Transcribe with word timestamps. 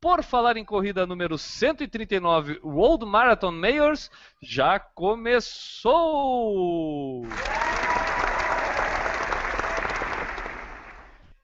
Por 0.00 0.22
Falar 0.22 0.56
em 0.56 0.64
Corrida 0.64 1.04
número 1.04 1.36
139, 1.36 2.60
World 2.62 3.04
Marathon 3.04 3.50
Mayors, 3.50 4.08
já 4.40 4.78
começou! 4.78 5.96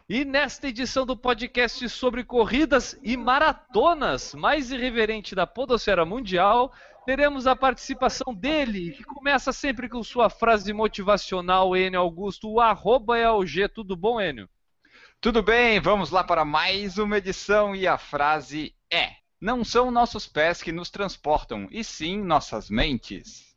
E 0.09 0.25
nesta 0.25 0.69
edição 0.69 1.05
do 1.05 1.17
podcast 1.17 1.89
sobre 1.89 2.23
corridas 2.23 2.97
e 3.03 3.17
maratonas, 3.17 4.33
mais 4.35 4.71
irreverente 4.71 5.35
da 5.35 5.49
podosfera 5.49 6.05
mundial, 6.05 6.73
teremos 7.05 7.49
a 7.49 7.57
participação 7.57 8.33
dele, 8.33 8.93
que 8.93 9.03
começa 9.03 9.53
sempre 9.53 9.89
com 9.89 10.01
sua 10.05 10.31
frase 10.31 10.73
motivacional, 10.73 11.77
Enio 11.77 11.99
Augusto, 11.99 12.49
o 12.49 12.61
arroba 12.61 13.19
é 13.19 13.29
o 13.29 13.45
G. 13.45 13.69
Tudo 13.69 13.97
bom, 13.97 14.21
Enio? 14.21 14.49
Tudo 15.25 15.43
bem, 15.43 15.81
vamos 15.81 16.11
lá 16.11 16.23
para 16.23 16.45
mais 16.45 16.99
uma 16.99 17.17
edição 17.17 17.75
e 17.75 17.87
a 17.87 17.97
frase 17.97 18.75
é: 18.93 19.13
Não 19.41 19.65
são 19.65 19.91
nossos 19.91 20.27
pés 20.27 20.63
que 20.63 20.71
nos 20.71 20.91
transportam, 20.91 21.67
e 21.71 21.83
sim 21.83 22.23
nossas 22.23 22.69
mentes. 22.69 23.57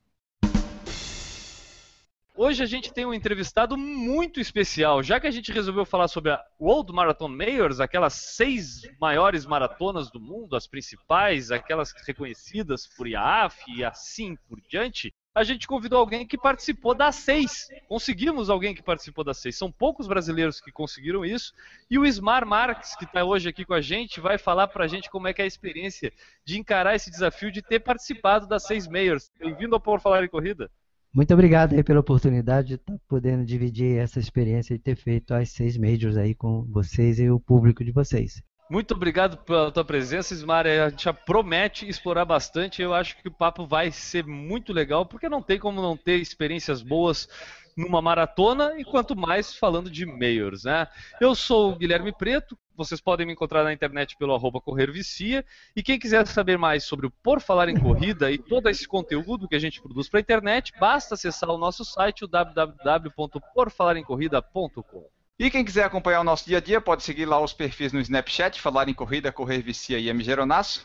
Hoje 2.33 2.63
a 2.63 2.65
gente 2.65 2.93
tem 2.93 3.05
um 3.05 3.13
entrevistado 3.13 3.75
muito 3.75 4.39
especial, 4.39 5.03
já 5.03 5.19
que 5.19 5.27
a 5.27 5.31
gente 5.31 5.51
resolveu 5.51 5.83
falar 5.83 6.07
sobre 6.07 6.31
a 6.31 6.41
World 6.57 6.93
Marathon 6.93 7.27
Mayors, 7.27 7.81
aquelas 7.81 8.13
seis 8.13 8.83
maiores 8.97 9.45
maratonas 9.45 10.09
do 10.09 10.21
mundo, 10.21 10.55
as 10.55 10.67
principais, 10.67 11.51
aquelas 11.51 11.91
reconhecidas 12.05 12.87
por 12.95 13.09
IAAF 13.09 13.61
e 13.67 13.83
assim 13.83 14.37
por 14.47 14.61
diante. 14.69 15.13
A 15.37 15.43
gente 15.43 15.67
convidou 15.67 15.99
alguém 15.99 16.25
que 16.25 16.35
participou 16.35 16.95
das 16.95 17.13
seis. 17.17 17.67
Conseguimos 17.87 18.49
alguém 18.49 18.73
que 18.73 18.81
participou 18.81 19.23
das 19.23 19.37
seis. 19.37 19.55
São 19.55 19.71
poucos 19.71 20.07
brasileiros 20.07 20.59
que 20.59 20.71
conseguiram 20.71 21.23
isso. 21.23 21.53
E 21.91 21.99
o 21.99 22.07
Ismar 22.07 22.43
Marques, 22.43 22.95
que 22.95 23.05
está 23.05 23.23
hoje 23.23 23.47
aqui 23.47 23.63
com 23.63 23.75
a 23.75 23.79
gente, 23.79 24.19
vai 24.19 24.39
falar 24.39 24.67
para 24.67 24.85
a 24.85 24.87
gente 24.87 25.11
como 25.11 25.27
é 25.27 25.33
que 25.33 25.39
é 25.39 25.45
a 25.45 25.47
experiência 25.47 26.11
de 26.43 26.57
encarar 26.57 26.95
esse 26.95 27.11
desafio 27.11 27.51
de 27.51 27.61
ter 27.61 27.81
participado 27.81 28.47
das 28.47 28.63
seis 28.63 28.87
Mayors. 28.87 29.29
Bem-vindo 29.39 29.75
ao 29.75 29.79
Por 29.79 30.01
Falar 30.01 30.23
em 30.23 30.27
Corrida. 30.27 30.71
Muito 31.13 31.31
obrigado 31.35 31.75
aí 31.75 31.83
pela 31.83 31.99
oportunidade 31.99 32.69
de 32.69 32.73
estar 32.73 32.97
podendo 33.07 33.45
dividir 33.45 33.95
essa 33.99 34.19
experiência 34.19 34.75
de 34.75 34.83
ter 34.83 34.95
feito 34.95 35.35
as 35.35 35.51
seis 35.51 35.77
majors 35.77 36.17
aí 36.17 36.33
com 36.33 36.63
vocês 36.63 37.19
e 37.19 37.29
o 37.29 37.39
público 37.39 37.85
de 37.85 37.91
vocês. 37.91 38.41
Muito 38.69 38.93
obrigado 38.93 39.37
pela 39.37 39.71
tua 39.71 39.85
presença, 39.85 40.33
Ismar. 40.33 40.67
A 40.67 40.89
gente 40.89 41.05
já 41.05 41.13
promete 41.13 41.87
explorar 41.87 42.25
bastante. 42.25 42.81
Eu 42.81 42.93
acho 42.93 43.15
que 43.17 43.29
o 43.29 43.31
papo 43.31 43.65
vai 43.65 43.91
ser 43.91 44.25
muito 44.25 44.73
legal, 44.73 45.05
porque 45.05 45.29
não 45.29 45.41
tem 45.41 45.57
como 45.57 45.81
não 45.81 45.95
ter 45.95 46.17
experiências 46.17 46.81
boas 46.81 47.29
numa 47.77 48.01
maratona 48.01 48.77
e 48.77 48.83
quanto 48.83 49.15
mais 49.15 49.55
falando 49.55 49.89
de 49.89 50.05
Mayors, 50.05 50.65
né? 50.65 50.87
Eu 51.21 51.33
sou 51.35 51.71
o 51.71 51.75
Guilherme 51.75 52.11
Preto, 52.11 52.57
vocês 52.75 52.99
podem 52.99 53.25
me 53.25 53.31
encontrar 53.33 53.63
na 53.63 53.71
internet 53.71 54.17
pelo 54.17 54.33
arroba 54.33 54.59
Vicia. 54.91 55.45
E 55.75 55.83
quem 55.83 55.97
quiser 55.97 56.27
saber 56.27 56.57
mais 56.57 56.83
sobre 56.83 57.07
o 57.07 57.11
Por 57.23 57.39
Falar 57.39 57.69
em 57.69 57.79
Corrida 57.79 58.29
e 58.31 58.37
todo 58.37 58.67
esse 58.67 58.85
conteúdo 58.87 59.47
que 59.47 59.55
a 59.55 59.59
gente 59.59 59.81
produz 59.81 60.09
para 60.09 60.19
a 60.19 60.21
internet, 60.21 60.73
basta 60.79 61.15
acessar 61.15 61.49
o 61.51 61.57
nosso 61.57 61.85
site, 61.85 62.25
o 62.25 62.27
www.porfalaremcorrida.com. 62.27 65.16
E 65.39 65.51
quem 65.51 65.63
quiser 65.63 65.83
acompanhar 65.83 66.21
o 66.21 66.23
nosso 66.23 66.47
dia 66.47 66.57
a 66.57 66.59
dia, 66.59 66.81
pode 66.81 67.03
seguir 67.03 67.25
lá 67.25 67.39
os 67.39 67.53
perfis 67.53 67.93
no 67.93 67.99
Snapchat, 67.99 68.59
Falar 68.59 68.89
em 68.89 68.93
Corrida, 68.93 69.31
Correr 69.31 69.61
Vicia 69.61 69.99
e 69.99 70.09
MG. 70.09 70.35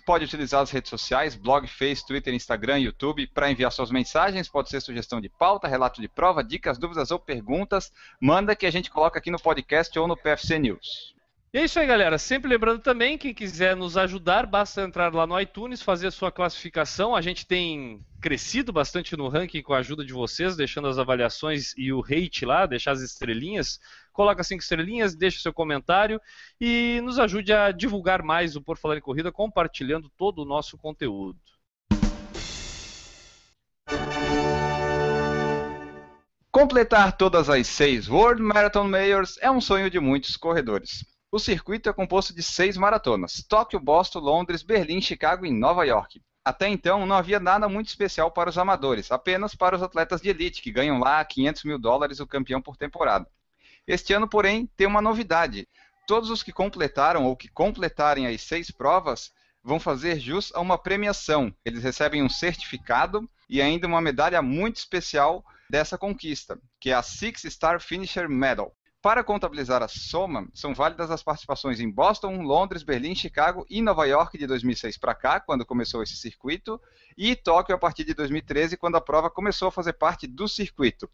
Pode 0.05 0.27
utilizar 0.27 0.61
as 0.61 0.71
redes 0.71 0.91
sociais, 0.91 1.35
blog, 1.35 1.67
Face, 1.67 2.07
Twitter, 2.07 2.35
Instagram, 2.35 2.79
YouTube, 2.81 3.27
para 3.29 3.51
enviar 3.51 3.73
suas 3.73 3.91
mensagens. 3.91 4.51
Pode 4.51 4.69
ser 4.69 4.83
sugestão 4.83 5.23
de 5.23 5.31
pauta, 5.31 5.67
relato 5.67 6.03
de 6.03 6.09
prova, 6.09 6.45
dicas, 6.45 6.77
dúvidas 6.77 7.11
ou 7.11 7.19
perguntas. 7.19 7.91
Manda 8.21 8.55
que 8.55 8.67
a 8.67 8.71
gente 8.71 8.91
coloca 8.91 9.19
aqui 9.19 9.31
no 9.31 9.41
podcast 9.41 9.99
ou 9.99 10.07
no 10.07 10.19
PFC 10.19 10.59
News. 10.59 11.15
E 11.55 11.59
é 11.59 11.65
isso 11.65 11.79
aí, 11.79 11.87
galera. 11.87 12.17
Sempre 12.19 12.51
lembrando 12.51 12.81
também, 12.81 13.17
quem 13.17 13.33
quiser 13.33 13.77
nos 13.77 13.97
ajudar, 13.97 14.47
basta 14.47 14.83
entrar 14.83 15.15
lá 15.15 15.27
no 15.27 15.39
iTunes, 15.41 15.81
fazer 15.83 16.07
a 16.07 16.11
sua 16.11 16.33
classificação. 16.33 17.15
A 17.15 17.21
gente 17.21 17.47
tem 17.47 18.05
crescido 18.23 18.73
bastante 18.73 19.17
no 19.17 19.29
ranking 19.29 19.63
com 19.63 19.75
a 19.75 19.79
ajuda 19.79 20.05
de 20.05 20.13
vocês, 20.13 20.57
deixando 20.57 20.89
as 20.89 20.99
avaliações 20.99 21.75
e 21.77 21.93
o 21.93 22.01
rate 22.01 22.47
lá, 22.47 22.65
deixar 22.65 22.93
as 22.93 23.01
estrelinhas. 23.01 23.79
Coloca 24.13 24.45
cinco 24.45 24.63
estrelinhas, 24.63 25.15
deixa 25.15 25.41
seu 25.41 25.53
comentário 25.53 26.21
e 26.61 27.01
nos 27.03 27.19
ajude 27.19 27.53
a 27.53 27.73
divulgar 27.73 28.23
mais 28.23 28.57
o 28.57 28.63
Por 28.63 28.77
Falar 28.77 28.99
em 28.99 29.01
Corrida, 29.01 29.33
compartilhando 29.33 30.11
todo 30.17 30.43
o 30.43 30.45
nosso 30.45 30.77
conteúdo. 30.77 31.39
Completar 36.51 37.17
todas 37.17 37.49
as 37.49 37.67
seis 37.67 38.09
World 38.11 38.43
Marathon 38.43 38.85
Mayors 38.85 39.39
é 39.41 39.51
um 39.51 39.61
sonho 39.61 39.89
de 39.89 39.99
muitos 39.99 40.37
corredores. 40.37 41.03
O 41.31 41.39
circuito 41.39 41.89
é 41.89 41.95
composto 41.95 42.35
de 42.35 42.43
seis 42.43 42.77
maratonas: 42.77 43.43
Tóquio, 43.49 43.81
Boston, 43.81 44.19
Londres, 44.19 44.63
Berlim, 44.63 45.01
Chicago 45.01 45.47
e 45.47 45.51
Nova 45.51 45.87
York. 45.87 46.21
Até 46.45 46.69
então, 46.69 47.07
não 47.07 47.17
havia 47.17 47.41
nada 47.41 47.69
muito 47.71 47.87
especial 47.87 48.31
para 48.31 48.51
os 48.51 48.59
amadores, 48.59 49.11
apenas 49.11 49.55
para 49.55 49.77
os 49.77 49.83
atletas 49.83 50.21
de 50.21 50.29
elite, 50.29 50.61
que 50.61 50.71
ganham 50.71 50.99
lá 50.99 51.25
500 51.25 51.65
mil 51.65 51.79
dólares 51.79 52.21
o 52.21 52.27
campeão 52.27 52.61
por 52.61 52.77
temporada. 52.77 53.27
Este 53.87 54.13
ano, 54.13 54.29
porém, 54.29 54.67
tem 54.77 54.87
uma 54.87 55.03
novidade. 55.03 55.69
Todos 56.07 56.31
os 56.31 56.43
que 56.43 56.53
completaram 56.53 57.25
ou 57.25 57.37
que 57.37 57.49
completarem 57.49 58.27
as 58.27 58.43
seis 58.43 58.71
provas 58.71 59.33
vão 59.63 59.79
fazer 59.79 60.19
jus 60.19 60.53
a 60.55 60.61
uma 60.61 60.79
premiação. 60.79 61.55
Eles 61.65 61.83
recebem 61.83 62.23
um 62.23 62.29
certificado 62.29 63.29
e 63.49 63.61
ainda 63.61 63.87
uma 63.87 64.01
medalha 64.01 64.43
muito 64.43 64.77
especial 64.77 65.45
dessa 65.71 65.97
conquista, 65.97 66.59
que 66.81 66.91
é 66.91 66.95
a 66.95 67.03
Six 67.03 67.43
Star 67.45 67.81
Finisher 67.81 68.29
Medal. 68.29 68.75
Para 69.01 69.25
contabilizar 69.25 69.83
a 69.83 69.89
soma, 69.89 70.49
são 70.55 70.73
válidas 70.73 71.11
as 71.11 71.25
participações 71.25 71.81
em 71.81 71.91
Boston, 71.91 72.41
Londres, 72.43 72.85
Berlim, 72.85 73.17
Chicago 73.17 73.67
e 73.69 73.83
Nova 73.83 74.07
York 74.07 74.39
de 74.39 74.47
2006 74.47 74.97
para 74.97 75.13
cá, 75.13 75.41
quando 75.41 75.67
começou 75.67 76.05
esse 76.05 76.15
circuito, 76.15 76.81
e 77.19 77.35
Tóquio 77.35 77.75
a 77.75 77.79
partir 77.79 78.05
de 78.05 78.15
2013, 78.15 78.77
quando 78.77 78.95
a 78.95 79.01
prova 79.01 79.29
começou 79.29 79.69
a 79.69 79.73
fazer 79.73 79.95
parte 79.95 80.29
do 80.29 80.47
circuito. 80.47 81.11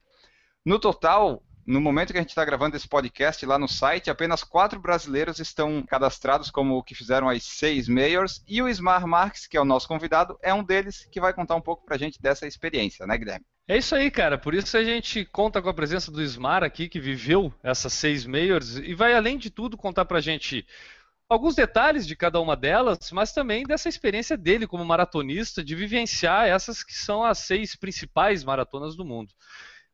No 0.63 0.79
total, 0.79 1.43
no 1.69 1.83
momento 1.83 2.13
que 2.13 2.19
a 2.19 2.23
gente 2.23 2.31
está 2.31 2.47
gravando 2.47 2.79
esse 2.79 2.89
podcast 2.89 3.45
lá 3.45 3.59
no 3.59 3.69
site, 3.69 4.09
apenas 4.09 4.43
quatro 4.43 4.81
brasileiros 4.81 5.39
estão 5.39 5.83
cadastrados 5.83 6.51
como 6.51 6.83
que 6.83 6.95
fizeram 6.95 7.29
as 7.29 7.43
seis 7.43 7.87
Mayors, 7.87 8.43
e 8.49 8.63
o 8.63 8.69
Ismar 8.71 9.07
Marques, 9.07 9.47
que 9.47 9.55
é 9.55 9.61
o 9.61 9.67
nosso 9.67 9.87
convidado, 9.87 10.39
é 10.43 10.55
um 10.55 10.65
deles 10.65 11.07
que 11.13 11.21
vai 11.21 11.35
contar 11.35 11.57
um 11.57 11.61
pouco 11.61 11.85
para 11.85 11.97
a 11.97 11.99
gente 11.99 12.23
dessa 12.23 12.47
experiência, 12.47 13.07
né, 13.07 13.19
Guilherme? 13.19 13.45
É 13.69 13.77
isso 13.77 13.95
aí, 13.95 14.11
cara. 14.11 14.39
Por 14.39 14.55
isso 14.55 14.79
a 14.79 14.83
gente 14.83 15.27
conta 15.27 15.61
com 15.61 15.69
a 15.69 15.75
presença 15.75 16.11
do 16.11 16.23
Ismar 16.23 16.65
aqui, 16.65 16.89
que 16.89 16.99
viveu 16.99 17.53
essas 17.63 17.93
seis 17.93 18.25
Mayors, 18.25 18.79
e 18.79 18.95
vai, 18.95 19.13
além 19.13 19.37
de 19.37 19.51
tudo, 19.51 19.77
contar 19.77 20.07
pra 20.07 20.23
gente 20.23 20.67
alguns 21.29 21.55
detalhes 21.55 22.07
de 22.07 22.17
cada 22.17 22.41
uma 22.41 22.57
delas, 22.57 23.13
mas 23.13 23.35
também 23.35 23.65
dessa 23.65 23.91
experiência 23.91 24.39
dele 24.39 24.67
como 24.67 24.87
maratonista, 24.87 25.63
de 25.63 25.75
vivenciar 25.75 26.49
essas 26.49 26.83
que 26.83 26.95
são 26.95 27.23
as 27.23 27.41
seis 27.41 27.77
principais 27.77 28.43
maratonas 28.43 28.97
do 28.97 29.05
mundo. 29.05 29.35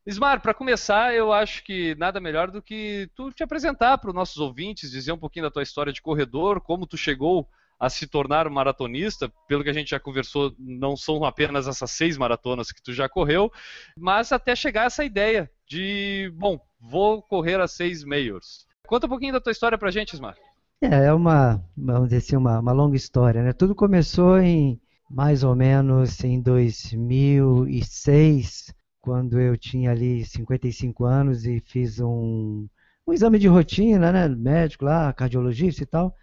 Ismar, 0.07 0.43
para 0.43 0.53
começar, 0.53 1.15
eu 1.15 1.33
acho 1.33 1.65
que 1.65 1.95
nada 1.95 2.21
melhor 2.21 2.51
do 2.51 2.61
que 2.61 3.09
tu 3.15 3.33
te 3.33 3.43
apresentar 3.43 3.97
para 3.97 4.11
os 4.11 4.15
nossos 4.15 4.37
ouvintes, 4.37 4.91
dizer 4.91 5.13
um 5.13 5.19
pouquinho 5.19 5.47
da 5.47 5.51
tua 5.51 5.63
história 5.63 5.93
de 5.93 6.03
corredor, 6.03 6.61
como 6.61 6.87
tu 6.87 6.97
chegou 6.97 7.49
a 7.81 7.89
se 7.89 8.07
tornar 8.07 8.47
um 8.47 8.51
maratonista. 8.51 9.33
Pelo 9.49 9.65
que 9.65 9.71
a 9.71 9.73
gente 9.73 9.91
já 9.91 9.99
conversou, 9.99 10.55
não 10.59 10.95
são 10.95 11.25
apenas 11.25 11.67
essas 11.67 11.91
seis 11.91 12.19
maratonas 12.19 12.71
que 12.71 12.83
tu 12.83 12.93
já 12.93 13.09
correu, 13.09 13.51
mas 13.97 14.31
até 14.31 14.55
chegar 14.55 14.83
a 14.83 14.87
essa 14.87 15.05
ideia 15.05 15.51
de, 15.67 16.31
bom, 16.37 16.61
vou 16.79 17.23
correr 17.23 17.59
as 17.59 17.73
seis 17.73 18.05
Mayors. 18.05 18.67
Conta 18.87 19.07
um 19.07 19.11
pouquinho 19.11 19.33
da 19.33 19.41
tua 19.41 19.53
história 19.53 19.79
pra 19.79 19.91
gente, 19.91 20.13
Ismar. 20.13 20.37
É, 20.83 21.07
é 21.07 21.15
uma, 21.15 21.65
vamos 21.75 22.11
dizer 22.11 22.19
assim, 22.19 22.37
uma, 22.37 22.61
uma 22.61 22.73
longa 22.73 22.97
história, 22.97 23.43
né? 23.43 23.55
Tudo 23.55 23.75
começou 23.75 24.39
em 24.39 24.79
mais 25.11 25.43
ou 25.43 25.57
menos 25.57 26.23
em 26.23 26.43
2006, 26.43 28.75
quando 29.05 29.39
eu 29.39 29.55
tinha 29.55 29.91
ali 29.91 30.25
55 30.25 31.05
anos 31.05 31.45
e 31.45 31.61
fiz 31.61 32.01
um, 32.01 32.67
um 33.07 33.13
exame 33.13 33.39
de 33.39 33.47
rotina, 33.47 34.11
né, 34.11 34.27
médico 34.29 34.87
lá, 34.87 35.13
cardiologista 35.13 35.83
e 35.83 35.87
tal, 35.87 36.17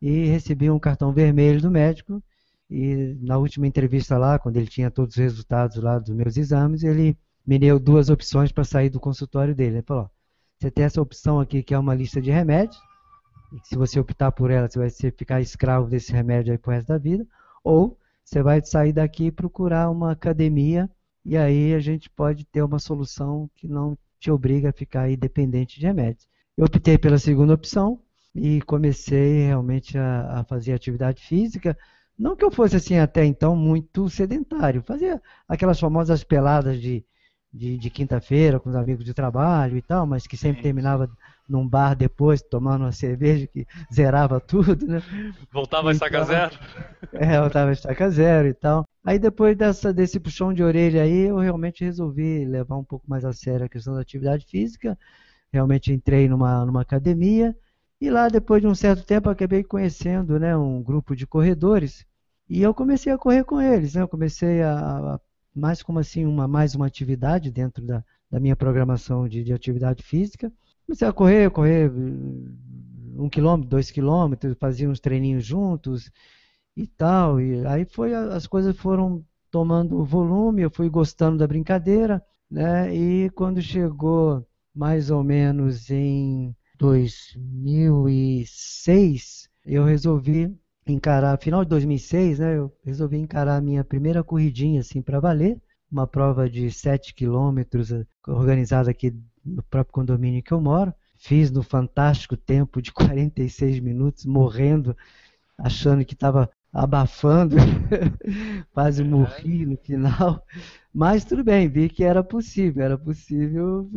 e 0.00 0.24
recebi 0.24 0.70
um 0.70 0.78
cartão 0.78 1.12
vermelho 1.12 1.60
do 1.60 1.70
médico. 1.70 2.22
E 2.70 3.14
na 3.20 3.36
última 3.36 3.66
entrevista 3.66 4.16
lá, 4.16 4.38
quando 4.38 4.56
ele 4.56 4.68
tinha 4.68 4.90
todos 4.90 5.16
os 5.16 5.22
resultados 5.22 5.76
lá 5.76 5.98
dos 5.98 6.16
meus 6.16 6.38
exames, 6.38 6.82
ele 6.82 7.14
me 7.46 7.58
deu 7.58 7.78
duas 7.78 8.08
opções 8.08 8.50
para 8.50 8.64
sair 8.64 8.88
do 8.88 8.98
consultório 8.98 9.54
dele. 9.54 9.76
Ele 9.76 9.82
falou: 9.82 10.10
você 10.58 10.70
tem 10.70 10.86
essa 10.86 11.02
opção 11.02 11.38
aqui 11.38 11.62
que 11.62 11.74
é 11.74 11.78
uma 11.78 11.94
lista 11.94 12.22
de 12.22 12.30
remédios, 12.30 12.80
e 13.52 13.68
se 13.68 13.76
você 13.76 14.00
optar 14.00 14.32
por 14.32 14.50
ela, 14.50 14.66
você 14.66 14.78
vai 14.78 14.88
ficar 14.90 15.42
escravo 15.42 15.90
desse 15.90 16.10
remédio 16.10 16.52
aí 16.52 16.58
pro 16.58 16.72
resto 16.72 16.88
da 16.88 16.96
vida, 16.96 17.26
ou 17.62 17.98
você 18.24 18.42
vai 18.42 18.64
sair 18.64 18.94
daqui 18.94 19.26
e 19.26 19.30
procurar 19.30 19.90
uma 19.90 20.12
academia 20.12 20.90
e 21.24 21.36
aí 21.36 21.74
a 21.74 21.80
gente 21.80 22.10
pode 22.10 22.44
ter 22.44 22.62
uma 22.62 22.78
solução 22.78 23.48
que 23.54 23.66
não 23.66 23.96
te 24.20 24.30
obriga 24.30 24.70
a 24.70 24.72
ficar 24.72 25.02
aí 25.02 25.16
dependente 25.16 25.80
de 25.80 25.86
remédios. 25.86 26.28
Eu 26.56 26.66
optei 26.66 26.98
pela 26.98 27.18
segunda 27.18 27.54
opção 27.54 28.00
e 28.34 28.60
comecei 28.62 29.46
realmente 29.46 29.96
a, 29.96 30.40
a 30.40 30.44
fazer 30.44 30.72
atividade 30.72 31.22
física. 31.22 31.76
Não 32.18 32.36
que 32.36 32.44
eu 32.44 32.50
fosse 32.50 32.76
assim 32.76 32.98
até 32.98 33.24
então 33.24 33.56
muito 33.56 34.08
sedentário, 34.08 34.82
fazia 34.82 35.20
aquelas 35.48 35.80
famosas 35.80 36.22
peladas 36.22 36.80
de, 36.80 37.04
de, 37.52 37.76
de 37.78 37.90
quinta-feira 37.90 38.60
com 38.60 38.68
os 38.68 38.76
amigos 38.76 39.04
de 39.04 39.14
trabalho 39.14 39.76
e 39.76 39.82
tal, 39.82 40.06
mas 40.06 40.26
que 40.26 40.36
sempre 40.36 40.62
terminava 40.62 41.10
num 41.48 41.68
bar 41.68 41.94
depois, 41.94 42.42
tomando 42.42 42.82
uma 42.82 42.92
cerveja 42.92 43.46
que 43.46 43.66
zerava 43.92 44.40
tudo, 44.40 44.86
né? 44.86 45.02
Voltava 45.52 45.92
então, 45.92 46.06
a 46.06 46.08
estaca 46.08 46.24
zero? 46.24 46.58
É, 47.12 47.40
voltava 47.40 47.70
a 47.70 47.72
estaca 47.72 48.10
zero 48.10 48.48
e 48.48 48.54
tal. 48.54 48.84
Aí 49.04 49.18
depois 49.18 49.56
dessa, 49.56 49.92
desse 49.92 50.18
puxão 50.18 50.52
de 50.52 50.62
orelha 50.62 51.02
aí, 51.02 51.28
eu 51.28 51.36
realmente 51.38 51.84
resolvi 51.84 52.44
levar 52.44 52.76
um 52.76 52.84
pouco 52.84 53.04
mais 53.08 53.24
a 53.24 53.32
sério 53.32 53.66
a 53.66 53.68
questão 53.68 53.94
da 53.94 54.00
atividade 54.00 54.46
física. 54.46 54.98
Realmente 55.52 55.92
entrei 55.92 56.28
numa, 56.28 56.64
numa 56.64 56.80
academia 56.80 57.54
e 58.00 58.10
lá 58.10 58.28
depois 58.28 58.60
de 58.60 58.66
um 58.66 58.74
certo 58.74 59.04
tempo 59.04 59.28
acabei 59.28 59.62
conhecendo 59.62 60.38
né, 60.38 60.56
um 60.56 60.82
grupo 60.82 61.14
de 61.14 61.26
corredores 61.26 62.04
e 62.48 62.62
eu 62.62 62.74
comecei 62.74 63.12
a 63.12 63.18
correr 63.18 63.44
com 63.44 63.60
eles. 63.60 63.94
Né? 63.94 64.02
Eu 64.02 64.08
comecei 64.08 64.62
a, 64.62 64.74
a 64.74 65.20
mais 65.54 65.82
como 65.82 65.98
assim 65.98 66.24
uma 66.24 66.48
mais 66.48 66.74
uma 66.74 66.86
atividade 66.86 67.50
dentro 67.50 67.84
da, 67.84 68.02
da 68.30 68.40
minha 68.40 68.56
programação 68.56 69.28
de, 69.28 69.44
de 69.44 69.52
atividade 69.52 70.02
física. 70.02 70.52
Comecei 70.86 71.08
a 71.08 71.12
correr, 71.12 71.50
correr 71.50 71.90
um 73.16 73.28
quilômetro, 73.28 73.70
dois 73.70 73.90
quilômetros, 73.90 74.56
fazia 74.58 74.88
uns 74.88 75.00
treininhos 75.00 75.44
juntos 75.44 76.10
e 76.76 76.86
tal. 76.86 77.40
E 77.40 77.66
aí 77.66 77.84
foi 77.84 78.14
as 78.14 78.46
coisas 78.46 78.76
foram 78.76 79.24
tomando 79.50 80.04
volume, 80.04 80.62
eu 80.62 80.70
fui 80.70 80.88
gostando 80.88 81.38
da 81.38 81.46
brincadeira, 81.46 82.22
né? 82.50 82.94
E 82.94 83.30
quando 83.30 83.62
chegou 83.62 84.46
mais 84.74 85.10
ou 85.10 85.22
menos 85.22 85.90
em 85.90 86.54
2006, 86.78 89.48
eu 89.64 89.84
resolvi 89.84 90.54
encarar, 90.86 91.38
final 91.40 91.64
de 91.64 91.70
2006, 91.70 92.38
né? 92.40 92.58
Eu 92.58 92.70
resolvi 92.84 93.16
encarar 93.18 93.56
a 93.56 93.60
minha 93.60 93.84
primeira 93.84 94.24
corridinha 94.24 94.80
assim 94.80 95.00
para 95.00 95.20
valer, 95.20 95.60
uma 95.90 96.06
prova 96.06 96.50
de 96.50 96.70
7 96.70 97.14
quilômetros 97.14 97.90
organizada 98.26 98.90
aqui 98.90 99.14
no 99.44 99.62
próprio 99.62 99.92
condomínio 99.92 100.42
que 100.42 100.52
eu 100.52 100.60
moro. 100.60 100.92
Fiz 101.16 101.50
no 101.50 101.62
fantástico 101.62 102.36
tempo 102.36 102.82
de 102.82 102.90
46 102.94 103.80
minutos, 103.80 104.24
morrendo, 104.26 104.96
achando 105.58 106.04
que 106.04 106.14
estava 106.14 106.50
abafando, 106.72 107.56
quase 108.72 109.04
morri 109.04 109.64
no 109.64 109.76
final. 109.76 110.44
Mas 110.92 111.24
tudo 111.24 111.44
bem, 111.44 111.68
vi 111.68 111.88
que 111.88 112.02
era 112.02 112.22
possível, 112.22 112.84
era 112.84 112.98
possível 112.98 113.88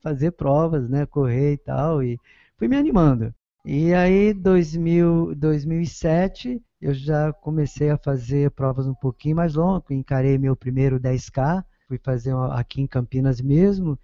fazer 0.00 0.32
provas, 0.32 0.88
né, 0.88 1.06
correr 1.06 1.54
e 1.54 1.58
tal, 1.58 2.02
e 2.02 2.18
fui 2.56 2.68
me 2.68 2.76
animando. 2.76 3.34
E 3.64 3.94
aí, 3.94 4.34
2000, 4.34 5.34
2007, 5.36 6.60
eu 6.80 6.92
já 6.92 7.32
comecei 7.32 7.90
a 7.90 7.98
fazer 7.98 8.50
provas 8.50 8.86
um 8.86 8.94
pouquinho 8.94 9.36
mais 9.36 9.54
longas, 9.54 9.90
encarei 9.90 10.36
meu 10.36 10.56
primeiro 10.56 10.98
10K, 10.98 11.64
fui 11.86 11.98
fazer 12.02 12.34
aqui 12.50 12.80
em 12.80 12.86
Campinas 12.86 13.40
mesmo, 13.40 13.98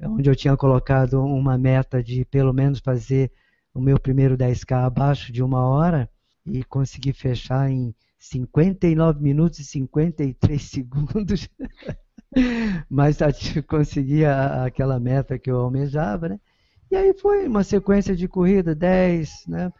onde 0.00 0.28
eu 0.28 0.36
tinha 0.36 0.56
colocado 0.56 1.24
uma 1.24 1.56
meta 1.56 2.02
de 2.02 2.24
pelo 2.24 2.52
menos 2.52 2.80
fazer 2.80 3.30
o 3.74 3.80
meu 3.80 3.98
primeiro 3.98 4.36
10K 4.36 4.84
abaixo 4.84 5.32
de 5.32 5.42
uma 5.42 5.66
hora 5.66 6.08
e 6.44 6.62
consegui 6.64 7.12
fechar 7.12 7.70
em 7.70 7.94
59 8.18 9.22
minutos 9.22 9.58
e 9.58 9.64
53 9.64 10.62
segundos. 10.62 11.48
Mas 12.88 13.18
consegui 13.66 14.24
aquela 14.24 14.98
meta 14.98 15.38
que 15.38 15.50
eu 15.50 15.58
almejava, 15.58 16.28
né? 16.28 16.40
E 16.90 16.96
aí 16.96 17.12
foi 17.14 17.46
uma 17.48 17.64
sequência 17.64 18.14
de 18.14 18.28
corrida, 18.28 18.74
10, 18.74 19.46
né? 19.48 19.72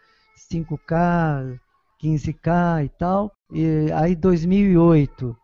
5K, 0.50 1.58
15K 2.02 2.84
e 2.84 2.88
tal. 2.88 3.32
E 3.52 3.92
aí 3.92 4.16
2008 4.16 5.36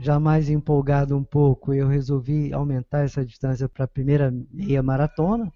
já 0.00 0.18
mais 0.18 0.48
empolgado 0.48 1.16
um 1.16 1.22
pouco, 1.22 1.74
eu 1.74 1.86
resolvi 1.86 2.52
aumentar 2.52 3.04
essa 3.04 3.24
distância 3.24 3.68
para 3.68 3.84
a 3.84 3.88
primeira 3.88 4.32
meia 4.50 4.82
maratona, 4.82 5.52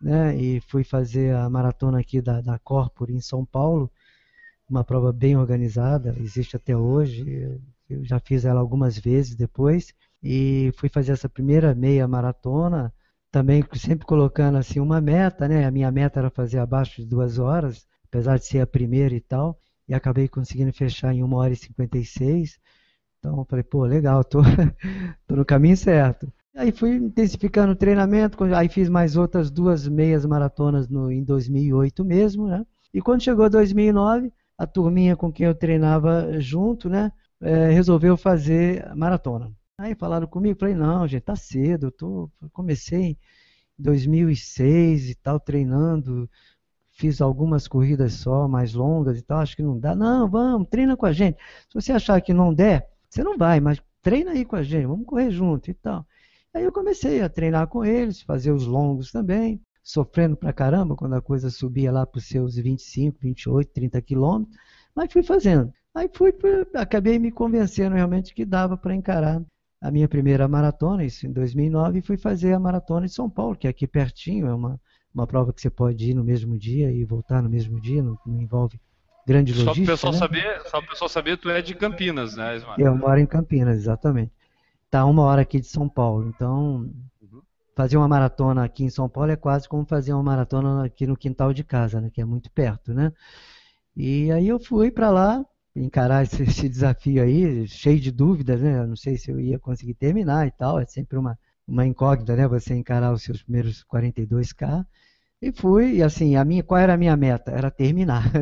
né? 0.00 0.36
E 0.36 0.60
fui 0.62 0.82
fazer 0.84 1.34
a 1.34 1.48
maratona 1.50 2.00
aqui 2.00 2.22
da, 2.22 2.40
da 2.40 2.58
Corpore 2.58 3.14
em 3.14 3.20
São 3.20 3.44
Paulo, 3.44 3.90
uma 4.68 4.84
prova 4.84 5.12
bem 5.12 5.36
organizada, 5.36 6.16
existe 6.18 6.56
até 6.56 6.76
hoje. 6.76 7.60
Eu 7.88 8.04
já 8.04 8.18
fiz 8.18 8.44
ela 8.44 8.60
algumas 8.60 8.98
vezes 8.98 9.34
depois 9.36 9.94
e 10.22 10.72
fui 10.76 10.88
fazer 10.88 11.12
essa 11.12 11.28
primeira 11.28 11.74
meia 11.74 12.08
maratona, 12.08 12.92
também 13.30 13.62
sempre 13.74 14.06
colocando 14.06 14.56
assim 14.58 14.80
uma 14.80 15.00
meta, 15.00 15.46
né? 15.46 15.66
A 15.66 15.70
minha 15.70 15.90
meta 15.90 16.20
era 16.20 16.30
fazer 16.30 16.58
abaixo 16.58 17.02
de 17.02 17.06
duas 17.06 17.38
horas, 17.38 17.86
apesar 18.04 18.38
de 18.38 18.46
ser 18.46 18.60
a 18.60 18.66
primeira 18.66 19.14
e 19.14 19.20
tal, 19.20 19.60
e 19.86 19.94
acabei 19.94 20.26
conseguindo 20.28 20.72
fechar 20.72 21.14
em 21.14 21.22
1 21.22 21.34
hora 21.34 21.52
e 21.52 21.56
56 21.56 22.58
então, 23.18 23.44
falei, 23.44 23.64
pô, 23.64 23.84
legal, 23.84 24.22
tô, 24.24 24.40
tô 25.26 25.36
no 25.36 25.44
caminho 25.44 25.76
certo. 25.76 26.32
Aí 26.56 26.72
fui 26.72 26.96
intensificando 26.96 27.72
o 27.72 27.76
treinamento, 27.76 28.42
aí 28.54 28.68
fiz 28.68 28.88
mais 28.88 29.16
outras 29.16 29.50
duas 29.50 29.86
meias 29.86 30.24
maratonas 30.26 30.88
no, 30.88 31.10
em 31.10 31.22
2008 31.22 32.04
mesmo, 32.04 32.48
né? 32.48 32.64
E 32.92 33.00
quando 33.00 33.22
chegou 33.22 33.48
2009, 33.48 34.32
a 34.56 34.66
turminha 34.66 35.16
com 35.16 35.32
quem 35.32 35.46
eu 35.46 35.54
treinava 35.54 36.40
junto, 36.40 36.88
né, 36.88 37.12
é, 37.40 37.70
resolveu 37.70 38.16
fazer 38.16 38.92
maratona. 38.96 39.52
Aí 39.78 39.94
falaram 39.94 40.26
comigo, 40.26 40.58
falei, 40.58 40.74
não, 40.74 41.06
gente, 41.06 41.22
tá 41.22 41.36
cedo, 41.36 41.86
eu 41.86 41.92
tô, 41.92 42.30
comecei 42.52 43.10
em 43.10 43.16
2006 43.78 45.10
e 45.10 45.14
tal, 45.14 45.38
treinando, 45.38 46.28
fiz 46.92 47.20
algumas 47.20 47.68
corridas 47.68 48.14
só, 48.14 48.48
mais 48.48 48.74
longas 48.74 49.18
e 49.18 49.22
tal, 49.22 49.38
acho 49.38 49.54
que 49.54 49.62
não 49.62 49.78
dá. 49.78 49.94
Não, 49.94 50.28
vamos, 50.28 50.68
treina 50.68 50.96
com 50.96 51.06
a 51.06 51.12
gente. 51.12 51.38
Se 51.68 51.74
você 51.74 51.92
achar 51.92 52.20
que 52.20 52.34
não 52.34 52.52
der, 52.52 52.88
você 53.08 53.22
não 53.22 53.36
vai, 53.36 53.60
mas 53.60 53.82
treina 54.02 54.32
aí 54.32 54.44
com 54.44 54.56
a 54.56 54.62
gente, 54.62 54.86
vamos 54.86 55.06
correr 55.06 55.30
junto 55.30 55.70
e 55.70 55.74
tal. 55.74 56.06
Aí 56.54 56.64
eu 56.64 56.72
comecei 56.72 57.20
a 57.20 57.28
treinar 57.28 57.68
com 57.68 57.84
eles, 57.84 58.22
fazer 58.22 58.52
os 58.52 58.66
longos 58.66 59.12
também, 59.12 59.60
sofrendo 59.82 60.36
pra 60.36 60.52
caramba 60.52 60.96
quando 60.96 61.14
a 61.14 61.22
coisa 61.22 61.50
subia 61.50 61.92
lá 61.92 62.06
para 62.06 62.18
os 62.18 62.26
seus 62.26 62.56
25, 62.56 63.18
28, 63.20 63.70
30 63.72 64.02
quilômetros, 64.02 64.56
mas 64.94 65.12
fui 65.12 65.22
fazendo. 65.22 65.72
Aí 65.94 66.10
fui, 66.12 66.32
acabei 66.74 67.18
me 67.18 67.32
convencendo 67.32 67.96
realmente 67.96 68.34
que 68.34 68.44
dava 68.44 68.76
para 68.76 68.94
encarar 68.94 69.42
a 69.80 69.90
minha 69.90 70.08
primeira 70.08 70.48
maratona, 70.48 71.04
isso 71.04 71.26
em 71.26 71.32
2009, 71.32 71.98
e 71.98 72.02
fui 72.02 72.16
fazer 72.16 72.52
a 72.52 72.58
maratona 72.58 73.06
de 73.06 73.12
São 73.12 73.30
Paulo, 73.30 73.56
que 73.56 73.66
é 73.66 73.70
aqui 73.70 73.86
pertinho, 73.86 74.46
é 74.46 74.54
uma, 74.54 74.80
uma 75.14 75.26
prova 75.26 75.52
que 75.52 75.60
você 75.60 75.70
pode 75.70 76.10
ir 76.10 76.14
no 76.14 76.24
mesmo 76.24 76.58
dia 76.58 76.90
e 76.90 77.04
voltar 77.04 77.42
no 77.42 77.48
mesmo 77.48 77.80
dia, 77.80 78.02
não, 78.02 78.18
não 78.26 78.40
envolve 78.40 78.80
grande 79.28 79.52
logística. 79.52 79.74
Só 79.74 79.74
para 79.74 79.82
o 79.82 79.86
pessoal, 79.86 80.12
né? 80.12 80.18
saber, 80.18 80.62
só 80.70 80.82
pessoal 80.82 81.08
saber, 81.08 81.36
tu 81.36 81.50
é 81.50 81.60
de 81.60 81.74
Campinas, 81.74 82.34
né, 82.34 82.56
Ismael? 82.56 82.78
Eu 82.78 82.96
moro 82.96 83.20
em 83.20 83.26
Campinas, 83.26 83.76
exatamente. 83.76 84.32
Está 84.86 85.04
uma 85.04 85.22
hora 85.22 85.42
aqui 85.42 85.60
de 85.60 85.66
São 85.66 85.86
Paulo. 85.86 86.32
Então, 86.34 86.90
uhum. 87.20 87.42
fazer 87.76 87.98
uma 87.98 88.08
maratona 88.08 88.64
aqui 88.64 88.84
em 88.84 88.90
São 88.90 89.06
Paulo 89.08 89.30
é 89.30 89.36
quase 89.36 89.68
como 89.68 89.84
fazer 89.84 90.14
uma 90.14 90.22
maratona 90.22 90.86
aqui 90.86 91.06
no 91.06 91.16
quintal 91.16 91.52
de 91.52 91.62
casa, 91.62 92.00
né? 92.00 92.10
Que 92.10 92.22
é 92.22 92.24
muito 92.24 92.50
perto, 92.50 92.94
né? 92.94 93.12
E 93.94 94.32
aí 94.32 94.48
eu 94.48 94.58
fui 94.58 94.90
para 94.90 95.10
lá 95.10 95.44
encarar 95.76 96.22
esse, 96.24 96.42
esse, 96.42 96.68
desafio 96.68 97.22
aí, 97.22 97.68
cheio 97.68 98.00
de 98.00 98.10
dúvidas, 98.10 98.62
né? 98.62 98.78
Eu 98.78 98.86
não 98.86 98.96
sei 98.96 99.18
se 99.18 99.30
eu 99.30 99.38
ia 99.38 99.58
conseguir 99.58 99.94
terminar 99.94 100.46
e 100.46 100.50
tal. 100.50 100.80
É 100.80 100.86
sempre 100.86 101.18
uma, 101.18 101.38
uma 101.66 101.86
incógnita, 101.86 102.34
né? 102.34 102.48
Você 102.48 102.74
encarar 102.74 103.12
os 103.12 103.22
seus 103.22 103.42
primeiros 103.42 103.84
42K. 103.84 104.86
E 105.40 105.52
fui, 105.52 105.96
e 105.96 106.02
assim, 106.02 106.34
a 106.34 106.44
minha, 106.44 106.64
qual 106.64 106.80
era 106.80 106.94
a 106.94 106.96
minha 106.96 107.16
meta? 107.16 107.52
Era 107.52 107.70
terminar. 107.70 108.32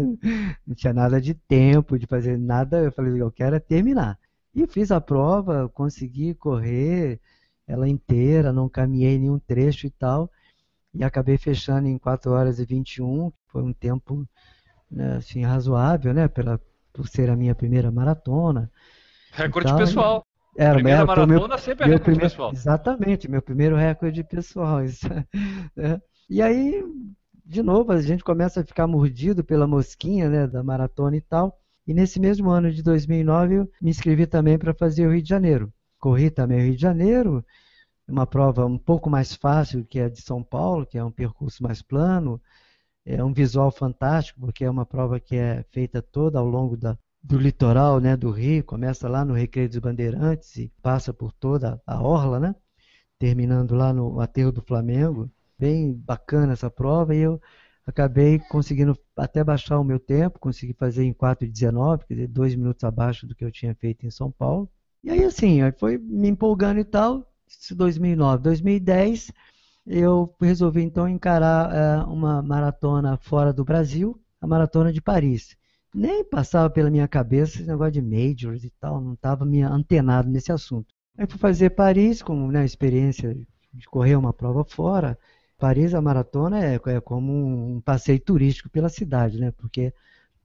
Não 0.66 0.74
tinha 0.74 0.94
nada 0.94 1.20
de 1.20 1.34
tempo, 1.34 1.98
de 1.98 2.06
fazer 2.06 2.38
nada. 2.38 2.78
Eu 2.78 2.90
falei, 2.90 3.20
eu 3.20 3.30
quero 3.30 3.54
é 3.54 3.60
terminar. 3.60 4.18
E 4.54 4.66
fiz 4.66 4.90
a 4.90 5.00
prova, 5.00 5.68
consegui 5.68 6.34
correr 6.34 7.20
ela 7.66 7.86
inteira, 7.88 8.52
não 8.52 8.68
caminhei 8.68 9.18
nenhum 9.18 9.38
trecho 9.38 9.86
e 9.86 9.90
tal. 9.90 10.30
E 10.94 11.04
acabei 11.04 11.36
fechando 11.36 11.86
em 11.86 11.98
4 11.98 12.30
horas 12.32 12.58
e 12.58 12.64
21, 12.64 13.30
que 13.30 13.36
foi 13.48 13.62
um 13.62 13.72
tempo 13.72 14.26
né, 14.90 15.16
assim, 15.16 15.44
razoável, 15.44 16.14
né? 16.14 16.28
Pela, 16.28 16.58
por 16.92 17.06
ser 17.06 17.28
a 17.28 17.36
minha 17.36 17.54
primeira 17.54 17.90
maratona. 17.90 18.70
Recorde 19.32 19.76
pessoal. 19.76 20.24
Era, 20.56 20.74
primeira 20.76 21.00
era, 21.00 21.06
maratona 21.06 21.48
meu, 21.48 21.58
sempre 21.58 21.84
é 21.84 21.88
recorde 21.88 22.04
primeiro, 22.04 22.30
pessoal. 22.30 22.52
Exatamente, 22.52 23.30
meu 23.30 23.42
primeiro 23.42 23.76
recorde 23.76 24.24
pessoal. 24.24 24.82
Isso, 24.86 25.06
né? 25.76 26.00
E 26.28 26.42
aí, 26.42 26.82
de 27.44 27.62
novo, 27.62 27.92
a 27.92 28.00
gente 28.00 28.24
começa 28.24 28.60
a 28.60 28.64
ficar 28.64 28.86
mordido 28.86 29.44
pela 29.44 29.66
mosquinha 29.66 30.28
né, 30.28 30.46
da 30.46 30.62
maratona 30.62 31.16
e 31.16 31.20
tal. 31.20 31.58
E 31.86 31.94
nesse 31.94 32.18
mesmo 32.18 32.50
ano 32.50 32.72
de 32.72 32.82
2009, 32.82 33.54
eu 33.54 33.70
me 33.80 33.90
inscrevi 33.90 34.26
também 34.26 34.58
para 34.58 34.74
fazer 34.74 35.06
o 35.06 35.12
Rio 35.12 35.22
de 35.22 35.28
Janeiro. 35.28 35.72
Corri 35.98 36.30
também 36.30 36.58
o 36.58 36.64
Rio 36.64 36.74
de 36.74 36.82
Janeiro, 36.82 37.44
uma 38.08 38.26
prova 38.26 38.66
um 38.66 38.78
pouco 38.78 39.10
mais 39.10 39.34
fácil 39.34 39.84
que 39.84 40.00
a 40.00 40.08
de 40.08 40.20
São 40.20 40.42
Paulo, 40.42 40.86
que 40.86 40.98
é 40.98 41.04
um 41.04 41.10
percurso 41.10 41.62
mais 41.62 41.82
plano, 41.82 42.40
é 43.04 43.22
um 43.22 43.32
visual 43.32 43.70
fantástico, 43.70 44.40
porque 44.40 44.64
é 44.64 44.70
uma 44.70 44.86
prova 44.86 45.20
que 45.20 45.36
é 45.36 45.64
feita 45.70 46.02
toda 46.02 46.38
ao 46.38 46.46
longo 46.46 46.76
da, 46.76 46.98
do 47.22 47.38
litoral, 47.38 48.00
né, 48.00 48.16
do 48.16 48.30
Rio, 48.30 48.64
começa 48.64 49.08
lá 49.08 49.24
no 49.24 49.34
Recreio 49.34 49.68
dos 49.68 49.78
Bandeirantes 49.78 50.56
e 50.56 50.72
passa 50.82 51.12
por 51.12 51.32
toda 51.32 51.80
a 51.86 52.02
orla, 52.02 52.40
né, 52.40 52.54
terminando 53.18 53.74
lá 53.74 53.92
no 53.92 54.20
aterro 54.20 54.52
do 54.52 54.62
Flamengo. 54.62 55.30
Bem 55.58 55.92
bacana 55.92 56.52
essa 56.52 56.70
prova 56.70 57.14
e 57.14 57.18
eu 57.18 57.40
acabei 57.86 58.38
conseguindo 58.38 58.98
até 59.16 59.42
baixar 59.42 59.78
o 59.78 59.84
meu 59.84 59.98
tempo, 59.98 60.38
consegui 60.38 60.74
fazer 60.74 61.04
em 61.04 61.14
4,19, 61.14 62.04
quer 62.06 62.14
dizer, 62.14 62.28
dois 62.28 62.54
minutos 62.54 62.84
abaixo 62.84 63.26
do 63.26 63.34
que 63.34 63.44
eu 63.44 63.50
tinha 63.50 63.74
feito 63.74 64.06
em 64.06 64.10
São 64.10 64.30
Paulo. 64.30 64.68
E 65.02 65.10
aí 65.10 65.24
assim, 65.24 65.60
foi 65.78 65.96
me 65.98 66.28
empolgando 66.28 66.80
e 66.80 66.84
tal, 66.84 67.32
2009. 67.74 68.42
2010 68.42 69.32
eu 69.86 70.34
resolvi 70.40 70.82
então 70.82 71.08
encarar 71.08 71.72
é, 71.72 72.04
uma 72.04 72.42
maratona 72.42 73.16
fora 73.16 73.52
do 73.52 73.64
Brasil, 73.64 74.20
a 74.40 74.46
maratona 74.46 74.92
de 74.92 75.00
Paris. 75.00 75.56
Nem 75.94 76.24
passava 76.24 76.68
pela 76.68 76.90
minha 76.90 77.06
cabeça 77.06 77.56
esse 77.56 77.66
negócio 77.68 77.92
de 77.92 78.02
majors 78.02 78.64
e 78.64 78.70
tal, 78.80 79.00
não 79.00 79.14
estava 79.14 79.44
me 79.46 79.62
antenado 79.62 80.28
nesse 80.28 80.50
assunto. 80.52 80.92
Aí 81.16 81.26
fui 81.26 81.38
fazer 81.38 81.70
Paris, 81.70 82.20
como 82.20 82.50
né, 82.50 82.64
experiência 82.64 83.34
de 83.72 83.86
correr 83.88 84.16
uma 84.16 84.32
prova 84.32 84.64
fora. 84.64 85.16
Paris, 85.58 85.94
a 85.94 86.00
maratona 86.00 86.64
é, 86.64 86.74
é 86.74 87.00
como 87.00 87.76
um 87.76 87.80
passeio 87.80 88.20
turístico 88.20 88.68
pela 88.68 88.88
cidade, 88.88 89.38
né? 89.38 89.50
Porque 89.52 89.92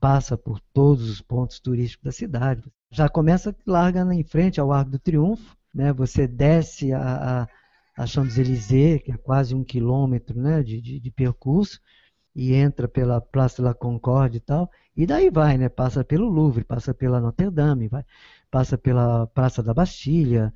passa 0.00 0.36
por 0.36 0.60
todos 0.72 1.08
os 1.08 1.20
pontos 1.20 1.60
turísticos 1.60 2.04
da 2.04 2.12
cidade. 2.12 2.62
Já 2.90 3.08
começa, 3.08 3.54
larga 3.66 4.02
em 4.14 4.24
frente 4.24 4.60
ao 4.60 4.72
Arco 4.72 4.90
do 4.92 4.98
Triunfo, 4.98 5.56
né? 5.74 5.92
Você 5.92 6.26
desce 6.26 6.92
a, 6.92 7.42
a 7.42 7.48
a 7.96 8.06
Champs-Élysées, 8.06 9.02
que 9.02 9.12
é 9.12 9.16
quase 9.16 9.54
um 9.54 9.64
quilômetro 9.64 10.40
né, 10.40 10.62
de, 10.62 10.80
de, 10.80 11.00
de, 11.00 11.10
percurso, 11.10 11.80
e 12.34 12.54
entra 12.54 12.88
pela 12.88 13.20
Praça 13.20 13.62
da 13.62 13.74
Concorde 13.74 14.38
e 14.38 14.40
tal, 14.40 14.70
e 14.96 15.06
daí 15.06 15.30
vai, 15.30 15.58
né, 15.58 15.68
passa 15.68 16.02
pelo 16.02 16.28
Louvre, 16.28 16.64
passa 16.64 16.94
pela 16.94 17.20
Notre 17.20 17.50
Dame, 17.50 17.88
vai, 17.88 18.04
passa 18.50 18.78
pela 18.78 19.26
Praça 19.28 19.62
da 19.62 19.74
Bastilha, 19.74 20.52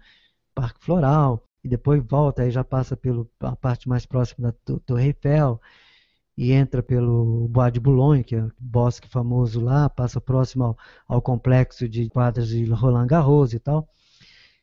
Parque 0.55 0.83
Floral, 0.83 1.46
e 1.66 1.68
depois 1.68 2.00
volta, 2.02 2.42
aí 2.42 2.50
já 2.50 2.62
passa 2.62 2.96
pela 2.96 3.26
parte 3.61 3.88
mais 3.88 4.06
próxima 4.06 4.52
da 4.52 4.78
Torre 4.87 5.06
Eiffel, 5.06 5.61
e 6.37 6.52
entra 6.52 6.80
pelo 6.80 7.49
Bois 7.49 7.73
de 7.73 7.80
Boulogne, 7.80 8.23
que 8.23 8.37
é 8.37 8.44
um 8.44 8.50
bosque 8.58 9.08
famoso 9.08 9.61
lá, 9.61 9.90
passa 9.90 10.20
próximo 10.20 10.64
ao, 10.64 10.78
ao 11.08 11.20
complexo 11.20 11.88
de 11.88 12.08
quadras 12.08 12.49
de 12.49 12.64
Roland 12.66 13.06
Garros 13.08 13.52
e 13.52 13.58
tal. 13.58 13.88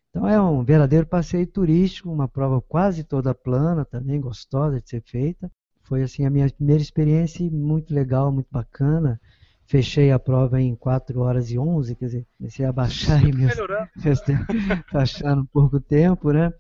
Então 0.09 0.27
é 0.29 0.39
um 0.39 0.63
verdadeiro 0.63 1.05
passeio 1.05 1.45
turístico, 1.45 2.09
uma 2.09 2.27
prova 2.27 2.61
quase 2.61 3.03
toda 3.03 3.33
plana, 3.35 3.83
também 3.83 4.21
gostosa 4.21 4.79
de 4.79 4.87
ser 4.87 5.01
feita. 5.01 5.51
Foi 5.81 6.03
assim 6.03 6.25
a 6.25 6.29
minha 6.29 6.49
primeira 6.49 6.81
experiência, 6.81 7.49
muito 7.51 7.93
legal, 7.93 8.31
muito 8.31 8.47
bacana. 8.49 9.19
Fechei 9.65 10.11
a 10.11 10.19
prova 10.19 10.61
em 10.61 10.75
4 10.75 11.19
horas 11.19 11.49
e 11.49 11.57
11, 11.57 11.95
quer 11.95 12.05
dizer, 12.05 12.27
comecei 12.37 12.65
a 12.65 12.71
baixar 12.71 13.23
e 13.27 13.33
meus, 13.33 13.55
meus 13.95 14.19
baixando 14.93 15.41
um 15.41 15.45
pouco 15.45 15.79
tempo, 15.79 16.31
né? 16.31 16.53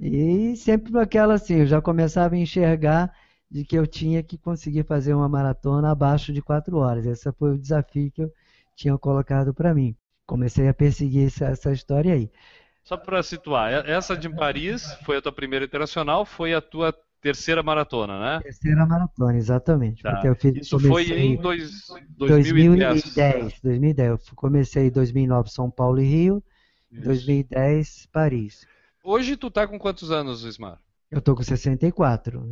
E 0.00 0.56
sempre 0.56 0.98
aquela 0.98 1.34
assim, 1.34 1.56
eu 1.56 1.66
já 1.66 1.80
começava 1.80 2.34
a 2.34 2.38
enxergar 2.38 3.14
de 3.50 3.64
que 3.64 3.76
eu 3.76 3.86
tinha 3.86 4.22
que 4.22 4.38
conseguir 4.38 4.84
fazer 4.84 5.12
uma 5.12 5.28
maratona 5.28 5.90
abaixo 5.90 6.32
de 6.32 6.40
4 6.40 6.76
horas. 6.78 7.04
Esse 7.04 7.30
foi 7.32 7.54
o 7.54 7.58
desafio 7.58 8.10
que 8.10 8.22
eu 8.22 8.32
tinha 8.74 8.96
colocado 8.96 9.52
para 9.52 9.74
mim. 9.74 9.94
Comecei 10.26 10.68
a 10.68 10.74
perseguir 10.74 11.26
essa, 11.26 11.46
essa 11.46 11.70
história 11.72 12.14
aí. 12.14 12.30
Só 12.82 12.96
para 12.96 13.22
situar, 13.22 13.72
essa 13.86 14.16
de 14.16 14.28
Paris 14.28 14.96
foi 15.04 15.18
a 15.18 15.22
tua 15.22 15.32
primeira 15.32 15.64
internacional, 15.64 16.24
foi 16.24 16.54
a 16.54 16.62
tua 16.62 16.94
terceira 17.20 17.62
maratona, 17.62 18.18
né? 18.18 18.40
Terceira 18.42 18.86
maratona, 18.86 19.36
exatamente. 19.36 20.02
Tá. 20.02 20.34
Fiz, 20.36 20.56
Isso 20.56 20.80
foi 20.80 21.10
em 21.10 21.36
dois, 21.36 21.88
2010. 22.16 23.14
2010. 23.14 23.60
2010. 23.60 24.08
Eu 24.08 24.18
comecei 24.34 24.86
em 24.86 24.90
2009 24.90 25.50
São 25.50 25.70
Paulo 25.70 26.00
e 26.00 26.04
Rio, 26.04 26.42
Isso. 26.90 27.04
2010 27.04 28.08
Paris. 28.10 28.66
Hoje 29.02 29.36
tu 29.36 29.50
tá 29.50 29.66
com 29.66 29.78
quantos 29.78 30.10
anos, 30.10 30.44
Ismar? 30.44 30.78
Eu 31.10 31.20
tô 31.20 31.34
com 31.34 31.42
64. 31.42 32.46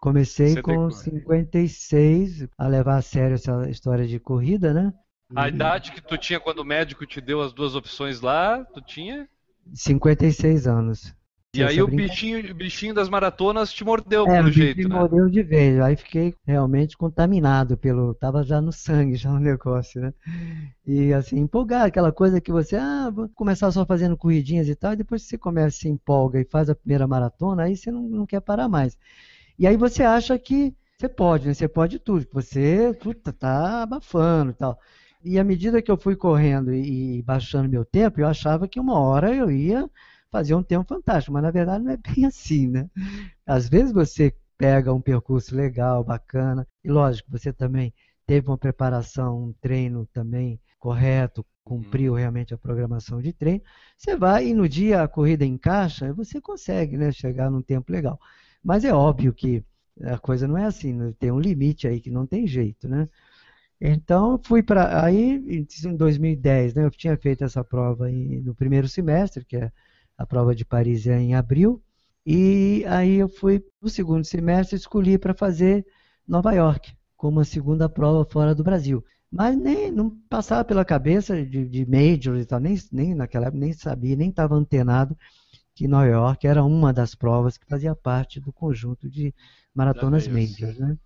comecei 0.00 0.48
64. 0.48 0.62
com 0.62 0.90
56 0.90 2.48
a 2.56 2.66
levar 2.66 2.96
a 2.96 3.02
sério 3.02 3.34
essa 3.34 3.68
história 3.68 4.06
de 4.06 4.18
corrida, 4.18 4.72
né? 4.72 4.92
A 5.36 5.48
idade 5.48 5.92
que 5.92 6.00
tu 6.00 6.16
tinha 6.16 6.40
quando 6.40 6.60
o 6.60 6.64
médico 6.64 7.04
te 7.04 7.20
deu 7.20 7.42
as 7.42 7.52
duas 7.52 7.74
opções 7.74 8.20
lá, 8.20 8.64
tu 8.64 8.80
tinha? 8.80 9.28
56 9.74 10.66
anos. 10.66 11.14
E 11.54 11.62
aí 11.62 11.80
o 11.80 11.88
bichinho, 11.88 12.50
o 12.50 12.54
bichinho 12.54 12.92
das 12.92 13.08
maratonas 13.08 13.72
te 13.72 13.82
mordeu 13.82 14.26
é, 14.26 14.36
pelo 14.36 14.52
jeito, 14.52 14.76
me 14.76 14.84
né? 14.84 14.94
mordeu 14.94 15.30
de 15.30 15.42
vez. 15.42 15.80
Aí 15.80 15.96
fiquei 15.96 16.34
realmente 16.46 16.96
contaminado 16.96 17.76
pelo, 17.76 18.12
tava 18.14 18.42
já 18.42 18.60
no 18.60 18.70
sangue 18.70 19.16
já 19.16 19.30
o 19.32 19.38
negócio, 19.38 20.00
né? 20.00 20.12
E 20.86 21.12
assim, 21.12 21.38
empolgar, 21.38 21.86
aquela 21.86 22.12
coisa 22.12 22.38
que 22.40 22.52
você, 22.52 22.76
ah, 22.76 23.10
vou 23.10 23.30
começar 23.30 23.70
só 23.70 23.86
fazendo 23.86 24.16
corridinhas 24.16 24.68
e 24.68 24.74
tal, 24.74 24.92
e 24.92 24.96
depois 24.96 25.22
você 25.22 25.38
começa, 25.38 25.78
se 25.78 25.88
empolga 25.88 26.38
e 26.38 26.44
faz 26.44 26.68
a 26.68 26.74
primeira 26.74 27.06
maratona, 27.06 27.62
aí 27.62 27.76
você 27.76 27.90
não, 27.90 28.02
não 28.02 28.26
quer 28.26 28.40
parar 28.40 28.68
mais. 28.68 28.98
E 29.58 29.66
aí 29.66 29.76
você 29.76 30.02
acha 30.02 30.38
que 30.38 30.74
você 30.98 31.08
pode, 31.08 31.46
né? 31.46 31.54
Você 31.54 31.66
pode 31.66 31.98
tudo, 31.98 32.26
que 32.26 32.34
você 32.34 32.94
puta, 33.00 33.32
tá 33.32 33.82
abafando 33.82 34.50
e 34.50 34.54
tal. 34.54 34.78
E 35.24 35.38
à 35.38 35.44
medida 35.44 35.80
que 35.80 35.90
eu 35.90 35.96
fui 35.96 36.14
correndo 36.14 36.74
e, 36.74 37.22
baixando 37.22 37.68
meu 37.68 37.84
tempo, 37.84 38.20
eu 38.20 38.26
achava 38.26 38.68
que 38.68 38.78
uma 38.78 39.00
hora 39.00 39.34
eu 39.34 39.50
ia 39.50 39.88
fazer 40.30 40.54
um 40.54 40.62
tempo 40.62 40.86
fantástico, 40.86 41.32
mas 41.32 41.42
na 41.42 41.50
verdade 41.50 41.84
não 41.84 41.92
é 41.92 41.96
bem 41.96 42.24
assim, 42.26 42.68
né? 42.68 42.88
Às 43.46 43.68
vezes 43.68 43.92
você 43.92 44.34
pega 44.56 44.92
um 44.92 45.00
percurso 45.00 45.54
legal, 45.54 46.02
bacana, 46.02 46.66
e 46.84 46.90
lógico, 46.90 47.30
você 47.30 47.52
também 47.52 47.94
teve 48.26 48.48
uma 48.48 48.58
preparação, 48.58 49.44
um 49.44 49.52
treino 49.60 50.06
também 50.12 50.60
correto, 50.78 51.44
cumpriu 51.64 52.12
uhum. 52.12 52.18
realmente 52.18 52.54
a 52.54 52.58
programação 52.58 53.20
de 53.20 53.32
treino, 53.32 53.62
você 53.96 54.16
vai 54.16 54.48
e 54.48 54.54
no 54.54 54.68
dia 54.68 55.02
a 55.02 55.08
corrida 55.08 55.44
encaixa, 55.44 56.12
você 56.12 56.40
consegue 56.40 56.96
né, 56.96 57.12
chegar 57.12 57.50
num 57.50 57.62
tempo 57.62 57.92
legal. 57.92 58.18
Mas 58.62 58.84
é 58.84 58.92
óbvio 58.92 59.32
que 59.32 59.64
a 60.02 60.18
coisa 60.18 60.46
não 60.46 60.56
é 60.56 60.64
assim, 60.64 60.92
né? 60.92 61.14
tem 61.18 61.30
um 61.30 61.40
limite 61.40 61.86
aí 61.86 62.00
que 62.00 62.10
não 62.10 62.26
tem 62.26 62.46
jeito, 62.46 62.88
né? 62.88 63.08
Então, 63.80 64.40
fui 64.42 64.62
para. 64.62 65.04
Aí, 65.04 65.64
em 65.84 65.96
2010, 65.96 66.74
né, 66.74 66.84
eu 66.84 66.90
tinha 66.90 67.16
feito 67.16 67.44
essa 67.44 67.62
prova 67.62 68.10
em, 68.10 68.40
no 68.40 68.54
primeiro 68.54 68.88
semestre, 68.88 69.44
que 69.44 69.56
é 69.56 69.70
a 70.18 70.26
prova 70.26 70.54
de 70.54 70.64
Paris 70.64 71.06
é 71.06 71.18
em 71.18 71.34
abril, 71.34 71.80
e 72.26 72.84
aí 72.86 73.14
eu 73.14 73.28
fui, 73.28 73.64
no 73.80 73.88
segundo 73.88 74.24
semestre, 74.24 74.76
escolhi 74.76 75.16
para 75.16 75.32
fazer 75.32 75.86
Nova 76.26 76.52
York, 76.52 76.92
como 77.16 77.40
a 77.40 77.44
segunda 77.44 77.88
prova 77.88 78.28
fora 78.30 78.54
do 78.54 78.62
Brasil. 78.62 79.02
Mas 79.30 79.56
nem 79.56 79.90
não 79.90 80.10
passava 80.28 80.64
pela 80.64 80.84
cabeça 80.84 81.42
de, 81.44 81.66
de 81.66 81.86
majors 81.86 82.42
e 82.42 82.46
tal, 82.46 82.60
nem, 82.60 82.76
nem 82.92 83.14
naquela 83.14 83.46
época 83.46 83.60
nem 83.60 83.72
sabia, 83.72 84.16
nem 84.16 84.30
estava 84.30 84.54
antenado 84.54 85.16
que 85.74 85.86
Nova 85.86 86.06
York 86.06 86.46
era 86.46 86.64
uma 86.64 86.92
das 86.92 87.14
provas 87.14 87.56
que 87.56 87.64
fazia 87.64 87.94
parte 87.94 88.40
do 88.40 88.52
conjunto 88.52 89.08
de 89.08 89.32
maratonas 89.72 90.26
majors, 90.26 90.76
né? 90.76 90.98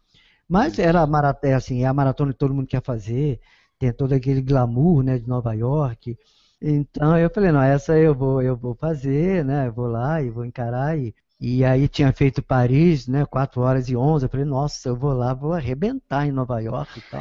Mas 0.49 0.79
era 0.79 1.07
maratona, 1.07 1.53
é 1.53 1.55
assim, 1.55 1.83
é 1.83 1.87
a 1.87 1.93
maratona 1.93 2.33
que 2.33 2.39
todo 2.39 2.55
mundo 2.55 2.67
quer 2.67 2.83
fazer, 2.83 3.39
tem 3.79 3.93
todo 3.93 4.13
aquele 4.13 4.41
glamour, 4.41 5.03
né, 5.03 5.19
de 5.19 5.29
Nova 5.29 5.53
York. 5.53 6.17
Então 6.65 7.19
eu 7.19 7.29
falei, 7.29 7.51
não, 7.51 7.61
essa 7.61 7.99
eu 7.99 8.15
vou, 8.15 8.41
eu 8.41 8.57
vou 8.57 8.75
fazer, 8.75 9.45
né? 9.45 9.67
Eu 9.67 9.73
vou 9.73 9.87
lá 9.87 10.23
e 10.23 10.31
vou 10.31 10.45
encarar 10.45 10.97
e 10.97 11.15
e 11.45 11.65
aí 11.65 11.89
tinha 11.89 12.13
feito 12.13 12.41
Paris, 12.41 13.09
né, 13.09 13.27
4 13.27 13.61
horas 13.61 13.89
e 13.89 13.97
11, 13.97 14.25
eu 14.25 14.31
falei, 14.31 14.47
nossa, 14.47 14.89
eu 14.89 14.95
vou 14.95 15.13
lá, 15.13 15.35
vou 15.35 15.53
arrebentar 15.53 16.25
em 16.25 16.31
Nova 16.31 16.61
York 16.61 17.01
e 17.01 17.03
tal. 17.11 17.21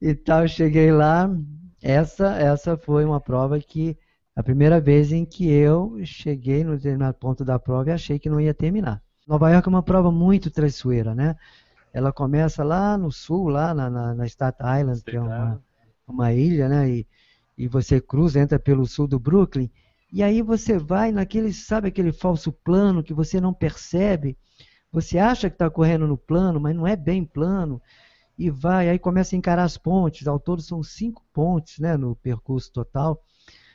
e 0.00 0.14
tal, 0.24 0.42
eu 0.42 0.48
cheguei 0.48 0.92
lá, 0.92 1.28
essa 1.82 2.36
essa 2.36 2.76
foi 2.76 3.04
uma 3.04 3.20
prova 3.20 3.58
que 3.58 3.98
a 4.36 4.44
primeira 4.44 4.80
vez 4.80 5.10
em 5.10 5.24
que 5.24 5.50
eu 5.50 5.98
cheguei 6.04 6.62
no 6.62 6.76
determinado 6.76 7.18
ponto 7.18 7.44
da 7.44 7.58
prova 7.58 7.90
e 7.90 7.92
achei 7.92 8.16
que 8.16 8.30
não 8.30 8.40
ia 8.40 8.54
terminar. 8.54 9.02
Nova 9.26 9.50
York 9.50 9.66
é 9.66 9.70
uma 9.70 9.82
prova 9.82 10.12
muito 10.12 10.52
traiçoeira, 10.52 11.16
né? 11.16 11.34
Ela 11.92 12.12
começa 12.12 12.62
lá 12.62 12.96
no 12.96 13.10
sul, 13.10 13.48
lá 13.48 13.74
na, 13.74 13.90
na, 13.90 14.14
na 14.14 14.26
Staten 14.26 14.80
Island, 14.80 15.02
que 15.02 15.16
é 15.16 15.20
uma, 15.20 15.60
uma 16.12 16.32
ilha, 16.32 16.68
né? 16.68 16.90
E, 16.90 17.06
e 17.56 17.68
você 17.68 18.00
cruza, 18.00 18.40
entra 18.40 18.58
pelo 18.58 18.86
sul 18.86 19.06
do 19.06 19.18
Brooklyn, 19.18 19.70
e 20.12 20.22
aí 20.22 20.42
você 20.42 20.78
vai 20.78 21.10
naquele, 21.10 21.52
sabe 21.52 21.88
aquele 21.88 22.12
falso 22.12 22.52
plano 22.52 23.02
que 23.02 23.14
você 23.14 23.40
não 23.40 23.54
percebe? 23.54 24.36
Você 24.92 25.18
acha 25.18 25.48
que 25.48 25.54
está 25.54 25.70
correndo 25.70 26.06
no 26.06 26.18
plano, 26.18 26.60
mas 26.60 26.76
não 26.76 26.86
é 26.86 26.94
bem 26.94 27.24
plano. 27.24 27.80
E 28.36 28.50
vai, 28.50 28.90
aí 28.90 28.98
começa 28.98 29.34
a 29.34 29.38
encarar 29.38 29.64
as 29.64 29.78
pontes. 29.78 30.26
Ao 30.26 30.38
todo 30.38 30.60
são 30.60 30.82
cinco 30.82 31.24
pontes 31.32 31.78
né, 31.78 31.96
no 31.96 32.14
percurso 32.16 32.70
total. 32.70 33.22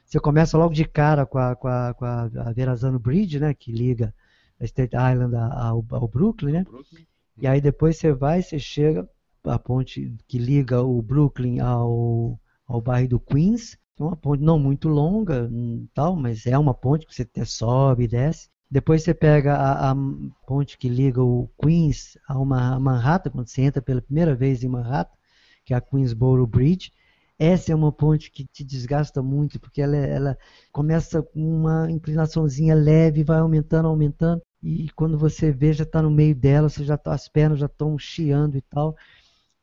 Você 0.05 0.19
começa 0.19 0.57
logo 0.57 0.75
de 0.75 0.85
cara 0.85 1.25
com 1.25 1.39
a, 1.39 1.55
com 1.55 1.67
a, 1.67 1.93
com 1.95 2.05
a 2.05 2.53
Verazano 2.53 2.99
Bridge, 2.99 3.39
né, 3.39 3.53
que 3.55 3.71
liga 3.71 4.13
a 4.59 4.63
State 4.63 4.95
Island 4.95 5.35
ao, 5.35 5.83
ao 5.89 6.07
Brooklyn, 6.07 6.53
né? 6.53 6.63
Brooklyn. 6.63 7.07
E 7.39 7.47
aí 7.47 7.59
depois 7.59 7.97
você 7.97 8.13
vai, 8.13 8.41
você 8.41 8.59
chega 8.59 9.07
a 9.49 9.59
ponte 9.59 10.13
que 10.27 10.37
liga 10.37 10.81
o 10.81 11.01
Brooklyn 11.01 11.59
ao, 11.59 12.39
ao 12.67 12.81
bairro 12.81 13.09
do 13.09 13.19
Queens. 13.19 13.77
É 13.99 14.03
uma 14.03 14.15
ponte 14.15 14.43
não 14.43 14.59
muito 14.59 14.87
longa, 14.87 15.49
hum, 15.51 15.87
tal, 15.93 16.15
mas 16.15 16.45
é 16.45 16.57
uma 16.57 16.73
ponte 16.73 17.05
que 17.05 17.15
você 17.15 17.27
sobe 17.45 18.03
e 18.03 18.07
desce. 18.07 18.49
Depois 18.69 19.03
você 19.03 19.13
pega 19.13 19.55
a, 19.55 19.91
a, 19.91 19.95
ponte 20.45 20.77
que 20.77 20.89
liga 20.89 21.23
o 21.23 21.49
Queens 21.61 22.17
a 22.27 22.37
uma 22.37 22.79
Manhattan, 22.79 23.31
quando 23.31 23.47
você 23.47 23.61
entra 23.61 23.81
pela 23.81 24.01
primeira 24.01 24.35
vez 24.35 24.63
em 24.63 24.67
Manhattan, 24.67 25.15
que 25.65 25.73
é 25.73 25.77
a 25.77 25.81
Queensboro 25.81 26.45
Bridge. 26.45 26.91
Essa 27.39 27.71
é 27.71 27.75
uma 27.75 27.91
ponte 27.91 28.31
que 28.31 28.45
te 28.45 28.63
desgasta 28.63 29.21
muito, 29.21 29.59
porque 29.59 29.81
ela, 29.81 29.95
ela 29.95 30.37
começa 30.71 31.21
com 31.21 31.39
uma 31.39 31.89
inclinaçãozinha 31.89 32.75
leve, 32.75 33.23
vai 33.23 33.39
aumentando, 33.39 33.87
aumentando, 33.87 34.41
e 34.61 34.89
quando 34.95 35.17
você 35.17 35.51
vê, 35.51 35.71
já 35.71 35.83
está 35.83 36.01
no 36.01 36.09
meio 36.09 36.35
dela, 36.35 36.67
você 36.67 36.83
já 36.83 36.97
tá, 36.97 37.13
as 37.13 37.29
pernas 37.29 37.59
já 37.59 37.67
estão 37.67 37.97
chiando 37.97 38.57
e 38.57 38.61
tal. 38.61 38.95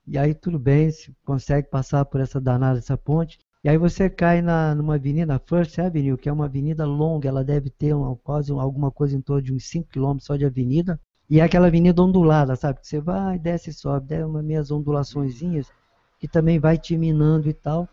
E 0.06 0.18
aí 0.18 0.34
tudo 0.34 0.58
bem, 0.58 0.90
você 0.90 1.12
consegue 1.25 1.68
passar 1.68 2.04
por 2.04 2.20
essa 2.20 2.40
danada 2.40 2.76
dessa 2.76 2.96
ponte. 2.96 3.38
E 3.62 3.68
aí 3.68 3.78
você 3.78 4.11
cai 4.11 4.42
na, 4.42 4.75
numa 4.75 4.96
avenida, 4.96 5.40
First 5.46 5.78
Avenue, 5.78 6.18
que 6.18 6.28
é 6.28 6.32
uma 6.32 6.44
avenida 6.44 6.84
longa, 6.84 7.28
ela 7.28 7.42
deve 7.42 7.70
ter 7.70 7.94
uma, 7.94 8.14
quase 8.16 8.52
alguma 8.52 8.90
coisa 8.90 9.16
em 9.16 9.23
torno 9.23 9.40
de 9.40 9.54
uns 9.54 9.64
5 9.68 9.88
km 9.88 10.18
só 10.18 10.37
de 10.37 10.44
avenida. 10.44 11.00
E 11.30 11.40
é 11.40 11.42
aquela 11.42 11.68
avenida 11.68 12.02
ondulada, 12.02 12.54
sabe? 12.56 12.80
Que 12.80 12.87
você 12.87 13.00
vai, 13.00 13.38
desce 13.38 13.70
e 13.70 13.73
sobe, 13.73 14.08
dá 14.08 14.26
umas 14.26 14.44
minhas 14.44 14.70
ondulaçõezinhas, 14.70 15.73
que 16.20 16.28
também 16.28 16.58
vai 16.58 16.76
te 16.76 16.99
minando 16.99 17.49
e 17.49 17.54
tal. 17.54 17.88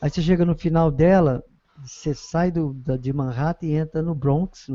Aí 0.00 0.08
você 0.08 0.22
chega 0.22 0.44
no 0.44 0.54
final 0.54 0.88
dela, 0.88 1.42
você 1.84 2.14
sai 2.14 2.52
do, 2.52 2.72
da, 2.72 2.96
de 2.96 3.12
Manhattan 3.12 3.66
e 3.66 3.74
entra 3.74 4.02
no 4.02 4.14
Bronx, 4.14 4.68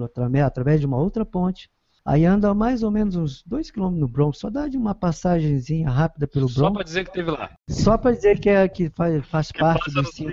através 0.46 0.82
de 0.82 0.86
uma 0.86 0.98
outra 0.98 1.26
ponte. 1.26 1.70
Aí 2.08 2.24
anda 2.24 2.54
mais 2.54 2.84
ou 2.84 2.90
menos 2.90 3.18
uns 3.18 3.44
2 3.44 3.70
km 3.70 3.90
no 3.90 4.08
Bronx, 4.08 4.38
só 4.38 4.50
dá 4.50 4.70
de 4.70 4.78
uma 4.78 4.96
passagenzinha 4.96 5.90
rápida 5.90 6.26
pelo 6.26 6.46
Bronx. 6.46 6.56
Só 6.56 6.72
para 6.72 6.84
dizer 6.84 7.04
que 7.04 7.12
teve 7.12 7.32
lá. 7.32 7.52
Só 7.68 7.98
para 7.98 8.16
dizer 8.16 8.40
que, 8.40 8.50
é, 8.50 8.66
que 8.70 8.90
faz, 8.90 9.26
faz 9.26 9.52
que 9.52 9.60
parte 9.60 9.94
do 9.94 10.06
cinco. 10.06 10.32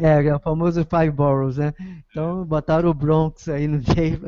É, 0.00 0.06
é, 0.06 0.26
é, 0.28 0.36
o 0.36 0.38
famoso 0.38 0.84
Five 0.84 1.10
Boroughs, 1.10 1.56
né? 1.56 1.74
Então 2.08 2.44
botaram 2.44 2.88
o 2.88 2.94
Bronx 2.94 3.48
aí 3.48 3.66
no 3.66 3.82
meio 3.96 4.20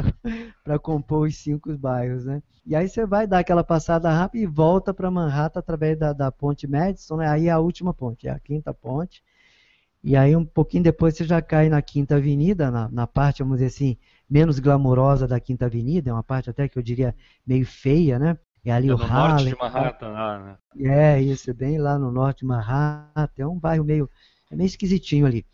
para 0.64 0.80
compor 0.80 1.28
os 1.28 1.36
cinco 1.36 1.72
bairros, 1.78 2.24
né? 2.24 2.42
E 2.66 2.74
aí 2.74 2.88
você 2.88 3.06
vai 3.06 3.24
dar 3.24 3.38
aquela 3.38 3.62
passada 3.62 4.10
rápida 4.10 4.42
e 4.42 4.48
volta 4.48 4.92
para 4.92 5.08
Manhattan 5.12 5.60
através 5.60 5.96
da, 5.96 6.12
da 6.12 6.32
ponte 6.32 6.66
Madison, 6.66 7.18
né? 7.18 7.28
Aí 7.28 7.46
é 7.46 7.52
a 7.52 7.60
última 7.60 7.94
ponte, 7.94 8.26
é 8.26 8.32
a 8.32 8.40
quinta 8.40 8.74
ponte. 8.74 9.22
E 10.02 10.16
aí 10.16 10.34
um 10.34 10.44
pouquinho 10.44 10.82
depois 10.82 11.16
você 11.16 11.22
já 11.22 11.40
cai 11.40 11.68
na 11.68 11.80
Quinta 11.80 12.16
Avenida, 12.16 12.68
na, 12.68 12.88
na 12.88 13.06
parte, 13.06 13.44
vamos 13.44 13.58
dizer 13.58 13.66
assim, 13.66 13.96
menos 14.28 14.59
glamourosa 14.59 15.26
da 15.26 15.38
Quinta 15.38 15.66
Avenida, 15.66 16.11
é 16.11 16.12
uma 16.12 16.23
parte 16.23 16.50
até 16.50 16.69
que 16.69 16.78
eu 16.78 16.83
diria 16.83 17.14
meio 17.47 17.66
feia, 17.66 18.19
né? 18.19 18.38
É 18.64 18.73
ali 18.73 18.88
é 18.88 18.95
o 18.95 19.02
Harlem. 19.02 19.19
norte 19.19 19.49
de 19.50 19.59
Manhattan, 19.59 20.09
lá, 20.09 20.59
né? 20.75 20.90
É, 20.90 21.21
isso, 21.21 21.50
é 21.50 21.52
bem 21.52 21.78
lá 21.78 21.99
no 21.99 22.11
norte 22.11 22.38
de 22.40 22.47
Manhattan, 22.47 23.43
é 23.43 23.47
um 23.47 23.59
bairro 23.59 23.85
meio, 23.85 24.09
é 24.50 24.57
meio 24.57 24.66
esquisitinho 24.66 25.26
ali. 25.26 25.45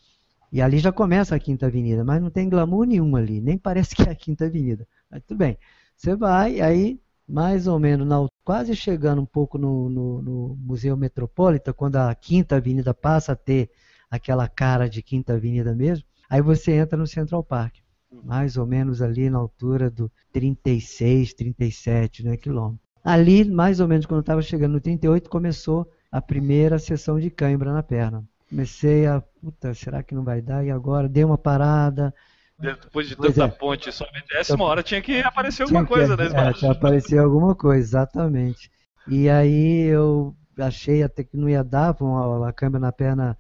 E 0.53 0.63
ali 0.63 0.79
já 0.79 0.93
começa 0.93 1.35
a 1.35 1.39
Quinta 1.39 1.67
Avenida, 1.67 2.05
mas 2.05 2.23
não 2.23 2.31
tem 2.31 2.49
glamour 2.49 2.85
nenhum 2.85 3.17
ali, 3.17 3.41
nem 3.41 3.59
parece 3.59 3.95
que 3.95 4.03
é 4.03 4.11
a 4.11 4.15
Quinta 4.15 4.47
Avenida. 4.47 4.87
Mas 5.11 5.23
tudo 5.25 5.39
bem. 5.39 5.59
Você 5.97 6.15
vai, 6.15 6.61
aí, 6.61 7.01
mais 7.29 7.67
ou 7.67 7.79
menos, 7.79 8.07
na, 8.07 8.27
quase 8.45 8.75
chegando 8.75 9.21
um 9.21 9.27
pouco 9.27 9.59
no, 9.59 9.89
no, 9.89 10.23
no 10.23 10.57
Museu 10.61 10.97
Metropolitan, 10.97 11.73
quando 11.73 11.97
a 11.97 12.15
Quinta 12.15 12.57
Avenida 12.57 12.95
passa 12.95 13.33
a 13.33 13.37
ter 13.37 13.71
aquela 14.09 14.49
cara 14.49 14.89
de 14.89 15.03
Quinta 15.03 15.35
Avenida 15.35 15.75
mesmo, 15.75 16.05
aí 16.29 16.41
você 16.41 16.73
entra 16.73 16.97
no 16.97 17.07
Central 17.07 17.43
Park 17.43 17.77
mais 18.25 18.57
ou 18.57 18.67
menos 18.67 19.01
ali 19.01 19.31
na 19.31 19.39
altura 19.39 19.91
do 19.91 20.11
36, 20.33 21.35
37 21.35 22.25
né, 22.25 22.37
quilômetros. 22.37 22.81
Ali, 23.05 23.45
mais 23.45 23.81
ou 23.81 23.89
menos 23.89 24.07
quando 24.07 24.21
estava 24.21 24.43
chegando 24.43 24.73
no 24.73 24.81
38, 24.81 25.31
começou 25.31 25.91
a 26.11 26.21
primeira 26.21 26.79
sessão 26.79 27.19
de 27.19 27.31
cãibra 27.31 27.73
na 27.73 27.83
perna. 27.83 28.25
Comecei 28.49 29.07
a, 29.07 29.21
puta, 29.21 29.73
será 29.75 30.03
que 30.03 30.15
não 30.15 30.25
vai 30.25 30.43
dar? 30.43 30.65
E 30.65 30.71
agora? 30.71 31.09
Dei 31.09 31.25
uma 31.25 31.39
parada. 31.39 32.13
Depois 32.59 33.09
de 33.09 33.17
tanta 33.17 33.45
é. 33.45 33.49
ponte, 33.49 33.91
só 33.91 34.05
me 34.13 34.21
décima 34.29 34.65
hora 34.65 34.83
tinha 34.83 35.01
que 35.01 35.21
aparecer 35.21 35.63
alguma 35.63 35.83
que, 35.83 35.89
coisa, 35.89 36.17
né? 36.17 36.27
É, 36.27 36.53
tinha 36.53 36.73
aparecer 36.73 37.19
alguma 37.19 37.55
coisa, 37.55 37.81
exatamente. 37.81 38.71
E 39.09 39.31
aí 39.31 39.85
eu 39.85 40.37
achei 40.59 41.03
até 41.03 41.25
que 41.25 41.39
não 41.39 41.49
ia 41.49 41.65
dar, 41.65 41.97
a, 41.99 42.49
a 42.49 42.53
câmera 42.53 42.81
na 42.81 42.93
perna, 42.93 43.39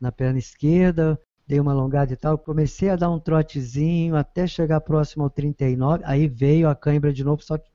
na 0.00 0.10
perna 0.10 0.38
esquerda, 0.38 1.20
dei 1.46 1.60
uma 1.60 1.72
alongada 1.72 2.12
e 2.12 2.16
tal, 2.16 2.38
comecei 2.38 2.90
a 2.90 2.96
dar 2.96 3.10
um 3.10 3.18
trotezinho 3.18 4.16
até 4.16 4.46
chegar 4.46 4.80
próximo 4.80 5.24
ao 5.24 5.30
39, 5.30 6.02
aí 6.06 6.28
veio 6.28 6.68
a 6.68 6.74
cãibra 6.74 7.12
de 7.12 7.24
novo, 7.24 7.42
só 7.42 7.58
que 7.58 7.70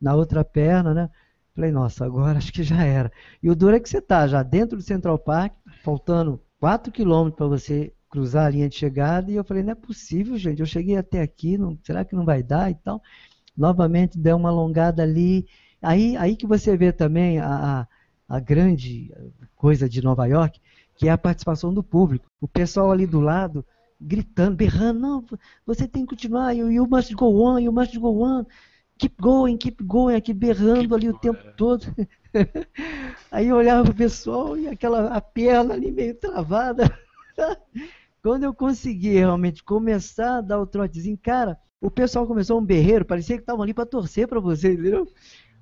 na 0.00 0.14
outra 0.14 0.44
perna, 0.44 0.94
né? 0.94 1.10
Falei, 1.54 1.72
nossa, 1.72 2.04
agora 2.04 2.38
acho 2.38 2.52
que 2.52 2.62
já 2.62 2.84
era. 2.84 3.10
E 3.42 3.50
o 3.50 3.56
duro 3.56 3.76
é 3.76 3.80
que 3.80 3.88
você 3.88 4.00
tá 4.00 4.26
já 4.26 4.42
dentro 4.42 4.76
do 4.76 4.82
Central 4.82 5.18
Park, 5.18 5.54
faltando 5.82 6.40
4 6.60 6.92
quilômetros 6.92 7.36
para 7.36 7.46
você 7.46 7.92
cruzar 8.08 8.46
a 8.46 8.50
linha 8.50 8.68
de 8.68 8.76
chegada, 8.76 9.30
e 9.30 9.34
eu 9.34 9.44
falei, 9.44 9.62
não 9.62 9.72
é 9.72 9.74
possível, 9.74 10.38
gente, 10.38 10.60
eu 10.60 10.66
cheguei 10.66 10.96
até 10.96 11.20
aqui, 11.20 11.58
não, 11.58 11.78
será 11.82 12.04
que 12.04 12.16
não 12.16 12.24
vai 12.24 12.42
dar 12.42 12.70
e 12.70 12.74
tal? 12.74 13.02
Novamente 13.56 14.18
deu 14.18 14.36
uma 14.36 14.48
alongada 14.48 15.02
ali, 15.02 15.46
aí, 15.82 16.16
aí 16.16 16.36
que 16.36 16.46
você 16.46 16.76
vê 16.76 16.90
também 16.92 17.38
a, 17.38 17.86
a 18.28 18.40
grande 18.40 19.12
coisa 19.56 19.88
de 19.88 20.02
Nova 20.02 20.26
York, 20.26 20.60
que 20.98 21.08
é 21.08 21.10
a 21.10 21.16
participação 21.16 21.72
do 21.72 21.82
público. 21.82 22.26
O 22.40 22.48
pessoal 22.48 22.90
ali 22.90 23.06
do 23.06 23.20
lado 23.20 23.64
gritando, 24.00 24.56
berrando, 24.56 25.00
não, 25.00 25.24
você 25.64 25.88
tem 25.88 26.04
que 26.04 26.10
continuar, 26.10 26.52
you, 26.52 26.70
you 26.70 26.86
must 26.88 27.14
go 27.14 27.42
on, 27.42 27.58
you 27.58 27.72
must 27.72 27.98
go 27.98 28.22
on, 28.22 28.44
keep 28.98 29.14
going, 29.20 29.56
keep 29.56 29.82
going, 29.82 30.14
aqui 30.14 30.32
berrando 30.32 30.80
keep 30.80 30.94
ali 30.94 31.08
o 31.08 31.18
tempo 31.18 31.40
é. 31.46 31.50
todo. 31.52 31.86
Aí 33.30 33.48
eu 33.48 33.56
olhava 33.56 33.90
o 33.90 33.94
pessoal 33.94 34.56
e 34.56 34.68
aquela 34.68 35.08
a 35.08 35.20
perna 35.20 35.74
ali 35.74 35.90
meio 35.90 36.14
travada. 36.14 36.92
Quando 38.22 38.42
eu 38.42 38.52
consegui 38.52 39.14
realmente 39.14 39.62
começar 39.62 40.38
a 40.38 40.40
dar 40.40 40.60
o 40.60 40.66
trotezinho, 40.66 41.18
cara, 41.18 41.56
o 41.80 41.90
pessoal 41.90 42.26
começou 42.26 42.58
um 42.60 42.64
berreiro, 42.64 43.04
parecia 43.04 43.36
que 43.36 43.42
estavam 43.42 43.62
ali 43.62 43.72
para 43.72 43.86
torcer 43.86 44.26
para 44.26 44.40
você, 44.40 44.72
entendeu? 44.72 45.06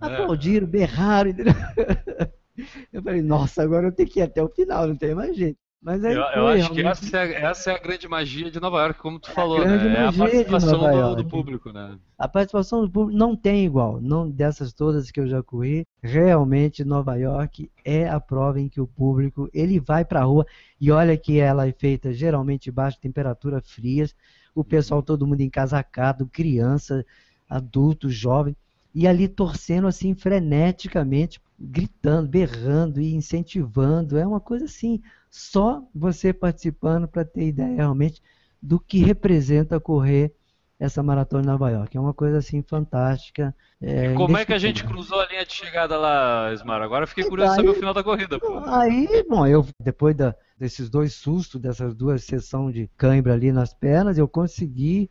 É. 0.03 0.07
Aplaudiram, 0.07 0.66
berraram, 0.66 1.31
entendeu? 1.31 1.55
Eu 2.92 3.03
falei, 3.03 3.23
nossa, 3.23 3.62
agora 3.62 3.88
eu 3.88 3.92
tenho 3.92 4.09
que 4.09 4.21
ir 4.21 4.23
até 4.23 4.42
o 4.42 4.49
final, 4.49 4.87
não 4.87 4.97
tem 4.97 5.14
mais 5.14 5.37
jeito. 5.37 5.59
Mas 5.87 6.05
aí 6.05 6.16
eu, 6.16 6.23
foi, 6.25 6.38
eu 6.38 6.47
acho 6.49 6.73
que 6.73 6.81
essa 6.81 7.19
é, 7.19 7.33
essa 7.42 7.71
é, 7.71 7.75
a 7.77 7.79
grande 7.79 8.09
magia 8.09 8.51
de 8.51 8.59
Nova 8.59 8.83
York, 8.83 8.99
como 8.99 9.21
tu 9.21 9.31
falou, 9.31 9.64
né? 9.64 9.95
É 9.95 10.07
a 10.07 10.12
participação 10.12 10.81
do, 10.81 11.14
do, 11.14 11.25
público, 11.25 11.73
né? 11.73 11.97
A 12.19 12.27
participação 12.27 12.81
do 12.81 12.90
público 12.90 13.16
não 13.16 13.37
tem 13.37 13.64
igual, 13.64 14.01
não 14.01 14.29
dessas 14.29 14.73
todas 14.73 15.12
que 15.12 15.21
eu 15.21 15.29
já 15.29 15.42
corri. 15.45 15.87
Realmente 16.03 16.85
Nova 16.85 17.14
York 17.14 17.71
é 17.85 18.09
a 18.09 18.19
prova 18.19 18.61
em 18.61 18.69
que 18.69 18.81
o 18.81 18.87
público 18.87 19.49
ele 19.55 19.79
vai 19.79 20.05
para 20.05 20.23
a 20.23 20.25
rua 20.25 20.45
e 20.81 20.90
olha 20.90 21.16
que 21.16 21.38
ela 21.38 21.69
é 21.69 21.73
feita 21.73 22.12
geralmente 22.12 22.69
baixo 22.69 22.99
temperatura 23.01 23.61
frias, 23.61 24.12
o 24.57 24.64
pessoal 24.64 25.05
todo 25.05 25.25
mundo 25.25 25.42
encasacado, 25.42 26.27
criança, 26.27 27.07
adulto, 27.49 28.11
jovem 28.11 28.57
e 28.97 29.07
ali 29.07 29.29
torcendo 29.29 29.87
assim 29.87 30.15
freneticamente, 30.15 31.39
gritando, 31.61 32.27
berrando 32.27 32.99
e 32.99 33.15
incentivando. 33.15 34.17
É 34.17 34.27
uma 34.27 34.41
coisa 34.41 34.65
assim, 34.65 35.03
só 35.31 35.83
você 35.95 36.33
participando 36.33 37.07
para 37.07 37.23
ter 37.23 37.49
ideia 37.49 37.77
realmente 37.77 38.23
do 38.61 38.81
que 38.81 39.01
representa 39.01 39.79
correr 39.79 40.35
essa 40.81 41.03
maratona 41.03 41.43
em 41.43 41.47
Nova 41.47 41.71
York. 41.71 41.95
É 41.95 42.01
uma 42.01 42.15
coisa 42.15 42.39
assim 42.39 42.63
fantástica. 42.63 43.55
É, 43.83 44.15
como 44.15 44.39
é 44.39 44.47
que 44.47 44.55
a 44.55 44.59
gente 44.59 44.83
cruzou 44.83 45.21
a 45.21 45.27
linha 45.27 45.45
de 45.45 45.53
chegada 45.53 45.99
lá, 45.99 46.51
Esmar? 46.55 46.81
Agora 46.81 47.05
eu 47.05 47.09
fiquei 47.09 47.25
curioso 47.25 47.55
saber 47.55 47.69
o 47.69 47.75
final 47.75 47.93
da 47.93 48.03
corrida. 48.03 48.39
Pô. 48.41 48.61
Aí, 48.65 49.23
bom, 49.29 49.47
eu 49.47 49.67
depois 49.79 50.17
da, 50.17 50.35
desses 50.59 50.89
dois 50.89 51.13
sustos, 51.13 51.61
dessas 51.61 51.95
duas 51.95 52.25
sessões 52.25 52.73
de 52.73 52.91
cãibra 52.97 53.35
ali 53.35 53.53
nas 53.53 53.75
pernas, 53.75 54.17
eu 54.17 54.27
consegui 54.27 55.11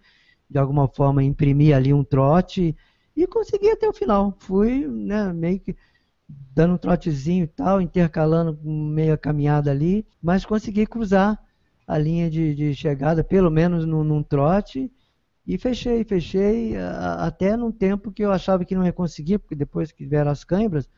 de 0.50 0.58
alguma 0.58 0.88
forma 0.88 1.24
imprimir 1.24 1.76
ali 1.76 1.94
um 1.94 2.04
trote 2.04 2.76
e 3.16 3.26
consegui 3.28 3.70
até 3.70 3.88
o 3.88 3.94
final. 3.94 4.36
Fui 4.40 4.88
né, 4.88 5.32
meio 5.32 5.60
que 5.60 5.76
dando 6.28 6.74
um 6.74 6.78
trotezinho 6.78 7.44
e 7.44 7.48
tal, 7.48 7.82
intercalando 7.82 8.58
meia 8.64 9.18
caminhada 9.18 9.72
ali, 9.72 10.06
mas 10.22 10.46
consegui 10.46 10.86
cruzar 10.86 11.40
a 11.88 11.98
linha 11.98 12.30
de, 12.30 12.56
de 12.56 12.74
chegada, 12.74 13.24
pelo 13.24 13.52
menos 13.52 13.86
num, 13.86 14.04
num, 14.04 14.24
trote, 14.24 14.92
e 15.46 15.58
fechei, 15.58 16.04
fechei, 16.04 16.76
a, 16.78 17.26
até 17.26 17.56
num 17.56 17.72
tempo 17.72 18.12
que 18.12 18.24
eu 18.24 18.32
achava 18.32 18.66
que 18.66 18.76
não 18.76 18.86
ia 18.86 18.94
conseguir, 18.94 19.38
porque 19.38 19.56
depois 19.56 19.92
que 19.92 20.06
vieram 20.06 20.32
as 20.32 20.44
câimbras, 20.44 20.90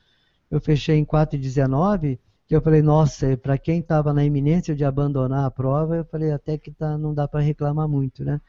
eu 0.50 0.62
fechei 0.62 0.98
em 0.98 1.06
4,19, 1.06 2.18
que 2.48 2.56
eu 2.56 2.62
falei, 2.62 2.82
nossa, 2.82 3.36
para 3.36 3.58
quem 3.58 3.80
estava 3.80 4.14
na 4.14 4.24
iminência 4.24 4.74
de 4.74 4.86
abandonar 4.86 5.44
a 5.44 5.52
prova, 5.52 5.98
eu 5.98 6.06
falei, 6.06 6.32
até 6.32 6.58
que 6.58 6.72
tá, 6.72 6.98
não 6.98 7.14
dá 7.14 7.28
para 7.28 7.42
reclamar 7.42 7.90
muito, 7.90 8.24
né? 8.24 8.40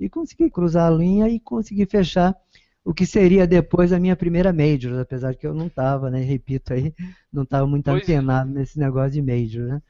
E 0.00 0.08
consegui 0.08 0.50
cruzar 0.50 0.90
a 0.90 0.94
linha 0.94 1.28
e 1.28 1.38
consegui 1.38 1.84
fechar 1.84 2.34
o 2.84 2.92
que 2.92 3.06
seria 3.06 3.46
depois 3.46 3.92
a 3.92 3.98
minha 3.98 4.16
primeira 4.16 4.52
Major, 4.52 5.00
apesar 5.00 5.32
de 5.32 5.38
que 5.38 5.46
eu 5.46 5.54
não 5.54 5.66
estava, 5.66 6.10
né? 6.10 6.20
Repito 6.20 6.72
aí, 6.72 6.92
não 7.32 7.44
estava 7.44 7.66
muito 7.66 7.84
pois 7.84 8.00
é. 8.00 8.02
antenado 8.02 8.50
é. 8.50 8.54
nesse 8.54 8.78
negócio 8.78 9.12
de 9.12 9.22
Major, 9.22 9.66
né? 9.66 9.82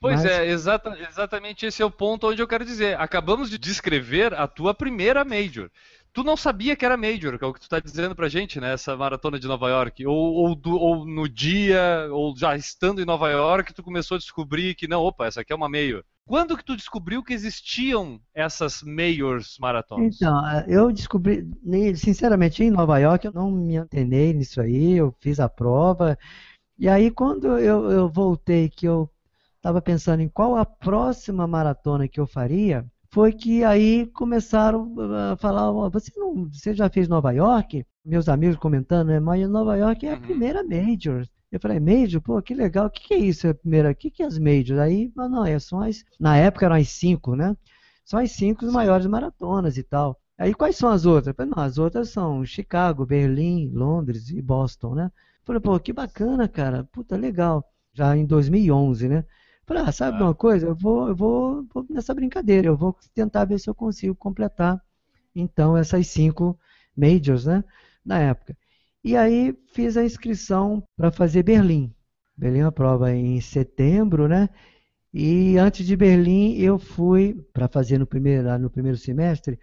Pois 0.00 0.20
Mas... 0.20 0.32
é, 0.32 0.48
exata, 0.48 0.98
exatamente 1.08 1.64
esse 1.64 1.80
é 1.80 1.84
o 1.84 1.90
ponto 1.90 2.28
onde 2.28 2.42
eu 2.42 2.48
quero 2.48 2.64
dizer. 2.64 3.00
Acabamos 3.00 3.48
de 3.48 3.56
descrever 3.56 4.34
a 4.34 4.48
tua 4.48 4.74
primeira 4.74 5.24
Major. 5.24 5.70
Tu 6.12 6.24
não 6.24 6.36
sabia 6.36 6.74
que 6.74 6.84
era 6.84 6.96
Major, 6.96 7.38
que 7.38 7.44
é 7.44 7.46
o 7.46 7.54
que 7.54 7.60
tu 7.60 7.62
está 7.62 7.78
dizendo 7.78 8.14
pra 8.14 8.28
gente, 8.28 8.60
né? 8.60 8.72
Essa 8.72 8.96
maratona 8.96 9.38
de 9.38 9.46
Nova 9.46 9.68
York. 9.70 10.04
Ou, 10.04 10.34
ou, 10.34 10.54
do, 10.56 10.76
ou, 10.76 11.06
no 11.06 11.28
dia, 11.28 12.08
ou 12.10 12.36
já 12.36 12.56
estando 12.56 13.00
em 13.00 13.04
Nova 13.04 13.30
York, 13.30 13.72
tu 13.72 13.82
começou 13.82 14.16
a 14.16 14.18
descobrir 14.18 14.74
que, 14.74 14.88
não, 14.88 15.02
opa, 15.02 15.26
essa 15.26 15.40
aqui 15.40 15.52
é 15.52 15.56
uma 15.56 15.68
Major. 15.68 16.04
Quando 16.26 16.56
que 16.56 16.64
tu 16.64 16.74
descobriu 16.76 17.22
que 17.22 17.32
existiam 17.32 18.20
essas 18.34 18.82
Majors 18.82 19.56
maratonas? 19.60 20.16
Então, 20.20 20.42
eu 20.68 20.90
descobri, 20.92 21.46
sinceramente, 21.96 22.62
em 22.64 22.70
Nova 22.70 22.98
York, 22.98 23.26
eu 23.26 23.32
não 23.32 23.50
me 23.50 23.76
antenei 23.76 24.32
nisso 24.32 24.60
aí, 24.60 24.92
eu 24.94 25.14
fiz 25.20 25.38
a 25.38 25.48
prova 25.50 26.16
E 26.78 26.88
aí, 26.88 27.10
quando 27.10 27.58
eu, 27.58 27.90
eu 27.90 28.08
voltei, 28.10 28.70
que 28.70 28.86
eu 28.88 29.10
estava 29.56 29.82
pensando 29.82 30.22
em 30.22 30.28
qual 30.28 30.56
a 30.56 30.66
próxima 30.66 31.46
maratona 31.46 32.08
que 32.08 32.20
eu 32.20 32.26
faria, 32.26 32.86
foi 33.12 33.32
que 33.32 33.64
aí 33.64 34.06
começaram 34.08 34.94
a 35.32 35.36
falar, 35.38 35.72
você, 35.90 36.12
não, 36.18 36.48
você 36.50 36.74
já 36.74 36.90
fez 36.90 37.08
Nova 37.08 37.32
York? 37.32 37.84
Meus 38.04 38.28
amigos 38.28 38.56
comentando, 38.58 39.08
né? 39.08 39.20
Mas 39.20 39.48
Nova 39.50 39.76
York 39.76 40.06
é 40.06 40.12
a 40.12 40.16
Uhum. 40.16 40.18
primeira 40.18 40.64
Major. 40.64 41.26
Eu 41.52 41.60
falei, 41.60 41.78
Major? 41.78 42.20
Pô, 42.22 42.40
que 42.42 42.54
legal. 42.54 42.86
O 42.86 42.90
que, 42.90 43.02
que 43.08 43.14
é 43.14 43.18
isso? 43.18 43.46
É 43.46 43.50
a 43.50 43.54
primeira? 43.54 43.90
O 43.90 43.94
que, 43.94 44.10
que 44.10 44.22
é 44.22 44.26
as 44.26 44.38
Majors? 44.38 44.80
Aí, 44.80 45.12
não, 45.14 45.44
é, 45.46 45.58
são 45.58 45.80
as, 45.82 46.04
na 46.18 46.36
época 46.36 46.66
eram 46.66 46.76
as 46.76 46.88
cinco, 46.88 47.36
né? 47.36 47.56
São 48.04 48.18
as 48.18 48.32
cinco 48.32 48.64
maiores 48.72 49.06
maratonas 49.06 49.76
e 49.76 49.82
tal. 49.82 50.18
Aí 50.38 50.54
quais 50.54 50.76
são 50.76 50.88
as 50.90 51.06
outras? 51.06 51.28
Eu 51.28 51.34
falei, 51.34 51.52
não, 51.54 51.62
as 51.62 51.78
outras 51.78 52.10
são 52.10 52.44
Chicago, 52.44 53.06
Berlim, 53.06 53.70
Londres 53.72 54.30
e 54.30 54.40
Boston, 54.42 54.94
né? 54.94 55.04
Eu 55.40 55.46
falei, 55.46 55.60
pô, 55.60 55.78
que 55.78 55.92
bacana, 55.92 56.48
cara. 56.48 56.84
Puta, 56.92 57.16
legal. 57.16 57.64
Já 57.92 58.16
em 58.16 58.24
2011, 58.26 59.08
né? 59.08 59.24
Falei, 59.66 59.82
ah, 59.86 59.92
sabe 59.92 60.18
Ah. 60.18 60.24
uma 60.24 60.34
coisa? 60.34 60.66
Eu 60.66 60.74
vou, 60.74 61.08
eu 61.08 61.14
vou, 61.14 61.64
vou 61.72 61.86
nessa 61.90 62.14
brincadeira, 62.14 62.66
eu 62.68 62.76
vou 62.76 62.96
tentar 63.14 63.44
ver 63.44 63.58
se 63.60 63.68
eu 63.70 63.74
consigo 63.74 64.14
completar, 64.14 64.80
então, 65.34 65.76
essas 65.76 66.06
cinco 66.08 66.58
majors, 66.96 67.46
né? 67.46 67.64
Na 68.04 68.18
época. 68.18 68.56
E 69.04 69.16
aí 69.16 69.56
fiz 69.72 69.96
a 69.96 70.04
inscrição 70.04 70.82
para 70.96 71.10
fazer 71.10 71.42
Berlim. 71.42 71.92
Berlim 72.36 72.60
é 72.60 72.64
uma 72.64 72.72
prova 72.72 73.12
em 73.14 73.40
setembro, 73.40 74.26
né? 74.28 74.48
E 75.14 75.58
antes 75.58 75.86
de 75.86 75.96
Berlim 75.96 76.56
eu 76.58 76.78
fui 76.78 77.34
para 77.52 77.68
fazer 77.68 77.98
no 77.98 78.06
primeiro, 78.06 78.58
no 78.58 78.70
primeiro 78.70 78.98
semestre 78.98 79.58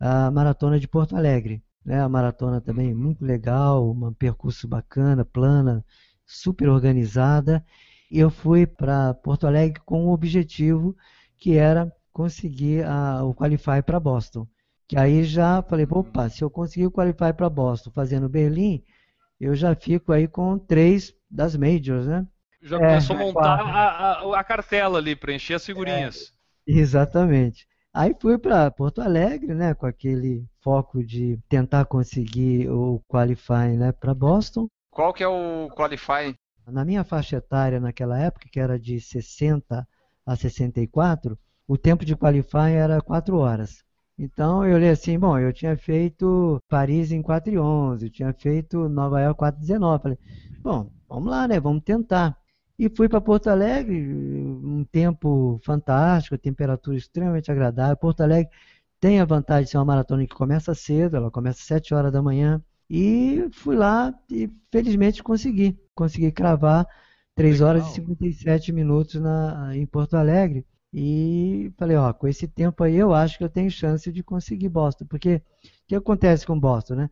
a 0.00 0.30
maratona 0.30 0.80
de 0.80 0.88
Porto 0.88 1.16
Alegre. 1.16 1.62
Né? 1.84 2.00
A 2.00 2.08
maratona 2.08 2.60
também 2.60 2.94
muito 2.94 3.24
legal, 3.24 3.90
um 3.90 4.12
percurso 4.14 4.68
bacana, 4.68 5.24
plana, 5.24 5.84
super 6.26 6.68
organizada. 6.70 7.64
E 8.10 8.18
eu 8.20 8.30
fui 8.30 8.66
para 8.66 9.14
Porto 9.14 9.46
Alegre 9.46 9.80
com 9.86 10.06
o 10.06 10.12
objetivo 10.12 10.96
que 11.38 11.56
era 11.56 11.92
conseguir 12.12 12.84
a- 12.86 13.24
o 13.24 13.34
qualify 13.34 13.82
para 13.84 14.00
Boston. 14.00 14.46
Que 14.88 14.96
aí 14.98 15.24
já 15.24 15.62
falei, 15.62 15.86
opa, 15.90 16.28
se 16.28 16.42
eu 16.44 16.50
conseguir 16.50 16.86
o 16.86 16.90
qualify 16.92 17.32
para 17.36 17.50
Boston 17.50 17.90
fazendo 17.90 18.28
Berlim, 18.28 18.84
eu 19.40 19.54
já 19.56 19.74
fico 19.76 20.12
aí 20.12 20.28
com 20.28 20.58
três 20.58 21.14
das 21.30 21.56
majors, 21.56 22.06
né? 22.06 22.26
Já 22.60 22.78
É, 22.78 22.80
começou 22.80 23.16
a 23.16 23.18
é 23.18 23.18
montar 23.18 23.54
a, 23.60 24.12
a- 24.20 24.40
a 24.40 24.44
cartela 24.44 24.98
ali, 24.98 25.16
preencher 25.16 25.54
as 25.54 25.64
figurinhas. 25.64 26.34
Exatamente. 26.66 27.66
Aí 27.92 28.14
fui 28.20 28.38
para 28.38 28.70
Porto 28.70 29.00
Alegre, 29.00 29.52
né, 29.54 29.74
com 29.74 29.86
aquele 29.86 30.46
foco 30.62 31.02
de 31.04 31.38
tentar 31.48 31.84
conseguir 31.86 32.68
o 32.70 33.00
qualifying, 33.08 33.76
né, 33.78 33.90
para 33.92 34.14
Boston. 34.14 34.68
Qual 34.90 35.12
que 35.14 35.22
é 35.22 35.28
o 35.28 35.70
Qualify? 35.70 36.34
Na 36.66 36.84
minha 36.84 37.02
faixa 37.02 37.36
etária 37.38 37.80
naquela 37.80 38.18
época, 38.18 38.48
que 38.52 38.60
era 38.60 38.78
de 38.78 39.00
60 39.00 39.88
a 40.26 40.36
64, 40.36 41.38
o 41.66 41.78
tempo 41.78 42.04
de 42.04 42.14
qualifying 42.14 42.74
era 42.74 43.00
4 43.00 43.38
horas. 43.38 43.82
Então 44.18 44.64
eu 44.64 44.76
olhei 44.76 44.90
assim, 44.90 45.18
bom, 45.18 45.38
eu 45.38 45.52
tinha 45.52 45.76
feito 45.76 46.62
Paris 46.68 47.12
em 47.12 47.20
4 47.20 47.52
e 47.52 47.58
11, 47.58 48.06
eu 48.06 48.10
tinha 48.10 48.32
feito 48.32 48.88
Nova 48.88 49.20
York 49.20 49.38
4 49.38 49.58
e 49.58 49.60
19. 49.60 50.02
Falei, 50.02 50.18
bom, 50.62 50.90
vamos 51.08 51.30
lá, 51.30 51.46
né, 51.46 51.60
vamos 51.60 51.82
tentar. 51.84 52.36
E 52.78 52.88
fui 52.88 53.08
para 53.08 53.20
Porto 53.20 53.48
Alegre, 53.48 53.94
um 54.12 54.84
tempo 54.84 55.58
fantástico, 55.64 56.36
temperatura 56.36 56.96
extremamente 56.96 57.50
agradável. 57.50 57.96
Porto 57.96 58.22
Alegre 58.22 58.50
tem 59.00 59.20
a 59.20 59.24
vantagem 59.24 59.64
de 59.64 59.70
ser 59.70 59.78
uma 59.78 59.84
maratona 59.84 60.26
que 60.26 60.34
começa 60.34 60.74
cedo, 60.74 61.16
ela 61.16 61.30
começa 61.30 61.58
às 61.60 61.66
7 61.66 61.94
horas 61.94 62.12
da 62.12 62.22
manhã. 62.22 62.62
E 62.88 63.48
fui 63.52 63.76
lá 63.76 64.14
e 64.30 64.50
felizmente 64.70 65.22
consegui. 65.22 65.78
Consegui 65.94 66.30
cravar 66.30 66.86
3 67.34 67.60
horas 67.60 67.82
e 67.82 68.00
Legal. 68.00 68.16
57 68.16 68.72
minutos 68.72 69.20
na, 69.20 69.76
em 69.76 69.86
Porto 69.86 70.14
Alegre. 70.16 70.64
E 70.92 71.72
falei, 71.76 71.96
ó, 71.96 72.12
com 72.12 72.26
esse 72.26 72.48
tempo 72.48 72.82
aí 72.82 72.96
eu 72.96 73.12
acho 73.14 73.38
que 73.38 73.44
eu 73.44 73.48
tenho 73.48 73.70
chance 73.70 74.10
de 74.10 74.22
conseguir 74.22 74.68
Boston. 74.68 75.04
Porque 75.06 75.36
o 75.36 75.42
que 75.88 75.96
acontece 75.96 76.46
com 76.46 76.58
Boston, 76.58 76.94
né? 76.94 77.10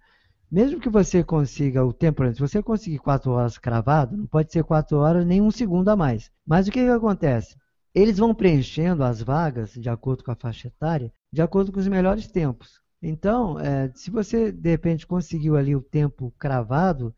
Mesmo 0.50 0.80
que 0.80 0.88
você 0.88 1.24
consiga 1.24 1.84
o 1.84 1.92
tempo, 1.92 2.22
se 2.32 2.40
você 2.40 2.62
conseguir 2.62 2.98
4 2.98 3.30
horas 3.32 3.58
cravado, 3.58 4.16
não 4.16 4.26
pode 4.26 4.52
ser 4.52 4.62
4 4.62 4.98
horas 4.98 5.26
nem 5.26 5.40
um 5.42 5.50
segundo 5.50 5.88
a 5.88 5.96
mais. 5.96 6.30
Mas 6.46 6.68
o 6.68 6.70
que, 6.70 6.84
que 6.84 6.90
acontece? 6.90 7.56
Eles 7.94 8.18
vão 8.18 8.34
preenchendo 8.34 9.02
as 9.02 9.20
vagas, 9.20 9.72
de 9.72 9.88
acordo 9.88 10.22
com 10.22 10.30
a 10.30 10.37
faixa 10.37 10.68
etária, 10.68 11.12
de 11.32 11.42
acordo 11.42 11.72
com 11.72 11.80
os 11.80 11.88
melhores 11.88 12.28
tempos. 12.28 12.80
Então, 13.02 13.58
eh, 13.58 13.90
se 13.94 14.10
você 14.10 14.50
de 14.50 14.70
repente 14.70 15.06
conseguiu 15.06 15.56
ali 15.56 15.74
o 15.76 15.82
tempo 15.82 16.32
cravado, 16.38 17.14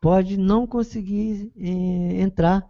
pode 0.00 0.36
não 0.36 0.66
conseguir 0.66 1.52
eh, 1.56 2.20
entrar 2.22 2.64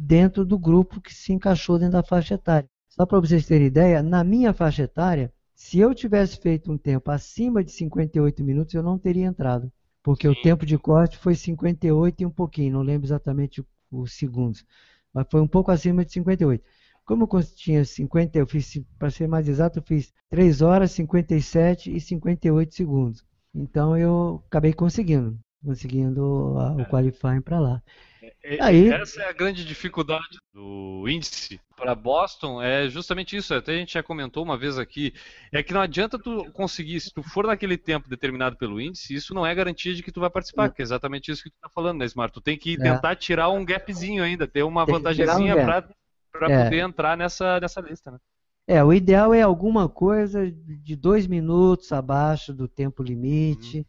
dentro 0.00 0.44
do 0.44 0.58
grupo 0.58 1.00
que 1.00 1.12
se 1.14 1.32
encaixou 1.32 1.78
dentro 1.78 1.92
da 1.92 2.02
faixa 2.02 2.34
etária. 2.34 2.68
Só 2.88 3.04
para 3.06 3.20
vocês 3.20 3.46
terem 3.46 3.66
ideia, 3.66 4.02
na 4.02 4.24
minha 4.24 4.52
faixa 4.52 4.82
etária, 4.82 5.32
se 5.54 5.78
eu 5.78 5.94
tivesse 5.94 6.38
feito 6.38 6.72
um 6.72 6.78
tempo 6.78 7.10
acima 7.10 7.62
de 7.62 7.70
58 7.70 8.42
minutos, 8.42 8.74
eu 8.74 8.82
não 8.82 8.98
teria 8.98 9.26
entrado. 9.26 9.70
Porque 10.02 10.26
o 10.26 10.34
Sim. 10.34 10.42
tempo 10.42 10.64
de 10.64 10.78
corte 10.78 11.18
foi 11.18 11.34
58 11.34 12.22
e 12.22 12.26
um 12.26 12.30
pouquinho, 12.30 12.72
não 12.72 12.82
lembro 12.82 13.06
exatamente 13.06 13.60
o- 13.60 13.66
os 13.92 14.14
segundos, 14.14 14.64
mas 15.12 15.26
foi 15.30 15.40
um 15.40 15.46
pouco 15.46 15.70
acima 15.70 16.04
de 16.04 16.12
58. 16.12 16.64
Como 17.04 17.28
eu 17.30 17.42
tinha 17.54 17.84
50, 17.84 18.38
eu 18.38 18.46
fiz, 18.46 18.80
para 18.98 19.10
ser 19.10 19.28
mais 19.28 19.48
exato, 19.48 19.78
eu 19.78 19.82
fiz 19.82 20.12
3 20.30 20.62
horas, 20.62 20.92
57 20.92 21.94
e 21.94 22.00
58 22.00 22.74
segundos. 22.74 23.24
Então 23.54 23.96
eu 23.96 24.42
acabei 24.46 24.72
conseguindo, 24.72 25.38
conseguindo 25.64 26.56
a- 26.58 26.72
o 26.72 26.86
qualifying 26.86 27.40
para 27.40 27.58
lá. 27.60 27.82
E- 28.44 28.60
Aí- 28.60 28.88
Essa 28.92 29.22
é 29.22 29.28
a 29.28 29.32
grande 29.32 29.64
dificuldade 29.64 30.38
do 30.52 31.06
índice 31.08 31.60
para 31.76 31.94
Boston, 31.94 32.60
é 32.62 32.88
justamente 32.88 33.36
isso. 33.36 33.54
Até 33.54 33.72
a 33.72 33.76
gente 33.76 33.94
já 33.94 34.02
comentou 34.02 34.42
uma 34.44 34.58
vez 34.58 34.78
aqui, 34.78 35.12
é 35.52 35.62
que 35.62 35.72
não 35.72 35.80
adianta 35.80 36.18
tu 36.18 36.44
conseguir, 36.52 37.00
se 37.00 37.12
tu 37.12 37.22
for 37.22 37.46
naquele 37.46 37.76
tempo 37.78 38.08
determinado 38.08 38.56
pelo 38.56 38.80
índice, 38.80 39.14
isso 39.14 39.32
não 39.34 39.46
é 39.46 39.54
garantia 39.54 39.94
de 39.94 40.02
que 40.02 40.12
tu 40.12 40.20
vai 40.20 40.30
participar, 40.30 40.68
Não. 40.68 40.74
que 40.74 40.82
é 40.82 40.84
exatamente 40.84 41.30
isso 41.30 41.42
que 41.42 41.50
tu 41.50 41.56
tá 41.62 41.68
falando, 41.68 41.98
né, 41.98 42.04
Smart? 42.06 42.32
Tu 42.32 42.40
tem 42.40 42.58
que 42.58 42.74
É. 42.74 42.76
tentar 42.76 43.16
tirar 43.16 43.48
um 43.50 43.64
gapzinho 43.64 44.22
ainda, 44.22 44.46
ter 44.46 44.62
uma 44.62 44.84
Tem 44.84 44.94
um 44.94 44.98
vantagemzinha 44.98 45.54
gap. 45.56 45.94
para 46.32 46.50
É. 46.50 46.64
poder 46.64 46.78
entrar 46.80 47.16
nessa, 47.16 47.58
nessa 47.60 47.80
lista, 47.80 48.10
né? 48.10 48.18
É, 48.66 48.84
o 48.84 48.92
ideal 48.92 49.34
é 49.34 49.42
alguma 49.42 49.88
coisa 49.88 50.48
de 50.50 50.94
dois 50.94 51.26
minutos 51.26 51.90
abaixo 51.90 52.52
do 52.52 52.68
tempo 52.68 53.02
limite, 53.02 53.84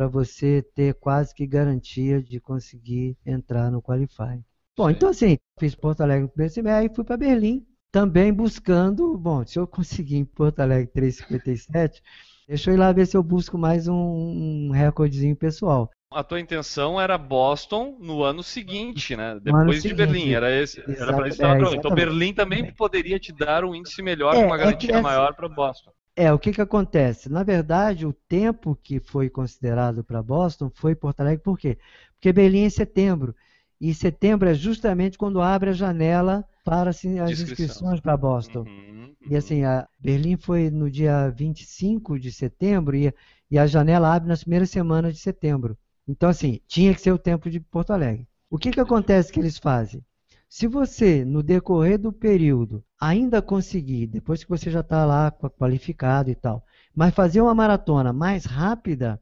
para 0.00 0.08
você 0.08 0.62
ter 0.74 0.94
quase 0.94 1.34
que 1.34 1.46
garantia 1.46 2.22
de 2.22 2.40
conseguir 2.40 3.18
entrar 3.26 3.70
no 3.70 3.82
qualifying. 3.82 4.42
Bom, 4.74 4.88
Sim. 4.88 4.94
então 4.96 5.10
assim, 5.10 5.36
fiz 5.58 5.74
Porto 5.74 6.00
Alegre 6.00 6.22
no 6.22 6.28
primeiro 6.30 6.54
semestre, 6.54 6.88
aí 6.88 6.94
fui 6.94 7.04
para 7.04 7.18
Berlim, 7.18 7.66
também 7.92 8.32
buscando, 8.32 9.18
bom, 9.18 9.44
se 9.46 9.58
eu 9.58 9.66
conseguir 9.68 10.16
em 10.16 10.24
Porto 10.24 10.60
Alegre 10.60 10.90
3,57, 10.90 12.00
deixa 12.48 12.70
eu 12.70 12.74
ir 12.74 12.78
lá 12.78 12.90
ver 12.92 13.04
se 13.04 13.14
eu 13.14 13.22
busco 13.22 13.58
mais 13.58 13.88
um, 13.88 13.94
um 13.94 14.70
recordezinho 14.70 15.36
pessoal. 15.36 15.90
A 16.10 16.24
tua 16.24 16.40
intenção 16.40 16.98
era 17.00 17.18
Boston 17.18 17.96
no 18.00 18.22
ano 18.24 18.42
seguinte, 18.42 19.14
né? 19.14 19.38
ano 19.44 19.44
Depois 19.44 19.82
de 19.84 19.90
seguinte. 19.90 19.94
Berlim. 19.94 20.32
Era 20.32 20.50
esse, 20.50 20.80
era 20.80 21.12
para 21.12 21.28
isso 21.28 21.38
que 21.38 21.44
é. 21.44 21.60
Então. 21.76 21.90
Berlim 21.94 22.32
também 22.32 22.64
poderia 22.72 23.18
te 23.20 23.32
dar 23.32 23.64
um 23.64 23.74
índice 23.74 24.02
melhor, 24.02 24.34
É, 24.34 24.40
com 24.40 24.46
uma 24.46 24.56
é 24.58 24.72
que 24.72 24.86
garantia 24.86 24.94
essa- 24.96 25.02
maior 25.02 25.34
para 25.34 25.48
Boston. 25.48 25.92
É, 26.24 26.32
o 26.32 26.38
que 26.38 26.52
que 26.52 26.60
acontece? 26.60 27.28
Na 27.30 27.42
verdade, 27.42 28.06
o 28.06 28.12
tempo 28.12 28.76
que 28.76 29.00
foi 29.00 29.30
considerado 29.30 30.04
para 30.04 30.22
Boston 30.22 30.70
foi 30.74 30.94
Porto 30.94 31.20
Alegre, 31.20 31.42
por 31.42 31.58
quê? 31.58 31.78
Porque 32.14 32.32
Berlim 32.32 32.62
é 32.62 32.66
em 32.66 32.70
setembro. 32.70 33.34
E 33.80 33.94
setembro 33.94 34.48
é 34.48 34.54
justamente 34.54 35.16
quando 35.16 35.40
abre 35.40 35.70
a 35.70 35.72
janela 35.72 36.44
para 36.62 36.90
assim, 36.90 37.18
as 37.18 37.40
inscrições 37.40 38.00
para 38.00 38.16
Boston. 38.16 38.68
Uhum, 38.68 39.16
E 39.24 39.36
assim, 39.36 39.64
a 39.64 39.88
Berlim 39.98 40.36
foi 40.36 40.70
no 40.70 40.90
dia 40.90 41.30
25 41.30 42.18
de 42.18 42.32
setembro 42.32 42.96
e, 42.96 43.12
e 43.50 43.58
a 43.58 43.66
janela 43.66 44.14
abre 44.14 44.28
nas 44.28 44.42
primeiras 44.42 44.70
semanas 44.70 45.14
de 45.14 45.20
setembro. 45.20 45.78
Então, 46.08 46.28
assim, 46.28 46.60
tinha 46.68 46.94
que 46.94 47.00
ser 47.00 47.12
o 47.12 47.18
tempo 47.18 47.50
de 47.50 47.60
Porto 47.60 47.92
Alegre. 47.92 48.28
O 48.50 48.58
que 48.58 48.72
que 48.72 48.80
acontece 48.80 49.32
que 49.32 49.40
eles 49.40 49.58
fazem? 49.58 50.04
Se 50.50 50.66
você, 50.66 51.24
no 51.24 51.42
decorrer 51.42 51.96
do 51.98 52.12
período, 52.12 52.84
ainda 53.00 53.40
conseguir, 53.40 54.06
depois 54.06 54.44
que 54.44 54.50
você 54.50 54.70
já 54.70 54.80
está 54.80 55.06
lá 55.06 55.30
qua- 55.30 55.48
qualificado 55.48 56.28
e 56.28 56.34
tal, 56.34 56.62
mas 56.94 57.14
fazer 57.14 57.40
uma 57.40 57.54
maratona 57.54 58.12
mais 58.12 58.44
rápida, 58.44 59.18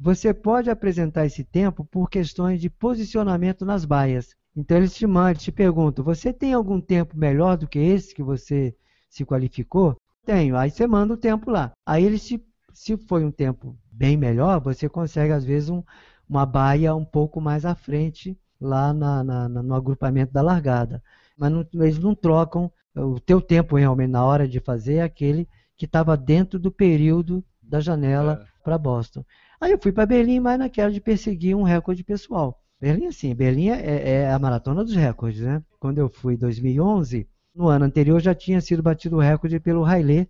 você 0.00 0.34
pode 0.34 0.70
apresentar 0.70 1.26
esse 1.26 1.44
tempo 1.44 1.84
por 1.84 2.10
questões 2.10 2.60
de 2.60 2.70
posicionamento 2.70 3.64
nas 3.66 3.84
baias. 3.84 4.34
Então 4.56 4.78
eles 4.78 4.94
te 4.94 5.06
mandam, 5.06 5.34
te 5.42 5.52
perguntam: 5.52 6.04
você 6.04 6.32
tem 6.32 6.54
algum 6.54 6.80
tempo 6.80 7.18
melhor 7.18 7.58
do 7.58 7.68
que 7.68 7.78
esse 7.78 8.14
que 8.14 8.22
você 8.22 8.74
se 9.10 9.24
qualificou? 9.26 9.96
Tenho. 10.24 10.56
Aí 10.56 10.70
você 10.70 10.86
manda 10.86 11.14
o 11.14 11.18
tempo 11.18 11.50
lá. 11.50 11.72
Aí 11.86 12.04
eles 12.04 12.24
te, 12.26 12.42
se 12.72 12.96
foi 12.96 13.24
um 13.24 13.30
tempo 13.30 13.76
bem 13.92 14.16
melhor, 14.16 14.60
você 14.60 14.88
consegue 14.88 15.32
às 15.34 15.44
vezes 15.44 15.68
um- 15.70 15.82
uma 16.28 16.46
baia 16.46 16.94
um 16.94 17.04
pouco 17.04 17.40
mais 17.40 17.64
à 17.66 17.74
frente 17.74 18.38
lá 18.62 18.92
na- 18.92 19.22
na- 19.24 19.48
no 19.48 19.74
agrupamento 19.74 20.32
da 20.32 20.42
largada. 20.42 21.02
Mas 21.36 21.50
não- 21.52 21.66
eles 21.74 21.98
não 21.98 22.14
trocam 22.14 22.70
o 22.94 23.18
teu 23.20 23.40
tempo 23.40 23.76
realmente 23.76 24.10
na 24.10 24.24
hora 24.24 24.46
de 24.46 24.60
fazer 24.60 24.96
é 24.96 25.02
aquele 25.02 25.48
que 25.76 25.86
estava 25.86 26.16
dentro 26.16 26.58
do 26.58 26.70
período 26.70 27.44
da 27.62 27.80
janela 27.80 28.40
É. 28.42 28.62
para 28.62 28.78
Boston. 28.78 29.24
Aí 29.60 29.72
eu 29.72 29.78
fui 29.80 29.92
para 29.92 30.06
Berlim, 30.06 30.40
mas 30.40 30.58
naquela 30.58 30.90
de 30.90 31.00
perseguir 31.00 31.56
um 31.56 31.62
recorde 31.62 32.04
pessoal. 32.04 32.60
Berlim, 32.80 33.10
sim. 33.12 33.34
Berlim 33.34 33.68
é, 33.70 34.10
é 34.24 34.30
a 34.32 34.38
maratona 34.38 34.84
dos 34.84 34.94
recordes, 34.94 35.40
né? 35.40 35.62
Quando 35.80 35.98
eu 35.98 36.08
fui 36.08 36.34
em 36.34 36.36
2011, 36.38 37.26
no 37.54 37.68
ano 37.68 37.84
anterior 37.84 38.20
já 38.20 38.34
tinha 38.34 38.60
sido 38.60 38.82
batido 38.82 39.16
o 39.16 39.20
recorde 39.20 39.58
pelo 39.60 39.84
Haile, 39.84 40.28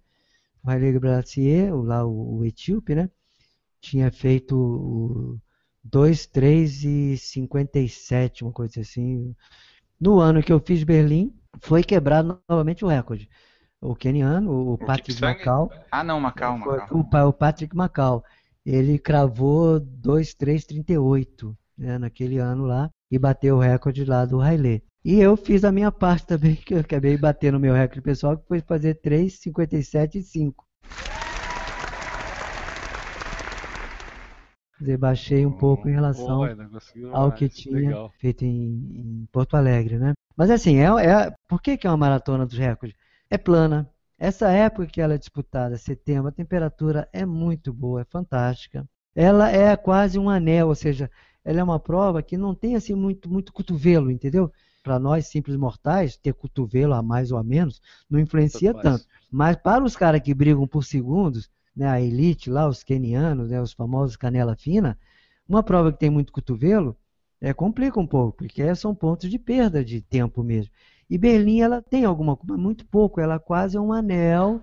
o 0.65 0.71
Haile 0.71 0.99
Gracier, 0.99 1.75
lá 1.75 2.05
o, 2.05 2.39
o 2.39 2.45
etíope, 2.45 2.95
né? 2.95 3.11
Tinha 3.81 4.11
feito 4.13 4.57
o 4.57 5.39
2, 5.85 6.27
3 6.27 6.85
e 6.85 7.17
57, 7.19 8.45
uma 8.45 8.53
coisa 8.53 8.81
assim. 8.81 9.35
No 10.01 10.21
ano 10.21 10.43
que 10.43 10.53
eu 10.53 10.61
fiz 10.61 10.85
Berlim, 10.85 11.35
foi 11.61 11.83
quebrado 11.83 12.41
novamente 12.49 12.85
o 12.85 12.89
recorde. 12.89 13.29
O 13.81 13.95
keniano, 13.95 14.51
o, 14.51 14.73
O 14.75 14.79
Patrick? 14.79 15.21
Macau, 15.21 15.71
Ah, 15.91 16.05
não, 16.05 16.21
Macau, 16.21 16.59
Macau. 16.59 16.89
o, 16.97 17.29
o 17.29 17.33
Patrick 17.33 17.75
Macau, 17.77 18.25
ele 18.65 18.99
cravou 18.99 19.81
2,338 19.81 21.57
né, 21.77 21.99
naquele 21.99 22.39
ano 22.39 22.65
lá 22.65 22.91
e 23.11 23.19
bateu 23.19 23.57
o 23.57 23.61
recorde 23.61 24.05
lá 24.05 24.25
do 24.25 24.41
Haile. 24.41 24.83
E 25.05 25.19
eu 25.21 25.37
fiz 25.37 25.65
a 25.65 25.73
minha 25.73 25.91
parte 25.91 26.27
também, 26.27 26.55
que 26.65 26.75
eu 26.75 26.81
acabei 26.81 27.17
batendo 27.17 27.57
o 27.57 27.61
meu 27.61 27.75
recorde 27.75 28.01
pessoal, 28.03 28.37
que 28.39 28.47
foi 28.47 28.61
fazer 28.61 29.01
3,57 29.01 30.15
e 30.17 30.23
5. 30.23 30.65
Dizer, 34.83 34.99
baixei 34.99 35.47
um 35.47 35.53
pouco 35.53 35.89
em 35.89 35.93
relação 35.93 36.27
Boa, 36.37 36.57
conseguiu 36.69 37.09
ao 37.15 37.29
mais. 37.29 37.39
que 37.39 37.49
tinha 37.49 37.75
Legal. 37.89 38.13
feito 38.19 38.45
em, 38.45 39.23
em 39.23 39.29
Porto 39.33 39.57
Alegre, 39.57 39.99
né? 39.99 40.15
Mas 40.37 40.51
assim, 40.51 40.77
é, 40.79 40.85
é- 40.87 41.31
por 41.49 41.61
que, 41.63 41.77
que 41.77 41.87
é 41.87 41.91
uma 41.91 41.97
maratona 41.97 42.47
dos 42.47 42.59
recordes? 42.59 42.97
É 43.31 43.39
plana. 43.39 43.89
Essa 44.19 44.51
época 44.51 44.87
que 44.87 45.01
ela 45.01 45.15
é 45.15 45.19
disputada, 45.19 45.77
setembro, 45.77 46.29
a 46.29 46.33
temperatura 46.33 47.09
é 47.13 47.27
muito 47.27 47.73
boa, 47.73 48.03
é 48.03 48.05
fantástica. 48.05 48.89
Ela 49.15 49.51
é 49.51 49.77
quase 49.77 50.19
um 50.19 50.31
anel, 50.31 50.69
ou 50.69 50.75
seja, 50.75 51.11
ela 51.45 51.61
é 51.61 51.65
uma 51.65 51.81
prova 51.81 52.23
que 52.23 52.37
não 52.37 52.55
tem 52.55 52.77
assim 52.77 52.95
muito, 52.95 53.29
muito 53.29 53.53
cotovelo, 53.53 54.11
entendeu? 54.11 54.51
Para 54.83 54.99
nós 54.99 55.27
simples 55.27 55.57
mortais, 55.57 56.17
ter 56.17 56.35
cotovelo 56.35 56.95
a 56.95 57.03
mais 57.03 57.31
ou 57.33 57.39
a 57.39 57.43
menos 57.45 57.81
não 58.09 58.19
influencia 58.19 58.75
tanto. 58.75 59.07
Mas 59.31 59.57
para 59.57 59.85
os 59.85 59.97
caras 59.97 60.21
que 60.21 60.35
brigam 60.35 60.67
por 60.67 60.85
segundos, 60.85 61.51
né, 61.75 61.89
a 61.89 62.01
elite 62.01 62.51
lá, 62.51 62.69
os 62.69 62.83
kenianos, 62.83 63.51
né, 63.51 63.61
os 63.61 63.73
famosos 63.73 64.17
canela 64.17 64.57
fina, 64.57 64.99
uma 65.49 65.63
prova 65.63 65.93
que 65.93 65.99
tem 65.99 66.11
muito 66.11 66.33
cotovelo 66.33 66.97
é, 67.41 67.53
complica 67.53 67.99
um 67.99 68.07
pouco, 68.07 68.39
porque 68.39 68.75
são 68.77 68.95
pontos 68.95 69.29
de 69.29 69.39
perda 69.39 69.85
de 69.85 70.01
tempo 70.01 70.43
mesmo. 70.45 70.73
E 71.11 71.19
Berlim, 71.19 71.61
ela 71.61 71.83
tem 71.83 72.05
alguma 72.05 72.37
coisa, 72.37 72.57
muito 72.57 72.87
pouco, 72.87 73.21
ela 73.21 73.39
quase 73.39 73.77
é 73.77 73.81
um 73.81 73.93
anel 73.93 74.63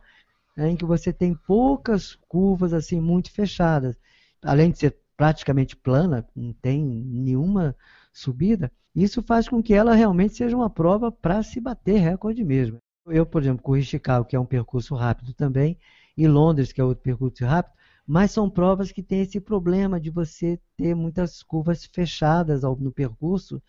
né, 0.55 0.69
em 0.69 0.75
que 0.75 0.85
você 0.85 1.11
tem 1.11 1.35
poucas 1.35 2.15
curvas 2.27 2.73
assim 2.73 3.01
muito 3.01 3.31
fechadas. 3.31 3.95
Além 4.41 4.71
de 4.71 4.79
ser 4.79 4.97
praticamente 5.17 5.75
plana, 5.75 6.25
não 6.33 6.53
tem 6.53 6.81
nenhuma 6.81 7.75
subida, 8.13 8.71
isso 8.95 9.21
faz 9.21 9.47
com 9.47 9.61
que 9.61 9.73
ela 9.73 9.93
realmente 9.93 10.35
seja 10.35 10.55
uma 10.55 10.69
prova 10.69 11.11
para 11.11 11.43
se 11.43 11.59
bater 11.59 11.99
recorde 11.99 12.43
mesmo. 12.43 12.77
Eu, 13.05 13.25
por 13.25 13.41
exemplo, 13.41 13.61
corri 13.61 13.83
Chicago, 13.83 14.25
que 14.25 14.35
é 14.35 14.39
um 14.39 14.45
percurso 14.45 14.95
rápido 14.95 15.33
também, 15.33 15.77
e 16.19 16.27
Londres, 16.27 16.71
que 16.73 16.81
é 16.81 16.83
outro 16.83 17.03
percurso 17.03 17.45
rápido, 17.45 17.73
mas 18.07 18.31
são 18.31 18.49
provas 18.49 18.91
que 18.91 19.03
têm 19.03 19.21
esse 19.21 19.39
problema 19.39 19.99
de 19.99 20.09
você 20.09 20.59
ter 20.77 20.95
muitas 20.95 21.43
curvas 21.43 21.85
fechadas 21.85 22.63
ao- 22.63 22.75
no 22.77 22.91
percurso, 22.91 23.61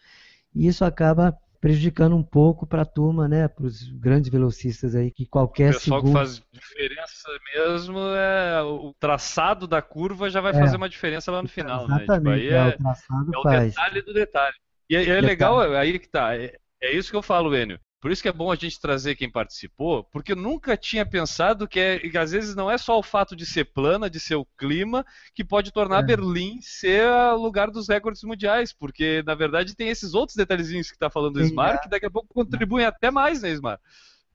e 0.54 0.66
isso 0.68 0.84
acaba 0.84 1.36
prejudicando 1.60 2.16
um 2.16 2.22
pouco 2.22 2.66
para 2.66 2.82
a 2.82 2.86
turma, 2.86 3.28
né, 3.28 3.48
para 3.48 3.66
os 3.66 3.90
grandes 3.92 4.30
velocistas 4.30 4.94
aí, 4.94 5.10
que 5.10 5.26
O 5.34 5.48
qualquer 5.48 5.74
pessoal 5.74 6.02
que 6.02 6.10
segundo... 6.10 6.10
faz 6.10 6.42
diferença 6.52 7.28
mesmo 7.54 7.98
é 8.00 8.62
o 8.62 8.94
traçado 8.94 9.66
da 9.66 9.82
curva 9.82 10.30
já 10.30 10.40
vai 10.40 10.52
É. 10.52 10.54
fazer 10.54 10.76
uma 10.76 10.88
diferença 10.88 11.30
lá 11.32 11.42
no 11.42 11.48
final, 11.48 11.88
né? 11.88 12.08
Tipo, 12.10 12.28
Exatamente, 12.28 12.28
aí 12.28 12.48
é, 12.48 12.62
é, 12.66 12.66
o 12.66 12.72
traçado 12.72 13.34
é 13.34 13.38
o 13.38 13.44
faz. 13.44 13.74
detalhe 13.74 14.02
do 14.02 14.12
detalhe. 14.12 14.56
E, 14.88 14.96
é- 14.96 15.08
é 15.08 15.20
legal, 15.20 15.60
aí 15.60 15.98
que 15.98 16.08
tá. 16.08 16.36
É, 16.36 16.56
é 16.80 16.92
isso 16.94 17.10
que 17.10 17.16
eu 17.16 17.22
falo, 17.22 17.54
Enio. 17.56 17.80
Por 18.00 18.10
isso 18.10 18.22
que 18.22 18.28
é 18.28 18.32
bom 18.32 18.50
a 18.50 18.56
gente 18.56 18.80
trazer 18.80 19.14
quem 19.14 19.30
participou, 19.30 20.04
porque 20.04 20.32
eu 20.32 20.36
nunca 20.36 20.76
tinha 20.76 21.04
pensado 21.04 21.68
que, 21.68 21.78
é, 21.78 21.98
que 21.98 22.16
às 22.16 22.30
vezes 22.32 22.54
não 22.54 22.70
é 22.70 22.78
só 22.78 22.98
o 22.98 23.02
fato 23.02 23.36
de 23.36 23.44
ser 23.44 23.66
plana, 23.66 24.08
de 24.08 24.18
ser 24.18 24.36
o 24.36 24.46
clima, 24.56 25.04
que 25.34 25.44
pode 25.44 25.70
tornar 25.70 26.00
É. 26.00 26.02
Berlim 26.02 26.60
ser 26.62 27.06
o 27.06 27.36
lugar 27.36 27.70
dos 27.70 27.88
recordes 27.88 28.22
mundiais, 28.22 28.72
porque 28.72 29.22
na 29.26 29.34
verdade 29.34 29.76
tem 29.76 29.88
esses 29.88 30.14
outros 30.14 30.34
detalhezinhos 30.36 30.90
que 30.90 30.98
tá 30.98 31.10
falando 31.10 31.34
do 31.34 31.40
Sim, 31.40 31.46
Ismar, 31.48 31.74
é. 31.74 31.78
que 31.78 31.88
daqui 31.90 32.06
a 32.06 32.10
pouco 32.10 32.28
contribuem 32.32 32.86
até 32.86 33.10
mais, 33.10 33.42
né, 33.42 33.50
Ismar? 33.50 33.78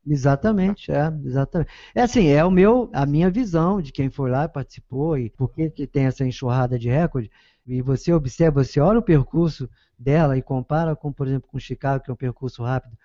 Exatamente, 0.08 0.91
é, 0.91 1.12
exatamente. 1.25 1.71
É 1.95 2.01
assim, 2.04 2.28
é 2.28 2.45
o 2.45 2.51
meu, 2.51 2.89
a 2.93 3.06
minha 3.08 3.30
visão 3.32 3.82
de 3.82 3.91
quem 3.91 4.10
foi 4.12 4.30
lá, 4.30 4.47
participou 4.47 5.17
e 5.17 5.32
por 5.32 5.51
que 5.51 5.69
que 5.71 5.88
tem 5.88 6.06
essa 6.06 6.23
enxurrada 6.23 6.78
de 6.78 6.89
recorde. 6.89 7.32
E 7.65 7.82
você 7.82 8.13
observa, 8.13 8.63
você 8.63 8.80
olha 8.80 8.99
o 8.99 9.04
percurso 9.04 9.67
dela 9.97 10.38
e 10.38 10.43
compara 10.43 10.95
com, 10.95 11.12
por 11.12 11.28
exemplo, 11.28 11.49
com 11.49 11.58
Chicago, 11.58 12.04
que 12.04 12.12
é 12.12 12.13
um 12.13 12.17
percurso 12.17 12.62
rápido, 12.63 12.95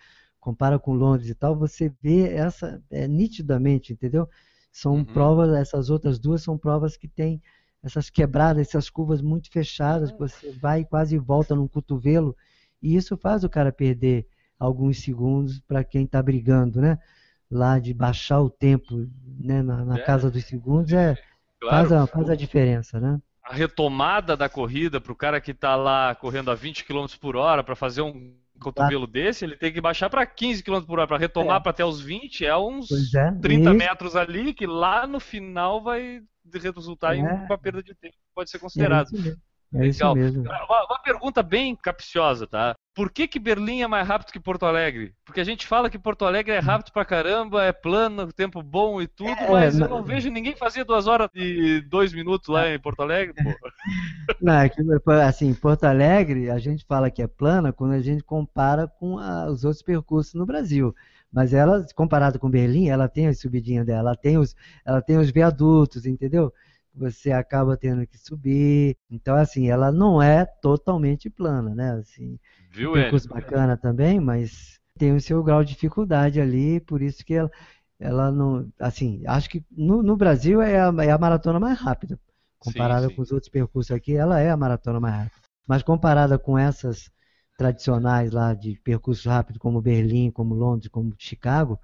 compara 0.41 0.79
com 0.79 0.95
Londres 0.95 1.29
e 1.31 1.35
tal, 1.35 1.57
você 1.57 1.93
vê 2.03 2.29
essa 2.33 2.83
é, 2.91 3.07
nitidamente, 3.09 3.93
entendeu? 3.93 4.29
São 4.73 5.05
Uhum. 5.05 5.05
provas, 5.05 5.51
essas 5.55 5.91
outras 5.91 6.19
duas 6.19 6.43
são 6.43 6.57
provas 6.59 6.97
que 6.97 7.09
têm 7.09 7.43
essas 7.83 8.11
quebradas, 8.11 8.69
essas 8.69 8.91
curvas 8.91 9.23
muito 9.23 9.51
fechadas, 9.51 10.11
que 10.13 10.19
você 10.19 10.53
vai 10.53 10.81
e 10.81 10.85
quase 10.85 11.19
volta 11.19 11.55
num 11.55 11.69
cotovelo, 11.69 12.37
e 12.83 12.95
isso 12.97 13.17
faz 13.17 13.45
o 13.45 13.49
cara 13.51 13.73
perder 13.73 14.27
alguns 14.59 14.99
segundos 15.03 15.61
para 15.61 15.83
quem 15.85 16.05
está 16.05 16.23
brigando, 16.23 16.81
né? 16.81 16.99
Lá 17.51 17.79
de 17.79 17.93
baixar 17.95 18.41
o 18.41 18.51
tempo 18.51 19.09
né? 19.39 19.63
na, 19.63 19.85
na 19.85 19.99
É. 19.99 20.01
casa 20.01 20.31
dos 20.31 20.45
segundos 20.45 20.93
é, 20.93 21.19
Claro, 21.61 21.69
faz, 21.69 21.91
a, 21.93 22.07
faz 22.07 22.29
a 22.31 22.37
diferença, 22.37 23.01
né? 23.01 23.21
a 23.43 23.55
retomada 23.55 24.37
da 24.37 24.49
corrida 24.49 25.01
para 25.01 25.13
o 25.13 25.17
cara 25.17 25.41
que 25.41 25.51
está 25.53 25.75
lá 25.75 26.15
correndo 26.15 26.51
a 26.51 26.55
20 26.55 26.85
km 26.85 27.19
por 27.19 27.37
hora 27.37 27.65
para 27.65 27.75
fazer 27.75 28.03
um 28.03 28.37
cotovelo 28.61 29.07
desse, 29.07 29.45
ele 29.45 29.57
tem 29.57 29.73
que 29.73 29.81
baixar 29.81 30.09
para 30.11 30.25
15 30.27 30.63
km 30.63 30.83
por 30.83 30.99
hora 30.99 31.09
para 31.09 31.17
retomar 31.19 31.57
É. 31.57 31.61
para 31.61 31.71
até 31.71 31.85
os 31.85 32.01
20, 32.01 32.45
é 32.47 32.57
uns 32.57 32.91
é. 33.15 33.33
30 33.41 33.71
e- 33.71 33.75
metros 33.75 34.15
ali 34.17 34.53
que 34.55 34.67
lá 34.67 35.07
no 35.07 35.19
final 35.19 35.83
vai 35.83 36.21
resultar 36.53 37.15
em 37.17 37.25
É. 37.27 37.33
uma 37.33 37.59
perda 37.59 37.83
de 37.83 37.95
tempo 37.95 38.15
que 38.15 38.35
pode 38.35 38.51
ser 38.51 38.57
É 38.59 38.61
considerado. 38.61 39.07
isso 39.07 39.23
mesmo. 39.23 39.41
É 39.73 39.87
isso 39.87 39.99
Legal. 40.01 40.15
mesmo. 40.17 40.43
Uma, 40.43 40.85
uma 40.87 40.99
pergunta 41.03 41.43
bem 41.45 41.77
capciosa, 41.77 42.45
tá? 42.47 42.75
Por 43.01 43.11
que, 43.11 43.27
que 43.27 43.39
Berlim 43.39 43.81
é 43.81 43.87
mais 43.87 44.07
rápido 44.07 44.31
que 44.31 44.39
Porto 44.39 44.67
Alegre? 44.67 45.15
Porque 45.25 45.41
a 45.41 45.45
gente 45.45 45.67
fala 45.67 45.89
que 45.89 45.99
Porto 45.99 46.27
Alegre 46.27 46.53
é 46.53 46.59
rápido 46.59 46.93
pra 46.93 47.03
caramba, 47.03 47.65
é 47.65 47.73
plano, 47.73 48.31
tempo 48.31 48.63
bom 48.63 49.01
e 49.01 49.07
tudo, 49.07 49.31
É, 49.31 49.51
mas 49.51 49.75
eu 49.75 49.81
mas- 49.81 49.91
não 49.91 50.05
vejo 50.05 50.31
ninguém 50.31 50.55
fazer 50.55 50.85
duas 50.85 51.07
horas 51.07 51.31
e 51.35 51.81
dois 51.89 52.13
minutos 52.13 52.51
lá 52.51 52.69
em 52.69 52.79
Porto 52.79 53.01
Alegre, 53.01 53.35
pô. 53.43 53.59
Não, 54.39 54.53
é 54.55 54.71
assim, 55.27 55.55
Porto 55.55 55.85
Alegre, 55.85 56.51
a 56.51 56.59
gente 56.59 56.85
fala 56.85 57.11
que 57.11 57.23
é 57.23 57.27
plana 57.27 57.73
quando 57.73 57.93
a 57.93 58.01
gente 58.03 58.23
compara 58.23 58.87
com 58.87 59.19
a- 59.19 59.51
os 59.51 59.65
outros 59.65 59.83
percursos 59.83 60.35
no 60.35 60.45
Brasil. 60.47 60.95
Mas 61.33 61.55
ela, 61.55 61.87
comparada 61.95 62.39
com 62.39 62.51
Berlim, 62.51 62.89
ela 62.89 63.09
tem 63.09 63.29
as 63.29 63.39
subidinhas 63.41 63.87
dela, 63.87 64.11
ela 64.11 64.17
tem 64.17 64.37
os, 64.39 64.55
ela 64.85 65.01
tem 65.01 65.17
os 65.19 65.31
viadutos, 65.31 66.05
entendeu? 66.07 66.53
Você 66.95 67.31
acaba 67.33 67.77
tendo 67.77 68.07
que 68.07 68.19
subir. 68.19 68.97
Então, 69.11 69.37
assim, 69.37 69.71
ela 69.71 69.93
não 69.93 70.21
é 70.21 70.45
totalmente 70.45 71.31
plana, 71.31 71.75
né? 71.75 71.93
Assim, 71.93 72.39
Viu, 72.71 72.91
um 72.91 72.95
percurso 72.95 73.29
bacana 73.29 73.77
também, 73.77 74.21
mas 74.21 74.79
tem 74.99 75.15
o 75.15 75.21
seu 75.21 75.43
grau 75.43 75.65
de 75.65 75.75
dificuldade 75.75 76.41
ali, 76.41 76.81
por 76.81 77.03
isso 77.03 77.25
que 77.25 77.35
ela, 77.35 77.51
ela 77.99 78.31
não. 78.31 78.71
Assim, 78.79 79.23
acho 79.27 79.49
que 79.51 79.65
no, 79.71 80.03
no 80.03 80.17
Brasil 80.17 80.63
é 80.63 80.81
a, 80.81 80.93
é 81.05 81.11
a 81.11 81.19
maratona 81.19 81.59
mais 81.59 81.79
rápida. 81.79 82.19
Comparada 82.59 83.09
sim. 83.09 83.17
com 83.17 83.23
os 83.23 83.33
outros 83.33 83.49
percursos 83.49 83.91
aqui, 83.91 84.15
ela 84.15 84.39
é 84.39 84.51
a 84.51 84.57
maratona 84.57 85.01
mais 85.01 85.15
rápida. 85.15 85.37
Mas 85.67 85.83
comparada 85.83 86.39
com 86.39 86.59
essas 86.59 87.11
tradicionais 87.57 88.31
lá 88.31 88.55
de 88.55 88.79
percurso 88.85 89.29
rápido, 89.29 89.59
como 89.59 89.81
Berlim, 89.81 90.31
como 90.31 90.55
Londres, 90.55 90.89
como 90.89 91.15
Chicago, 91.19 91.79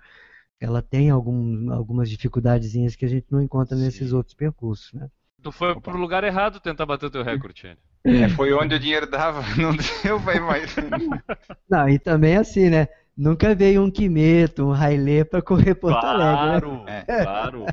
ela 0.61 0.83
tem 0.83 1.11
algum, 1.11 1.70
algumas 1.72 2.09
dificuldadezinhas 2.09 2.96
que 2.96 3.05
a 3.05 3.09
gente 3.09 3.27
não 3.31 3.42
encontra 3.42 3.77
nesses 3.77 4.09
Sim. 4.09 4.16
outros 4.16 4.35
percursos, 4.35 4.92
né? 4.92 5.11
Tu 5.46 5.52
foi 5.52 5.80
pro 5.80 5.96
lugar 5.96 6.24
errado 6.24 6.59
tentar 6.59 6.85
bater 6.85 7.06
o 7.06 7.11
teu 7.11 7.22
recorde, 7.22 7.78
Enio. 8.04 8.24
É, 8.24 8.28
foi 8.30 8.52
onde 8.52 8.74
o 8.74 8.80
dinheiro 8.80 9.09
dava, 9.09 9.40
não 9.56 9.76
deu, 10.02 10.18
vai 10.18 10.40
mais. 10.40 10.74
Não, 11.70 11.88
e 11.88 12.00
também 12.00 12.37
assim, 12.37 12.68
né? 12.68 12.88
Nunca 13.16 13.54
veio 13.54 13.80
um 13.80 13.88
Quimeto, 13.88 14.66
um 14.66 14.72
Haile 14.72 15.24
para 15.24 15.40
correr 15.40 15.76
Porto 15.76 16.04
Alegre, 16.04 16.46
né? 16.46 16.61
Claro, 16.61 16.85
É. 16.88 17.22
claro, 17.22 17.61
claro. 17.62 17.66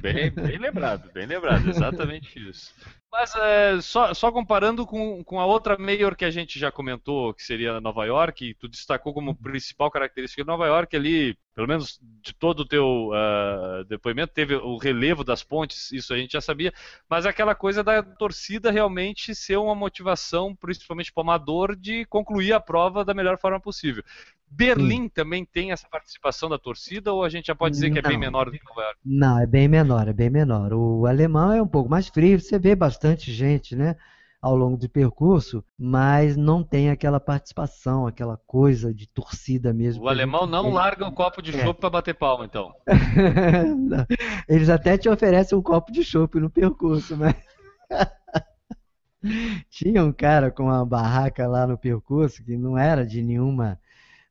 Bem, 0.00 0.30
bem 0.30 0.58
lembrado, 0.58 1.10
bem 1.12 1.26
lembrado, 1.26 1.68
exatamente 1.68 2.38
isso. 2.48 2.74
Mas 3.10 3.34
é, 3.36 3.78
só, 3.82 4.14
só 4.14 4.32
comparando 4.32 4.86
com, 4.86 5.22
com 5.22 5.38
a 5.38 5.44
outra 5.44 5.76
Mayor 5.76 6.16
que 6.16 6.24
a 6.24 6.30
gente 6.30 6.58
já 6.58 6.72
comentou, 6.72 7.34
que 7.34 7.42
seria 7.42 7.78
Nova 7.78 8.06
York, 8.06 8.42
e 8.42 8.54
tu 8.54 8.66
destacou 8.66 9.12
como 9.12 9.34
principal 9.34 9.90
característica 9.90 10.42
de 10.42 10.46
Nova 10.46 10.66
York 10.66 10.96
ali, 10.96 11.36
pelo 11.54 11.68
menos 11.68 12.00
de 12.22 12.32
todo 12.32 12.60
o 12.60 12.64
teu 12.64 13.10
ah, 13.12 13.84
depoimento, 13.86 14.32
teve 14.32 14.54
o 14.54 14.78
relevo 14.78 15.22
das 15.22 15.42
pontes, 15.42 15.92
isso 15.92 16.14
a 16.14 16.16
gente 16.16 16.32
já 16.32 16.40
sabia, 16.40 16.72
mas 17.06 17.26
aquela 17.26 17.54
coisa 17.54 17.84
da 17.84 18.02
torcida 18.02 18.70
realmente 18.70 19.34
ser 19.34 19.58
uma 19.58 19.74
motivação, 19.74 20.56
principalmente 20.56 21.12
para 21.12 21.20
o 21.20 21.24
amador, 21.24 21.76
de 21.76 22.06
concluir 22.06 22.54
a 22.54 22.60
prova 22.60 23.04
da 23.04 23.12
melhor 23.12 23.38
forma 23.38 23.60
possível. 23.60 24.02
Berlim 24.54 25.08
também 25.08 25.44
tem 25.44 25.72
essa 25.72 25.88
participação 25.88 26.48
da 26.48 26.58
torcida 26.58 27.12
ou 27.12 27.24
a 27.24 27.28
gente 27.28 27.46
já 27.46 27.54
pode 27.54 27.74
dizer 27.74 27.90
que 27.90 27.98
é 27.98 28.02
bem 28.02 28.18
menor 28.18 28.46
do 28.46 28.52
que 28.52 28.64
Nova 28.68 28.82
York? 28.82 28.98
Não, 29.04 29.38
é 29.38 29.46
bem 29.46 29.68
menor, 29.68 30.08
é 30.08 30.12
bem 30.12 30.30
menor. 30.30 30.72
O 30.72 31.06
alemão 31.06 31.52
é 31.52 31.62
um 31.62 31.66
pouco 31.66 31.88
mais 31.88 32.08
frio, 32.08 32.38
você 32.40 32.58
vê 32.58 32.74
bastante 32.74 33.32
gente, 33.32 33.74
né? 33.74 33.96
ao 34.42 34.56
longo 34.56 34.76
do 34.76 34.88
percurso, 34.88 35.64
mas 35.78 36.36
não 36.36 36.64
tem 36.64 36.90
aquela 36.90 37.20
participação, 37.20 38.08
aquela 38.08 38.36
coisa 38.44 38.92
de 38.92 39.06
torcida 39.06 39.72
mesmo. 39.72 40.02
O 40.02 40.08
alemão 40.08 40.48
não 40.48 40.64
tem. 40.64 40.72
larga 40.72 41.06
o 41.06 41.12
copo 41.12 41.40
de 41.40 41.56
É. 41.56 41.62
chopp 41.62 41.78
para 41.78 41.90
bater 41.90 42.14
palma, 42.14 42.44
então. 42.44 42.74
Eles 44.48 44.68
até 44.68 44.98
te 44.98 45.08
oferecem 45.08 45.56
um 45.56 45.62
copo 45.62 45.92
de 45.92 46.02
chopp 46.02 46.40
no 46.40 46.50
percurso, 46.50 47.16
mas. 47.16 47.36
Tinha 49.70 50.02
um 50.02 50.12
cara 50.12 50.50
com 50.50 50.64
uma 50.64 50.84
barraca 50.84 51.46
lá 51.46 51.64
no 51.64 51.78
percurso 51.78 52.42
que 52.44 52.56
não 52.56 52.76
era 52.76 53.06
de 53.06 53.22
nenhuma. 53.22 53.78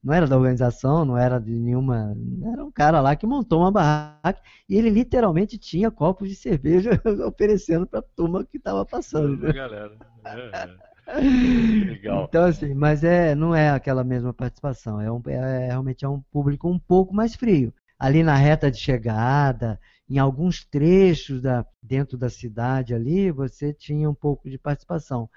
Não 0.04 0.14
era 0.14 0.28
da 0.28 0.36
organização, 0.38 1.06
não 1.06 1.18
era 1.18 1.40
de 1.40 1.52
nenhuma. 1.52 2.16
Era 2.52 2.66
um 2.66 2.72
cara 2.72 3.00
lá 3.02 3.16
que 3.16 3.26
montou 3.28 3.60
uma 3.62 3.72
barraca 3.72 4.42
e 4.68 4.76
ele 4.76 4.90
literalmente 4.90 5.58
tinha 5.58 5.92
copos 5.92 6.28
de 6.30 6.36
cerveja 6.36 6.92
oferecendo 7.28 7.86
para 7.86 8.00
a 8.00 8.04
turma 8.16 8.44
que 8.46 8.58
estava 8.58 8.86
passando. 8.86 9.38
Pra 9.38 9.52
galera. 9.54 9.98
É, 10.24 10.64
é. 10.64 11.86
Legal. 11.86 12.28
Então, 12.30 12.46
assim, 12.46 12.74
mas 12.74 13.04
é, 13.04 13.34
não 13.36 13.56
é 13.56 13.70
aquela 13.72 14.04
mesma 14.04 14.34
participação. 14.34 15.00
É, 15.02 15.12
um, 15.12 15.22
é- 15.28 15.68
realmente 15.68 16.06
é 16.06 16.10
um 16.10 16.22
público 16.32 16.70
um 16.70 16.80
pouco 16.80 17.14
mais 17.14 17.36
frio. 17.36 17.74
Ali 18.00 18.24
na 18.24 18.36
reta 18.36 18.70
de 18.72 18.78
chegada, 18.78 19.80
em 20.10 20.18
alguns 20.18 20.64
trechos 20.66 21.42
da, 21.42 21.66
dentro 21.82 22.18
da 22.18 22.30
cidade 22.30 22.94
ali, 22.94 23.32
você 23.32 23.74
tinha 23.74 24.10
um 24.10 24.14
pouco 24.14 24.50
de 24.50 24.58
participação. 24.58 25.30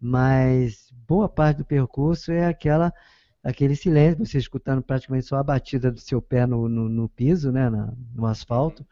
Mas 0.00 0.90
boa 1.06 1.28
parte 1.28 1.58
do 1.58 1.64
percurso 1.64 2.32
é 2.32 2.46
aquela, 2.46 2.92
aquele 3.42 3.76
silêncio, 3.76 4.24
você 4.24 4.38
escutando 4.38 4.82
praticamente 4.82 5.26
só 5.26 5.36
a 5.36 5.42
batida 5.42 5.90
do 5.90 6.00
seu 6.00 6.20
pé 6.22 6.46
no, 6.46 6.68
no, 6.68 6.88
no 6.88 7.08
piso, 7.08 7.50
né, 7.52 7.68
na- 7.70 7.92
no 8.14 8.26
asfalto. 8.26 8.86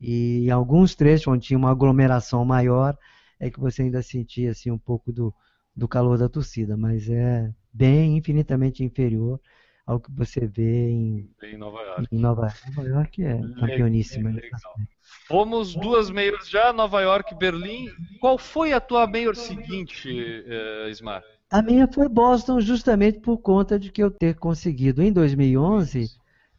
E 0.00 0.46
em 0.46 0.50
alguns 0.50 0.94
trechos 0.94 1.26
onde 1.28 1.46
tinha 1.46 1.58
uma 1.58 1.70
aglomeração 1.70 2.44
maior, 2.44 2.96
é 3.40 3.50
que 3.50 3.58
você 3.60 3.82
ainda 3.82 4.02
sentia 4.02 4.50
assim, 4.52 4.70
um 4.70 4.78
pouco 4.78 5.12
do, 5.12 5.34
do 5.74 5.88
calor 5.88 6.18
da 6.18 6.28
torcida, 6.28 6.76
mas 6.76 7.08
é 7.08 7.52
bem 7.72 8.16
infinitamente 8.16 8.82
inferior 8.84 9.40
ao 9.86 9.98
que 10.00 10.10
você 10.12 10.46
vê 10.46 10.88
em, 10.90 11.30
Em 11.42 11.56
Nova 11.56 11.82
York. 11.82 12.08
em 12.12 12.18
Nova 12.18 12.42
York. 12.42 12.58
Nova 12.76 12.88
York 12.88 13.24
é 13.24 13.40
campeoníssima. 13.58 14.30
né? 14.30 14.40
Legal. 14.42 14.60
Fomos 15.26 15.74
duas 15.74 16.10
meias 16.10 16.48
já, 16.48 16.72
Nova 16.72 17.00
York 17.02 17.32
e 17.32 17.36
Berlim. 17.36 17.88
Qual 18.20 18.38
foi 18.38 18.72
a 18.72 18.80
tua 18.80 19.06
maior 19.06 19.34
seguinte, 19.36 20.08
eh, 20.46 20.88
Ismar? 20.90 21.22
A 21.50 21.62
minha 21.62 21.88
foi 21.90 22.08
Boston 22.08 22.60
justamente 22.60 23.20
por 23.20 23.38
conta 23.38 23.78
de 23.78 23.90
que 23.90 24.02
eu 24.02 24.10
ter 24.10 24.34
conseguido 24.36 25.02
em 25.02 25.12
2011 25.12 26.10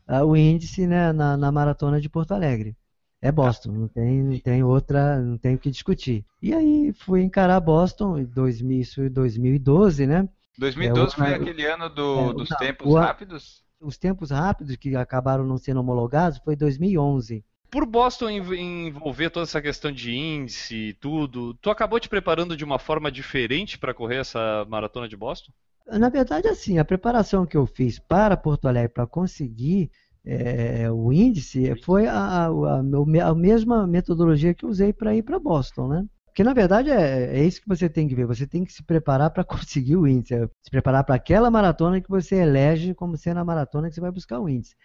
ah, 0.07 0.23
o 0.25 0.35
índice 0.35 0.87
né, 0.87 1.11
na, 1.13 1.37
na 1.37 1.51
maratona 1.51 2.01
de 2.01 2.09
Porto 2.09 2.33
Alegre. 2.33 2.75
É 3.21 3.31
Boston, 3.31 3.71
não 3.71 3.87
tem, 3.87 4.23
não 4.23 4.39
tem 4.39 4.63
outra, 4.63 5.19
não 5.21 5.37
tem 5.37 5.55
o 5.55 5.59
que 5.59 5.69
discutir. 5.69 6.25
E 6.41 6.53
aí 6.53 6.93
fui 6.93 7.21
encarar 7.21 7.59
Boston 7.59 8.17
em 8.17 8.25
2000, 8.25 8.79
isso 8.79 9.03
em 9.03 9.09
2012, 9.09 10.07
né? 10.07 10.27
2012 10.57 11.13
É, 11.13 11.15
foi 11.17 11.33
aquele 11.33 11.65
ano 11.65 11.89
do- 11.89 12.31
é, 12.31 12.33
dos 12.33 12.49
não, 12.49 12.57
tempos 12.57 12.87
o- 12.87 12.95
rápidos? 12.97 13.63
Os 13.81 13.97
tempos 13.97 14.31
rápidos 14.31 14.75
que 14.75 14.95
acabaram 14.95 15.45
não 15.45 15.57
sendo 15.57 15.79
homologados 15.81 16.39
foi 16.39 16.55
2011. 16.55 17.43
Por 17.71 17.85
Boston 17.85 18.29
env- 18.29 18.53
envolver 18.53 19.29
toda 19.29 19.43
essa 19.43 19.61
questão 19.61 19.91
de 19.91 20.11
índice 20.15 20.75
e 20.89 20.93
tudo, 20.93 21.53
tu 21.55 21.69
acabou 21.69 21.99
te 21.99 22.09
preparando 22.09 22.55
de 22.57 22.63
uma 22.63 22.79
forma 22.79 23.11
diferente 23.11 23.77
para 23.77 23.93
correr 23.93 24.17
essa 24.17 24.65
maratona 24.69 25.07
de 25.07 25.15
Boston? 25.17 25.51
Na 25.91 26.09
verdade, 26.09 26.47
assim, 26.47 26.77
a 26.77 26.85
preparação 26.85 27.45
que 27.45 27.57
eu 27.57 27.65
fiz 27.65 27.97
para 27.99 28.37
Porto 28.37 28.67
Alegre 28.67 28.89
para 28.93 29.07
conseguir 29.07 29.89
é, 30.23 30.89
o 30.91 31.11
índice 31.11 31.75
foi 31.77 32.05
a, 32.07 32.13
a, 32.13 32.47
a, 32.47 33.29
a 33.29 33.35
mesma 33.35 33.87
metodologia 33.87 34.53
que 34.53 34.65
eu 34.65 34.69
usei 34.69 34.93
para 34.93 35.15
ir 35.15 35.23
para 35.23 35.39
Boston, 35.39 35.87
né? 35.87 36.05
Porque 36.27 36.43
na 36.43 36.53
verdade 36.53 36.91
é, 36.91 37.39
é 37.39 37.43
isso 37.43 37.59
que 37.61 37.67
você 37.67 37.89
tem 37.89 38.07
que 38.07 38.13
ver. 38.13 38.27
Você 38.27 38.45
tem 38.45 38.63
que 38.63 38.71
se 38.71 38.83
preparar 38.83 39.31
para 39.31 39.43
conseguir 39.43 39.95
o 39.97 40.07
índice, 40.07 40.35
é 40.35 40.47
se 40.61 40.69
preparar 40.69 41.03
para 41.03 41.15
aquela 41.15 41.49
maratona 41.49 41.99
que 41.99 42.09
você 42.09 42.35
elege 42.35 42.93
como 42.93 43.17
sendo 43.17 43.39
a 43.39 43.45
maratona 43.45 43.89
que 43.89 43.95
você 43.95 44.01
vai 44.01 44.11
buscar 44.11 44.39
o 44.39 44.47
índice. 44.47 44.75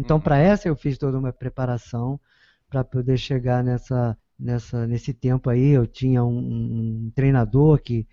Então, 0.00 0.18
Uhum. 0.18 0.20
para 0.20 0.38
essa 0.38 0.68
eu 0.68 0.76
fiz 0.76 0.98
toda 0.98 1.18
uma 1.18 1.32
preparação 1.32 2.20
para 2.68 2.84
poder 2.84 3.18
chegar 3.18 3.62
nessa, 3.64 4.16
nessa, 4.38 4.86
nesse 4.86 5.12
tempo 5.14 5.50
aí. 5.50 5.70
Eu 5.70 5.86
tinha 5.86 6.24
um, 6.24 7.06
um 7.06 7.12
treinador 7.14 7.80
que 7.82 8.06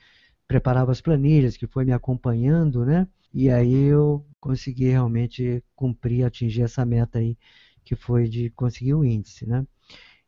preparava 0.47 0.91
as 0.91 1.02
planilhas, 1.02 1.58
que 1.58 1.67
foi 1.67 1.86
me 1.86 1.93
acompanhando, 1.93 2.86
né? 2.86 3.08
E 3.34 3.50
aí 3.50 3.73
eu 3.86 4.26
consegui 4.39 4.89
realmente 4.89 5.63
cumprir, 5.76 6.26
atingir 6.26 6.63
essa 6.63 6.86
meta 6.86 7.19
aí, 7.19 7.38
que 7.86 7.95
foi 7.95 8.28
de 8.30 8.50
conseguir 8.52 8.93
o 8.95 9.06
índice, 9.06 9.47
né? 9.47 9.65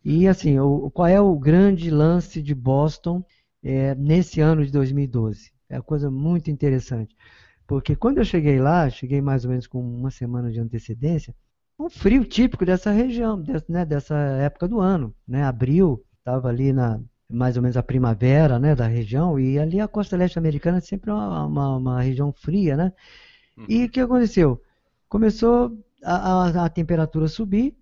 E 0.04 0.28
assim, 0.28 0.60
o, 0.60 0.89
qual 0.91 1.08
é 1.08 1.19
o 1.22 1.38
grande 1.38 1.89
lance 1.91 2.41
de 2.41 2.56
Boston 2.56 3.24
é, 3.63 3.95
nesse 3.95 4.41
ano 4.41 4.65
de 4.65 4.72
2012? 4.72 5.52
É 5.69 5.78
uma 5.78 5.84
coisa 5.84 6.10
muito 6.10 6.50
interessante, 6.52 7.15
porque 7.67 7.95
quando 7.95 8.19
eu 8.19 8.26
cheguei 8.26 8.60
lá, 8.60 8.89
cheguei 8.89 9.22
mais 9.22 9.45
ou 9.45 9.52
menos 9.52 9.67
com 9.67 9.82
uma 9.82 10.12
semana 10.12 10.52
de 10.52 10.60
antecedência, 10.60 11.36
um 11.79 11.89
frio 11.89 12.25
típico 12.25 12.65
dessa 12.65 12.91
região, 12.91 13.41
né, 13.67 13.85
dessa 13.85 14.15
época 14.15 14.67
do 14.67 14.81
ano, 14.81 15.15
né? 15.27 15.43
Abril, 15.43 16.03
estava 16.19 16.49
ali 16.49 16.73
na 16.73 16.99
mais 17.31 17.55
ou 17.55 17.61
menos 17.61 17.77
a 17.77 17.83
primavera, 17.83 18.57
né, 18.57 18.73
da 18.73 18.87
região, 18.87 19.39
e 19.39 19.59
ali 19.59 19.79
a 19.79 19.87
costa 19.87 20.17
leste 20.17 20.39
americana 20.39 20.81
sempre 20.81 21.11
é 21.11 21.13
uma, 21.13 21.45
uma, 21.45 21.77
uma 21.77 22.01
região 22.01 22.33
fria, 22.33 22.75
né? 22.75 22.91
E 23.67 23.85
o 23.85 23.89
que 23.89 23.99
aconteceu? 23.99 24.59
Começou 25.07 25.77
a, 26.03 26.45
a, 26.45 26.65
a 26.65 26.69
temperatura 26.69 27.27
subir. 27.27 27.75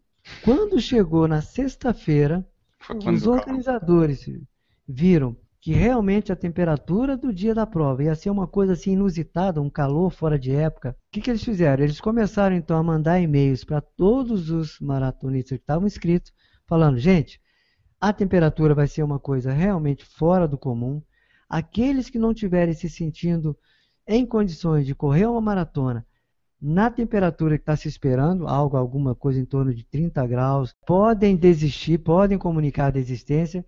Quando 0.44 0.82
chegou 0.82 1.30
na 1.30 1.42
sexta-feira, 1.42 2.46
os 3.06 3.26
organizadores 3.26 4.30
viram 4.86 5.36
que 5.68 5.74
realmente 5.74 6.32
a 6.32 6.36
temperatura 6.38 7.18
do 7.18 7.34
dia 7.34 7.54
da 7.54 7.68
prova 7.68 8.02
ia 8.02 8.16
ser 8.16 8.30
uma 8.30 8.48
coisa 8.48 8.72
assim 8.72 8.94
inusitada, 8.94 9.62
um 9.62 9.70
calor 9.70 10.10
fora 10.10 10.40
de 10.40 10.56
época. 10.56 10.92
O 10.92 11.12
que, 11.12 11.20
que 11.20 11.30
eles 11.30 11.44
fizeram? 11.44 11.84
Eles 11.84 12.00
começaram 12.00 12.56
então 12.56 12.78
a 12.78 12.84
mandar 12.84 13.20
e-mails 13.20 13.66
para 13.66 13.82
todos 13.82 14.50
os 14.50 14.80
maratonistas 14.80 15.58
que 15.58 15.64
estavam 15.64 15.86
inscritos, 15.86 16.32
falando: 16.66 16.98
gente, 16.98 17.42
a 18.00 18.14
temperatura 18.14 18.74
vai 18.74 18.88
ser 18.88 19.04
uma 19.04 19.20
coisa 19.20 19.52
realmente 19.52 20.06
fora 20.06 20.48
do 20.48 20.58
comum. 20.58 21.04
Aqueles 21.50 22.10
que 22.10 22.18
não 22.18 22.32
estiverem 22.32 22.74
se 22.74 22.90
sentindo 22.90 23.54
em 24.08 24.26
condições 24.26 24.86
de 24.86 24.96
correr 24.96 25.26
uma 25.26 25.42
maratona 25.42 26.08
na 26.62 26.90
temperatura 26.90 27.58
que 27.58 27.64
está 27.64 27.76
se 27.76 27.90
esperando, 27.90 28.48
algo, 28.48 28.78
alguma 28.78 29.14
coisa 29.14 29.38
em 29.38 29.46
torno 29.46 29.74
de 29.74 29.84
30 29.84 30.26
graus, 30.28 30.74
podem 30.86 31.36
desistir, 31.36 31.98
podem 31.98 32.38
comunicar 32.38 32.86
a 32.86 32.92
desistência, 32.92 33.66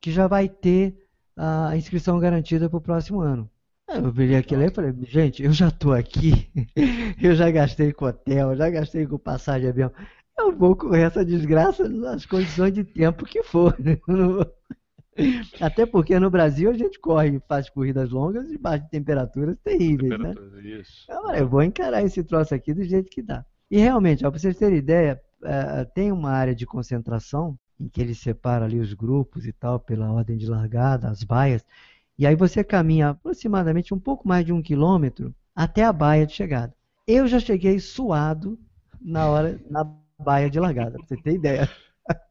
que 0.00 0.10
já 0.10 0.26
vai 0.26 0.48
ter 0.48 1.01
a 1.36 1.76
inscrição 1.76 2.18
garantida 2.18 2.68
para 2.68 2.78
o 2.78 2.82
próximo 2.82 3.20
ano. 3.20 3.50
Eu 3.88 4.10
virei 4.10 4.36
aquilo 4.36 4.62
aí 4.62 4.68
e 4.68 4.74
falei, 4.74 4.94
gente, 5.02 5.42
eu 5.42 5.52
já 5.52 5.68
estou 5.68 5.92
aqui, 5.92 6.48
eu 7.20 7.34
já 7.34 7.50
gastei 7.50 7.92
com 7.92 8.06
hotel, 8.06 8.56
já 8.56 8.70
gastei 8.70 9.06
com 9.06 9.18
passagem 9.18 9.62
de 9.62 9.68
avião, 9.68 9.92
eu 10.38 10.56
vou 10.56 10.74
correr 10.74 11.02
essa 11.02 11.24
desgraça 11.24 11.88
nas 11.88 12.24
condições 12.24 12.72
de 12.72 12.84
tempo 12.84 13.24
que 13.24 13.42
for. 13.42 13.76
Até 15.60 15.84
porque 15.84 16.18
no 16.18 16.30
Brasil 16.30 16.70
a 16.70 16.74
gente 16.74 16.98
corre, 16.98 17.38
faz 17.46 17.68
corridas 17.68 18.10
longas 18.10 18.48
debaixo 18.48 18.84
de 18.84 18.90
temperaturas 18.90 19.58
terríveis, 19.62 20.18
né? 20.18 20.34
Isso. 20.62 21.06
Eu 21.36 21.46
vou 21.46 21.62
encarar 21.62 22.02
esse 22.02 22.24
troço 22.24 22.54
aqui 22.54 22.72
do 22.72 22.82
jeito 22.82 23.10
que 23.10 23.20
dá. 23.20 23.44
E 23.70 23.78
realmente, 23.78 24.20
para 24.20 24.30
vocês 24.30 24.56
terem 24.56 24.78
ideia, 24.78 25.20
eh, 25.44 25.84
tem 25.94 26.10
uma 26.10 26.30
área 26.30 26.54
de 26.54 26.64
concentração 26.64 27.58
em 27.84 27.88
que 27.88 28.00
ele 28.00 28.14
separa 28.14 28.64
ali 28.64 28.78
os 28.80 28.92
grupos 28.94 29.46
e 29.46 29.52
tal, 29.52 29.78
pela 29.80 30.10
ordem 30.12 30.36
de 30.36 30.46
largada, 30.46 31.08
as 31.08 31.22
baias, 31.24 31.64
e 32.18 32.26
aí 32.26 32.36
você 32.36 32.62
caminha 32.62 33.10
aproximadamente 33.10 33.92
um 33.94 33.98
pouco 33.98 34.26
mais 34.28 34.44
de 34.46 34.52
um 34.52 34.62
quilômetro 34.62 35.34
até 35.54 35.84
a 35.84 35.92
baia 35.92 36.26
de 36.26 36.32
chegada. 36.34 36.74
Eu 37.06 37.26
já 37.26 37.40
cheguei 37.40 37.78
suado 37.80 38.58
na 39.00 39.26
hora, 39.28 39.60
na 39.70 39.84
baia 40.18 40.48
de 40.48 40.60
largada, 40.60 40.92
pra 40.92 41.06
você 41.06 41.16
ter 41.16 41.34
ideia. 41.34 41.68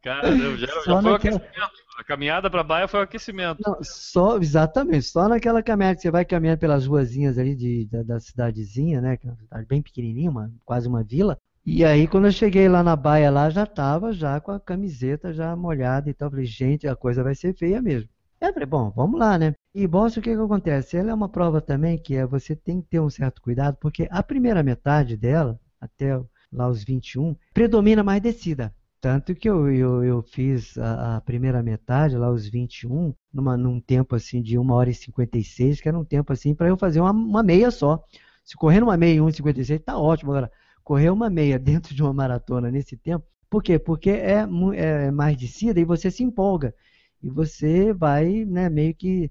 Caramba, 0.02 0.56
já, 0.56 0.66
já 0.66 0.82
foi 0.82 0.92
o 0.94 1.02
naquela- 1.02 1.36
aquecimento. 1.36 1.82
A 1.98 2.04
caminhada 2.04 2.50
para 2.50 2.62
a 2.62 2.64
Baia 2.64 2.88
foi 2.88 3.00
o 3.00 3.02
aquecimento. 3.02 3.62
Não, 3.64 3.76
só, 3.82 4.38
exatamente, 4.38 5.02
só 5.02 5.28
naquela 5.28 5.62
caminhada 5.62 5.96
que 5.96 6.02
você 6.02 6.10
vai 6.10 6.24
caminhando 6.24 6.58
pelas 6.58 6.86
ruazinhas 6.86 7.36
ali 7.38 7.54
de, 7.54 7.86
da, 7.86 8.02
da 8.02 8.18
cidadezinha, 8.20 9.00
né? 9.00 9.16
Que 9.18 9.28
é 9.28 9.30
uma 9.30 9.36
cidade 9.36 9.66
bem 9.66 9.82
pequenininha, 9.82 10.30
uma- 10.30 10.50
quase 10.64 10.88
uma 10.88 11.04
vila. 11.04 11.36
E 11.64 11.84
aí, 11.84 12.08
quando 12.08 12.26
eu 12.26 12.32
cheguei 12.32 12.68
lá 12.68 12.82
na 12.82 12.96
baia, 12.96 13.30
lá 13.30 13.48
já 13.48 13.64
tava 13.64 14.12
já 14.12 14.40
com 14.40 14.50
a 14.50 14.58
camiseta 14.58 15.32
já 15.32 15.54
molhada 15.54 16.10
e 16.10 16.14
tal. 16.14 16.28
Falei, 16.28 16.44
gente, 16.44 16.88
a 16.88 16.96
coisa 16.96 17.22
vai 17.22 17.36
ser 17.36 17.54
feia 17.54 17.80
mesmo. 17.80 18.08
Eu 18.40 18.52
falei, 18.52 18.66
bom, 18.66 18.90
vamos 18.90 19.20
lá, 19.20 19.38
né? 19.38 19.54
E 19.72 19.86
Boston, 19.86 20.18
o 20.18 20.22
que 20.24 20.34
que 20.34 20.42
acontece? 20.42 20.96
Ela 20.96 21.12
é 21.12 21.14
uma 21.14 21.28
prova 21.28 21.60
também 21.60 21.96
que 21.96 22.16
é, 22.16 22.26
você 22.26 22.56
tem 22.56 22.80
que 22.82 22.88
ter 22.88 23.00
um 23.00 23.08
certo 23.08 23.40
cuidado, 23.40 23.76
porque 23.80 24.08
a 24.10 24.20
primeira 24.24 24.60
metade 24.64 25.16
dela, 25.16 25.60
até 25.80 26.20
lá 26.52 26.68
os 26.68 26.82
21, 26.82 27.36
predomina 27.54 28.02
mais 28.02 28.20
descida. 28.20 28.74
Tanto 29.00 29.32
que 29.34 29.48
eu, 29.48 29.70
eu, 29.70 30.02
eu 30.04 30.22
fiz 30.22 30.76
a, 30.76 31.16
a 31.16 31.20
primeira 31.20 31.62
metade, 31.62 32.16
lá 32.16 32.30
os 32.30 32.48
21, 32.48 33.14
numa, 33.32 33.56
num 33.56 33.80
tempo 33.80 34.16
assim 34.16 34.42
de 34.42 34.58
1 34.58 34.70
hora 34.72 34.90
e 34.90 34.94
56, 34.94 35.80
que 35.80 35.88
era 35.88 35.98
um 35.98 36.04
tempo 36.04 36.32
assim 36.32 36.54
para 36.54 36.68
eu 36.68 36.76
fazer 36.76 37.00
uma, 37.00 37.12
uma 37.12 37.42
meia 37.42 37.70
só. 37.70 38.02
Se 38.44 38.56
correr 38.56 38.80
numa 38.80 38.96
meia 38.96 39.14
em 39.14 39.20
1,56, 39.20 39.84
tá 39.84 39.96
ótimo. 39.96 40.32
Agora, 40.32 40.50
correr 40.92 41.08
uma 41.08 41.30
meia 41.30 41.58
dentro 41.58 41.94
de 41.94 42.02
uma 42.02 42.12
maratona 42.12 42.70
nesse 42.70 42.98
tempo, 42.98 43.24
por 43.48 43.62
quê? 43.62 43.78
Porque 43.78 44.10
é, 44.10 44.46
é 44.76 45.10
mais 45.10 45.38
descida 45.38 45.80
e 45.80 45.84
você 45.86 46.10
se 46.10 46.22
empolga. 46.22 46.74
E 47.22 47.30
você 47.30 47.94
vai 47.94 48.44
né, 48.44 48.68
meio 48.68 48.94
que 48.94 49.30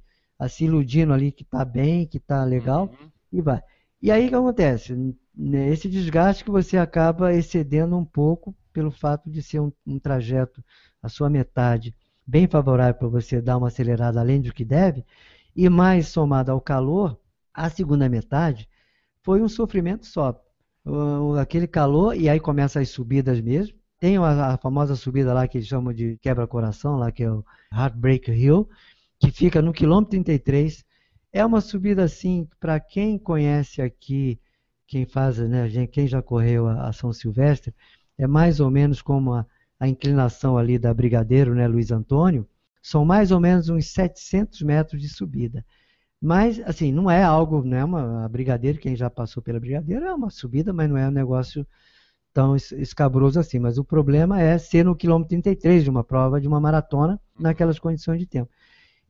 se 0.49 0.65
iludindo 0.65 1.13
ali 1.13 1.31
que 1.31 1.43
está 1.43 1.63
bem, 1.63 2.07
que 2.07 2.17
está 2.17 2.43
legal, 2.43 2.85
Uhum. 2.85 3.11
e 3.31 3.41
vai. 3.41 3.61
E 4.01 4.09
aí 4.09 4.25
o 4.25 4.29
que 4.29 4.35
acontece? 4.35 4.95
Né, 5.35 5.69
Esse 5.69 5.87
desgaste 5.87 6.43
que 6.43 6.49
você 6.49 6.77
acaba 6.77 7.31
excedendo 7.31 7.95
um 7.95 8.05
pouco 8.05 8.55
pelo 8.73 8.89
fato 8.89 9.29
de 9.29 9.43
ser 9.43 9.59
um, 9.59 9.71
um 9.85 9.99
trajeto, 9.99 10.63
a 11.01 11.09
sua 11.09 11.29
metade, 11.29 11.93
bem 12.25 12.47
favorável 12.47 12.95
para 12.95 13.07
você 13.07 13.39
dar 13.39 13.57
uma 13.57 13.67
acelerada 13.67 14.19
além 14.19 14.41
do 14.41 14.51
que 14.51 14.65
deve, 14.65 15.05
e 15.55 15.69
mais 15.69 16.07
somado 16.07 16.51
ao 16.51 16.59
calor, 16.59 17.19
a 17.53 17.69
segunda 17.69 18.09
metade 18.09 18.67
foi 19.21 19.43
um 19.43 19.49
sofrimento 19.49 20.07
só. 20.07 20.41
O- 20.85 21.35
aquele 21.39 21.67
calor, 21.67 22.15
e 22.15 22.27
aí 22.29 22.39
começam 22.39 22.81
as 22.81 22.89
subidas 22.89 23.39
mesmo. 23.41 23.77
Tem 23.99 24.17
a, 24.17 24.53
a 24.53 24.57
famosa 24.57 24.95
subida 24.95 25.33
lá 25.33 25.47
que 25.47 25.57
eles 25.57 25.67
chamam 25.67 25.93
de 25.93 26.17
quebra-coração, 26.17 26.97
lá 26.97 27.11
que 27.11 27.23
é 27.23 27.31
o 27.31 27.45
Heartbreak 27.71 28.31
Hill, 28.31 28.67
que 29.19 29.31
fica 29.31 29.61
no 29.61 29.73
quilômetro 29.73 30.11
33. 30.11 30.83
É 31.31 31.45
uma 31.45 31.61
subida 31.61 32.03
assim, 32.03 32.47
para 32.59 32.79
quem 32.79 33.17
conhece 33.19 33.81
aqui, 33.81 34.39
quem 34.87 35.05
faz, 35.05 35.37
né, 35.37 35.69
quem 35.87 36.07
já 36.07 36.21
correu 36.21 36.67
a, 36.67 36.89
a 36.89 36.93
São 36.93 37.13
Silvestre, 37.13 37.73
é 38.17 38.27
mais 38.27 38.59
ou 38.59 38.69
menos 38.71 39.01
como 39.01 39.33
a, 39.33 39.45
a 39.79 39.87
inclinação 39.87 40.57
ali 40.57 40.77
da 40.79 40.93
Brigadeiro, 40.93 41.55
né, 41.55 41.67
Luiz 41.67 41.91
Antônio, 41.91 42.47
são 42.81 43.05
mais 43.05 43.31
ou 43.31 43.39
menos 43.39 43.69
uns 43.69 43.87
700 43.91 44.61
metros 44.61 45.01
de 45.01 45.07
subida. 45.09 45.63
Mas, 46.21 46.59
assim, 46.61 46.91
não 46.91 47.09
é 47.09 47.23
algo, 47.23 47.63
não 47.63 47.77
é 47.77 47.83
uma 47.85 48.25
a 48.25 48.29
Brigadeiro, 48.29 48.79
quem 48.79 48.95
já 48.95 49.09
passou 49.09 49.41
pela 49.41 49.59
Brigadeiro, 49.59 50.05
é 50.05 50.13
uma 50.13 50.29
subida, 50.29 50.71
mas 50.73 50.89
não 50.89 50.97
é 50.97 51.07
um 51.07 51.11
negócio 51.11 51.65
tão 52.33 52.55
es- 52.55 52.71
escabroso 52.73 53.39
assim. 53.39 53.59
Mas 53.59 53.77
o 53.77 53.83
problema 53.85 54.41
é 54.41 54.57
ser 54.57 54.85
no 54.85 54.95
quilômetro 54.95 55.29
33 55.29 55.83
de 55.83 55.89
uma 55.89 56.03
prova, 56.03 56.41
de 56.41 56.47
uma 56.47 56.59
maratona, 56.61 57.19
naquelas 57.39 57.79
condições 57.79 58.19
de 58.19 58.27
tempo. 58.27 58.51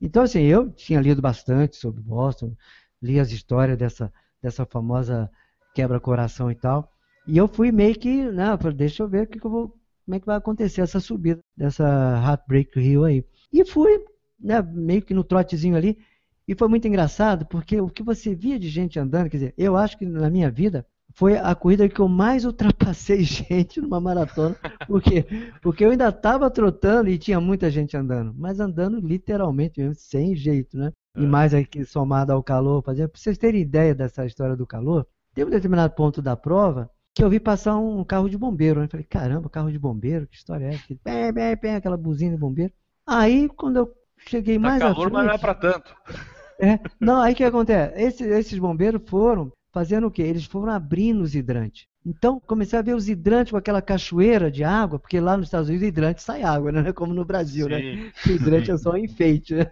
Então, 0.02 0.24
assim, 0.24 0.42
eu 0.44 0.70
tinha 0.72 1.00
lido 1.02 1.22
bastante 1.22 1.76
sobre 1.78 2.02
Boston, 2.02 2.56
li 3.02 3.20
as 3.20 3.32
histórias 3.32 3.78
dessa, 3.78 4.12
dessa 4.42 4.66
famosa 4.66 5.30
quebra-coração 5.76 6.52
e 6.52 6.56
tal, 6.56 6.92
e 7.28 7.38
eu 7.38 7.48
fui 7.48 7.72
meio 7.72 7.96
que, 7.98 8.24
né, 8.32 8.46
deixa 8.76 9.04
eu 9.04 9.08
ver 9.10 9.24
o 9.24 9.28
que 9.28 9.40
que 9.40 9.46
eu 9.46 9.52
vou, 9.52 9.70
como 10.06 10.16
é 10.16 10.20
que 10.20 10.26
vai 10.26 10.36
acontecer 10.38 10.82
essa 10.82 11.00
subida 11.00 11.40
dessa 11.56 11.86
Heartbreak 12.26 12.80
Hill 12.80 13.06
aí. 13.06 13.26
E 13.54 13.64
fui, 13.66 14.04
né, 14.40 14.62
meio 14.62 15.02
que 15.02 15.14
no 15.14 15.24
trotezinho 15.24 15.76
ali, 15.76 15.98
e 16.52 16.56
foi 16.56 16.68
muito 16.68 16.88
engraçado, 16.88 17.46
porque 17.46 17.80
o 17.80 17.88
que 17.90 18.04
você 18.04 18.36
via 18.36 18.60
de 18.60 18.68
gente 18.70 19.00
andando, 19.00 19.30
quer 19.30 19.38
dizer, 19.38 19.54
eu 19.58 19.78
acho 19.78 19.98
que 19.98 20.06
na 20.06 20.30
minha 20.30 20.52
vida 20.52 20.86
foi 21.14 21.38
a 21.38 21.54
corrida 21.56 21.88
que 21.90 22.00
eu 22.00 22.08
mais 22.08 22.44
ultrapassei 22.46 23.24
gente 23.24 23.80
numa 23.82 24.00
maratona, 24.02 24.56
porque, 24.88 25.26
porque 25.62 25.86
eu 25.86 25.92
ainda 25.92 26.10
estava 26.10 26.50
trotando 26.50 27.10
e 27.10 27.18
tinha 27.18 27.40
muita 27.40 27.70
gente 27.72 27.96
andando, 27.96 28.34
mas 28.38 28.60
andando 28.60 29.00
literalmente 29.00 29.80
mesmo, 29.80 29.96
sem 29.96 30.36
jeito, 30.36 30.78
né? 30.78 30.92
E 31.18 31.24
É. 31.24 31.28
mais 31.28 31.54
aqui 31.54 31.84
somado 31.86 32.32
ao 32.34 32.42
calor, 32.44 32.82
para 32.82 32.94
vocês 33.14 33.38
terem 33.38 33.62
ideia 33.62 33.94
dessa 33.94 34.26
história 34.26 34.56
do 34.56 34.66
calor, 34.68 35.06
tem 35.34 35.46
um 35.46 35.50
determinado 35.50 35.94
ponto 35.94 36.22
da 36.22 36.36
prova 36.36 36.90
que 37.14 37.22
eu 37.24 37.30
vi 37.30 37.40
passar 37.40 37.78
um 37.78 38.04
carro 38.06 38.30
de 38.30 38.38
bombeiro, 38.38 38.80
né? 38.80 38.88
Falei, 38.90 39.06
caramba, 39.06 39.50
carro 39.50 39.70
de 39.72 39.78
bombeiro, 39.80 40.28
que 40.28 40.36
história 40.38 40.66
é 40.66 40.74
essa? 40.76 40.96
Pé, 41.04 41.32
pé, 41.34 41.56
pé, 41.58 41.76
aquela 41.76 41.98
buzina 41.98 42.34
de 42.36 42.40
bombeiro. 42.40 42.72
Aí, 43.06 43.50
quando 43.50 43.76
eu 43.78 43.94
cheguei 44.28 44.56
Tá 44.56 44.62
mais 44.62 44.82
à 44.82 44.94
calor, 44.94 45.12
mas 45.12 45.26
não 45.26 45.34
é 45.34 45.38
frente- 45.38 45.42
pra 45.42 45.54
tanto. 45.56 45.94
É, 46.62 46.80
não, 47.00 47.22
aí 47.22 47.34
o 47.34 47.36
que 47.36 47.44
acontece? 47.44 48.02
Esses, 48.02 48.28
esses 48.28 48.60
bombeiros 48.60 49.02
foram 49.10 49.52
fazendo 49.74 50.08
o 50.08 50.12
quê? 50.12 50.22
Eles 50.22 50.46
foram 50.46 50.72
abrindo 50.74 51.22
os 51.22 51.34
hidrantes. 51.36 51.88
Então, 52.06 52.40
comecei 52.42 52.78
a 52.80 52.82
ver 52.82 52.96
os 52.96 53.08
hidrantes 53.10 53.52
com 53.52 53.58
aquela 53.58 53.82
cachoeira 53.82 54.52
de 54.52 54.64
água, 54.64 55.00
porque 55.00 55.20
lá 55.20 55.38
nos 55.38 55.48
Estados 55.48 55.70
Unidos, 55.70 55.88
hidrante 55.88 56.22
sai 56.24 56.44
água, 56.44 56.72
né? 56.72 56.92
Como 56.94 57.14
no 57.14 57.24
Brasil, 57.26 57.70
né? 57.70 57.84
Sim. 57.84 58.12
O 58.26 58.32
hidrante 58.32 58.72
é 58.72 58.78
só 58.78 58.92
um 58.92 58.98
enfeite, 58.98 59.54
né? 59.56 59.66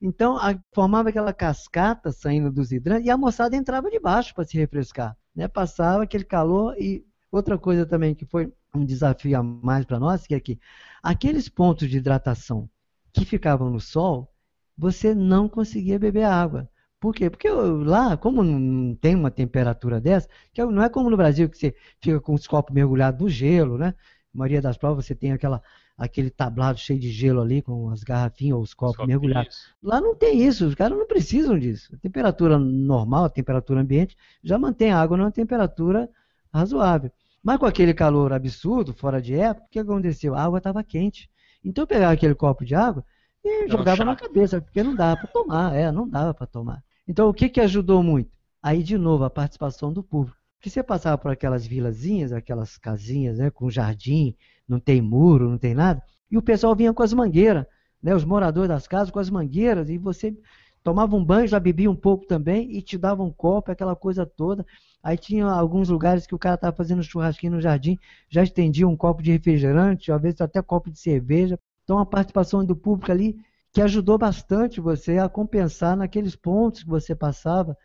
Então, 0.00 0.36
a- 0.36 0.58
formava 0.74 1.08
aquela 1.08 1.32
cascata 1.32 2.12
saindo 2.12 2.50
dos 2.52 2.72
hidrantes 2.72 3.06
e 3.06 3.10
a 3.10 3.16
moçada 3.16 3.56
entrava 3.56 3.90
debaixo 3.90 4.34
para 4.34 4.44
se 4.44 4.56
refrescar, 4.58 5.16
né? 5.34 5.48
Passava 5.48 6.02
aquele 6.04 6.24
calor 6.24 6.76
e 6.78 7.04
outra 7.30 7.58
coisa 7.58 7.86
também 7.86 8.14
que 8.14 8.26
foi 8.26 8.52
um 8.74 8.84
desafio 8.84 9.38
a 9.38 9.42
mais 9.42 9.84
para 9.84 9.98
nós, 10.00 10.26
que 10.26 10.34
é 10.34 10.40
que 10.40 10.58
aqueles 11.02 11.48
pontos 11.48 11.88
de 11.88 11.98
hidratação 11.98 12.68
que 13.12 13.24
ficavam 13.24 13.70
no 13.70 13.80
sol, 13.80 14.33
você 14.76 15.14
não 15.14 15.48
conseguia 15.48 15.98
beber 15.98 16.24
água. 16.24 16.68
Por 17.00 17.14
quê? 17.14 17.28
Porque 17.28 17.48
lá, 17.50 18.16
como 18.16 18.42
não 18.42 18.94
tem 18.94 19.14
uma 19.14 19.30
temperatura 19.30 20.00
dessa, 20.00 20.28
que 20.52 20.64
não 20.64 20.82
é 20.82 20.88
como 20.88 21.10
no 21.10 21.16
Brasil 21.16 21.48
que 21.50 21.58
você 21.58 21.74
fica 22.00 22.20
com 22.20 22.34
os 22.34 22.46
copos 22.46 22.74
mergulhados 22.74 23.20
no 23.20 23.28
gelo, 23.28 23.76
né? 23.76 23.94
A 24.34 24.38
maioria 24.38 24.62
das 24.62 24.76
provas 24.78 25.04
você 25.04 25.14
tem 25.14 25.32
aquela, 25.32 25.62
aquele 25.98 26.30
tablado 26.30 26.78
cheio 26.78 26.98
de 26.98 27.10
gelo 27.10 27.40
ali, 27.42 27.60
com 27.62 27.90
as 27.90 28.02
garrafinhas 28.02 28.56
ou 28.56 28.62
os 28.62 28.74
copos 28.74 28.98
Os 29.00 29.06
mergulhados. 29.06 29.56
copinhos. 29.56 29.76
Lá 29.82 30.00
não 30.00 30.14
tem 30.14 30.42
isso, 30.42 30.66
os 30.66 30.74
caras 30.74 30.96
não 30.98 31.06
precisam 31.06 31.58
disso. 31.58 31.94
A 31.94 31.98
temperatura 31.98 32.58
normal, 32.58 33.24
a 33.26 33.30
temperatura 33.30 33.80
ambiente, 33.80 34.16
já 34.42 34.58
mantém 34.58 34.90
a 34.90 34.98
água 35.00 35.16
numa 35.16 35.30
temperatura 35.30 36.08
razoável. 36.52 37.10
Mas 37.42 37.58
com 37.58 37.66
aquele 37.66 37.92
calor 37.92 38.32
absurdo, 38.32 38.94
fora 38.94 39.20
de 39.20 39.34
época, 39.34 39.66
o 39.66 39.70
que 39.70 39.78
aconteceu? 39.78 40.34
A 40.34 40.42
água 40.42 40.58
estava 40.58 40.82
quente. 40.82 41.30
Então 41.62 41.82
eu 41.82 41.86
pegava 41.86 42.12
aquele 42.12 42.34
copo 42.34 42.64
de 42.64 42.74
água 42.74 43.04
e 43.44 43.68
jogava 43.68 44.04
na 44.04 44.12
chato. 44.12 44.16
cabeça, 44.16 44.60
porque 44.60 44.82
não 44.82 44.94
dava 44.94 45.16
para 45.18 45.28
tomar, 45.28 45.74
é, 45.74 45.90
não 45.92 46.08
dava 46.08 46.34
para 46.34 46.46
tomar. 46.46 46.82
Então 47.06 47.28
o 47.28 47.34
que, 47.34 47.48
que 47.48 47.60
ajudou 47.60 48.02
muito? 48.02 48.30
Aí, 48.62 48.82
de 48.82 48.96
novo, 48.96 49.24
a 49.24 49.30
participação 49.30 49.92
do 49.92 50.02
público. 50.02 50.36
Porque 50.58 50.70
você 50.70 50.82
passava 50.82 51.18
por 51.18 51.30
aquelas 51.30 51.66
vilazinhas, 51.66 52.32
aquelas 52.32 52.78
casinhas, 52.78 53.38
né, 53.38 53.50
com 53.50 53.70
jardim, 53.70 54.34
não 54.66 54.80
tem 54.80 55.02
muro, 55.02 55.50
não 55.50 55.58
tem 55.58 55.74
nada, 55.74 56.02
e 56.30 56.38
o 56.38 56.42
pessoal 56.42 56.74
vinha 56.74 56.92
com 56.94 57.02
as 57.02 57.12
mangueiras, 57.12 57.66
né, 58.02 58.14
os 58.14 58.24
moradores 58.24 58.68
das 58.68 58.88
casas 58.88 59.10
com 59.10 59.18
as 59.18 59.28
mangueiras, 59.28 59.90
e 59.90 59.98
você 59.98 60.34
tomava 60.82 61.14
um 61.16 61.24
banho, 61.24 61.46
já 61.46 61.60
bebia 61.60 61.90
um 61.90 61.96
pouco 61.96 62.26
também, 62.26 62.70
e 62.74 62.80
te 62.80 62.96
dava 62.96 63.22
um 63.22 63.30
copo, 63.30 63.70
aquela 63.70 63.94
coisa 63.94 64.24
toda. 64.24 64.64
Aí 65.02 65.18
tinha 65.18 65.46
alguns 65.46 65.90
lugares 65.90 66.26
que 66.26 66.34
o 66.34 66.38
cara 66.38 66.54
estava 66.54 66.74
fazendo 66.74 67.02
churrasquinho 67.02 67.52
no 67.54 67.60
jardim, 67.60 67.98
já 68.30 68.42
estendia 68.42 68.88
um 68.88 68.96
copo 68.96 69.22
de 69.22 69.32
refrigerante, 69.32 70.10
às 70.10 70.20
vezes 70.20 70.40
até 70.40 70.62
copo 70.62 70.90
de 70.90 70.98
cerveja. 70.98 71.58
Então 71.84 71.98
a 71.98 72.06
participação 72.06 72.64
do 72.64 72.74
público 72.74 73.12
ali 73.12 73.36
que 73.72 73.80
ajudou 73.80 74.16
bastante 74.16 74.80
você 74.80 75.18
a 75.18 75.28
compensar 75.28 75.96
naqueles 75.96 76.34
pontos 76.34 76.82
que 76.82 76.88
você 76.88 77.14
passava 77.14 77.76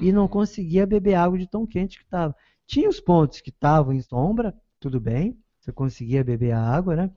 e 0.00 0.12
não 0.12 0.26
conseguia 0.26 0.84
beber 0.86 1.14
água 1.14 1.38
de 1.38 1.46
tão 1.46 1.66
quente 1.66 1.98
que 1.98 2.04
estava. 2.04 2.34
Tinha 2.66 2.88
os 2.88 3.00
pontos 3.00 3.40
que 3.40 3.50
estavam 3.50 3.92
em 3.92 4.00
sombra, 4.00 4.54
tudo 4.80 5.00
bem, 5.00 5.38
você 5.60 5.72
conseguia 5.72 6.24
beber 6.24 6.52
a 6.52 6.60
água, 6.60 6.96
né? 6.96 7.10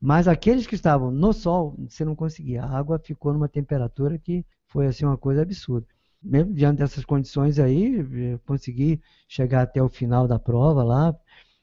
Mas 0.00 0.28
aqueles 0.28 0.66
que 0.66 0.74
estavam 0.74 1.10
no 1.10 1.32
sol, 1.32 1.76
você 1.88 2.04
não 2.04 2.14
conseguia. 2.14 2.62
A 2.62 2.78
água 2.78 2.98
ficou 2.98 3.32
numa 3.32 3.48
temperatura 3.48 4.18
que 4.18 4.44
foi 4.66 4.86
assim 4.86 5.04
uma 5.04 5.16
coisa 5.16 5.42
absurda. 5.42 5.86
Mesmo 6.22 6.52
diante 6.52 6.78
dessas 6.78 7.04
condições 7.04 7.58
aí, 7.58 8.04
eu 8.32 8.38
consegui 8.40 9.00
chegar 9.28 9.62
até 9.62 9.82
o 9.82 9.88
final 9.88 10.28
da 10.28 10.38
prova 10.38 10.82
lá. 10.82 11.16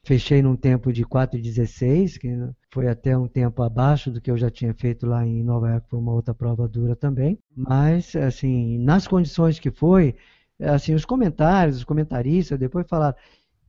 Fechei 0.09 0.41
num 0.41 0.55
tempo 0.55 0.91
de 0.91 1.05
4,16, 1.05 2.17
que 2.17 2.35
foi 2.71 2.87
até 2.87 3.15
um 3.15 3.27
tempo 3.27 3.61
abaixo 3.61 4.09
do 4.09 4.19
que 4.19 4.31
eu 4.31 4.35
já 4.35 4.49
tinha 4.49 4.73
feito 4.73 5.05
lá 5.05 5.23
em 5.23 5.43
Nova 5.43 5.69
York, 5.69 5.87
foi 5.87 5.99
uma 5.99 6.11
outra 6.11 6.33
prova 6.33 6.67
dura 6.67 6.95
também. 6.95 7.37
Mas, 7.55 8.15
assim, 8.15 8.79
nas 8.79 9.07
condições 9.07 9.59
que 9.59 9.69
foi, 9.69 10.15
assim, 10.59 10.95
os 10.95 11.05
comentários, 11.05 11.77
os 11.77 11.83
comentaristas 11.83 12.57
depois 12.57 12.87
falaram 12.89 13.15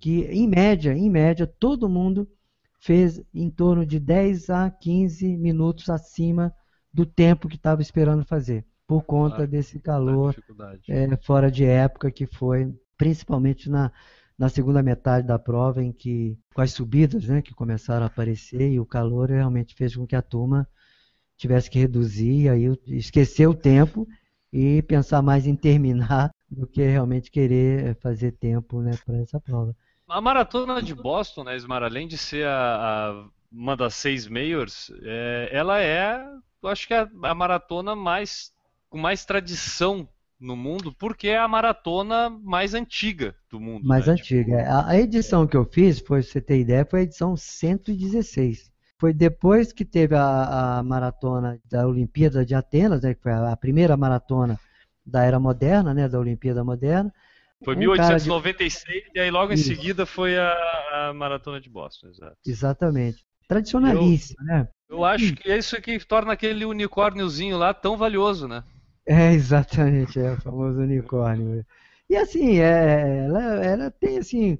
que, 0.00 0.22
em 0.30 0.48
média, 0.48 0.94
em 0.94 1.10
média, 1.10 1.46
todo 1.46 1.90
mundo 1.90 2.26
fez 2.80 3.22
em 3.34 3.50
torno 3.50 3.84
de 3.84 4.00
10 4.00 4.48
a 4.48 4.70
15 4.70 5.36
minutos 5.36 5.90
acima 5.90 6.54
do 6.90 7.04
tempo 7.04 7.48
que 7.48 7.56
estava 7.56 7.82
esperando 7.82 8.24
fazer, 8.24 8.64
por 8.86 9.02
conta 9.02 9.36
Claro, 9.36 9.50
desse 9.50 9.78
calor 9.78 10.34
é, 10.88 11.14
fora 11.18 11.50
de 11.50 11.66
época 11.66 12.10
que 12.10 12.24
foi, 12.24 12.74
principalmente 12.96 13.68
na, 13.68 13.92
na 14.40 14.48
segunda 14.48 14.82
metade 14.82 15.26
da 15.26 15.38
prova, 15.38 15.84
em 15.84 15.92
que 15.92 16.38
com 16.54 16.62
as 16.62 16.72
subidas 16.72 17.26
né, 17.28 17.42
que 17.42 17.52
começaram 17.52 18.04
a 18.04 18.06
aparecer 18.06 18.70
e 18.72 18.80
o 18.80 18.86
calor 18.86 19.28
realmente 19.28 19.74
fez 19.74 19.94
com 19.94 20.06
que 20.06 20.16
a 20.16 20.22
turma 20.22 20.66
tivesse 21.36 21.68
que 21.70 21.78
reduzir, 21.78 22.48
aí 22.48 22.64
esquecer 22.86 23.46
o 23.46 23.54
tempo 23.54 24.08
e 24.50 24.80
pensar 24.84 25.20
mais 25.20 25.46
em 25.46 25.54
terminar 25.54 26.30
do 26.50 26.66
que 26.66 26.82
realmente 26.82 27.30
querer 27.30 27.94
fazer 27.96 28.32
tempo 28.32 28.80
né, 28.80 28.92
para 29.04 29.18
essa 29.18 29.38
prova. 29.38 29.76
A 30.08 30.22
maratona 30.22 30.80
de 30.82 30.94
Boston, 30.94 31.44
né, 31.44 31.54
Ismar, 31.54 31.82
além 31.82 32.08
de 32.08 32.16
ser 32.16 32.46
a, 32.46 33.10
a- 33.10 33.28
uma 33.52 33.76
das 33.76 33.94
seis 33.94 34.26
majors, 34.26 34.90
é, 35.02 35.50
ela 35.52 35.82
é, 35.82 36.24
eu 36.62 36.68
acho 36.70 36.86
que 36.86 36.94
é 36.94 37.06
a 37.24 37.34
maratona 37.34 37.94
mais 37.94 38.52
com 38.88 38.96
mais 38.96 39.22
tradição 39.26 40.08
no 40.40 40.56
mundo, 40.56 40.92
porque 40.98 41.28
é 41.28 41.38
a 41.38 41.46
maratona 41.46 42.30
mais 42.30 42.74
antiga 42.74 43.34
do 43.50 43.60
mundo. 43.60 43.86
mais 43.86 44.06
né? 44.06 44.14
antiga. 44.14 44.62
A, 44.62 44.90
a 44.90 44.98
edição 44.98 45.46
que 45.46 45.56
eu 45.56 45.64
fiz, 45.64 45.98
foi, 46.00 46.22
pra 46.22 46.30
você 46.30 46.40
ter 46.40 46.58
ideia, 46.58 46.86
foi 46.88 47.00
a 47.00 47.02
edição 47.02 47.36
116. 47.36 48.70
Foi 48.98 49.12
depois 49.12 49.72
que 49.72 49.84
teve 49.84 50.14
a, 50.14 50.78
a 50.78 50.82
maratona 50.82 51.60
da 51.70 51.86
Olimpíada 51.86 52.44
de 52.44 52.54
Atenas, 52.54 53.02
né, 53.02 53.14
que 53.14 53.22
foi 53.22 53.32
a, 53.32 53.56
primeira 53.56 53.96
maratona 53.96 54.58
da 55.04 55.24
era 55.24 55.38
moderna, 55.38 55.92
né, 55.94 56.08
da 56.08 56.18
Olimpíada 56.18 56.64
moderna. 56.64 57.12
Foi 57.62 57.74
um 57.74 57.94
cara 57.94 58.18
de- 58.18 58.28
1896 58.28 59.04
e 59.14 59.20
aí 59.20 59.30
logo 59.30 59.52
em 59.52 59.54
Isso. 59.54 59.64
seguida 59.64 60.06
foi 60.06 60.38
a, 60.38 60.52
a 60.92 61.14
maratona 61.14 61.60
de 61.60 61.68
Boston, 61.68 62.08
exato. 62.08 62.36
Exatamente. 62.46 63.24
Tradicionalíssima, 63.46 64.42
né? 64.44 64.68
Eu 64.88 65.04
acho 65.04 65.34
que 65.34 65.50
é 65.50 65.58
isso 65.58 65.80
que 65.80 65.98
torna 66.04 66.32
aquele 66.32 66.64
unicórniozinho 66.64 67.56
lá 67.58 67.74
tão 67.74 67.96
valioso, 67.96 68.48
né? 68.48 68.64
É, 69.06 69.32
exatamente, 69.32 70.18
é 70.20 70.32
o 70.32 70.40
famoso 70.40 70.80
unicórnio. 70.80 71.64
E 72.08 72.16
assim, 72.16 72.58
é, 72.58 73.24
ela, 73.26 73.42
ela 73.64 73.90
tem 73.90 74.18
assim 74.18 74.58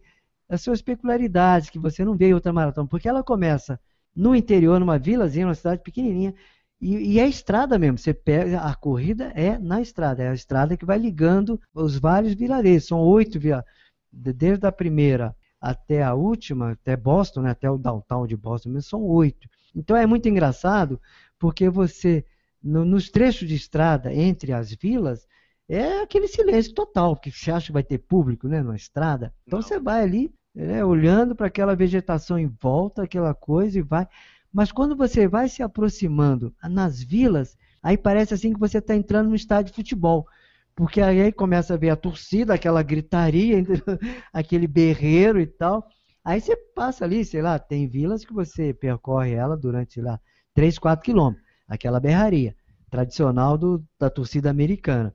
as 0.49 0.62
suas 0.62 0.82
peculiaridades 0.82 1.70
que 1.70 1.78
você 1.78 2.05
não 2.05 2.16
vê 2.16 2.28
em 2.28 2.34
outra 2.34 2.53
maratona, 2.53 2.88
porque 2.88 3.09
ela 3.09 3.22
começa 3.22 3.78
no 4.14 4.34
interior, 4.34 4.80
numa 4.80 4.99
vilazinha, 4.99 5.47
numa 5.47 5.55
cidade 5.55 5.82
pequenininha, 5.82 6.34
e, 6.80 7.14
e 7.14 7.20
é 7.20 7.28
estrada 7.28 7.78
mesmo. 7.78 7.99
Você 7.99 8.14
pega 8.14 8.61
a 8.61 8.74
corrida 8.74 9.32
é 9.36 9.59
na 9.59 9.80
estrada, 9.80 10.22
é 10.22 10.28
a 10.28 10.34
estrada 10.34 10.76
que 10.76 10.84
vai 10.84 10.99
ligando 10.99 11.61
os 11.74 11.97
vários 11.99 12.34
vilarejos. 12.34 12.88
São 12.88 13.01
oito 13.01 13.38
via 13.38 13.64
desde 14.12 14.66
a 14.66 14.72
primeira 14.72 15.36
até 15.61 16.03
a 16.03 16.14
última, 16.14 16.72
até 16.72 16.97
Boston, 16.97 17.43
né, 17.43 17.51
até 17.51 17.70
o 17.70 17.78
downtown 17.78 18.26
de 18.26 18.36
Boston, 18.36 18.80
são 18.80 19.03
oito. 19.03 19.49
Então 19.74 19.97
é 19.97 20.07
muito 20.07 20.28
engraçado 20.28 21.01
porque 21.38 21.68
você 21.68 22.24
no, 22.62 22.84
nos 22.84 23.11
trechos 23.11 23.48
de 23.48 23.54
estrada 23.54 24.12
entre 24.12 24.52
as 24.52 24.72
vilas 24.72 25.26
é 25.68 26.02
aquele 26.02 26.26
silêncio 26.26 26.74
total, 26.74 27.14
que 27.16 27.30
você 27.30 27.50
acha 27.50 27.66
que 27.66 27.72
vai 27.72 27.84
ter 27.84 27.98
público, 27.98 28.48
né, 28.48 28.61
na 28.62 28.74
estrada. 28.74 29.32
Então 29.46 29.61
Não. 29.61 29.66
você 29.66 29.78
vai 29.78 30.02
ali 30.02 30.34
né, 30.54 30.84
olhando 30.84 31.34
para 31.34 31.46
aquela 31.46 31.76
vegetação 31.76 32.38
em 32.38 32.48
volta, 32.48 33.04
aquela 33.04 33.32
coisa 33.34 33.78
e 33.78 33.82
vai. 33.82 34.06
Mas 34.52 34.72
quando 34.72 34.96
você 34.96 35.28
vai 35.28 35.48
se 35.48 35.62
aproximando 35.62 36.52
nas 36.62 37.00
vilas, 37.00 37.56
aí 37.80 37.96
parece 37.96 38.34
assim 38.34 38.52
que 38.52 38.58
você 38.58 38.78
está 38.78 38.96
entrando 38.96 39.28
no 39.28 39.36
estádio 39.36 39.70
de 39.70 39.76
futebol. 39.76 40.26
Porque 40.74 41.00
aí 41.00 41.30
começa 41.30 41.74
a 41.74 41.76
ver 41.76 41.90
a 41.90 41.96
torcida, 41.96 42.54
aquela 42.54 42.82
gritaria, 42.82 43.58
aquele 44.32 44.66
berreiro 44.66 45.40
e 45.40 45.46
tal. 45.46 45.86
Aí 46.24 46.40
você 46.40 46.56
passa 46.56 47.04
ali, 47.04 47.24
sei 47.24 47.42
lá, 47.42 47.58
tem 47.58 47.86
vilas 47.86 48.24
que 48.24 48.32
você 48.32 48.74
percorre 48.74 49.32
ela 49.32 49.56
durante, 49.56 50.00
lá, 50.00 50.18
3, 50.54 50.78
4 50.78 51.04
quilômetros. 51.04 51.49
Aquela 51.70 52.00
berraria 52.00 52.54
tradicional 52.90 53.56
do, 53.56 53.82
da 53.98 54.10
torcida 54.10 54.50
americana. 54.50 55.14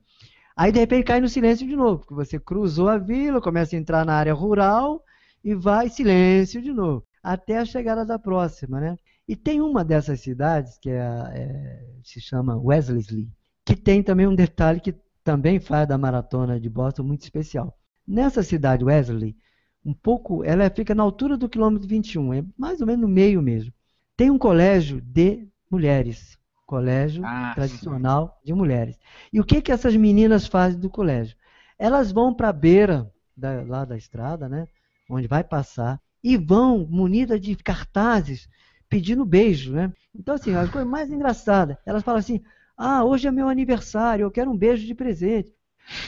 Aí 0.56 0.72
de 0.72 0.80
repente 0.80 1.06
cai 1.06 1.20
no 1.20 1.28
silêncio 1.28 1.68
de 1.68 1.76
novo, 1.76 2.00
porque 2.00 2.14
você 2.14 2.40
cruzou 2.40 2.88
a 2.88 2.98
vila, 2.98 3.42
começa 3.42 3.76
a 3.76 3.80
entrar 3.80 4.06
na 4.06 4.16
área 4.16 4.34
rural, 4.34 5.04
e 5.44 5.54
vai 5.54 5.90
silêncio 5.90 6.62
de 6.62 6.72
novo, 6.72 7.06
até 7.22 7.60
a 7.60 7.66
chegada 7.66 8.06
da 8.06 8.18
próxima, 8.18 8.80
né? 8.80 8.98
E 9.28 9.36
tem 9.36 9.62
uma 9.62 9.84
dessas 9.84 10.22
cidades 10.22 10.78
que 10.78 10.90
é, 10.90 10.98
é, 10.98 11.86
se 12.04 12.22
chama 12.22 12.58
Wesley, 12.58 13.30
que 13.66 13.76
tem 13.76 14.02
também 14.02 14.28
um 14.28 14.36
detalhe 14.36 14.80
que 14.80 14.96
também 15.24 15.60
faz 15.60 15.88
da 15.88 15.98
maratona 15.98 16.60
de 16.60 16.70
Boston 16.70 17.04
muito 17.04 17.24
especial. 17.24 17.78
Nessa 18.08 18.42
cidade 18.44 18.84
Wesley, 18.86 19.36
um 19.84 19.94
pouco, 19.94 20.44
ela 20.44 20.70
fica 20.70 20.96
na 20.96 21.04
altura 21.04 21.36
do 21.36 21.50
quilômetro 21.50 21.88
21, 21.88 22.34
é 22.34 22.46
mais 22.58 22.82
ou 22.82 22.88
menos 22.88 23.02
no 23.02 23.08
meio 23.08 23.42
mesmo. 23.42 23.74
Tem 24.16 24.32
um 24.32 24.38
colégio 24.38 25.02
de 25.02 25.48
mulheres, 25.70 26.38
colégio 26.66 27.24
ah, 27.26 27.54
tradicional 27.56 28.38
sim. 28.40 28.48
de 28.48 28.54
mulheres. 28.54 29.00
E 29.32 29.40
o 29.40 29.46
que 29.46 29.62
que 29.62 29.72
essas 29.72 29.96
meninas 29.96 30.48
fazem 30.48 30.80
do 30.80 30.90
colégio? 30.90 31.36
Elas 31.78 32.12
vão 32.12 32.34
para 32.34 32.50
a 32.50 32.54
beira 32.54 33.12
da, 33.36 33.62
lá 33.64 33.86
da 33.86 33.98
estrada, 33.98 34.50
né? 34.50 34.68
onde 35.10 35.28
vai 35.28 35.44
passar, 35.44 36.02
e 36.24 36.38
vão 36.38 36.88
munidas 36.90 37.40
de 37.40 37.56
cartazes 37.56 38.48
pedindo 38.90 39.26
beijo, 39.26 39.74
né? 39.74 39.94
Então, 40.14 40.36
assim, 40.36 40.56
a 40.56 40.68
coisa 40.68 40.88
mais 40.88 41.12
engraçada, 41.12 41.78
elas 41.86 42.04
falam 42.04 42.20
assim, 42.20 42.42
ah, 42.78 43.04
hoje 43.04 43.28
é 43.28 43.32
meu 43.32 43.48
aniversário, 43.48 44.24
eu 44.24 44.32
quero 44.32 44.52
um 44.52 44.58
beijo 44.58 44.86
de 44.86 44.96
presente. 44.96 45.54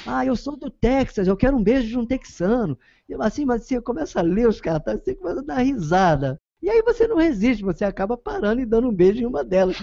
Ah, 0.05 0.25
eu 0.25 0.35
sou 0.35 0.57
do 0.57 0.71
Texas, 0.71 1.27
eu 1.27 1.37
quero 1.37 1.55
um 1.55 1.63
beijo 1.63 1.87
de 1.87 1.97
um 1.97 2.05
texano. 2.05 2.77
E 3.07 3.13
assim, 3.19 3.45
mas 3.45 3.65
você 3.65 3.79
começa 3.79 4.19
a 4.19 4.23
ler 4.23 4.47
os 4.47 4.59
cartazes, 4.59 5.03
você 5.03 5.15
começa 5.15 5.39
a 5.39 5.43
dar 5.43 5.59
risada. 5.59 6.39
E 6.61 6.69
aí 6.69 6.81
você 6.81 7.07
não 7.07 7.17
resiste, 7.17 7.63
você 7.63 7.85
acaba 7.85 8.17
parando 8.17 8.61
e 8.61 8.65
dando 8.65 8.89
um 8.89 8.93
beijo 8.93 9.21
em 9.21 9.25
uma 9.25 9.43
delas. 9.43 9.77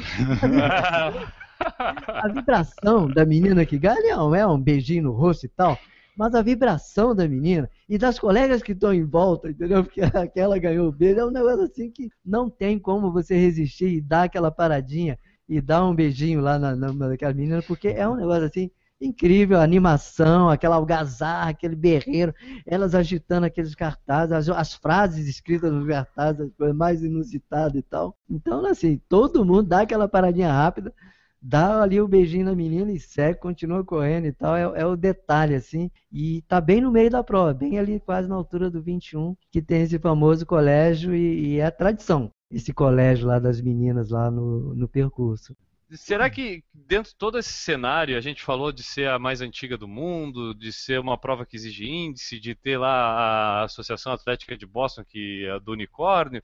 a 2.08 2.28
vibração 2.28 3.08
da 3.08 3.24
menina 3.24 3.64
que 3.64 3.78
ganha 3.78 4.14
é 4.14 4.46
um 4.46 4.60
beijinho 4.60 5.04
no 5.04 5.12
rosto 5.12 5.46
e 5.46 5.48
tal 5.48 5.78
mas 6.16 6.34
a 6.34 6.42
vibração 6.42 7.14
da 7.14 7.26
menina 7.26 7.68
e 7.88 7.98
das 7.98 8.18
colegas 8.18 8.62
que 8.62 8.72
estão 8.72 8.92
em 8.92 9.04
volta, 9.04 9.50
entendeu? 9.50 9.82
Porque 9.82 10.00
aquela 10.16 10.58
ganhou 10.58 10.88
o 10.88 10.92
beijo, 10.92 11.20
é 11.20 11.26
um 11.26 11.30
negócio 11.30 11.62
assim 11.62 11.90
que 11.90 12.08
não 12.24 12.48
tem 12.48 12.78
como 12.78 13.12
você 13.12 13.36
resistir 13.36 13.88
e 13.88 14.00
dar 14.00 14.24
aquela 14.24 14.50
paradinha 14.50 15.18
e 15.48 15.60
dar 15.60 15.84
um 15.84 15.94
beijinho 15.94 16.40
lá 16.40 16.58
na, 16.58 16.74
na, 16.74 16.92
naquela 16.92 17.34
menina, 17.34 17.62
porque 17.62 17.88
é 17.88 18.08
um 18.08 18.16
negócio 18.16 18.44
assim 18.44 18.70
incrível, 19.07 19.59
a 19.59 19.62
animação, 19.62 20.48
aquela 20.48 20.76
algazarra, 20.76 21.50
aquele 21.50 21.76
berreiro, 21.76 22.34
elas 22.66 22.94
agitando 22.94 23.46
aqueles 23.46 23.74
cartazes, 23.74 24.32
as, 24.32 24.48
as 24.48 24.74
frases 24.74 25.28
escritas 25.28 25.72
nos 25.72 25.86
cartazes, 25.86 26.40
as 26.42 26.52
coisas 26.55 26.76
mais 26.76 27.02
inusitadas 27.02 27.76
e 27.76 27.82
tal. 27.82 28.16
Então, 28.28 28.64
assim, 28.66 29.00
todo 29.09 29.44
mundo 29.44 29.64
dá 29.64 29.82
aquela 29.82 30.09
paradinha 30.09 30.52
rápida, 30.52 30.92
dá 31.40 31.82
ali 31.82 32.00
o 32.00 32.09
beijinho 32.09 32.46
na 32.46 32.55
menina 32.55 32.90
e 32.90 32.98
segue, 32.98 33.38
continua 33.38 33.84
correndo 33.84 34.26
e 34.26 34.32
tal. 34.32 34.57
É, 34.57 34.62
é, 34.80 34.86
o 34.86 34.96
detalhe, 34.96 35.55
assim. 35.55 35.90
E 36.11 36.42
tá 36.48 36.61
bem 36.61 36.80
no 36.80 36.90
meio 36.90 37.11
da 37.11 37.22
prova, 37.22 37.52
bem 37.52 37.78
ali 37.78 38.00
quase 38.00 38.26
na 38.28 38.34
altura 38.34 38.70
do 38.70 38.82
21, 38.82 39.36
que 39.50 39.61
tem 39.61 39.82
esse 39.82 39.98
famoso 39.98 40.46
colégio 40.46 41.14
e, 41.14 41.57
e 41.57 41.59
é 41.59 41.66
a 41.66 41.70
tradição. 41.70 42.32
Esse 42.50 42.72
colégio 42.72 43.26
lá 43.26 43.38
das 43.38 43.61
meninas 43.61 44.11
lá 44.11 44.30
no, 44.30 44.74
no 44.74 44.88
percurso. 44.88 45.55
Será 45.95 46.28
que 46.28 46.62
dentro 46.72 47.11
de 47.12 47.16
todo 47.16 47.38
esse 47.38 47.53
cenário, 47.53 48.16
a 48.16 48.20
gente 48.20 48.42
falou 48.42 48.72
de 48.72 48.82
ser 48.82 49.09
a 49.09 49.18
mais 49.18 49.40
antiga 49.40 49.76
do 49.76 49.88
mundo, 49.88 50.55
de 50.55 50.72
ser 50.72 50.99
uma 51.01 51.18
prova 51.18 51.47
que 51.47 51.57
exige 51.57 51.88
índice, 51.88 52.40
de 52.40 52.55
ter 52.55 52.78
lá 52.78 52.90
a 52.90 53.64
Associação 53.64 54.12
Atlética 54.12 54.57
de 54.57 54.66
Boston, 54.66 55.05
que 55.05 55.47
é 55.47 55.61
do 55.61 55.72
unicórnio, 55.72 56.42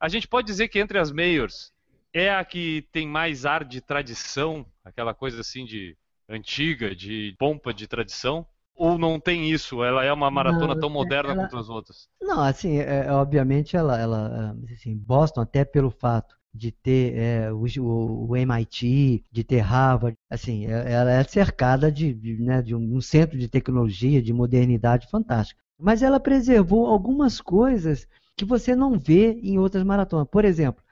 a 0.00 0.08
gente 0.08 0.28
pode 0.28 0.46
dizer 0.46 0.68
que 0.68 0.78
entre 0.78 0.98
as 0.98 1.10
majors, 1.10 1.72
é 2.12 2.30
a 2.30 2.44
que 2.44 2.86
tem 2.92 3.06
mais 3.06 3.44
ar 3.44 3.64
de 3.64 3.80
tradição, 3.80 4.64
aquela 4.84 5.12
coisa 5.12 5.40
assim 5.40 5.64
de 5.64 5.96
antiga, 6.28 6.94
de 6.94 7.34
pompa 7.38 7.74
de 7.74 7.86
tradição? 7.86 8.46
Ou 8.74 8.96
não 8.96 9.18
tem 9.18 9.50
isso? 9.50 9.82
Ela 9.82 10.04
é 10.04 10.12
uma 10.12 10.30
maratona 10.30 10.74
não, 10.74 10.80
tão 10.80 10.88
moderna 10.88 11.32
ela... 11.32 11.42
quanto 11.42 11.58
as 11.58 11.68
outras? 11.68 12.08
Não, 12.22 12.40
assim, 12.44 12.78
é, 12.78 13.06
é 13.06 13.12
obviamente 13.12 13.76
ela, 13.76 13.98
ela, 13.98 14.56
assim, 14.72 14.96
Boston 14.96 15.40
até 15.40 15.64
pelo 15.64 15.90
fato 15.90 16.37
de 16.52 16.72
ter 16.72 17.16
é, 17.16 17.52
o, 17.52 17.66
o, 18.28 18.36
MIT, 18.36 19.24
de 19.30 19.44
ter 19.44 19.60
Harvard, 19.60 20.16
assim, 20.30 20.66
é, 20.66 20.92
ela 20.92 21.10
é 21.12 21.22
cercada 21.24 21.90
de, 21.90 22.12
de, 22.12 22.42
né, 22.42 22.62
de 22.62 22.74
um 22.74 23.00
centro 23.00 23.38
de 23.38 23.48
tecnologia, 23.48 24.22
de 24.22 24.32
modernidade 24.32 25.08
fantástica. 25.10 25.60
Mas 25.78 26.02
ela 26.02 26.18
preservou 26.18 26.86
algumas 26.86 27.40
coisas 27.40 28.08
que 28.36 28.44
você 28.44 28.74
não 28.74 28.98
vê 28.98 29.32
em 29.42 29.58
outras 29.58 29.84
maratonas. 29.84 30.28
Por 30.30 30.44
exemplo, 30.44 30.82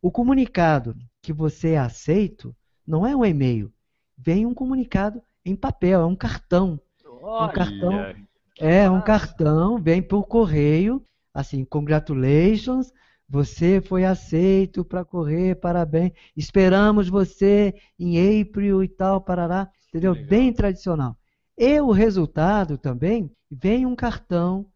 o 0.00 0.10
comunicado 0.10 0.96
que 1.20 1.32
você 1.32 1.70
é 1.70 1.78
aceito 1.78 2.54
não 2.86 3.06
é 3.06 3.14
um 3.14 3.24
e-mail, 3.24 3.72
vem 4.18 4.44
um 4.46 4.54
comunicado 4.54 5.22
em 5.44 5.54
papel, 5.54 6.00
é 6.00 6.06
um 6.06 6.16
cartão. 6.16 6.80
Olha. 7.22 7.50
Um 7.50 7.52
cartão. 7.52 8.14
É, 8.58 8.90
um 8.90 9.00
cartão, 9.00 9.78
vem 9.78 10.02
por 10.02 10.26
correio, 10.26 11.04
assim, 11.32 11.64
congratulations, 11.64 12.92
você 13.32 13.80
foi 13.80 14.04
aceito 14.04 14.84
para 14.84 15.06
correr, 15.06 15.54
parabéns. 15.54 16.12
Esperamos 16.36 17.08
você 17.08 17.74
em 17.98 18.42
April 18.42 18.84
e 18.84 18.88
tal, 18.88 19.22
parará, 19.22 19.70
entendeu? 19.88 20.12
Legal. 20.12 20.28
Bem 20.28 20.52
tradicional. 20.52 21.16
E 21.56 21.80
o 21.80 21.92
resultado 21.92 22.76
também 22.76 23.30
vem 23.50 23.86
um 23.86 23.96
cartão 23.96 24.66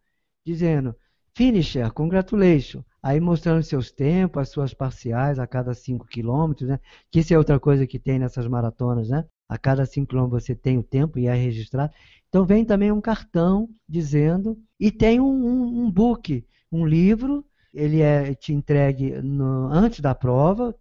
dizendo 0.43 0.95
finisher, 1.35 1.91
congratulations 1.93 2.83
aí 3.03 3.19
mostrando 3.19 3.61
seus 3.61 3.91
tempos, 3.91 4.41
as 4.41 4.49
suas 4.49 4.73
parciais 4.73 5.37
a 5.37 5.45
cada 5.45 5.75
5 5.75 6.07
quilômetros, 6.07 6.67
né? 6.67 6.79
Que 7.11 7.19
isso 7.19 7.35
é 7.35 7.37
outra 7.37 7.59
coisa 7.59 7.85
que 7.85 7.99
tem 7.99 8.17
nessas 8.17 8.47
maratonas, 8.47 9.07
né? 9.07 9.23
A 9.47 9.55
cada 9.55 9.85
5 9.85 10.07
quilômetros 10.07 10.43
você 10.43 10.55
tem 10.55 10.79
o 10.79 10.83
tempo 10.83 11.19
e 11.19 11.27
é 11.27 11.33
registrado. 11.35 11.93
Então 12.27 12.43
vem 12.43 12.65
também 12.65 12.91
um 12.91 12.99
cartão 12.99 13.69
dizendo, 13.87 14.57
e 14.79 14.91
tem 14.91 15.19
um, 15.19 15.25
um, 15.25 15.85
um 15.85 15.91
book, 15.91 16.43
um 16.71 16.87
livro, 16.87 17.45
ele 17.77 18.01
é 18.01 18.33
te 18.33 18.51
entregue 18.53 19.21
no, 19.21 19.67
antes 19.71 19.99
da 19.99 20.15
prova, 20.15 20.75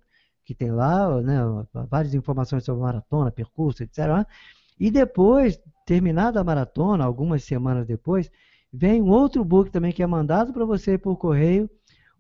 que 0.44 0.54
tem 0.54 0.70
lá 0.70 1.20
né, 1.20 1.38
várias 1.90 2.14
informações 2.14 2.64
sobre 2.64 2.82
maratona, 2.82 3.30
percurso, 3.30 3.82
etc. 3.82 4.26
E 4.80 4.90
depois, 4.90 5.60
terminada 5.84 6.40
a 6.40 6.44
maratona, 6.44 7.04
algumas 7.04 7.44
semanas 7.44 7.86
depois, 7.86 8.30
vem 8.72 9.02
um 9.02 9.10
outro 9.10 9.44
book 9.44 9.70
também 9.70 9.92
que 9.92 10.02
é 10.02 10.06
mandado 10.06 10.54
para 10.54 10.64
você 10.64 10.96
por 10.96 11.16
correio, 11.16 11.68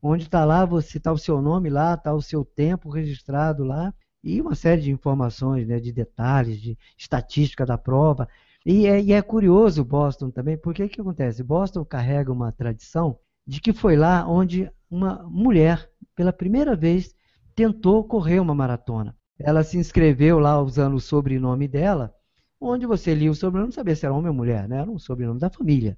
onde 0.02 0.24
está 0.24 0.44
lá, 0.44 0.66
você 0.66 0.98
está 0.98 1.10
o 1.10 1.18
seu 1.18 1.40
nome 1.40 1.70
lá, 1.70 1.94
está 1.94 2.12
o 2.12 2.20
seu 2.20 2.44
tempo 2.44 2.90
registrado 2.90 3.64
lá, 3.64 3.94
e 4.22 4.40
uma 4.42 4.54
série 4.54 4.82
de 4.82 4.90
informações, 4.90 5.66
né, 5.66 5.80
de 5.80 5.92
detalhes, 5.92 6.60
de 6.60 6.76
estatística 6.98 7.64
da 7.64 7.78
prova. 7.78 8.28
E 8.64 8.86
é, 8.86 9.00
e 9.00 9.12
é 9.12 9.22
curioso 9.22 9.82
Boston 9.84 10.30
também, 10.30 10.58
porque 10.58 10.84
o 10.84 10.88
que 10.88 11.00
acontece? 11.00 11.42
Boston 11.42 11.84
carrega 11.84 12.32
uma 12.32 12.52
tradição 12.52 13.18
de 13.46 13.60
que 13.60 13.72
foi 13.72 13.96
lá 13.96 14.26
onde 14.26 14.70
uma 14.90 15.22
mulher, 15.24 15.88
pela 16.14 16.32
primeira 16.32 16.74
vez, 16.74 17.14
tentou 17.54 18.04
correr 18.04 18.40
uma 18.40 18.54
maratona. 18.54 19.16
Ela 19.38 19.62
se 19.62 19.78
inscreveu 19.78 20.38
lá 20.38 20.60
usando 20.60 20.94
o 20.94 21.00
sobrenome 21.00 21.68
dela, 21.68 22.14
onde 22.60 22.86
você 22.86 23.14
lia 23.14 23.30
o 23.30 23.34
sobrenome, 23.34 23.68
não 23.68 23.72
sabia 23.72 23.94
se 23.94 24.04
era 24.04 24.14
homem 24.14 24.28
ou 24.28 24.34
mulher, 24.34 24.68
né? 24.68 24.78
Era 24.78 24.90
um 24.90 24.98
sobrenome 24.98 25.38
da 25.38 25.50
família. 25.50 25.96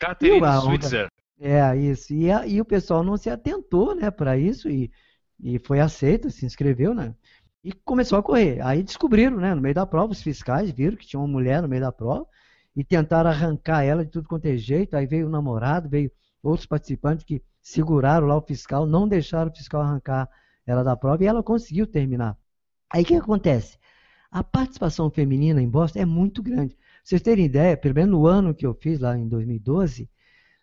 Catherine 0.00 0.44
Switzer. 0.60 1.08
É, 1.40 1.76
isso. 1.76 2.12
E, 2.12 2.30
a, 2.30 2.46
e 2.46 2.60
o 2.60 2.64
pessoal 2.64 3.02
não 3.02 3.16
se 3.16 3.30
atentou 3.30 3.94
né, 3.94 4.10
para 4.10 4.36
isso 4.36 4.68
e, 4.68 4.90
e 5.40 5.58
foi 5.60 5.80
aceito, 5.80 6.30
se 6.30 6.44
inscreveu, 6.44 6.94
né? 6.94 7.14
E 7.64 7.72
começou 7.72 8.18
a 8.18 8.22
correr. 8.22 8.60
Aí 8.60 8.82
descobriram, 8.82 9.36
né, 9.36 9.54
no 9.54 9.60
meio 9.60 9.74
da 9.74 9.86
prova, 9.86 10.12
os 10.12 10.22
fiscais 10.22 10.70
viram 10.70 10.96
que 10.96 11.06
tinha 11.06 11.20
uma 11.20 11.28
mulher 11.28 11.62
no 11.62 11.68
meio 11.68 11.82
da 11.82 11.92
prova 11.92 12.26
e 12.74 12.82
tentaram 12.82 13.30
arrancar 13.30 13.84
ela 13.84 14.04
de 14.04 14.10
tudo 14.10 14.28
quanto 14.28 14.46
é 14.46 14.56
jeito. 14.56 14.96
Aí 14.96 15.06
veio 15.06 15.26
o 15.26 15.30
namorado, 15.30 15.88
veio 15.88 16.10
outros 16.42 16.66
participantes 16.66 17.24
que 17.24 17.42
seguraram 17.60 18.26
lá 18.26 18.36
o 18.36 18.42
fiscal, 18.42 18.86
não 18.86 19.06
deixaram 19.06 19.50
o 19.50 19.54
fiscal 19.54 19.80
arrancar 19.80 20.28
ela 20.66 20.82
da 20.82 20.96
prova 20.96 21.22
e 21.22 21.26
ela 21.26 21.42
conseguiu 21.42 21.86
terminar. 21.86 22.36
Aí 22.90 23.02
o 23.02 23.06
que 23.06 23.14
acontece? 23.14 23.78
A 24.30 24.42
participação 24.42 25.10
feminina 25.10 25.62
em 25.62 25.68
Boston 25.68 26.00
é 26.00 26.04
muito 26.04 26.42
grande. 26.42 26.74
Pra 26.74 26.84
vocês 27.04 27.22
terem 27.22 27.44
ideia, 27.44 27.76
pelo 27.76 27.94
menos 27.94 28.10
no 28.10 28.26
ano 28.26 28.54
que 28.54 28.66
eu 28.66 28.74
fiz, 28.74 28.98
lá 28.98 29.16
em 29.16 29.28
2012, 29.28 30.08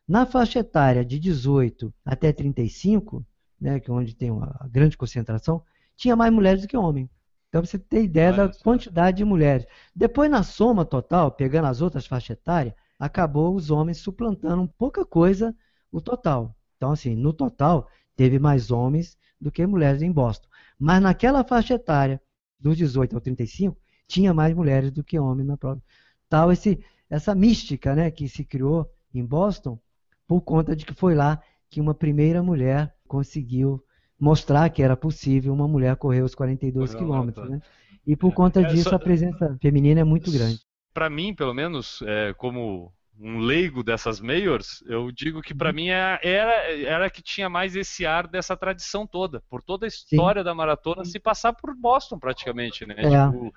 na 0.07 0.25
faixa 0.25 0.59
etária 0.59 1.05
de 1.05 1.19
18 1.19 1.93
até 2.03 2.34
35, 2.34 3.25
né, 3.59 3.80
que 3.80 3.91
é 3.91 3.93
onde 3.93 4.15
tem 4.15 4.32
uma 4.32 4.67
grande 4.71 4.97
concentração, 4.97 5.63
tinha 5.95 6.15
mais 6.15 6.34
mulheres 6.34 6.61
do 6.61 6.67
que 6.67 6.77
homens. 6.77 7.09
Então 7.49 7.63
você 7.63 7.77
tem 7.77 8.05
ideia 8.05 8.32
da 8.32 8.49
quantidade 8.49 9.17
de 9.17 9.25
mulheres. 9.25 9.65
Depois, 9.95 10.30
na 10.30 10.43
soma 10.43 10.86
total, 10.86 11.32
pegando 11.32 11.67
as 11.67 11.82
outras 11.82 12.07
faixas 12.07 12.38
etárias, 12.38 12.73
acabou 12.97 13.55
os 13.55 13.69
homens 13.69 13.97
suplantando 13.97 14.67
pouca 14.77 15.05
coisa 15.05 15.55
o 15.92 16.02
total. 16.02 16.56
Então, 16.78 16.92
assim, 16.92 17.16
no 17.16 17.34
total, 17.34 17.88
teve 18.16 18.40
mais 18.40 18.72
homens 18.72 19.18
do 19.40 19.52
que 19.52 19.66
mulheres 19.66 20.02
em 20.02 20.12
Boston. 20.12 20.48
Mas 20.78 21.02
naquela 21.02 21.44
faixa 21.44 21.76
etária, 21.76 22.22
dos 22.60 22.78
18 22.78 23.16
ao 23.16 23.22
35, 23.22 23.78
tinha 24.08 24.34
mais 24.34 24.56
mulheres 24.56 24.92
do 24.92 25.04
que 25.04 25.20
homens 25.20 25.48
na 25.48 25.58
prova. 25.58 25.82
Tal 26.28 26.52
esse, 26.52 26.84
essa 27.10 27.34
mística 27.34 27.96
né, 27.96 28.12
que 28.12 28.28
se 28.28 28.44
criou 28.44 28.90
em 29.14 29.26
Boston 29.26 29.80
por 30.28 30.42
conta 30.42 30.76
de 30.76 30.86
que 30.86 30.94
foi 30.94 31.16
lá 31.16 31.42
que 31.70 31.80
uma 31.80 31.94
primeira 31.94 32.42
mulher 32.44 32.94
conseguiu 33.08 33.84
mostrar 34.20 34.70
que 34.70 34.84
era 34.84 34.98
possível 34.98 35.54
uma 35.54 35.68
mulher 35.68 35.96
correr 35.96 36.22
os 36.22 36.36
42 36.36 36.94
quilômetros. 36.94 37.50
Né? 37.50 37.62
E 38.06 38.16
por 38.16 38.34
conta 38.34 38.64
disso, 38.64 38.94
a 38.94 39.00
presença 39.00 39.58
feminina 39.62 40.02
é 40.02 40.04
muito 40.04 40.32
grande. 40.32 40.60
Para 40.94 41.10
mim, 41.10 41.34
pelo 41.34 41.54
menos, 41.54 42.02
é, 42.06 42.34
como 42.34 42.92
um 43.20 43.39
leigo 43.39 43.84
dessas 43.84 44.22
majors, 44.22 44.82
eu 44.88 45.11
digo 45.11 45.41
que 45.41 45.53
para 45.53 45.70
uhum. 45.70 45.76
mim 45.76 45.89
é, 45.89 46.20
era, 46.24 46.53
era 46.82 47.09
que 47.09 47.22
tinha 47.22 47.49
mais 47.49 47.76
esse 47.76 48.05
ar 48.05 48.26
dessa 48.28 48.55
tradição 48.55 49.05
toda, 49.05 49.43
por 49.49 49.61
toda 49.61 49.86
a 49.86 49.89
história 49.89 50.41
Sim. 50.41 50.45
da 50.45 50.55
maratona 50.55 51.03
se 51.03 51.20
passar 51.20 51.51
por 51.53 51.76
Boston 51.76 52.17
praticamente, 52.17 52.86
né? 52.86 52.95
É. 52.97 53.01
Tipo, 53.03 53.53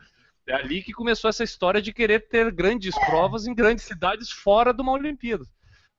é 0.48 0.54
ali 0.54 0.82
que 0.82 0.92
começou 0.92 1.30
essa 1.30 1.44
história 1.44 1.80
de 1.80 1.92
querer 1.92 2.26
ter 2.28 2.50
grandes 2.50 2.92
provas 3.06 3.46
em 3.46 3.54
grandes 3.54 3.84
cidades 3.84 4.30
fora 4.30 4.74
de 4.74 4.82
uma 4.82 4.92
Olimpíada. 4.92 5.44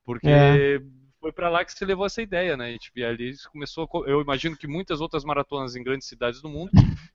Porque 0.04 0.28
é. 0.28 0.80
foi 1.18 1.32
para 1.32 1.48
lá 1.48 1.64
que 1.64 1.72
se 1.72 1.84
levou 1.86 2.04
essa 2.04 2.20
ideia, 2.20 2.54
né? 2.58 2.72
E, 2.72 2.78
tipo, 2.78 2.98
e 2.98 3.04
ali 3.04 3.32
começou, 3.50 3.88
eu 4.06 4.20
imagino 4.20 4.54
que 4.54 4.66
muitas 4.66 5.00
outras 5.00 5.24
maratonas 5.24 5.74
em 5.74 5.82
grandes 5.82 6.06
cidades 6.06 6.42
do 6.42 6.50
mundo 6.50 6.70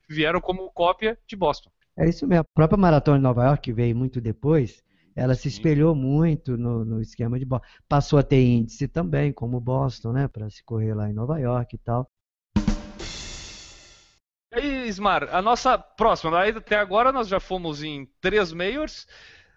vieram 0.09 0.41
como 0.41 0.71
cópia 0.71 1.15
de 1.27 1.35
Boston. 1.35 1.69
É 1.95 2.09
isso 2.09 2.25
mesmo. 2.25 2.41
A 2.41 2.55
própria 2.55 2.77
maratona 2.77 3.17
de 3.17 3.23
Nova 3.23 3.45
York, 3.45 3.61
que 3.61 3.73
veio 3.73 3.95
muito 3.95 4.19
depois, 4.19 4.81
ela 5.15 5.35
se 5.35 5.47
espelhou 5.47 5.95
muito 5.95 6.57
no, 6.57 6.85
no, 6.85 7.01
esquema 7.01 7.37
de 7.37 7.45
Boston. 7.45 7.67
Passou 7.87 8.19
a 8.19 8.23
ter 8.23 8.43
índice 8.43 8.87
também, 8.87 9.31
como 9.33 9.59
Boston, 9.59 10.13
né? 10.13 10.27
Para 10.27 10.49
se 10.49 10.63
correr 10.63 10.93
lá 10.93 11.09
em 11.09 11.13
Nova 11.13 11.39
York 11.39 11.75
e 11.75 11.79
tal. 11.79 12.09
E 14.51 14.59
aí, 14.59 14.87
Ismar, 14.87 15.33
a 15.33 15.41
nossa 15.41 15.77
próxima, 15.77 16.43
até 16.47 16.77
agora 16.77 17.11
nós 17.11 17.27
já 17.27 17.39
fomos 17.39 17.83
em 17.83 18.07
três 18.19 18.51
majors. 18.51 19.05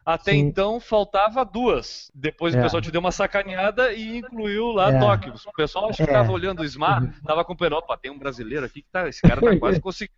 Até 0.04 0.32
Sim. 0.32 0.38
então 0.38 0.80
faltava 0.80 1.44
duas. 1.44 2.10
Depois 2.12 2.54
é. 2.54 2.58
o 2.58 2.62
pessoal 2.62 2.82
te 2.82 2.90
deu 2.90 3.00
uma 3.00 3.12
sacaneada 3.12 3.92
e 3.92 4.18
incluiu 4.18 4.72
lá 4.72 4.92
é. 4.92 4.98
Tóquio. 4.98 5.34
O 5.46 5.52
pessoal 5.52 5.88
acho 5.88 5.98
que 5.98 6.02
estava 6.02 6.28
é. 6.28 6.34
olhando 6.34 6.60
o 6.60 6.64
Smar, 6.64 7.04
estava 7.04 7.34
uhum. 7.34 7.40
acompanhando, 7.40 7.76
opa, 7.76 7.96
tem 7.96 8.10
um 8.10 8.18
brasileiro 8.18 8.66
aqui 8.66 8.82
que 8.82 8.88
tá, 8.90 9.08
esse 9.08 9.22
cara 9.22 9.40
tá 9.40 9.56
quase 9.58 9.80
conseguindo. 9.80 10.16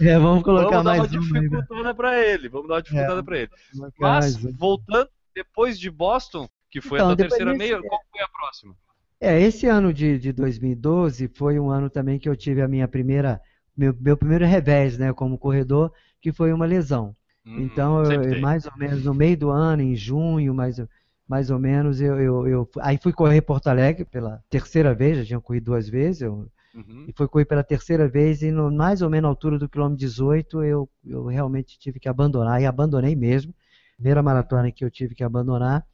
É, 0.00 0.18
vamos 0.18 0.42
colocar 0.42 0.82
vamos 0.82 0.84
mais 0.84 1.10
dar 1.10 1.18
uma 1.18 1.24
dificultada 1.24 1.94
para 1.94 2.22
ele, 2.22 2.48
vamos 2.50 2.68
dar 2.68 2.74
uma 2.74 2.82
dificultada 2.82 3.20
é, 3.20 3.22
para 3.22 3.38
ele. 3.38 3.50
Mas 3.98 4.36
voltando 4.36 5.08
depois 5.34 5.80
de 5.80 5.90
Boston, 5.90 6.46
que 6.70 6.80
foi 6.80 6.98
então, 6.98 7.10
a 7.10 7.16
terceira 7.16 7.54
meia, 7.54 7.80
qual 7.80 8.00
foi 8.12 8.22
a 8.22 8.28
próxima? 8.28 8.74
É, 9.18 9.40
esse 9.40 9.66
ano 9.66 9.92
de, 9.92 10.18
de 10.18 10.32
2012 10.32 11.28
foi 11.28 11.58
um 11.58 11.70
ano 11.70 11.88
também 11.88 12.18
que 12.18 12.28
eu 12.28 12.36
tive 12.36 12.62
a 12.62 12.68
minha 12.68 12.88
primeira, 12.88 13.40
meu, 13.76 13.94
meu 13.98 14.16
primeiro 14.16 14.44
revés, 14.46 14.98
né, 14.98 15.12
como 15.12 15.38
corredor, 15.38 15.92
que 16.20 16.32
foi 16.32 16.52
uma 16.52 16.66
lesão. 16.66 17.14
Hum, 17.50 17.62
então, 17.64 18.04
eu, 18.04 18.40
mais 18.40 18.64
ou 18.66 18.72
menos 18.76 19.04
no 19.04 19.14
meio 19.14 19.36
do 19.36 19.50
ano, 19.50 19.82
em 19.82 19.94
junho, 19.96 20.54
mais, 20.54 20.80
mais 21.28 21.50
ou 21.50 21.58
menos, 21.58 22.00
eu, 22.00 22.20
eu, 22.20 22.46
eu, 22.46 22.70
aí 22.80 22.98
fui 22.98 23.12
correr 23.12 23.40
Porto 23.40 23.68
Alegre 23.68 24.04
pela 24.04 24.42
terceira 24.48 24.94
vez, 24.94 25.18
já 25.18 25.24
tinha 25.24 25.40
corrido 25.40 25.64
duas 25.64 25.88
vezes, 25.88 26.22
eu, 26.22 26.48
uhum. 26.74 27.04
e 27.08 27.12
fui 27.16 27.26
correr 27.28 27.44
pela 27.44 27.64
terceira 27.64 28.08
vez, 28.08 28.42
e 28.42 28.50
no, 28.50 28.70
mais 28.70 29.02
ou 29.02 29.10
menos 29.10 29.22
na 29.24 29.28
altura 29.28 29.58
do 29.58 29.68
quilômetro 29.68 29.98
18, 29.98 30.62
eu, 30.62 30.88
eu 31.04 31.26
realmente 31.26 31.78
tive 31.78 31.98
que 31.98 32.08
abandonar, 32.08 32.60
e 32.60 32.66
abandonei 32.66 33.16
mesmo. 33.16 33.54
Primeira 33.96 34.22
maratona 34.22 34.72
que 34.72 34.84
eu 34.84 34.90
tive 34.90 35.14
que 35.14 35.22
abandonar, 35.22 35.86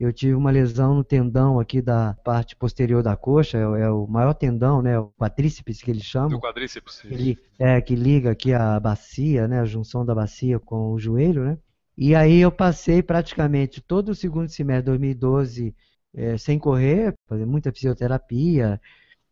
eu 0.00 0.10
tive 0.14 0.32
uma 0.34 0.50
lesão 0.50 0.94
no 0.94 1.04
tendão 1.04 1.60
aqui 1.60 1.82
da 1.82 2.14
parte 2.24 2.56
posterior 2.56 3.02
da 3.02 3.14
coxa, 3.14 3.58
é, 3.58 3.82
é 3.82 3.90
o 3.90 4.06
maior 4.06 4.32
tendão, 4.32 4.80
né, 4.80 4.98
o 4.98 5.12
quadríceps 5.18 5.82
que 5.82 5.90
eles 5.90 6.04
chamam. 6.04 6.38
O 6.38 6.40
quadríceps. 6.40 7.04
Ele, 7.04 7.38
é, 7.58 7.78
que 7.82 7.94
liga 7.94 8.30
aqui 8.30 8.54
a 8.54 8.80
bacia, 8.80 9.46
né, 9.46 9.60
a 9.60 9.66
junção 9.66 10.02
da 10.04 10.14
bacia 10.14 10.58
com 10.58 10.92
o 10.92 10.98
joelho, 10.98 11.44
né. 11.44 11.58
E 11.98 12.14
aí 12.14 12.40
eu 12.40 12.50
passei 12.50 13.02
praticamente 13.02 13.82
todo 13.82 14.08
o 14.08 14.14
segundo 14.14 14.48
semestre 14.48 14.84
de 14.84 14.98
2012 14.98 15.74
é, 16.14 16.38
sem 16.38 16.58
correr, 16.58 17.14
fazer 17.28 17.44
muita 17.44 17.70
fisioterapia, 17.70 18.80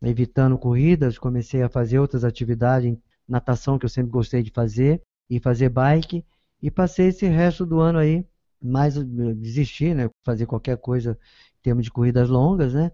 evitando 0.03 0.59
corridas, 0.59 1.17
comecei 1.17 1.63
a 1.63 1.71
fazer 1.71 1.99
outras 1.99 2.25
atividades, 2.25 2.95
natação 3.27 3.79
que 3.79 3.87
eu 3.87 3.91
sempre 3.91 4.13
gostei 4.13 4.43
de 4.43 4.51
fazer, 4.51 5.01
e 5.31 5.41
fazer 5.41 5.71
bike, 5.71 6.23
e 6.63 6.71
passei 6.71 7.09
esse 7.09 7.27
resto 7.27 7.65
do 7.65 7.81
ano 7.81 7.99
aí 7.99 8.25
mais 8.61 8.95
desistir, 9.37 9.95
né? 9.95 10.11
Fazer 10.25 10.47
qualquer 10.47 10.77
coisa 10.79 11.19
em 11.59 11.63
termos 11.63 11.85
de 11.85 11.91
corridas 11.91 12.29
longas, 12.29 12.75
né? 12.75 12.93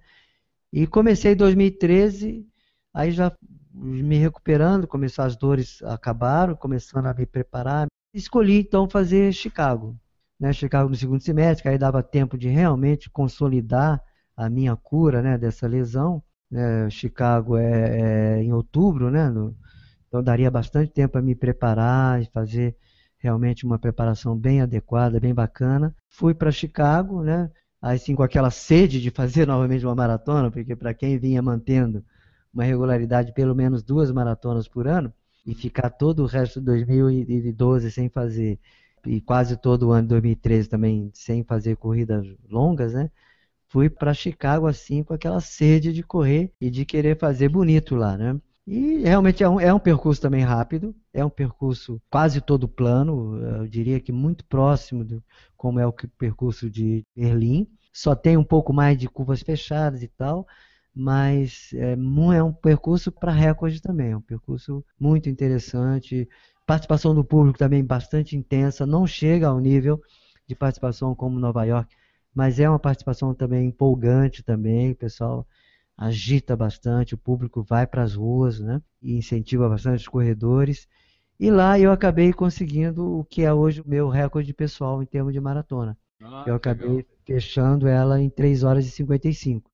E 0.72 0.86
comecei 0.86 1.32
em 1.32 1.36
2013, 1.36 2.46
aí 2.92 3.10
já 3.12 3.32
me 3.72 4.16
recuperando, 4.18 4.86
começou 4.86 5.24
as 5.24 5.36
dores 5.36 5.82
acabaram, 5.82 6.54
começando 6.54 7.06
a 7.06 7.14
me 7.14 7.26
preparar. 7.26 7.86
Escolhi 8.12 8.60
então 8.60 8.88
fazer 8.88 9.32
Chicago, 9.32 9.96
né? 10.38 10.52
Chicago 10.52 10.88
no 10.88 10.96
segundo 10.96 11.22
semestre, 11.22 11.68
aí 11.68 11.78
dava 11.78 12.02
tempo 12.02 12.38
de 12.38 12.48
realmente 12.48 13.10
consolidar 13.10 14.02
a 14.36 14.48
minha 14.50 14.76
cura, 14.76 15.22
né? 15.22 15.38
Dessa 15.38 15.66
lesão. 15.66 16.22
Né? 16.50 16.88
Chicago 16.90 17.56
é, 17.56 18.36
é, 18.38 18.42
em 18.42 18.52
outubro, 18.52 19.10
né? 19.10 19.28
No, 19.28 19.56
então 20.08 20.22
daria 20.22 20.50
bastante 20.50 20.92
tempo 20.92 21.12
para 21.12 21.22
me 21.22 21.34
preparar 21.34 22.22
e 22.22 22.26
fazer 22.26 22.76
realmente 23.24 23.64
uma 23.64 23.78
preparação 23.78 24.36
bem 24.36 24.60
adequada, 24.60 25.18
bem 25.18 25.32
bacana. 25.34 25.94
Fui 26.10 26.34
para 26.34 26.52
Chicago, 26.52 27.22
né? 27.22 27.50
Aí 27.80 27.98
sim 27.98 28.14
com 28.14 28.22
aquela 28.22 28.50
sede 28.50 29.00
de 29.00 29.10
fazer 29.10 29.46
novamente 29.48 29.84
uma 29.84 29.94
maratona, 29.94 30.50
porque 30.50 30.76
para 30.76 30.92
quem 30.92 31.18
vinha 31.18 31.40
mantendo 31.40 32.04
uma 32.52 32.64
regularidade 32.64 33.28
de 33.28 33.34
pelo 33.34 33.54
menos 33.54 33.82
duas 33.82 34.10
maratonas 34.12 34.68
por 34.68 34.86
ano 34.86 35.12
e 35.46 35.54
ficar 35.54 35.88
todo 35.90 36.22
o 36.22 36.26
resto 36.26 36.60
de 36.60 36.66
2012 36.66 37.90
sem 37.90 38.10
fazer 38.10 38.58
e 39.06 39.20
quase 39.20 39.56
todo 39.56 39.88
o 39.88 39.92
ano 39.92 40.02
de 40.02 40.08
2013 40.08 40.68
também 40.68 41.10
sem 41.14 41.42
fazer 41.42 41.76
corridas 41.76 42.26
longas, 42.50 42.92
né? 42.92 43.10
Fui 43.68 43.88
para 43.88 44.12
Chicago 44.14 44.66
assim 44.66 45.02
com 45.02 45.14
aquela 45.14 45.40
sede 45.40 45.92
de 45.94 46.02
correr 46.02 46.52
e 46.60 46.70
de 46.70 46.84
querer 46.84 47.18
fazer 47.18 47.48
bonito 47.48 47.96
lá, 47.96 48.16
né? 48.18 48.38
E 48.66 49.02
realmente 49.02 49.42
é 49.42 49.48
um, 49.48 49.60
é 49.60 49.72
um 49.74 49.78
percurso 49.78 50.22
também 50.22 50.42
rápido, 50.42 50.94
é 51.12 51.22
um 51.24 51.28
percurso 51.28 52.00
quase 52.10 52.40
todo 52.40 52.66
plano, 52.66 53.36
eu 53.58 53.68
diria 53.68 54.00
que 54.00 54.10
muito 54.10 54.44
próximo 54.46 55.04
do 55.04 55.22
como 55.56 55.78
é 55.78 55.86
o 55.86 55.92
percurso 55.92 56.70
de 56.70 57.04
Berlim. 57.14 57.68
Só 57.92 58.14
tem 58.14 58.36
um 58.38 58.44
pouco 58.44 58.72
mais 58.72 58.96
de 58.96 59.06
curvas 59.06 59.42
fechadas 59.42 60.02
e 60.02 60.08
tal, 60.08 60.46
mas 60.94 61.70
é, 61.74 61.92
é 61.92 62.42
um 62.42 62.52
percurso 62.52 63.12
para 63.12 63.32
recorde 63.32 63.82
também, 63.82 64.12
é 64.12 64.16
um 64.16 64.22
percurso 64.22 64.82
muito 64.98 65.28
interessante. 65.28 66.26
Participação 66.66 67.14
do 67.14 67.22
público 67.22 67.58
também 67.58 67.84
bastante 67.84 68.34
intensa, 68.34 68.86
não 68.86 69.06
chega 69.06 69.48
ao 69.48 69.60
nível 69.60 70.00
de 70.46 70.54
participação 70.54 71.14
como 71.14 71.38
Nova 71.38 71.64
York, 71.64 71.94
mas 72.34 72.58
é 72.58 72.68
uma 72.68 72.78
participação 72.78 73.34
também 73.34 73.66
empolgante 73.66 74.42
também, 74.42 74.94
pessoal 74.94 75.46
agita 75.96 76.56
bastante, 76.56 77.14
o 77.14 77.18
público 77.18 77.62
vai 77.62 77.86
para 77.86 78.02
as 78.02 78.14
ruas, 78.14 78.58
né? 78.60 78.80
E 79.02 79.16
incentiva 79.16 79.68
bastante 79.68 80.00
os 80.00 80.08
corredores. 80.08 80.88
E 81.38 81.50
lá 81.50 81.78
eu 81.78 81.90
acabei 81.92 82.32
conseguindo 82.32 83.18
o 83.18 83.24
que 83.24 83.42
é 83.42 83.52
hoje 83.52 83.80
o 83.80 83.88
meu 83.88 84.08
recorde 84.08 84.52
pessoal 84.52 85.02
em 85.02 85.06
termos 85.06 85.32
de 85.32 85.40
maratona. 85.40 85.96
Ah, 86.22 86.44
eu 86.46 86.54
acabei 86.54 86.88
legal. 86.88 87.04
fechando 87.26 87.86
ela 87.86 88.20
em 88.20 88.30
3 88.30 88.62
horas 88.62 88.86
e 88.86 88.90
55. 88.90 89.70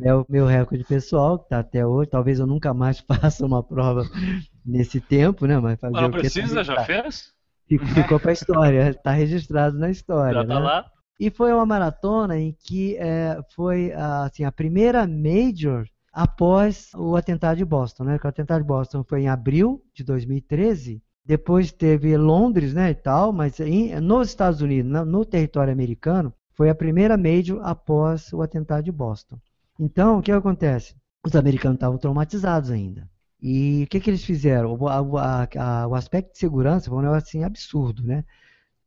É 0.00 0.12
o 0.12 0.26
meu 0.28 0.44
recorde 0.44 0.82
pessoal, 0.84 1.38
que 1.38 1.44
está 1.44 1.60
até 1.60 1.86
hoje. 1.86 2.10
Talvez 2.10 2.40
eu 2.40 2.46
nunca 2.46 2.74
mais 2.74 2.98
faça 3.06 3.46
uma 3.46 3.62
prova 3.62 4.04
nesse 4.64 5.00
tempo, 5.00 5.46
né? 5.46 5.58
Mas 5.58 5.78
fazer 5.78 6.00
Não 6.00 6.10
precisa, 6.10 6.64
já 6.64 6.84
fez? 6.84 7.32
Ficou 7.66 8.20
para 8.20 8.30
a 8.30 8.32
história, 8.32 8.90
está 8.90 9.12
registrado 9.12 9.78
na 9.78 9.90
história. 9.90 10.34
Já 10.34 10.42
está 10.42 10.54
né? 10.54 10.60
lá? 10.60 10.90
E 11.18 11.30
foi 11.30 11.52
uma 11.52 11.64
maratona 11.64 12.38
em 12.38 12.52
que 12.52 12.96
é, 12.96 13.40
foi 13.54 13.92
assim, 13.92 14.44
a 14.44 14.52
primeira 14.52 15.06
major 15.06 15.86
após 16.12 16.90
o 16.94 17.16
atentado 17.16 17.56
de 17.56 17.64
Boston, 17.64 18.04
né? 18.04 18.18
O 18.22 18.28
atentado 18.28 18.62
de 18.62 18.66
Boston 18.66 19.04
foi 19.04 19.22
em 19.22 19.28
abril 19.28 19.82
de 19.92 20.04
2013. 20.04 21.02
Depois 21.24 21.72
teve 21.72 22.16
Londres, 22.16 22.74
né, 22.74 22.90
e 22.90 22.94
tal, 22.94 23.32
mas 23.32 23.58
em, 23.58 23.98
nos 23.98 24.28
Estados 24.28 24.60
Unidos, 24.60 24.90
no, 24.90 25.04
no 25.04 25.24
território 25.24 25.72
americano, 25.72 26.32
foi 26.52 26.68
a 26.68 26.74
primeira 26.74 27.16
major 27.16 27.60
após 27.62 28.32
o 28.32 28.42
atentado 28.42 28.84
de 28.84 28.92
Boston. 28.92 29.38
Então, 29.78 30.18
o 30.18 30.22
que 30.22 30.30
acontece? 30.30 30.94
Os 31.24 31.34
americanos 31.34 31.76
estavam 31.76 31.98
traumatizados 31.98 32.70
ainda. 32.70 33.08
E 33.40 33.84
o 33.84 33.86
que, 33.88 34.00
que 34.00 34.10
eles 34.10 34.24
fizeram? 34.24 34.76
O, 34.78 34.88
a, 34.88 35.48
a, 35.56 35.86
o 35.86 35.94
aspecto 35.94 36.32
de 36.32 36.38
segurança 36.38 36.88
foi 36.88 36.98
um 36.98 37.02
negócio 37.02 37.28
assim, 37.28 37.44
absurdo, 37.44 38.02
né? 38.02 38.24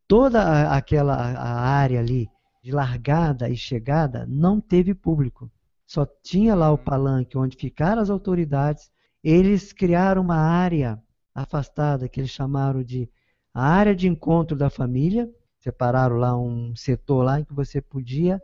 Toda 0.07 0.71
aquela 0.71 1.15
a 1.15 1.59
área 1.59 1.99
ali 1.99 2.29
de 2.63 2.71
largada 2.71 3.49
e 3.49 3.55
chegada 3.55 4.25
não 4.27 4.61
teve 4.61 4.93
público. 4.93 5.51
Só 5.85 6.05
tinha 6.23 6.55
lá 6.55 6.71
o 6.71 6.77
palanque 6.77 7.37
onde 7.37 7.57
ficaram 7.57 8.01
as 8.01 8.09
autoridades. 8.09 8.89
Eles 9.23 9.73
criaram 9.73 10.21
uma 10.21 10.37
área 10.37 11.01
afastada 11.33 12.07
que 12.07 12.19
eles 12.19 12.31
chamaram 12.31 12.83
de 12.83 13.09
a 13.53 13.65
área 13.65 13.95
de 13.95 14.07
encontro 14.07 14.55
da 14.55 14.69
família. 14.69 15.29
Separaram 15.59 16.17
lá 16.17 16.37
um 16.37 16.75
setor 16.75 17.23
lá 17.23 17.39
em 17.39 17.43
que 17.43 17.53
você 17.53 17.81
podia 17.81 18.41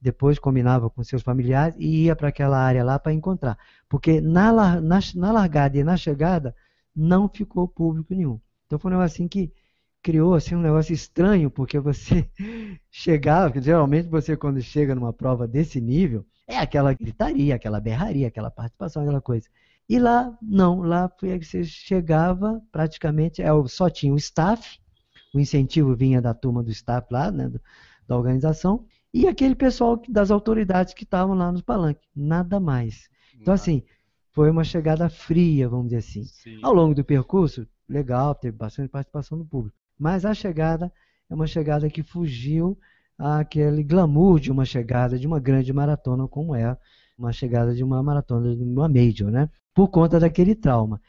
depois 0.00 0.38
combinava 0.38 0.88
com 0.90 1.02
seus 1.02 1.22
familiares 1.22 1.74
e 1.78 2.04
ia 2.04 2.14
para 2.14 2.28
aquela 2.28 2.58
área 2.58 2.84
lá 2.84 2.98
para 2.98 3.12
encontrar. 3.12 3.58
Porque 3.88 4.20
na, 4.20 4.52
na, 4.80 5.00
na, 5.14 5.32
largada 5.32 5.76
e 5.76 5.84
na 5.84 5.96
chegada 5.96 6.54
não 6.94 7.28
ficou 7.28 7.66
público 7.66 8.14
nenhum. 8.14 8.40
Então 8.66 8.78
foi 8.78 8.90
um 8.90 8.94
negócio 8.94 9.14
assim 9.14 9.28
que 9.28 9.52
criou 10.06 10.34
assim, 10.34 10.54
um 10.54 10.60
negócio 10.60 10.94
estranho, 10.94 11.50
porque 11.50 11.80
você 11.80 12.30
chegava, 12.88 13.60
geralmente 13.60 14.06
você 14.06 14.36
quando 14.36 14.62
chega 14.62 14.94
numa 14.94 15.12
prova 15.12 15.48
desse 15.48 15.80
nível, 15.80 16.24
é 16.46 16.56
aquela 16.58 16.94
gritaria, 16.94 17.56
aquela 17.56 17.80
berraria, 17.80 18.28
aquela 18.28 18.48
participação, 18.48 19.02
aquela 19.02 19.20
coisa. 19.20 19.48
E 19.88 19.98
lá, 19.98 20.32
não, 20.40 20.78
lá 20.78 21.10
foi 21.18 21.36
que 21.40 21.44
você 21.44 21.64
chegava 21.64 22.62
praticamente, 22.70 23.42
é, 23.42 23.48
só 23.66 23.90
tinha 23.90 24.14
o 24.14 24.16
staff, 24.16 24.78
o 25.34 25.40
incentivo 25.40 25.96
vinha 25.96 26.22
da 26.22 26.32
turma 26.32 26.62
do 26.62 26.70
staff 26.70 27.08
lá, 27.10 27.32
né, 27.32 27.50
da 28.06 28.16
organização, 28.16 28.86
e 29.12 29.26
aquele 29.26 29.56
pessoal 29.56 30.00
das 30.08 30.30
autoridades 30.30 30.94
que 30.94 31.02
estavam 31.02 31.34
lá 31.34 31.50
nos 31.50 31.62
palanques, 31.62 32.08
nada 32.14 32.60
mais. 32.60 33.08
Então, 33.40 33.52
assim, 33.52 33.82
foi 34.30 34.48
uma 34.52 34.62
chegada 34.62 35.10
fria, 35.10 35.68
vamos 35.68 35.86
dizer 35.86 35.98
assim. 35.98 36.22
Sim. 36.22 36.60
Ao 36.62 36.72
longo 36.72 36.94
do 36.94 37.04
percurso, 37.04 37.66
legal, 37.88 38.36
teve 38.36 38.56
bastante 38.56 38.88
participação 38.88 39.36
do 39.36 39.44
público, 39.44 39.76
mas 39.98 40.24
a 40.24 40.34
chegada 40.34 40.92
é 41.28 41.34
uma 41.34 41.46
chegada 41.46 41.88
que 41.88 42.02
fugiu 42.02 42.78
àquele 43.18 43.82
glamour 43.82 44.38
de 44.38 44.50
uma 44.50 44.64
chegada 44.64 45.18
de 45.18 45.26
uma 45.26 45.40
grande 45.40 45.72
maratona 45.72 46.28
como 46.28 46.54
é 46.54 46.76
uma 47.18 47.32
chegada 47.32 47.74
de 47.74 47.82
uma 47.82 48.02
maratona, 48.02 48.54
de 48.54 48.62
uma 48.62 48.88
major, 48.88 49.30
né? 49.30 49.48
Por 49.74 49.88
conta 49.88 50.20
daquele 50.20 50.54
trauma. 50.54 51.00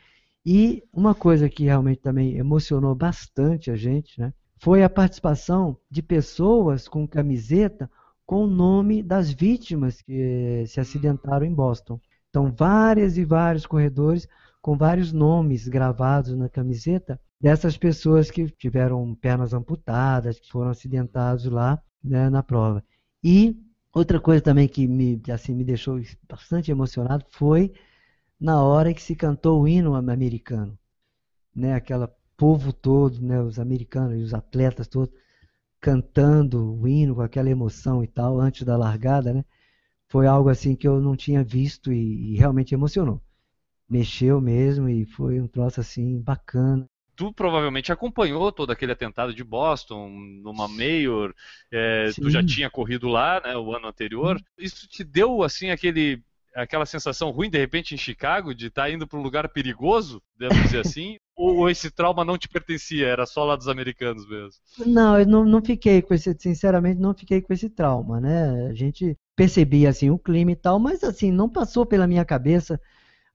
E 0.45 0.83
uma 0.93 1.13
coisa 1.13 1.49
que 1.49 1.65
realmente 1.65 1.99
também 1.99 2.37
emocionou 2.37 2.95
bastante 2.95 3.69
a 3.69 3.75
gente, 3.75 4.19
né? 4.19 4.33
Foi 4.59 4.83
a 4.83 4.89
participação 4.89 5.77
de 5.91 6.01
pessoas 6.01 6.87
com 6.87 7.07
camiseta 7.07 7.89
com 8.25 8.43
o 8.43 8.47
nome 8.47 9.03
das 9.03 9.31
vítimas 9.31 10.01
que 10.01 10.63
se 10.67 10.79
acidentaram 10.79 11.45
em 11.45 11.53
Boston. 11.53 11.99
Então, 12.29 12.51
várias 12.51 13.17
e 13.17 13.23
vários 13.23 13.65
corredores 13.65 14.27
com 14.61 14.77
vários 14.77 15.13
nomes 15.13 15.67
gravados 15.67 16.35
na 16.35 16.49
camiseta 16.49 17.19
dessas 17.39 17.77
pessoas 17.77 18.31
que 18.31 18.49
tiveram 18.49 19.13
pernas 19.15 19.53
amputadas, 19.53 20.39
que 20.39 20.49
foram 20.51 20.71
acidentados 20.71 21.45
lá 21.45 21.81
né, 22.03 22.29
na 22.29 22.43
prova. 22.43 22.83
E 23.23 23.55
outra 23.93 24.19
coisa 24.19 24.41
também 24.41 24.67
que 24.67 24.87
me, 24.87 25.21
assim, 25.31 25.53
me 25.53 25.63
deixou 25.63 25.99
bastante 26.27 26.71
emocionado 26.71 27.25
foi 27.29 27.73
na 28.39 28.61
hora 28.63 28.93
que 28.93 29.01
se 29.01 29.15
cantou 29.15 29.61
o 29.61 29.67
hino 29.67 29.95
americano. 29.95 30.77
Né, 31.55 31.73
aquela 31.73 32.13
povo 32.37 32.71
todo, 32.71 33.19
né, 33.21 33.41
os 33.41 33.59
americanos 33.59 34.19
e 34.19 34.23
os 34.23 34.33
atletas 34.33 34.87
todos 34.87 35.13
cantando 35.79 36.73
o 36.79 36.87
hino 36.87 37.15
com 37.15 37.21
aquela 37.21 37.49
emoção 37.49 38.03
e 38.03 38.07
tal, 38.07 38.39
antes 38.39 38.63
da 38.63 38.77
largada, 38.77 39.33
né? 39.33 39.45
Foi 40.07 40.27
algo 40.27 40.49
assim 40.49 40.75
que 40.75 40.87
eu 40.87 40.99
não 41.01 41.15
tinha 41.15 41.43
visto 41.43 41.91
e, 41.91 42.33
e 42.33 42.37
realmente 42.37 42.73
emocionou. 42.73 43.21
Mexeu 43.89 44.41
mesmo 44.41 44.89
e 44.89 45.05
foi 45.05 45.39
um 45.41 45.47
troço 45.47 45.79
assim 45.81 46.19
bacana 46.21 46.87
tu 47.17 47.33
provavelmente 47.33 47.91
acompanhou 47.91 48.51
todo 48.51 48.71
aquele 48.71 48.91
atentado 48.91 49.33
de 49.33 49.43
Boston, 49.43 50.07
numa 50.07 50.67
Mayor, 50.67 51.33
é, 51.71 52.11
tu 52.13 52.29
já 52.29 52.45
tinha 52.45 52.69
corrido 52.69 53.07
lá, 53.07 53.41
né, 53.43 53.57
o 53.57 53.75
ano 53.75 53.87
anterior. 53.87 54.39
Isso 54.55 54.87
te 54.87 55.03
deu, 55.03 55.41
assim, 55.41 55.71
aquele, 55.71 56.21
aquela 56.55 56.85
sensação 56.85 57.31
ruim, 57.31 57.49
de 57.49 57.57
repente, 57.57 57.95
em 57.95 57.97
Chicago, 57.97 58.53
de 58.53 58.67
estar 58.67 58.83
tá 58.83 58.91
indo 58.91 59.07
para 59.07 59.17
um 59.17 59.23
lugar 59.23 59.49
perigoso, 59.49 60.21
devo 60.37 60.53
dizer 60.61 60.81
assim? 60.81 61.17
ou 61.35 61.67
esse 61.69 61.89
trauma 61.89 62.23
não 62.23 62.37
te 62.37 62.47
pertencia, 62.47 63.07
era 63.07 63.25
só 63.25 63.43
lá 63.43 63.55
dos 63.55 63.67
americanos 63.67 64.27
mesmo? 64.27 64.51
Não, 64.85 65.19
eu 65.19 65.25
não, 65.25 65.43
não 65.43 65.61
fiquei 65.61 66.03
com 66.03 66.13
esse, 66.13 66.35
sinceramente, 66.39 67.01
não 67.01 67.15
fiquei 67.15 67.41
com 67.41 67.51
esse 67.51 67.67
trauma, 67.67 68.21
né? 68.21 68.67
A 68.69 68.73
gente 68.75 69.17
percebia 69.35 69.89
assim 69.89 70.11
o 70.11 70.19
clima 70.19 70.51
e 70.51 70.55
tal, 70.55 70.79
mas 70.79 71.03
assim, 71.03 71.31
não 71.31 71.49
passou 71.49 71.83
pela 71.83 72.07
minha 72.07 72.25
cabeça, 72.25 72.79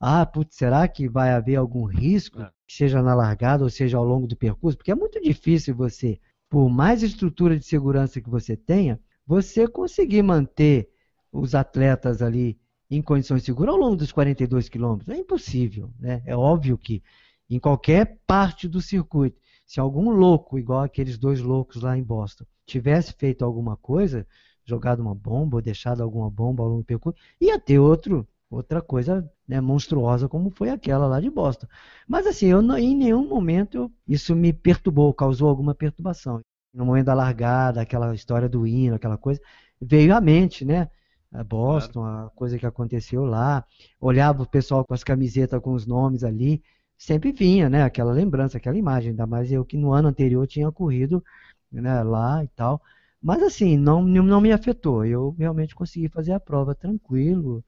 ah, 0.01 0.27
putz, 0.27 0.57
será 0.57 0.87
que 0.89 1.09
vai 1.09 1.31
haver 1.31 1.57
algum 1.57 1.85
risco, 1.85 2.41
é. 2.41 2.51
Seja 2.77 3.03
na 3.03 3.15
largada 3.15 3.65
ou 3.65 3.71
seja 3.71 3.99
ao 3.99 4.05
longo 4.05 4.27
do 4.27 4.37
percurso? 4.37 4.77
Porque 4.77 4.91
é 4.91 4.95
muito 4.95 5.21
difícil 5.21 5.75
você, 5.75 6.19
por 6.49 6.69
mais 6.69 7.03
estrutura 7.03 7.59
de 7.59 7.65
segurança 7.65 8.21
que 8.21 8.31
você 8.31 8.57
tenha, 8.57 9.01
você 9.27 9.67
conseguir 9.69 10.23
manter 10.23 10.91
os 11.31 11.55
atletas 11.55 12.21
ali 12.21 12.59
em 12.91 13.01
condições 13.01 13.43
seguras 13.43 13.75
ao 13.75 13.81
longo 13.81 13.97
dos 13.97 14.13
42 14.13 14.69
quilômetros. 14.69 15.09
É 15.09 15.19
impossível, 15.19 15.91
né? 15.99 16.23
É 16.27 16.37
óbvio 16.37 16.77
que 16.77 17.03
em 17.49 17.59
qualquer 17.59 18.19
parte 18.27 18.69
do 18.69 18.81
circuito, 18.81 19.41
se 19.67 19.81
algum 19.81 20.11
louco, 20.11 20.59
igual 20.59 20.81
aqueles 20.81 21.19
dois 21.19 21.41
loucos 21.41 21.83
lá 21.83 21.97
em 21.97 22.03
Boston, 22.03 22.45
tivesse 22.67 23.13
feito 23.15 23.45
alguma 23.45 23.77
coisa, 23.77 24.27
jogado 24.65 25.01
uma 25.01 25.15
bomba 25.15 25.57
ou 25.57 25.63
deixado 25.63 26.03
alguma 26.03 26.31
bomba 26.31 26.63
ao 26.63 26.69
longo 26.69 26.83
do 26.83 26.87
percurso, 26.87 27.19
ia 27.41 27.59
ter 27.59 27.79
outro, 27.79 28.27
outra 28.53 28.83
coisa 28.83 29.29
né, 29.49 29.61
monstruosa 29.61 30.29
como 30.29 30.51
foi 30.51 30.71
aquela 30.71 31.07
lá 31.07 31.21
de 31.21 31.31
Boston. 31.31 31.67
Mas 32.07 32.27
assim, 32.27 32.47
eu 32.47 32.61
não, 32.63 32.77
em 32.79 32.95
nenhum 32.97 33.27
momento 33.27 33.91
isso 34.07 34.35
me 34.37 34.53
perturbou, 34.53 35.13
causou 35.15 35.49
alguma 35.49 35.75
perturbação. 35.75 36.41
No 36.73 36.87
momento 36.87 37.07
da 37.07 37.15
largada, 37.15 37.81
aquela 37.81 38.15
história 38.15 38.49
do 38.49 38.67
hino, 38.67 38.97
aquela 38.97 39.19
coisa, 39.19 39.41
veio 39.81 40.15
à 40.15 40.21
mente, 40.21 40.65
né? 40.65 40.89
A 41.33 41.43
Boston, 41.43 42.01
claro. 42.01 42.27
a 42.27 42.31
coisa 42.31 42.59
que 42.59 42.67
aconteceu 42.67 43.25
lá, 43.25 43.65
olhava 44.01 44.43
o 44.43 44.47
pessoal 44.47 44.85
com 44.85 44.93
as 44.93 45.03
camisetas 45.03 45.61
com 45.61 45.73
os 45.73 45.87
nomes 45.87 46.25
ali, 46.25 46.63
sempre 46.97 47.33
vinha, 47.33 47.71
né, 47.71 47.83
aquela 47.83 48.13
lembrança, 48.13 48.59
aquela 48.59 48.77
imagem, 48.77 49.11
ainda 49.11 49.27
mais 49.27 49.51
eu 49.51 49.65
que 49.65 49.77
no 49.77 49.93
ano 49.93 50.09
anterior 50.09 50.47
tinha 50.47 50.71
corrido 50.71 51.25
né, 51.71 52.03
lá 52.03 52.45
e 52.45 52.49
tal. 52.49 52.83
Mas 53.21 53.43
assim, 53.43 53.77
não, 53.79 54.03
não 54.03 54.41
me 54.41 54.53
afetou. 54.53 55.05
Eu 55.05 55.35
realmente 55.39 55.75
consegui 55.75 56.09
fazer 56.09 56.33
a 56.33 56.41
prova 56.41 56.75
tranquilo, 56.75 57.65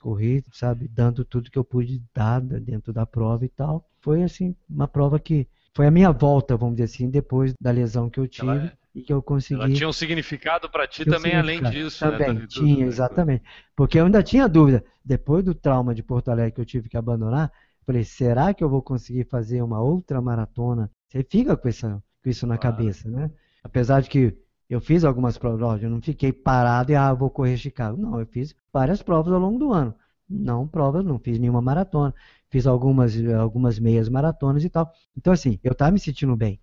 corri, 0.00 0.44
sabe, 0.52 0.88
dando 0.88 1.24
tudo 1.24 1.50
que 1.50 1.58
eu 1.58 1.64
pude 1.64 2.02
dar 2.14 2.40
dentro 2.40 2.92
da 2.92 3.06
prova 3.06 3.44
e 3.44 3.48
tal. 3.48 3.88
Foi 4.00 4.22
assim, 4.22 4.56
uma 4.68 4.88
prova 4.88 5.20
que 5.20 5.46
foi 5.74 5.86
a 5.86 5.90
minha 5.90 6.10
volta, 6.10 6.56
vamos 6.56 6.76
dizer 6.76 6.84
assim, 6.84 7.10
depois 7.10 7.54
da 7.60 7.70
lesão 7.70 8.10
que 8.10 8.18
eu 8.18 8.26
tive. 8.26 8.48
Ela, 8.48 8.72
e 8.92 9.02
que 9.02 9.12
eu 9.12 9.22
consegui. 9.22 9.60
Ela 9.60 9.72
tinha 9.72 9.88
um 9.88 9.92
significado 9.92 10.68
para 10.68 10.84
ti 10.84 11.04
também, 11.04 11.36
além 11.36 11.62
disso. 11.62 12.04
Né, 12.04 12.10
também, 12.10 12.34
né? 12.34 12.46
tinha, 12.48 12.86
exatamente. 12.86 13.44
Porque 13.76 14.00
eu 14.00 14.04
ainda 14.04 14.20
tinha 14.20 14.48
dúvida. 14.48 14.84
Depois 15.04 15.44
do 15.44 15.54
trauma 15.54 15.94
de 15.94 16.02
Porto 16.02 16.28
Alegre 16.28 16.52
que 16.52 16.60
eu 16.60 16.66
tive 16.66 16.88
que 16.88 16.96
abandonar, 16.96 17.52
Falei, 17.90 18.04
será 18.04 18.54
que 18.54 18.62
eu 18.62 18.68
vou 18.68 18.80
conseguir 18.80 19.24
fazer 19.24 19.62
uma 19.62 19.80
outra 19.80 20.20
maratona? 20.20 20.88
Você 21.08 21.24
fica 21.28 21.56
com, 21.56 21.68
essa, 21.68 22.00
com 22.22 22.30
isso 22.30 22.46
na 22.46 22.56
claro. 22.56 22.76
cabeça, 22.76 23.10
né? 23.10 23.30
Apesar 23.64 24.00
de 24.00 24.08
que 24.08 24.36
eu 24.70 24.80
fiz 24.80 25.04
algumas 25.04 25.36
provas, 25.36 25.82
eu 25.82 25.90
não 25.90 26.00
fiquei 26.00 26.32
parado 26.32 26.92
e 26.92 26.94
ah, 26.94 27.12
vou 27.12 27.28
correr 27.28 27.56
Chicago. 27.56 28.00
Não, 28.00 28.20
eu 28.20 28.26
fiz 28.26 28.54
várias 28.72 29.02
provas 29.02 29.32
ao 29.32 29.40
longo 29.40 29.58
do 29.58 29.72
ano. 29.72 29.92
Não 30.28 30.66
provas, 30.68 31.04
não 31.04 31.18
fiz 31.18 31.40
nenhuma 31.40 31.60
maratona. 31.60 32.14
Fiz 32.48 32.68
algumas, 32.68 33.12
algumas 33.34 33.80
meias 33.80 34.08
maratonas 34.08 34.64
e 34.64 34.70
tal. 34.70 34.88
Então, 35.16 35.32
assim, 35.32 35.58
eu 35.64 35.72
estava 35.72 35.90
me 35.90 35.98
sentindo 35.98 36.36
bem. 36.36 36.60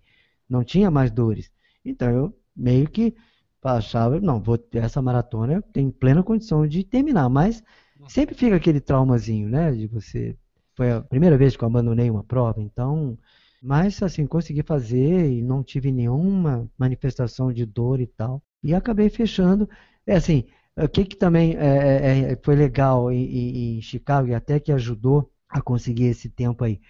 Não 0.48 0.64
tinha 0.64 0.90
mais 0.90 1.10
dores. 1.10 1.52
Então, 1.84 2.10
eu 2.10 2.38
meio 2.56 2.88
que 2.88 3.14
achava, 3.62 4.18
não, 4.20 4.40
vou 4.40 4.58
essa 4.72 5.02
maratona 5.02 5.54
eu 5.54 5.62
tenho 5.62 5.92
plena 5.92 6.22
condição 6.22 6.66
de 6.66 6.84
terminar. 6.84 7.28
Mas 7.28 7.62
sempre 8.08 8.34
fica 8.34 8.56
aquele 8.56 8.80
traumazinho, 8.80 9.50
né? 9.50 9.70
De 9.72 9.86
você 9.86 10.34
foi 10.74 10.92
a 10.92 11.02
primeira 11.02 11.36
vez 11.36 11.56
que 11.56 11.62
eu 11.62 11.68
abandonei 11.68 12.08
uma 12.08 12.24
prova, 12.24 12.62
então, 12.62 13.18
mas 13.62 14.02
assim, 14.02 14.26
consegui 14.26 14.62
fazer 14.62 15.30
e 15.30 15.42
não 15.42 15.62
tive 15.62 15.90
nenhuma 15.92 16.70
manifestação 16.78 17.52
de 17.52 17.66
dor 17.66 18.00
e 18.00 18.06
tal. 18.06 18.42
E 18.62 18.74
acabei 18.74 19.08
fechando. 19.08 19.68
É 20.06 20.16
assim, 20.16 20.44
o 20.76 20.88
que, 20.88 21.04
que 21.04 21.16
também 21.16 21.56
é, 21.56 21.66
é, 21.66 22.32
é 22.32 22.38
foi 22.42 22.54
legal 22.54 23.10
em, 23.10 23.78
em 23.78 23.82
Chicago 23.82 24.28
e 24.28 24.34
até 24.34 24.60
que 24.60 24.72
ajudou 24.72 25.30
a 25.48 25.60
conseguir 25.60 26.06
esse 26.06 26.28
tempo 26.28 26.64
aí. 26.64 26.80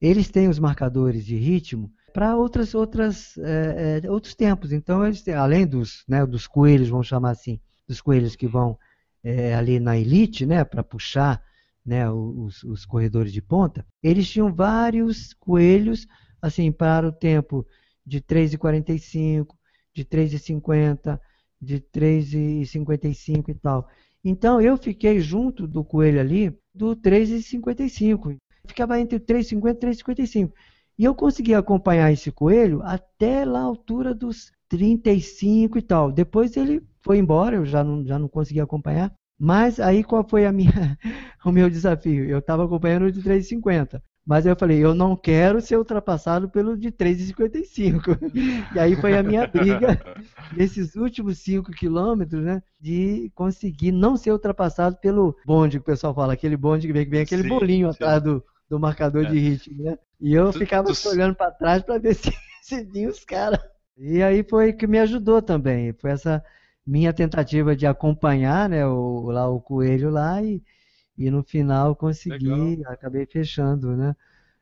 Eles 0.00 0.30
têm 0.30 0.48
os 0.48 0.58
marcadores 0.58 1.24
de 1.24 1.36
ritmo 1.36 1.90
para 2.12 2.36
outras, 2.36 2.74
outras, 2.74 3.38
é, 3.38 4.00
é, 4.04 4.10
outros 4.10 4.34
tempos. 4.34 4.72
Então, 4.72 5.04
eles 5.04 5.22
têm, 5.22 5.34
além 5.34 5.66
dos, 5.66 6.04
né, 6.08 6.26
dos 6.26 6.46
coelhos, 6.46 6.88
vamos 6.88 7.06
chamar 7.06 7.30
assim, 7.30 7.60
dos 7.86 8.00
coelhos 8.00 8.36
que 8.36 8.46
vão 8.46 8.78
é, 9.22 9.54
ali 9.54 9.80
na 9.80 9.96
elite, 9.96 10.44
né, 10.44 10.64
para 10.64 10.82
puxar 10.82 11.42
né, 11.84 12.10
os, 12.10 12.62
os 12.62 12.86
corredores 12.86 13.32
de 13.32 13.42
ponta, 13.42 13.84
eles 14.02 14.28
tinham 14.28 14.54
vários 14.54 15.32
coelhos 15.34 16.06
assim 16.40 16.70
para 16.72 17.08
o 17.08 17.12
tempo 17.12 17.66
de 18.04 18.20
3,45, 18.20 19.46
de 19.94 20.04
3,50, 20.04 21.20
de 21.60 21.80
3,55 21.80 23.48
e 23.48 23.54
tal. 23.54 23.88
Então 24.24 24.60
eu 24.60 24.76
fiquei 24.76 25.20
junto 25.20 25.66
do 25.66 25.84
coelho 25.84 26.20
ali 26.20 26.56
do 26.74 26.96
3,55. 26.96 28.36
Ficava 28.66 28.98
entre 29.00 29.18
3,50 29.18 29.70
e 29.70 29.74
3,55. 29.74 30.52
E 30.98 31.04
eu 31.04 31.14
consegui 31.14 31.54
acompanhar 31.54 32.12
esse 32.12 32.30
coelho 32.30 32.82
até 32.82 33.44
lá 33.44 33.60
a 33.60 33.64
altura 33.64 34.14
dos 34.14 34.52
35 34.68 35.78
e 35.78 35.82
tal. 35.82 36.12
Depois 36.12 36.56
ele 36.56 36.82
foi 37.02 37.18
embora, 37.18 37.56
eu 37.56 37.66
já 37.66 37.82
não, 37.82 38.04
já 38.06 38.18
não 38.18 38.28
consegui 38.28 38.60
acompanhar. 38.60 39.12
Mas 39.44 39.80
aí 39.80 40.04
qual 40.04 40.22
foi 40.22 40.46
a 40.46 40.52
minha, 40.52 40.96
o 41.44 41.50
meu 41.50 41.68
desafio? 41.68 42.24
Eu 42.24 42.38
estava 42.38 42.64
acompanhando 42.64 43.06
o 43.06 43.10
de 43.10 43.20
3,50. 43.20 44.00
Mas 44.24 44.46
eu 44.46 44.54
falei, 44.54 44.78
eu 44.78 44.94
não 44.94 45.16
quero 45.16 45.60
ser 45.60 45.76
ultrapassado 45.76 46.48
pelo 46.48 46.76
de 46.76 46.92
3,55. 46.92 48.20
E 48.72 48.78
aí 48.78 48.94
foi 48.94 49.18
a 49.18 49.22
minha 49.24 49.44
briga 49.48 50.00
nesses 50.56 50.94
últimos 50.94 51.40
5 51.40 51.72
quilômetros, 51.72 52.40
né? 52.44 52.62
De 52.80 53.32
conseguir 53.34 53.90
não 53.90 54.16
ser 54.16 54.30
ultrapassado 54.30 54.96
pelo 54.98 55.36
bonde 55.44 55.78
que 55.78 55.82
o 55.82 55.86
pessoal 55.86 56.14
fala, 56.14 56.34
aquele 56.34 56.56
bonde 56.56 56.86
que 56.86 56.92
vem, 56.92 57.04
que 57.04 57.10
vem 57.10 57.22
aquele 57.22 57.42
sim, 57.42 57.48
bolinho 57.48 57.92
sim. 57.92 57.96
atrás 57.96 58.22
do, 58.22 58.44
do 58.70 58.78
marcador 58.78 59.24
é. 59.24 59.28
de 59.28 59.40
ritmo, 59.40 59.82
né? 59.82 59.98
E 60.20 60.32
eu 60.32 60.52
tu, 60.52 60.60
ficava 60.60 60.92
tu... 60.92 61.08
olhando 61.08 61.34
para 61.34 61.50
trás 61.50 61.82
para 61.82 61.98
ver 61.98 62.14
se, 62.14 62.32
se 62.62 62.84
vinha 62.84 63.08
os 63.08 63.24
caras. 63.24 63.58
E 63.98 64.22
aí 64.22 64.46
foi 64.48 64.72
que 64.72 64.86
me 64.86 65.00
ajudou 65.00 65.42
também. 65.42 65.92
Foi 65.94 66.12
essa 66.12 66.40
minha 66.86 67.12
tentativa 67.12 67.76
de 67.76 67.86
acompanhar 67.86 68.68
né, 68.68 68.86
o, 68.86 69.30
lá 69.30 69.48
o 69.48 69.60
coelho 69.60 70.10
lá 70.10 70.42
e, 70.42 70.62
e 71.16 71.30
no 71.30 71.42
final 71.42 71.94
consegui, 71.94 72.76
Legal. 72.76 72.92
acabei 72.92 73.26
fechando, 73.26 73.96
né? 73.96 74.14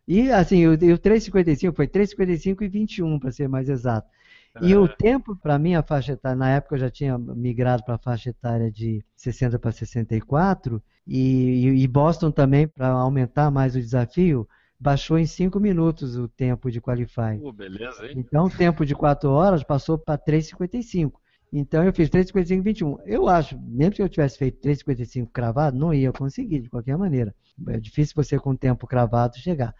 E 0.06 0.30
assim, 0.30 0.66
o, 0.66 0.72
o 0.72 0.76
3,55 0.76 1.74
foi 1.74 1.86
3,55 1.86 2.62
e 2.62 2.68
21 2.68 3.18
para 3.18 3.30
ser 3.30 3.48
mais 3.48 3.68
exato. 3.68 4.08
É. 4.56 4.66
E 4.66 4.76
o 4.76 4.88
tempo 4.88 5.36
para 5.36 5.58
mim, 5.58 5.74
a 5.74 5.82
faixa 5.82 6.12
etária, 6.12 6.36
na 6.36 6.50
época 6.50 6.74
eu 6.74 6.80
já 6.80 6.90
tinha 6.90 7.16
migrado 7.16 7.84
para 7.84 7.94
a 7.94 7.98
faixa 7.98 8.30
etária 8.30 8.70
de 8.70 9.04
60 9.14 9.58
para 9.58 9.70
64, 9.70 10.82
e, 11.06 11.66
e, 11.66 11.82
e 11.82 11.86
Boston 11.86 12.30
também, 12.30 12.66
para 12.66 12.88
aumentar 12.88 13.50
mais 13.50 13.76
o 13.76 13.80
desafio, 13.80 14.48
baixou 14.78 15.18
em 15.18 15.26
5 15.26 15.60
minutos 15.60 16.16
o 16.16 16.26
tempo 16.26 16.70
de 16.70 16.80
qualify. 16.80 17.38
Uh, 17.40 17.52
beleza, 17.52 18.06
hein? 18.06 18.14
Então 18.16 18.46
o 18.46 18.50
tempo 18.50 18.84
de 18.84 18.94
4 18.94 19.30
horas 19.30 19.62
passou 19.62 19.98
para 19.98 20.18
3,55. 20.18 21.19
Então 21.52 21.82
eu 21.82 21.92
fiz 21.92 22.08
3,55 22.08 22.62
21. 22.62 22.98
Eu 23.04 23.28
acho, 23.28 23.58
mesmo 23.58 23.94
que 23.94 24.02
eu 24.02 24.08
tivesse 24.08 24.38
feito 24.38 24.60
3,55 24.60 25.28
cravado, 25.32 25.76
não 25.76 25.92
ia 25.92 26.12
conseguir 26.12 26.60
de 26.60 26.68
qualquer 26.68 26.96
maneira. 26.96 27.34
É 27.68 27.78
difícil 27.78 28.14
você 28.14 28.38
com 28.38 28.50
o 28.50 28.56
tempo 28.56 28.86
cravado 28.86 29.36
chegar. 29.38 29.74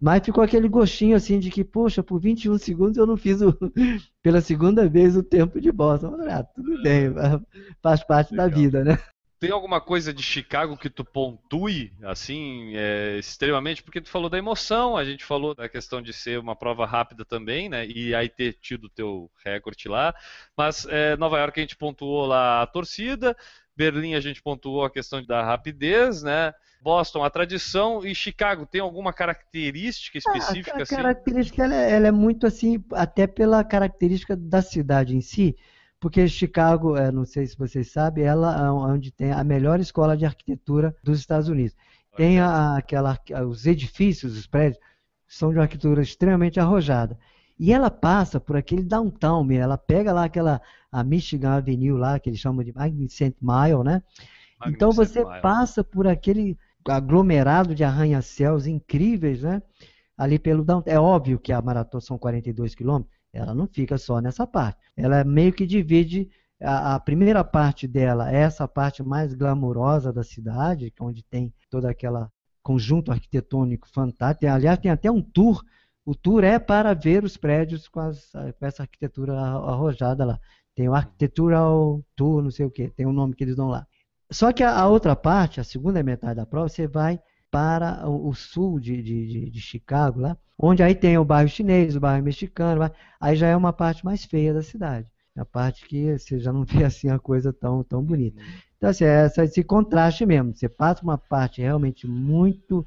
Mas 0.00 0.24
ficou 0.24 0.44
aquele 0.44 0.68
gostinho 0.68 1.16
assim 1.16 1.40
de 1.40 1.50
que, 1.50 1.64
poxa, 1.64 2.04
por 2.04 2.20
21 2.20 2.56
segundos 2.58 2.96
eu 2.96 3.06
não 3.06 3.16
fiz 3.16 3.40
o, 3.42 3.52
pela 4.22 4.40
segunda 4.40 4.88
vez 4.88 5.16
o 5.16 5.24
tempo 5.24 5.60
de 5.60 5.72
Boston. 5.72 6.16
Ah, 6.28 6.44
tudo 6.44 6.80
bem, 6.82 7.12
faz 7.82 8.04
parte 8.04 8.30
Legal. 8.30 8.48
da 8.48 8.54
vida, 8.54 8.84
né? 8.84 8.98
Tem 9.40 9.50
alguma 9.52 9.80
coisa 9.80 10.12
de 10.12 10.22
Chicago 10.22 10.76
que 10.76 10.90
tu 10.90 11.04
pontue, 11.04 11.92
assim, 12.02 12.72
é, 12.74 13.18
extremamente? 13.18 13.82
Porque 13.84 14.00
tu 14.00 14.08
falou 14.08 14.28
da 14.28 14.36
emoção, 14.36 14.96
a 14.96 15.04
gente 15.04 15.24
falou 15.24 15.54
da 15.54 15.68
questão 15.68 16.02
de 16.02 16.12
ser 16.12 16.40
uma 16.40 16.56
prova 16.56 16.84
rápida 16.84 17.24
também, 17.24 17.68
né? 17.68 17.86
E 17.86 18.14
aí 18.14 18.28
ter 18.28 18.54
tido 18.54 18.84
o 18.84 18.90
teu 18.90 19.30
recorde 19.44 19.88
lá. 19.88 20.12
Mas 20.56 20.86
é, 20.90 21.16
Nova 21.16 21.38
York 21.38 21.60
a 21.60 21.62
gente 21.62 21.76
pontuou 21.76 22.26
lá 22.26 22.62
a 22.62 22.66
torcida, 22.66 23.36
Berlim 23.76 24.14
a 24.14 24.20
gente 24.20 24.42
pontuou 24.42 24.84
a 24.84 24.90
questão 24.90 25.24
da 25.24 25.44
rapidez, 25.44 26.20
né? 26.22 26.52
Boston, 26.80 27.24
a 27.24 27.30
tradição 27.30 28.04
e 28.04 28.14
Chicago 28.14 28.66
tem 28.66 28.80
alguma 28.80 29.12
característica 29.12 30.18
específica? 30.18 30.76
a, 30.76 30.80
a 30.80 30.82
assim? 30.82 30.96
característica 30.96 31.64
ela 31.64 31.74
é, 31.74 31.92
ela 31.92 32.06
é, 32.08 32.12
muito 32.12 32.46
assim, 32.46 32.82
até 32.92 33.26
pela 33.26 33.62
característica 33.64 34.36
da 34.36 34.62
cidade 34.62 35.16
em 35.16 35.20
si, 35.20 35.56
porque 36.00 36.28
Chicago, 36.28 36.96
é, 36.96 37.10
não 37.10 37.24
sei 37.24 37.46
se 37.46 37.56
vocês 37.56 37.90
sabem, 37.90 38.24
ela 38.24 38.66
é 38.66 38.70
onde 38.70 39.10
tem 39.10 39.32
a 39.32 39.42
melhor 39.42 39.80
escola 39.80 40.16
de 40.16 40.24
arquitetura 40.24 40.94
dos 41.02 41.18
Estados 41.18 41.48
Unidos. 41.48 41.74
Tem 42.16 42.38
a, 42.40 42.76
aquela, 42.76 43.18
os 43.48 43.66
edifícios, 43.66 44.36
os 44.36 44.46
prédios, 44.46 44.80
são 45.26 45.50
de 45.50 45.56
uma 45.56 45.64
arquitetura 45.64 46.02
extremamente 46.02 46.58
arrojada. 46.58 47.18
E 47.58 47.72
ela 47.72 47.90
passa 47.90 48.38
por 48.38 48.56
aquele 48.56 48.82
downtown, 48.82 49.50
ela 49.50 49.76
pega 49.76 50.12
lá 50.12 50.24
aquela 50.24 50.60
a 50.90 51.02
Michigan 51.02 51.50
Avenue 51.50 51.98
lá, 51.98 52.18
que 52.18 52.30
eles 52.30 52.38
chamam 52.38 52.64
de 52.64 52.72
Magnificent 52.72 53.34
Mile, 53.40 53.82
né? 53.84 54.02
Magnificent 54.60 54.76
então 54.76 54.92
você 54.92 55.24
Mile. 55.24 55.40
passa 55.42 55.82
por 55.82 56.06
aquele 56.06 56.56
aglomerado 56.88 57.74
de 57.74 57.82
arranha-céus 57.82 58.66
incríveis, 58.66 59.42
né? 59.42 59.60
Ali 60.16 60.38
pelo 60.38 60.64
downtown. 60.64 60.92
É 60.92 60.98
óbvio 60.98 61.38
que 61.38 61.52
a 61.52 61.60
maratona 61.60 62.00
são 62.00 62.16
42 62.16 62.74
quilômetros, 62.74 63.17
ela 63.32 63.54
não 63.54 63.66
fica 63.66 63.98
só 63.98 64.20
nessa 64.20 64.46
parte. 64.46 64.78
Ela 64.96 65.24
meio 65.24 65.52
que 65.52 65.66
divide 65.66 66.28
a, 66.60 66.96
a, 66.96 67.00
primeira 67.00 67.44
parte 67.44 67.86
dela 67.86 68.32
é 68.32 68.38
essa 68.38 68.66
parte 68.66 69.02
mais 69.02 69.32
glamurosa 69.32 70.12
da 70.12 70.24
cidade, 70.24 70.86
é 70.86 71.02
onde 71.02 71.22
tem 71.22 71.52
toda 71.70 71.88
aquela 71.88 72.30
conjunto 72.62 73.12
arquitetônico 73.12 73.88
fantástico. 73.88 74.50
Aliás, 74.50 74.78
tem 74.78 74.90
até 74.90 75.10
um 75.10 75.22
tour. 75.22 75.62
O 76.04 76.14
tour 76.14 76.42
é 76.42 76.58
para 76.58 76.94
ver 76.94 77.22
os 77.24 77.36
prédios 77.36 77.86
com, 77.88 78.00
as, 78.00 78.32
com 78.58 78.66
essa 78.66 78.82
arquitetura 78.82 79.38
arrojada 79.38 80.24
lá. 80.24 80.40
Tem 80.74 80.88
o 80.88 80.94
Architectural 80.94 82.04
Tour, 82.14 82.42
não 82.42 82.50
sei 82.50 82.66
o 82.66 82.70
que, 82.70 82.88
tem 82.90 83.06
o 83.06 83.10
um 83.10 83.12
nome 83.12 83.34
que 83.34 83.42
eles 83.42 83.56
dão 83.56 83.68
lá. 83.68 83.86
Só 84.30 84.52
que 84.52 84.62
a, 84.62 84.78
a, 84.78 84.86
outra 84.86 85.16
parte, 85.16 85.60
a 85.60 85.64
segunda 85.64 86.02
metade 86.02 86.36
da 86.36 86.46
prova, 86.46 86.68
você 86.68 86.86
vai 86.86 87.20
para 87.50 88.08
o, 88.08 88.34
sul 88.34 88.78
de, 88.78 89.02
de, 89.02 89.50
de, 89.50 89.60
Chicago, 89.60 90.20
lá, 90.20 90.36
onde 90.58 90.82
aí 90.82 90.94
tem 90.94 91.16
o 91.16 91.24
bairro 91.24 91.48
chinês, 91.48 91.96
o 91.96 92.00
bairro 92.00 92.24
mexicano, 92.24 92.90
aí 93.20 93.36
já 93.36 93.48
é 93.48 93.56
uma 93.56 93.72
parte 93.72 94.04
mais 94.04 94.24
feia 94.24 94.52
da 94.52 94.62
cidade. 94.62 95.10
A 95.36 95.44
parte 95.44 95.86
que 95.86 96.18
você 96.18 96.38
já 96.38 96.52
não 96.52 96.64
vê 96.66 96.84
assim 96.84 97.08
a 97.08 97.18
coisa 97.18 97.52
tão, 97.52 97.82
tão 97.82 98.02
bonita. 98.02 98.42
Então, 98.76 98.90
assim, 98.90 99.04
é 99.04 99.26
esse 99.26 99.62
contraste 99.64 100.24
mesmo. 100.26 100.54
Você 100.54 100.68
passa 100.68 101.02
uma 101.02 101.18
parte 101.18 101.60
realmente 101.60 102.06
muito 102.06 102.86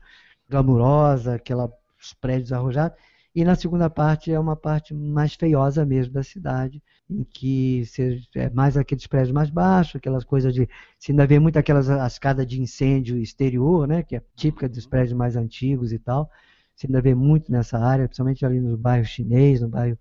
glamurosa, 0.49 1.36
aquela, 1.36 1.72
os 1.99 2.14
prédios 2.14 2.51
arrojados, 2.51 2.97
e 3.34 3.45
na 3.45 3.55
segunda 3.55 3.89
parte 3.89 4.32
é 4.32 4.39
uma 4.39 4.55
parte 4.55 4.93
mais 4.93 5.34
feiosa 5.36 5.86
mesmo 5.86 6.14
da 6.14 6.24
cidade, 6.24 6.84
em 7.12 7.24
que 7.26 7.86
você, 7.86 8.22
é 8.36 8.49
mais 8.49 8.78
aqueles 8.78 9.05
prédios 9.05 9.32
mais 9.32 9.49
baixos, 9.49 9.97
aquelas 9.97 10.24
coisas 10.24 10.53
de. 10.53 10.68
Você 10.97 11.12
ainda 11.12 11.28
vê 11.28 11.39
muito 11.39 11.57
aquelas 11.57 11.89
escadas 11.89 12.47
de 12.47 12.62
incêndio 12.62 13.18
exterior, 13.18 13.88
né? 13.88 14.01
Que 14.01 14.16
é 14.16 14.22
típica 14.36 14.70
dos 14.70 14.88
prédios 14.88 15.14
mais 15.14 15.36
antigos 15.36 15.91
e 15.91 15.99
tal. 15.99 16.30
Você 16.74 16.88
ainda 16.88 17.01
vê 17.01 17.14
muito 17.14 17.51
nessa 17.51 17.78
área, 17.78 18.07
principalmente 18.07 18.45
ali 18.45 18.59
no 18.59 18.78
bairro 18.78 19.05
chinês, 19.05 19.59
no 19.59 19.68
bairro, 19.68 19.97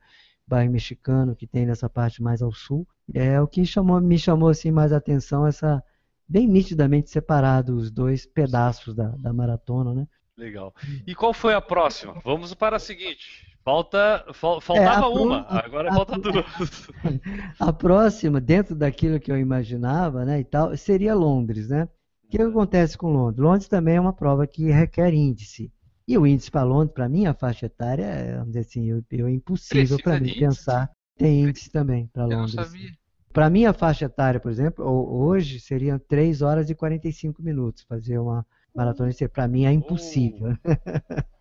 bairro 0.46 0.70
mexicano, 0.70 1.34
que 1.34 1.46
tem 1.46 1.66
nessa 1.66 1.90
parte 1.90 2.22
mais 2.22 2.40
ao 2.40 2.52
sul. 2.52 2.86
É 3.12 3.40
o 3.40 3.48
que 3.48 3.64
chamou, 3.66 4.00
me 4.00 4.18
chamou 4.18 4.48
assim 4.48 4.70
mais 4.70 4.92
a 4.92 4.98
atenção, 4.98 5.46
essa 5.46 5.82
bem 6.28 6.46
nitidamente 6.46 7.10
separado 7.10 7.74
os 7.74 7.90
dois 7.90 8.24
pedaços 8.24 8.94
da, 8.94 9.08
da 9.08 9.32
maratona, 9.32 9.92
né? 9.92 10.06
Legal. 10.36 10.72
E 11.06 11.14
qual 11.14 11.34
foi 11.34 11.52
a 11.54 11.60
próxima? 11.60 12.14
Vamos 12.24 12.54
para 12.54 12.76
a 12.76 12.78
seguinte. 12.78 13.49
Falta, 13.62 14.24
faltava 14.32 15.06
é, 15.06 15.08
uma, 15.08 15.46
agora 15.50 15.90
a, 15.90 15.94
falta 15.94 16.18
duas. 16.18 16.88
A 17.60 17.72
próxima, 17.72 18.40
dentro 18.40 18.74
daquilo 18.74 19.20
que 19.20 19.30
eu 19.30 19.38
imaginava, 19.38 20.24
né, 20.24 20.40
e 20.40 20.44
tal, 20.44 20.74
seria 20.76 21.14
Londres, 21.14 21.68
né? 21.68 21.86
O 22.24 22.28
que 22.28 22.40
acontece 22.40 22.96
com 22.96 23.12
Londres? 23.12 23.38
Londres 23.38 23.68
também 23.68 23.96
é 23.96 24.00
uma 24.00 24.14
prova 24.14 24.46
que 24.46 24.70
requer 24.70 25.12
índice. 25.12 25.70
E 26.08 26.16
o 26.16 26.26
índice 26.26 26.50
para 26.50 26.62
Londres, 26.62 26.94
para 26.94 27.08
mim, 27.08 27.26
a 27.26 27.34
faixa 27.34 27.66
etária, 27.66 28.04
é, 28.04 28.32
vamos 28.32 28.48
dizer 28.48 28.60
assim, 28.60 28.86
eu, 28.86 29.04
eu 29.10 29.26
é 29.26 29.30
impossível 29.30 29.98
para 30.02 30.18
mim 30.18 30.32
pensar. 30.34 30.90
Tem 31.16 31.42
índice 31.42 31.70
também 31.70 32.06
para 32.06 32.24
Londres. 32.24 32.54
Eu 32.54 32.62
não 32.62 32.64
sabia. 32.64 32.90
Para 33.32 33.50
mim, 33.50 33.64
a 33.64 33.72
faixa 33.72 34.06
etária, 34.06 34.40
por 34.40 34.50
exemplo, 34.50 34.84
hoje 34.84 35.60
seriam 35.60 35.98
3 35.98 36.42
horas 36.42 36.70
e 36.70 36.74
45 36.74 37.42
minutos 37.42 37.84
fazer 37.84 38.18
uma 38.18 38.44
maratona. 38.74 39.12
Para 39.32 39.46
mim 39.46 39.66
é 39.66 39.72
impossível. 39.72 40.56
Oh. 40.64 41.22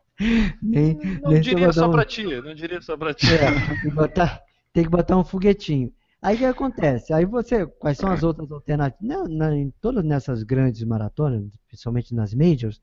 nem, 0.61 0.95
não 1.22 1.32
nem 1.32 1.41
diria 1.41 1.72
só 1.72 1.88
um... 1.88 1.91
para 1.91 2.05
ti, 2.05 2.24
não 2.24 2.53
diria 2.53 2.82
só 2.82 2.97
para 2.97 3.13
ti. 3.13 3.28
É, 3.34 3.67
tem, 3.67 3.80
que 3.82 3.91
botar, 3.91 4.41
tem 4.74 4.84
que 4.84 4.89
botar 4.89 5.17
um 5.17 5.24
foguetinho. 5.24 5.91
Aí 6.22 6.36
o 6.36 6.39
que 6.39 6.45
acontece? 6.45 7.13
Aí 7.13 7.26
você, 7.26 7.65
quais 7.65 7.97
são 7.97 8.11
as 8.11 8.24
outras 8.24 8.51
alternativas? 8.51 9.07
Na, 9.07 9.28
na, 9.28 9.55
em 9.55 9.74
todas 9.80 10.03
nessas 10.03 10.43
grandes 10.43 10.84
maratonas, 10.84 11.45
principalmente 11.67 12.13
nas 12.13 12.34
majors, 12.34 12.82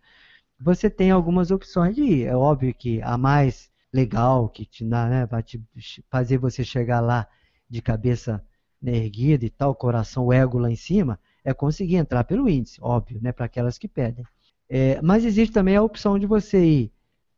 você 0.58 0.88
tem 0.88 1.10
algumas 1.10 1.50
opções 1.50 1.94
de 1.94 2.02
ir. 2.02 2.26
É 2.26 2.34
óbvio 2.34 2.74
que 2.74 3.02
a 3.02 3.18
mais 3.18 3.70
legal, 3.92 4.48
que 4.48 4.64
te 4.64 4.84
dá, 4.84 5.08
né, 5.08 5.26
vai 5.26 5.42
te 5.42 5.62
fazer 6.10 6.38
você 6.38 6.64
chegar 6.64 7.00
lá 7.00 7.26
de 7.68 7.82
cabeça 7.82 8.42
né, 8.80 8.96
erguida 8.96 9.44
e 9.44 9.50
tal, 9.50 9.74
coração, 9.74 10.26
o 10.26 10.32
ego 10.32 10.58
lá 10.58 10.70
em 10.70 10.76
cima, 10.76 11.18
é 11.44 11.52
conseguir 11.52 11.96
entrar 11.96 12.24
pelo 12.24 12.48
índice, 12.48 12.78
óbvio, 12.80 13.20
né, 13.22 13.32
para 13.32 13.46
aquelas 13.46 13.78
que 13.78 13.88
pedem. 13.88 14.24
É, 14.68 15.00
mas 15.02 15.24
existe 15.24 15.52
também 15.52 15.76
a 15.76 15.82
opção 15.82 16.18
de 16.18 16.26
você 16.26 16.64
ir 16.64 16.92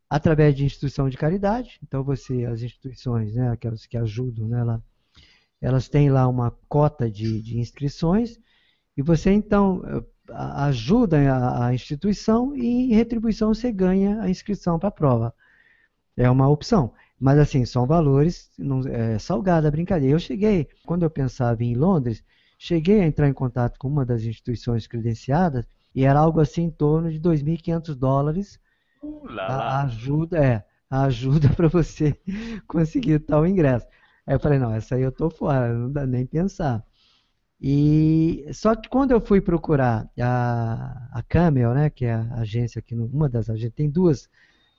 através 0.09 0.55
de 0.55 0.65
instituição 0.65 1.09
de 1.09 1.17
caridade. 1.17 1.79
Então 1.83 2.03
você, 2.03 2.45
as 2.45 2.63
instituições, 2.63 3.35
né, 3.35 3.51
aquelas 3.51 3.87
que 3.87 3.97
ajudam, 3.97 4.49
né, 4.49 4.65
lá, 4.65 4.83
elas 5.61 5.89
têm 5.89 6.11
lá 6.11 6.27
uma 6.29 6.51
cota 6.69 7.11
de, 7.11 7.43
de 7.43 7.59
inscrições 7.59 8.39
e 8.97 9.03
você 9.03 9.33
então 9.33 9.83
ajudam 10.31 11.21
a, 11.29 11.67
a 11.67 11.75
instituição 11.75 12.57
e 12.57 12.67
em 12.67 12.95
retribuição 12.95 13.53
você 13.55 13.73
ganha 13.73 14.21
a 14.21 14.29
inscrição 14.29 14.79
para 14.79 14.89
a 14.89 14.93
prova. 14.93 15.35
É 16.17 16.31
uma 16.31 16.49
opção. 16.49 16.93
Mas 17.19 17.39
assim, 17.39 17.65
são 17.65 17.87
valores 17.87 18.51
não, 18.57 18.81
é, 18.87 19.19
salgada 19.19 19.69
a 19.69 19.71
brincadeira. 19.71 20.15
Eu 20.15 20.21
cheguei, 20.21 20.69
quando 20.87 21.03
eu 21.03 21.11
pensava 21.11 21.65
em 21.65 21.75
Londres, 21.75 22.23
cheguei 22.59 23.01
a 23.01 23.07
entrar 23.07 23.29
em 23.29 23.33
contato 23.33 23.79
com 23.79 23.89
uma 23.89 24.05
das 24.05 24.23
instituições 24.23 24.87
credenciadas 24.87 25.67
e 25.95 26.05
era 26.05 26.21
algo 26.21 26.41
assim 26.41 26.65
em 26.65 26.71
torno 26.71 27.11
de 27.11 27.19
2.500 27.21 27.95
dólares. 27.95 28.61
Uh, 29.03 29.29
a 29.39 29.83
ajuda, 29.83 30.39
é, 30.45 30.65
ajuda 30.91 31.49
para 31.51 31.69
você 31.69 32.19
conseguir 32.67 33.21
tal 33.21 33.47
ingresso. 33.47 33.87
Aí 34.27 34.35
eu 34.35 34.41
falei, 34.41 34.59
não, 34.59 34.73
essa 34.73 34.95
aí 34.97 35.03
eu 35.03 35.13
tô 35.13 35.31
fora, 35.31 35.73
não 35.73 35.91
dá 35.91 36.07
nem 36.07 36.27
pensar. 36.27 36.85
E 37.61 38.47
só 38.53 38.75
que 38.77 38.89
quando 38.89 39.11
eu 39.11 39.21
fui 39.21 39.41
procurar 39.41 40.09
a, 40.21 41.09
a 41.13 41.23
Camel, 41.23 41.75
né, 41.75 41.91
que 41.91 42.05
é 42.05 42.15
a 42.15 42.35
agência 42.41 42.79
aqui, 42.79 42.95
uma 42.95 43.29
das 43.29 43.51
agências, 43.51 43.75
tem 43.75 43.91
duas 43.91 44.29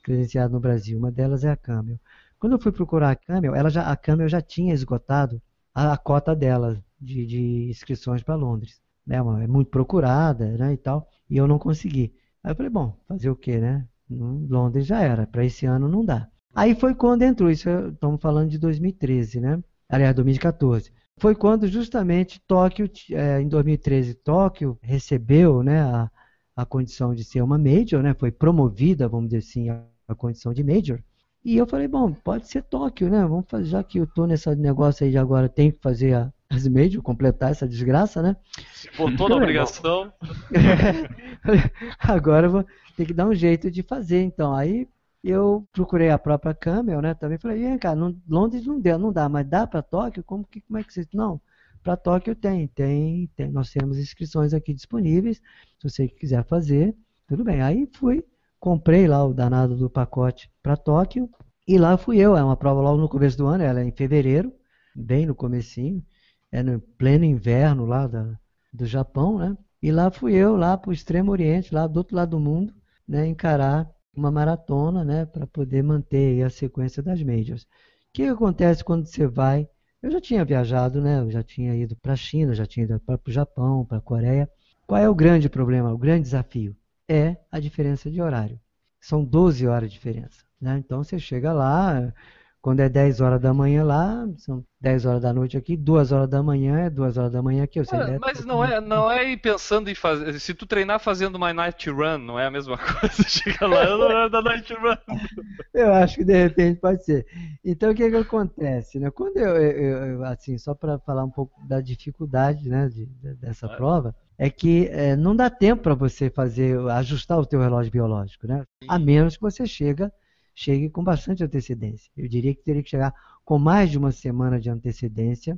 credenciadas 0.04 0.52
no 0.52 0.60
Brasil, 0.60 0.98
uma 0.98 1.12
delas 1.12 1.44
é 1.44 1.52
a 1.52 1.58
Camel. 1.58 2.00
Quando 2.40 2.54
eu 2.54 2.60
fui 2.60 2.72
procurar 2.72 3.12
a 3.12 3.16
Camel, 3.16 3.54
ela 3.54 3.70
já, 3.70 3.84
a 3.92 3.98
Camel 3.98 4.30
já 4.30 4.42
tinha 4.42 4.74
esgotado 4.74 5.42
a, 5.74 5.94
a 5.94 5.98
cota 5.98 6.36
dela 6.36 6.82
de, 7.00 7.26
de 7.26 7.70
inscrições 7.70 8.24
para 8.24 8.36
Londres. 8.36 8.82
Né, 9.06 9.18
é 9.18 9.48
muito 9.48 9.70
procurada 9.70 10.46
né, 10.58 10.74
e 10.74 10.78
tal, 10.78 11.10
e 11.30 11.36
eu 11.38 11.48
não 11.48 11.60
consegui. 11.60 12.14
Aí 12.44 12.52
eu 12.52 12.56
falei, 12.56 12.70
bom, 12.70 12.98
fazer 13.08 13.30
o 13.30 13.36
quê, 13.36 13.58
né? 13.60 13.86
Londres 14.10 14.86
já 14.86 15.02
era, 15.02 15.28
para 15.28 15.46
esse 15.46 15.66
ano 15.66 15.88
não 15.88 16.04
dá. 16.04 16.28
Aí 16.54 16.76
foi 16.76 16.96
quando 16.96 17.22
entrou, 17.24 17.50
isso 17.50 17.70
estamos 17.70 18.22
falando 18.22 18.50
de 18.50 18.58
2013, 18.58 19.40
né? 19.40 19.62
Aliás, 19.88 20.16
2014 20.16 20.92
foi 21.20 21.36
quando 21.36 21.68
justamente 21.68 22.42
Tóquio, 22.48 22.90
é, 23.12 23.42
em 23.42 23.48
2013, 23.48 24.16
Tóquio 24.16 24.80
recebeu 24.82 25.62
né, 25.62 25.82
a, 25.82 26.10
a 26.56 26.66
condição 26.66 27.14
de 27.14 27.24
ser 27.24 27.42
uma 27.42 27.58
major, 27.58 28.02
né, 28.02 28.14
foi 28.14 28.32
promovida, 28.32 29.08
vamos 29.08 29.30
dizer 29.30 29.40
assim, 29.40 29.70
a, 29.70 29.84
a 30.08 30.16
condição 30.16 30.54
de 30.54 30.64
major. 30.64 31.04
E 31.44 31.58
eu 31.58 31.68
falei, 31.68 31.88
bom, 31.88 32.14
pode 32.14 32.48
ser 32.48 32.64
Tóquio, 32.64 33.10
né? 33.10 33.22
Vamos 33.26 33.46
fazer, 33.48 33.66
já 33.66 33.84
que 33.84 33.98
eu 33.98 34.04
estou 34.04 34.28
nesse 34.28 34.54
negócio 34.56 35.06
aí 35.06 35.12
de 35.12 35.18
agora, 35.18 35.48
tenho 35.48 35.72
que 35.72 35.80
fazer 35.80 36.14
a, 36.14 36.34
as 36.50 36.68
major, 36.68 37.02
completar 37.02 37.52
essa 37.52 37.68
desgraça, 37.68 38.22
né? 38.22 38.36
Se 38.74 38.90
botou 38.98 39.30
na 39.30 39.36
obrigação. 39.36 40.12
agora 42.00 42.48
eu 42.48 42.52
vou 42.52 42.66
ter 42.98 43.06
que 43.06 43.14
dar 43.14 43.28
um 43.28 43.34
jeito 43.34 43.70
de 43.70 43.84
fazer, 43.84 44.22
então. 44.24 44.56
Aí 44.56 44.88
eu 45.24 45.68
procurei 45.72 46.10
a 46.10 46.18
própria 46.18 46.54
Camel, 46.54 47.02
né? 47.02 47.14
Também 47.14 47.38
falei, 47.38 47.60
vem 47.60 47.78
cá, 47.78 47.96
não, 47.96 48.16
Londres 48.28 48.66
não 48.66 48.80
deu, 48.80 48.98
não 48.98 49.14
dá, 49.14 49.30
mas 49.30 49.48
dá 49.48 49.68
para 49.68 49.82
Tóquio? 49.82 50.24
Como, 50.24 50.44
que, 50.44 50.62
como 50.62 50.80
é 50.80 50.84
que 50.84 50.92
você. 50.92 51.08
Não, 51.14 51.40
para 51.84 51.96
Tóquio 51.96 52.36
tem, 52.36 52.68
tem, 52.68 53.30
tem, 53.36 53.52
nós 53.52 53.72
temos 53.72 53.98
inscrições 54.00 54.54
aqui 54.54 54.74
disponíveis, 54.74 55.38
se 55.38 55.90
você 55.90 56.08
quiser 56.08 56.44
fazer, 56.46 56.96
tudo 57.28 57.44
bem. 57.44 57.62
Aí 57.62 57.88
fui, 57.94 58.26
comprei 58.60 59.08
lá 59.08 59.24
o 59.24 59.34
danado 59.34 59.78
do 59.78 59.90
pacote 59.90 60.52
para 60.64 60.76
Tóquio, 60.76 61.30
e 61.68 61.78
lá 61.78 61.96
fui 61.96 62.18
eu, 62.18 62.36
é 62.36 62.44
uma 62.44 62.58
prova 62.58 62.82
logo 62.82 63.00
no 63.00 63.08
começo 63.08 63.38
do 63.38 63.46
ano, 63.46 63.64
ela 63.64 63.82
é 63.82 63.84
em 63.84 63.92
fevereiro, 63.92 64.52
bem 64.96 65.26
no 65.26 65.36
comecinho, 65.36 66.04
é 66.52 66.64
no 66.64 66.80
pleno 66.80 67.26
inverno 67.26 67.86
lá 67.86 68.08
da, 68.08 68.38
do 68.74 68.86
Japão, 68.86 69.38
né? 69.38 69.58
E 69.82 69.92
lá 69.92 70.12
fui 70.12 70.34
eu, 70.34 70.58
lá 70.58 70.78
para 70.78 70.90
o 70.90 70.94
extremo 70.94 71.32
oriente, 71.32 71.74
lá 71.74 71.88
do 71.88 71.98
outro 71.98 72.16
lado 72.16 72.32
do 72.32 72.40
mundo, 72.40 72.74
né, 73.08 73.26
encarar 73.28 73.90
uma 74.14 74.30
maratona, 74.30 75.06
né, 75.06 75.26
para 75.26 75.48
poder 75.48 75.82
manter 75.82 76.44
a 76.44 76.50
sequência 76.50 77.02
das 77.02 77.24
majors. 77.24 77.64
O 77.64 77.68
que 78.14 78.24
acontece 78.24 78.84
quando 78.84 79.06
você 79.06 79.26
vai? 79.26 79.68
Eu 80.02 80.12
já 80.12 80.20
tinha 80.20 80.44
viajado, 80.44 81.02
né, 81.02 81.20
eu 81.22 81.32
já 81.32 81.42
tinha 81.42 81.76
ido 81.76 81.96
para 81.96 82.14
a 82.14 82.18
China, 82.18 82.54
já 82.54 82.66
tinha 82.66 82.84
ido 82.84 83.00
para 83.00 83.20
o 83.26 83.32
Japão, 83.32 83.86
para 83.86 84.00
a 84.00 84.02
Coreia. 84.02 84.50
Qual 84.86 85.00
é 85.00 85.08
o 85.08 85.16
grande 85.16 85.48
problema, 85.48 85.94
o 85.94 85.98
grande 85.98 86.24
desafio? 86.24 86.76
É 87.08 87.38
a 87.52 87.60
diferença 87.60 88.12
de 88.12 88.22
horário. 88.22 88.60
São 89.00 89.24
12 89.24 89.66
horas 89.66 89.90
de 89.90 89.96
diferença. 89.96 90.44
Né? 90.60 90.78
Então 90.78 91.04
você 91.04 91.18
chega 91.18 91.54
lá, 91.54 92.14
quando 92.62 92.82
é 92.82 92.90
10 92.90 93.22
horas 93.22 93.40
da 93.40 93.54
manhã 93.54 93.84
lá, 93.86 94.28
são 94.38 94.66
10 94.82 95.06
horas 95.06 95.22
da 95.22 95.34
noite 95.34 95.56
aqui, 95.56 95.78
2 95.78 96.12
horas 96.12 96.30
da 96.30 96.44
manhã 96.44 96.80
é 96.80 96.90
2 96.90 97.18
horas 97.18 97.32
da 97.32 97.42
manhã 97.42 97.64
aqui. 97.64 97.84
Seja, 97.86 98.04
é, 98.04 98.20
mas 98.20 98.44
não 98.46 98.64
é, 98.64 98.82
não 98.82 99.10
é 99.10 99.32
ir 99.32 99.38
pensando 99.38 99.90
em 99.90 99.96
fazer. 99.96 100.38
Se 100.40 100.54
tu 100.54 100.66
treinar 100.66 101.00
fazendo 101.00 101.36
uma 101.36 101.54
night 101.54 101.90
run, 101.90 102.18
não 102.18 102.38
é 102.38 102.48
a 102.48 102.52
mesma 102.52 102.78
coisa? 103.00 103.24
Chega 103.24 103.66
lá, 103.66 103.84
é 103.84 103.90
hora 103.90 104.30
da 104.30 104.42
night 104.42 104.74
run. 104.74 104.98
Eu 105.74 105.94
acho 105.94 106.18
que 106.18 106.26
de 106.26 106.34
repente 106.34 106.82
pode 106.82 107.04
ser. 107.06 107.26
Então 107.64 107.92
o 107.92 107.96
que, 107.96 108.10
que 108.10 108.18
acontece? 108.18 109.00
Né? 109.00 109.10
Quando 109.12 109.38
eu, 109.38 109.56
eu, 109.56 110.06
eu 110.06 110.26
assim, 110.26 110.58
só 110.58 110.74
para 110.74 111.00
falar 111.00 111.24
um 111.24 111.30
pouco 111.30 111.54
da 111.68 111.80
dificuldade 111.80 112.68
né, 112.68 112.90
de, 112.90 113.06
dessa 113.36 113.68
é. 113.68 113.76
prova, 113.76 114.14
é 114.38 114.50
que 114.50 114.88
é, 114.88 115.16
não 115.16 115.36
dá 115.36 115.50
tempo 115.50 115.84
para 115.84 115.94
você 115.94 116.30
fazer, 116.30 116.78
ajustar 116.90 117.38
o 117.38 117.46
teu 117.46 117.62
relógio 117.62 117.92
biológico, 117.92 118.48
né? 118.48 118.64
A 118.88 118.98
menos 118.98 119.36
que 119.36 119.42
você 119.42 119.66
chega 119.66 120.12
chegue 120.60 120.90
com 120.90 121.02
bastante 121.02 121.42
antecedência. 121.42 122.12
Eu 122.18 122.28
diria 122.28 122.54
que 122.54 122.62
teria 122.62 122.84
que 122.84 122.90
chegar 122.90 123.14
com 123.46 123.58
mais 123.58 123.90
de 123.90 123.98
uma 123.98 124.12
semana 124.12 124.60
de 124.60 124.70
antecedência 124.70 125.58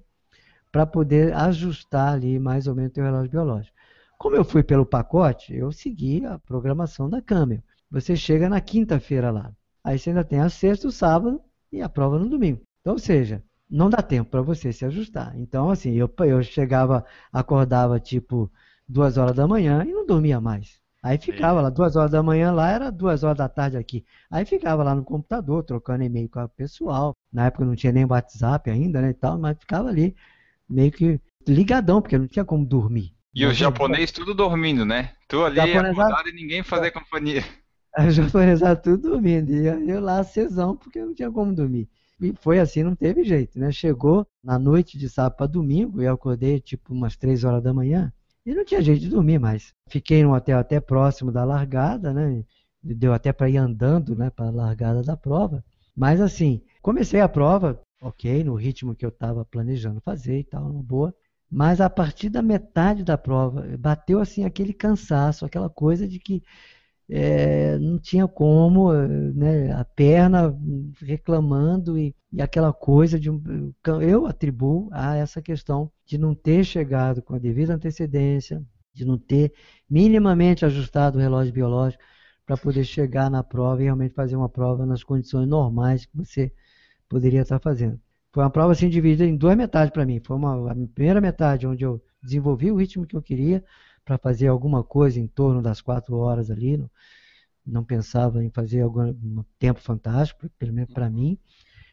para 0.71 0.85
poder 0.85 1.33
ajustar 1.33 2.13
ali 2.13 2.39
mais 2.39 2.67
ou 2.67 2.75
menos 2.75 2.95
o 2.95 3.01
relógio 3.01 3.31
biológico. 3.31 3.75
Como 4.19 4.35
eu 4.35 4.45
fui 4.45 4.61
pelo 4.61 4.85
pacote, 4.85 5.55
eu 5.55 5.71
segui 5.71 6.23
a 6.23 6.37
programação 6.37 7.09
da 7.09 7.19
Camel. 7.19 7.63
Você 7.89 8.15
chega 8.15 8.47
na 8.47 8.61
quinta-feira 8.61 9.31
lá. 9.31 9.51
Aí 9.83 9.97
você 9.97 10.11
ainda 10.11 10.23
tem 10.23 10.39
a 10.39 10.49
sexta, 10.49 10.87
o 10.87 10.91
sábado 10.91 11.41
e 11.71 11.81
a 11.81 11.89
prova 11.89 12.19
no 12.19 12.29
domingo. 12.29 12.61
Então, 12.81 12.93
ou 12.93 12.99
seja, 12.99 13.43
não 13.67 13.89
dá 13.89 14.03
tempo 14.03 14.29
para 14.29 14.43
você 14.43 14.71
se 14.71 14.85
ajustar. 14.85 15.35
Então, 15.35 15.71
assim, 15.71 15.95
eu, 15.95 16.13
eu 16.19 16.43
chegava, 16.43 17.03
acordava 17.33 17.99
tipo 17.99 18.51
duas 18.87 19.17
horas 19.17 19.35
da 19.35 19.47
manhã 19.47 19.83
e 19.83 19.91
não 19.91 20.05
dormia 20.05 20.39
mais. 20.39 20.80
Aí 21.03 21.17
ficava 21.17 21.61
lá, 21.61 21.69
duas 21.69 21.95
horas 21.95 22.11
da 22.11 22.21
manhã 22.21 22.51
lá, 22.51 22.69
era 22.69 22.91
duas 22.91 23.23
horas 23.23 23.37
da 23.37 23.49
tarde 23.49 23.75
aqui. 23.75 24.05
Aí 24.29 24.45
ficava 24.45 24.83
lá 24.83 24.93
no 24.93 25.03
computador, 25.03 25.63
trocando 25.63 26.03
e-mail 26.03 26.29
com 26.29 26.43
o 26.43 26.49
pessoal. 26.49 27.15
Na 27.33 27.47
época 27.47 27.65
não 27.65 27.75
tinha 27.75 27.91
nem 27.91 28.05
WhatsApp 28.05 28.69
ainda, 28.69 29.01
né, 29.01 29.09
e 29.09 29.13
tal, 29.13 29.37
mas 29.39 29.57
ficava 29.57 29.89
ali, 29.89 30.15
meio 30.69 30.91
que 30.91 31.19
ligadão, 31.47 32.01
porque 32.01 32.17
não 32.17 32.27
tinha 32.27 32.45
como 32.45 32.65
dormir. 32.65 33.13
E 33.33 33.45
o 33.45 33.53
japonês 33.53 34.11
tudo 34.11 34.35
dormindo, 34.35 34.85
né? 34.85 35.13
Tu 35.27 35.43
ali 35.43 35.59
acordado 35.59 36.29
e 36.29 36.33
ninguém 36.33 36.63
fazer 36.63 36.91
companhia. 36.91 37.43
O 37.97 38.09
japonesado 38.09 38.81
tudo 38.81 39.09
dormindo, 39.09 39.51
e 39.51 39.67
eu 39.67 39.99
lá 39.99 40.19
acesão, 40.19 40.77
porque 40.77 41.03
não 41.03 41.13
tinha 41.13 41.29
como 41.29 41.53
dormir. 41.53 41.89
E 42.21 42.33
foi 42.39 42.57
assim, 42.57 42.83
não 42.83 42.95
teve 42.95 43.23
jeito, 43.25 43.59
né? 43.59 43.69
Chegou 43.69 44.25
na 44.41 44.57
noite 44.57 44.97
de 44.97 45.09
sábado 45.09 45.35
para 45.35 45.47
domingo, 45.47 46.01
eu 46.01 46.13
acordei 46.13 46.61
tipo 46.61 46.93
umas 46.93 47.17
três 47.17 47.43
horas 47.43 47.61
da 47.61 47.73
manhã, 47.73 48.13
e 48.45 48.53
não 48.53 48.65
tinha 48.65 48.81
jeito 48.81 49.01
de 49.01 49.09
dormir 49.09 49.39
mais. 49.39 49.73
Fiquei 49.89 50.23
num 50.23 50.33
hotel 50.33 50.59
até 50.59 50.79
próximo 50.79 51.31
da 51.31 51.43
largada, 51.43 52.13
né? 52.13 52.43
Deu 52.83 53.13
até 53.13 53.31
para 53.31 53.49
ir 53.49 53.57
andando, 53.57 54.15
né, 54.15 54.29
para 54.29 54.47
a 54.47 54.51
largada 54.51 55.03
da 55.03 55.15
prova. 55.15 55.63
Mas 55.95 56.19
assim, 56.19 56.61
comecei 56.81 57.21
a 57.21 57.29
prova, 57.29 57.79
ok, 58.01 58.43
no 58.43 58.55
ritmo 58.55 58.95
que 58.95 59.05
eu 59.05 59.09
estava 59.09 59.45
planejando 59.45 60.01
fazer 60.01 60.39
e 60.39 60.43
tal, 60.43 60.69
uma 60.71 60.81
boa. 60.81 61.13
Mas 61.49 61.81
a 61.81 61.89
partir 61.89 62.29
da 62.29 62.41
metade 62.41 63.03
da 63.03 63.17
prova, 63.17 63.65
bateu 63.77 64.19
assim 64.19 64.45
aquele 64.45 64.73
cansaço, 64.73 65.45
aquela 65.45 65.69
coisa 65.69 66.07
de 66.07 66.17
que 66.17 66.41
é, 67.13 67.77
não 67.77 67.99
tinha 67.99 68.25
como, 68.25 68.93
né, 68.93 69.69
a 69.73 69.83
perna 69.83 70.57
reclamando 71.01 71.97
e, 71.97 72.15
e 72.31 72.41
aquela 72.41 72.71
coisa 72.71 73.19
de 73.19 73.29
um, 73.29 73.73
eu 74.01 74.25
atribuo 74.25 74.87
a 74.93 75.17
essa 75.17 75.41
questão 75.41 75.91
de 76.05 76.17
não 76.17 76.33
ter 76.33 76.63
chegado 76.63 77.21
com 77.21 77.35
a 77.35 77.39
devida 77.39 77.73
antecedência, 77.75 78.63
de 78.93 79.03
não 79.03 79.17
ter 79.17 79.51
minimamente 79.89 80.63
ajustado 80.65 81.17
o 81.17 81.21
relógio 81.21 81.53
biológico 81.53 82.01
para 82.45 82.55
poder 82.55 82.85
chegar 82.85 83.29
na 83.29 83.43
prova 83.43 83.81
e 83.81 83.85
realmente 83.85 84.13
fazer 84.13 84.37
uma 84.37 84.47
prova 84.49 84.85
nas 84.85 85.03
condições 85.03 85.45
normais 85.45 86.05
que 86.05 86.15
você 86.15 86.49
poderia 87.09 87.41
estar 87.41 87.59
fazendo. 87.59 87.99
Foi 88.31 88.41
uma 88.41 88.49
prova 88.49 88.71
assim 88.71 88.87
dividida 88.87 89.25
em 89.25 89.35
duas 89.35 89.57
metades 89.57 89.91
para 89.91 90.05
mim. 90.05 90.21
Foi 90.25 90.37
uma 90.37 90.71
a 90.71 90.75
primeira 90.93 91.19
metade 91.19 91.67
onde 91.67 91.83
eu 91.83 92.01
desenvolvi 92.23 92.71
o 92.71 92.77
ritmo 92.77 93.05
que 93.05 93.17
eu 93.17 93.21
queria, 93.21 93.61
para 94.05 94.17
fazer 94.17 94.47
alguma 94.47 94.83
coisa 94.83 95.19
em 95.19 95.27
torno 95.27 95.61
das 95.61 95.81
quatro 95.81 96.15
horas 96.17 96.49
ali. 96.49 96.77
Não, 96.77 96.89
não 97.65 97.83
pensava 97.83 98.43
em 98.43 98.49
fazer 98.49 98.81
algum 98.81 99.43
tempo 99.59 99.79
fantástico, 99.79 100.49
pelo 100.57 100.73
menos 100.73 100.93
para 100.93 101.09
mim, 101.09 101.37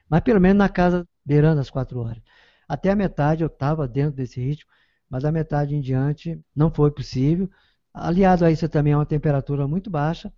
mas 0.09 0.21
pelo 0.21 0.41
menos 0.41 0.59
na 0.59 0.69
casa 0.69 1.07
beirando 1.25 1.61
as 1.61 1.71
quatro 1.71 2.01
horas. 2.01 2.23
Até 2.69 2.91
a 2.91 2.97
metade 2.97 3.43
eu 3.43 3.49
estava 3.49 3.87
dentro 3.89 4.17
desse 4.17 4.41
ritmo, 4.41 4.71
mas 5.09 5.23
da 5.23 5.33
metade 5.33 5.75
em 5.75 5.81
diante 5.81 6.41
não 6.55 6.71
foi 6.71 6.91
possível. 6.91 7.51
Aliado 7.93 8.45
a 8.45 8.51
isso 8.51 8.69
também 8.69 8.93
é 8.93 8.97
uma 8.97 9.07
temperatura 9.07 9.67
muito 9.67 9.91
baixa, 9.91 10.33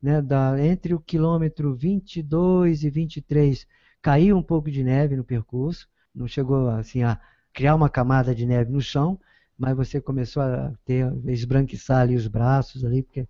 né, 0.00 0.20
da, 0.20 0.62
entre 0.64 0.94
o 0.94 1.00
quilômetro 1.00 1.74
22 1.74 2.84
e 2.84 2.90
23 2.90 3.66
caiu 4.02 4.36
um 4.36 4.42
pouco 4.42 4.70
de 4.70 4.84
neve 4.84 5.16
no 5.16 5.24
percurso, 5.24 5.88
não 6.14 6.28
chegou 6.28 6.68
assim 6.68 7.02
a 7.02 7.18
criar 7.54 7.74
uma 7.74 7.88
camada 7.88 8.34
de 8.34 8.44
neve 8.44 8.70
no 8.70 8.82
chão, 8.82 9.18
mas 9.58 9.76
você 9.76 10.00
começou 10.00 10.42
a 10.42 10.72
ter 10.84 11.12
esbranquiçar 11.26 12.00
ali 12.00 12.16
os 12.16 12.26
braços 12.26 12.84
ali, 12.84 13.02
porque 13.02 13.26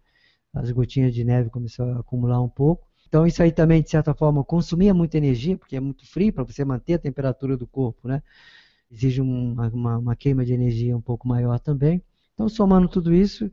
as 0.53 0.71
gotinhas 0.71 1.15
de 1.15 1.25
neve 1.25 1.51
começaram 1.51 1.97
a 1.97 2.01
acumular 2.01 2.41
um 2.41 2.49
pouco. 2.49 2.87
Então 3.09 3.27
isso 3.27 3.43
aí 3.43 3.53
também, 3.53 3.83
de 3.83 3.91
certa 3.91 4.15
forma, 4.15 4.43
consumia 4.45 4.95
muita 4.95 5.17
energia, 5.17 5.57
porque 5.57 5.77
é 5.77 5.81
muito 5.81 6.07
frio 6.11 6.33
para 6.33 6.45
você 6.45 6.65
manter 6.65 6.95
a 6.95 6.99
temperatura 6.99 7.57
do 7.57 7.67
corpo, 7.67 8.09
né? 8.09 8.23
Exige 8.91 9.21
uma, 9.21 9.69
uma, 9.69 9.99
uma, 9.99 10.17
queima 10.17 10.45
de 10.45 10.53
energia 10.53 10.97
um 10.97 11.01
pouco 11.01 11.27
maior 11.29 11.59
também. 11.61 12.03
Então, 12.35 12.49
somando 12.49 12.89
tudo 12.89 13.15
isso, 13.15 13.51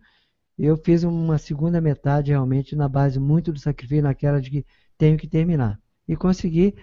eu 0.57 0.78
fiz 0.78 1.03
uma 1.03 1.38
segunda 1.38 1.82
metade 1.82 2.32
realmente 2.32 2.76
na 2.76 2.88
base 2.88 3.19
muito 3.19 3.51
do 3.51 3.59
sacrifício, 3.59 4.03
naquela 4.03 4.39
de 4.39 4.49
que 4.49 4.65
tenho 4.97 5.17
que 5.17 5.28
terminar. 5.28 5.80
E 6.07 6.15
consegui. 6.15 6.76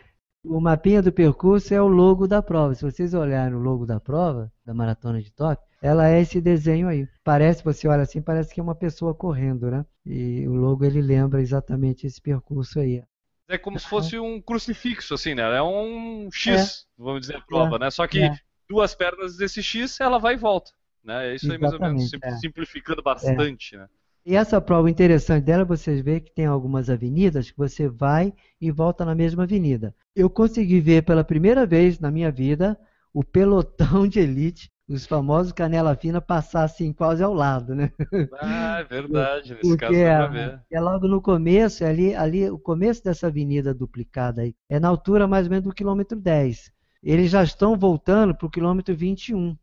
O 0.45 0.61
mapinha 0.61 1.03
do 1.03 1.13
percurso 1.13 1.75
é 1.75 1.81
o 1.81 1.89
logo 1.89 2.27
da 2.27 2.43
prova. 2.43 2.75
Se 2.75 2.83
vocês 2.83 3.13
olharem 3.13 3.55
o 3.55 3.59
logo 3.59 3.85
da 3.85 3.99
prova, 3.99 4.53
da 4.65 4.73
Maratona 4.73 5.21
de 5.21 5.33
Tóquio, 5.33 5.67
ela 5.83 6.09
é 6.09 6.21
esse 6.21 6.41
desenho 6.41 6.89
aí. 6.89 7.09
Parece, 7.25 7.63
você 7.63 7.89
olha 7.89 8.03
assim, 8.03 8.23
parece 8.23 8.55
que 8.55 8.61
é 8.61 8.63
uma 8.63 8.75
pessoa 8.75 9.15
correndo, 9.15 9.71
né? 9.71 9.85
E 10.07 10.47
o 10.47 10.55
logo 10.55 10.85
ele 10.85 11.01
lembra 11.01 11.41
exatamente 11.41 12.07
esse 12.07 12.21
percurso 12.21 12.81
aí. 12.81 13.03
É 13.49 13.59
como 13.59 13.79
se 13.79 13.89
fosse 13.89 14.19
um 14.19 14.41
crucifixo, 14.41 15.15
assim, 15.15 15.35
né? 15.35 15.57
É 15.57 15.63
um 15.63 16.29
X, 16.31 16.87
é. 16.99 17.03
vamos 17.03 17.23
dizer, 17.23 17.37
a 17.37 17.41
prova, 17.41 17.77
é. 17.77 17.79
né? 17.81 17.91
Só 17.91 18.07
que 18.07 18.21
é. 18.21 18.37
duas 18.69 18.95
pernas 18.95 19.37
desse 19.37 19.63
X, 19.63 20.01
ela 20.01 20.19
vai 20.19 20.35
e 20.35 20.37
volta. 20.37 20.71
Né? 21.03 21.31
É 21.31 21.35
isso 21.35 21.51
aí 21.51 21.59
mais 21.59 21.73
ou 21.73 21.81
menos, 21.81 22.13
é. 22.23 22.31
simplificando 22.37 23.03
bastante, 23.03 23.77
né? 23.77 23.89
E 24.29 24.37
essa 24.37 24.61
prova 24.61 24.91
interessante 24.91 25.45
dela, 25.47 25.65
vocês 25.65 26.03
veem 26.03 26.21
que 26.21 26.31
tem 26.31 26.45
algumas 26.45 26.91
avenidas 26.91 27.51
que 27.51 27.57
você 27.57 27.89
vai 27.89 28.31
e 28.61 28.71
volta 28.71 29.03
na 29.03 29.15
mesma 29.15 29.45
avenida. 29.45 29.95
Eu 30.15 30.29
consegui 30.29 30.81
ver 30.81 31.03
pela 31.03 31.25
primeira 31.25 31.65
vez 31.65 31.99
na 31.99 32.11
minha 32.11 32.31
vida 32.31 32.79
o 33.11 33.25
pelotão 33.25 34.07
de 34.07 34.21
elite, 34.21 34.71
os 34.87 35.07
famosos 35.07 35.51
canela 35.51 35.97
fina, 35.97 36.21
passar 36.21 36.65
assim 36.65 36.93
quase 36.93 37.23
ao 37.23 37.33
lado, 37.33 37.75
né? 37.75 37.91
Ah, 38.39 38.81
é 38.81 38.85
verdade, 38.85 39.55
nesse 39.55 39.63
Porque 39.63 39.79
caso 39.79 39.95
dá 39.95 40.17
pra 40.19 40.27
ver. 40.27 40.61
É 40.71 40.79
logo 40.79 41.09
no 41.09 41.23
começo, 41.23 41.83
é 41.83 41.89
ali, 41.89 42.15
ali, 42.15 42.51
o 42.51 42.59
começo 42.59 43.03
dessa 43.03 43.29
avenida 43.29 43.73
duplicada 43.73 44.43
aí, 44.43 44.55
é 44.69 44.79
na 44.79 44.89
altura 44.89 45.27
mais 45.27 45.47
ou 45.47 45.51
menos 45.53 45.65
do 45.65 45.73
quilômetro 45.73 46.21
10. 46.21 46.71
Eles 47.03 47.31
já 47.31 47.43
estão 47.43 47.79
voltando 47.79 48.35
para 48.35 48.47
o 48.47 48.51
quilômetro 48.51 48.95
21, 48.95 49.57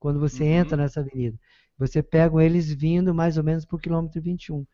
quando 0.00 0.18
você 0.18 0.42
uhum. 0.42 0.48
entra 0.48 0.76
nessa 0.76 0.98
avenida 0.98 1.38
você 1.86 2.02
pega 2.02 2.42
eles 2.42 2.72
vindo 2.72 3.14
mais 3.14 3.36
ou 3.36 3.44
menos 3.44 3.64
para 3.64 3.76
o 3.76 3.78
quilômetro 3.78 4.20
21. 4.20 4.64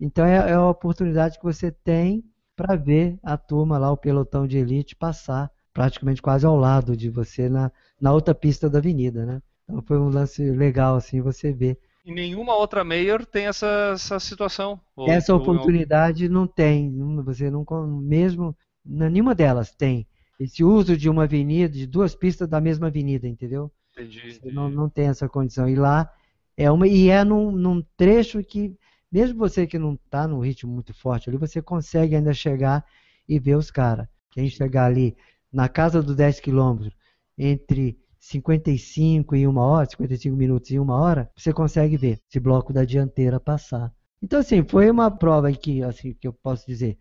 Então 0.00 0.24
é, 0.24 0.50
é 0.50 0.54
a 0.54 0.68
oportunidade 0.68 1.38
que 1.38 1.44
você 1.44 1.70
tem 1.70 2.24
para 2.56 2.76
ver 2.76 3.18
a 3.22 3.36
turma 3.36 3.78
lá, 3.78 3.90
o 3.90 3.96
pelotão 3.96 4.46
de 4.46 4.58
elite, 4.58 4.96
passar 4.96 5.50
praticamente 5.72 6.22
quase 6.22 6.46
ao 6.46 6.56
lado 6.56 6.96
de 6.96 7.10
você 7.10 7.48
na, 7.48 7.70
na 8.00 8.12
outra 8.12 8.34
pista 8.34 8.70
da 8.70 8.78
avenida, 8.78 9.26
né? 9.26 9.42
Então 9.64 9.82
foi 9.82 9.98
um 9.98 10.08
lance 10.08 10.42
legal 10.50 10.96
assim 10.96 11.20
você 11.20 11.52
ver. 11.52 11.78
E 12.04 12.12
nenhuma 12.12 12.54
outra 12.54 12.84
mayor 12.84 13.24
tem 13.24 13.46
essa, 13.46 13.92
essa 13.94 14.20
situação. 14.20 14.80
Ou, 14.94 15.10
essa 15.10 15.34
oportunidade 15.34 16.26
ou... 16.26 16.30
não 16.30 16.46
tem, 16.46 16.92
você 17.24 17.50
não 17.50 17.64
mesmo 18.00 18.56
nenhuma 18.84 19.34
delas 19.34 19.74
tem 19.74 20.06
esse 20.38 20.62
uso 20.62 20.96
de 20.96 21.08
uma 21.08 21.24
avenida, 21.24 21.72
de 21.72 21.86
duas 21.86 22.14
pistas 22.14 22.48
da 22.48 22.60
mesma 22.60 22.88
avenida, 22.88 23.26
entendeu? 23.26 23.70
Entendi. 23.92 24.32
Você 24.32 24.50
não, 24.50 24.68
não 24.68 24.88
tem 24.88 25.06
essa 25.06 25.28
condição. 25.28 25.68
E 25.68 25.76
lá 25.76 26.10
é 26.56 26.70
uma, 26.70 26.86
e 26.86 27.08
é 27.08 27.24
num, 27.24 27.50
num 27.50 27.82
trecho 27.96 28.42
que, 28.42 28.76
mesmo 29.10 29.38
você 29.38 29.66
que 29.66 29.78
não 29.78 29.94
está 29.94 30.26
num 30.28 30.40
ritmo 30.40 30.72
muito 30.72 30.94
forte 30.94 31.28
ali, 31.28 31.38
você 31.38 31.60
consegue 31.60 32.14
ainda 32.14 32.32
chegar 32.32 32.84
e 33.28 33.38
ver 33.38 33.56
os 33.56 33.70
caras. 33.70 34.06
Quem 34.30 34.48
chegar 34.48 34.86
ali 34.86 35.16
na 35.52 35.68
casa 35.68 36.02
dos 36.02 36.16
10 36.16 36.40
quilômetros, 36.40 36.92
entre 37.36 37.98
55 38.18 39.36
e 39.36 39.46
uma 39.46 39.62
hora, 39.62 39.86
55 39.86 40.36
minutos 40.36 40.70
e 40.70 40.78
uma 40.78 40.96
hora, 40.96 41.30
você 41.36 41.52
consegue 41.52 41.96
ver 41.96 42.20
esse 42.28 42.40
bloco 42.40 42.72
da 42.72 42.84
dianteira 42.84 43.38
passar. 43.38 43.92
Então, 44.22 44.40
assim, 44.40 44.64
foi 44.66 44.90
uma 44.90 45.10
prova 45.10 45.52
que, 45.52 45.82
assim, 45.82 46.14
que 46.14 46.26
eu 46.26 46.32
posso 46.32 46.66
dizer, 46.66 46.96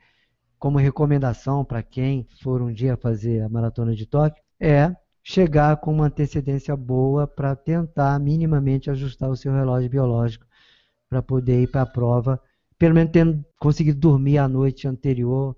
como 0.59 0.77
recomendação 0.77 1.63
para 1.63 1.81
quem 1.81 2.27
for 2.41 2.61
um 2.61 2.71
dia 2.71 2.97
fazer 2.97 3.41
a 3.41 3.49
maratona 3.49 3.95
de 3.95 4.05
Tóquio, 4.05 4.43
é 4.59 4.93
chegar 5.23 5.77
com 5.77 5.93
uma 5.93 6.07
antecedência 6.07 6.75
boa 6.75 7.25
para 7.25 7.55
tentar 7.55 8.19
minimamente 8.19 8.91
ajustar 8.91 9.29
o 9.29 9.35
seu 9.37 9.53
relógio 9.53 9.89
biológico 9.89 10.45
para 11.09 11.21
poder 11.21 11.63
ir 11.63 11.67
para 11.71 11.83
a 11.83 11.85
prova, 11.85 12.41
pelo 12.77 12.95
menos 12.95 13.11
tendo 13.11 13.45
conseguido 13.57 13.99
dormir 13.99 14.37
a 14.37 14.47
noite 14.47 14.87
anterior 14.87 15.55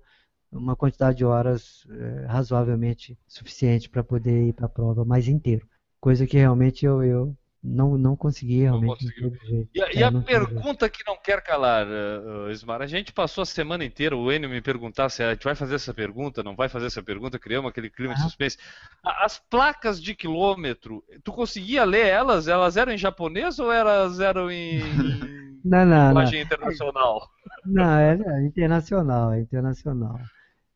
uma 0.52 0.76
quantidade 0.76 1.18
de 1.18 1.24
horas 1.24 1.86
é, 1.90 2.26
razoavelmente 2.26 3.18
suficiente 3.26 3.90
para 3.90 4.04
poder 4.04 4.48
ir 4.48 4.52
para 4.52 4.66
a 4.66 4.68
prova 4.68 5.04
mais 5.04 5.26
inteiro. 5.28 5.68
Coisa 6.00 6.26
que 6.26 6.36
realmente 6.36 6.86
eu, 6.86 7.02
eu 7.02 7.36
não, 7.66 7.98
não 7.98 8.16
consegui 8.16 8.62
realmente. 8.62 9.04
Não 9.20 9.32
e 9.74 9.82
a, 9.82 9.92
e 9.92 10.02
a 10.02 10.12
pergunta 10.12 10.88
que 10.88 11.04
não 11.06 11.16
quer 11.16 11.42
calar, 11.42 11.86
uh, 11.86 12.50
Ismar, 12.50 12.80
a 12.80 12.86
gente 12.86 13.12
passou 13.12 13.42
a 13.42 13.46
semana 13.46 13.84
inteira, 13.84 14.16
o 14.16 14.30
Enio 14.32 14.48
me 14.48 14.60
perguntar 14.60 15.08
se 15.08 15.22
a 15.22 15.32
gente 15.32 15.44
vai 15.44 15.54
fazer 15.54 15.74
essa 15.74 15.92
pergunta, 15.92 16.42
não 16.42 16.54
vai 16.54 16.68
fazer 16.68 16.86
essa 16.86 17.02
pergunta, 17.02 17.38
criamos 17.38 17.68
aquele 17.68 17.90
clima 17.90 18.12
ah. 18.12 18.16
de 18.16 18.22
suspense. 18.22 18.56
As 19.04 19.38
placas 19.38 20.00
de 20.00 20.14
quilômetro, 20.14 21.02
tu 21.24 21.32
conseguia 21.32 21.84
ler 21.84 22.06
elas? 22.06 22.46
Elas 22.46 22.76
eram 22.76 22.92
em 22.92 22.98
japonês 22.98 23.58
ou 23.58 23.72
elas 23.72 24.20
eram 24.20 24.50
em 24.50 24.80
não, 25.64 25.84
não, 25.84 26.14
não. 26.14 26.34
internacional? 26.34 27.28
Não, 27.64 27.98
é, 27.98 28.12
é 28.14 28.46
internacional, 28.46 29.32
é 29.32 29.40
internacional. 29.40 30.20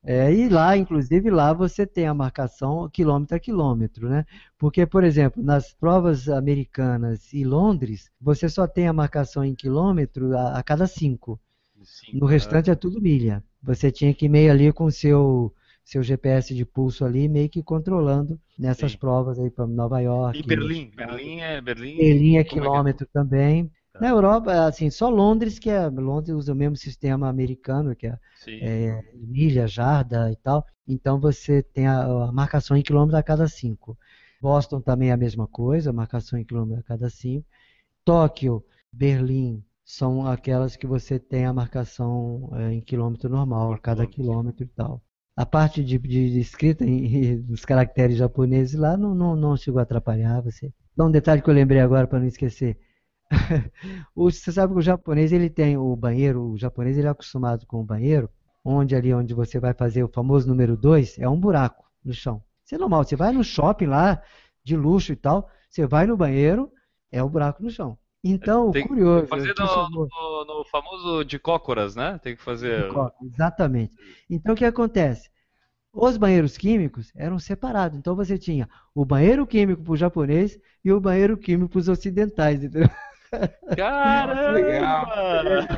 É, 0.02 0.32
e 0.32 0.48
lá, 0.48 0.76
inclusive, 0.76 1.30
lá 1.30 1.52
você 1.52 1.86
tem 1.86 2.06
a 2.06 2.14
marcação 2.14 2.88
quilômetro 2.88 3.36
a 3.36 3.40
quilômetro, 3.40 4.08
né? 4.08 4.24
Porque, 4.58 4.86
por 4.86 5.04
exemplo, 5.04 5.42
nas 5.42 5.74
provas 5.74 6.28
americanas 6.28 7.32
e 7.34 7.44
Londres, 7.44 8.10
você 8.18 8.48
só 8.48 8.66
tem 8.66 8.88
a 8.88 8.92
marcação 8.94 9.44
em 9.44 9.54
quilômetro 9.54 10.36
a, 10.36 10.58
a 10.58 10.62
cada 10.62 10.86
cinco. 10.86 11.38
cinco 11.84 12.18
no 12.18 12.26
restante 12.26 12.70
é. 12.70 12.72
é 12.72 12.76
tudo 12.76 13.00
milha. 13.00 13.44
Você 13.62 13.90
tinha 13.92 14.14
que 14.14 14.24
ir 14.24 14.30
meio 14.30 14.50
ali 14.50 14.72
com 14.72 14.84
o 14.84 14.92
seu 14.92 15.54
seu 15.84 16.04
GPS 16.04 16.54
de 16.54 16.64
pulso 16.64 17.04
ali, 17.04 17.28
meio 17.28 17.48
que 17.48 17.64
controlando 17.64 18.38
nessas 18.56 18.92
Sim. 18.92 18.98
provas 18.98 19.40
aí 19.40 19.50
para 19.50 19.66
Nova 19.66 19.98
York. 20.00 20.38
E 20.38 20.42
Berlim, 20.42 20.88
Berlim 20.94 21.40
é 21.40 21.60
Berlim. 21.60 21.96
Berlim 21.96 22.36
é, 22.36 22.40
é 22.40 22.44
quilômetro 22.44 23.06
é? 23.06 23.12
também. 23.12 23.70
Na 24.00 24.08
Europa, 24.08 24.66
assim, 24.66 24.88
só 24.88 25.10
Londres, 25.10 25.58
que 25.58 25.68
é. 25.68 25.86
Londres 25.88 26.34
usa 26.34 26.52
o 26.52 26.56
mesmo 26.56 26.76
sistema 26.76 27.28
americano, 27.28 27.94
que 27.94 28.06
é, 28.06 28.18
é 28.48 29.04
milha, 29.14 29.66
jarda 29.66 30.32
e 30.32 30.36
tal. 30.36 30.64
Então 30.88 31.20
você 31.20 31.62
tem 31.62 31.86
a, 31.86 32.02
a, 32.02 32.32
marcação 32.32 32.76
em 32.76 32.82
quilômetros 32.82 33.18
a 33.18 33.22
cada 33.22 33.46
cinco. 33.46 33.98
Boston 34.40 34.80
também 34.80 35.10
é 35.10 35.12
a 35.12 35.18
mesma 35.18 35.46
coisa, 35.46 35.92
marcação 35.92 36.38
em 36.38 36.44
quilômetros 36.44 36.80
a 36.80 36.88
cada 36.88 37.10
cinco. 37.10 37.46
Tóquio, 38.02 38.64
Berlim 38.90 39.62
são 39.84 40.26
aquelas 40.26 40.76
que 40.76 40.86
você 40.86 41.18
tem 41.18 41.44
a 41.44 41.52
marcação 41.52 42.48
é, 42.54 42.72
em 42.72 42.80
quilômetro 42.80 43.28
normal, 43.28 43.74
a 43.74 43.78
cada 43.78 44.06
quilômetro 44.06 44.64
e 44.64 44.68
tal. 44.68 45.02
A 45.36 45.44
parte 45.44 45.84
de, 45.84 45.98
de, 45.98 46.30
de 46.30 46.40
escrita 46.40 46.84
em, 46.86 47.40
dos 47.42 47.66
caracteres 47.66 48.16
japoneses 48.16 48.78
lá 48.78 48.96
não, 48.96 49.14
não, 49.14 49.36
não 49.36 49.56
chegou 49.58 49.78
a 49.78 49.82
atrapalhar 49.82 50.40
você. 50.40 50.72
Dá 50.96 51.04
um 51.04 51.10
detalhe 51.10 51.42
que 51.42 51.50
eu 51.50 51.54
lembrei 51.54 51.80
agora 51.80 52.06
para 52.06 52.18
não 52.18 52.26
esquecer. 52.26 52.78
você 54.14 54.52
sabe 54.52 54.72
que 54.72 54.78
o 54.78 54.82
japonês 54.82 55.32
ele 55.32 55.48
tem 55.48 55.76
o 55.76 55.94
banheiro, 55.96 56.42
o 56.42 56.58
japonês 56.58 56.98
ele 56.98 57.06
é 57.06 57.10
acostumado 57.10 57.66
com 57.66 57.80
o 57.80 57.84
banheiro, 57.84 58.28
onde 58.64 58.94
ali 58.94 59.14
onde 59.14 59.34
você 59.34 59.58
vai 59.58 59.72
fazer 59.72 60.02
o 60.02 60.08
famoso 60.08 60.48
número 60.48 60.76
2, 60.76 61.18
é 61.18 61.28
um 61.28 61.38
buraco 61.38 61.84
no 62.04 62.12
chão. 62.12 62.42
Isso 62.64 62.74
é 62.74 62.78
normal, 62.78 63.04
você 63.04 63.16
vai 63.16 63.32
no 63.32 63.44
shopping 63.44 63.86
lá, 63.86 64.22
de 64.64 64.76
luxo 64.76 65.12
e 65.12 65.16
tal, 65.16 65.48
você 65.68 65.86
vai 65.86 66.06
no 66.06 66.16
banheiro, 66.16 66.70
é 67.10 67.22
um 67.22 67.28
buraco 67.28 67.62
no 67.62 67.70
chão. 67.70 67.98
Então, 68.22 68.70
tem 68.70 68.86
curioso. 68.86 69.26
Fazer 69.26 69.54
no, 69.58 69.88
no, 69.88 70.44
no, 70.44 70.64
famoso 70.66 71.24
de 71.24 71.38
cócoras, 71.38 71.96
né? 71.96 72.18
Tem 72.22 72.36
que 72.36 72.42
fazer. 72.42 72.86
Exatamente. 73.22 73.96
Então 74.28 74.52
o 74.52 74.56
que 74.56 74.64
acontece? 74.64 75.30
Os 75.92 76.16
banheiros 76.16 76.56
químicos 76.58 77.10
eram 77.16 77.38
separados. 77.38 77.98
Então 77.98 78.14
você 78.14 78.36
tinha 78.36 78.68
o 78.94 79.04
banheiro 79.06 79.46
químico 79.46 79.82
para 79.82 79.92
o 79.92 79.96
japonês 79.96 80.58
e 80.84 80.92
o 80.92 81.00
banheiro 81.00 81.36
químico 81.36 81.70
para 81.70 81.78
os 81.78 81.88
ocidentais. 81.88 82.62
Entendeu? 82.62 82.88
Caramba! 83.76 85.68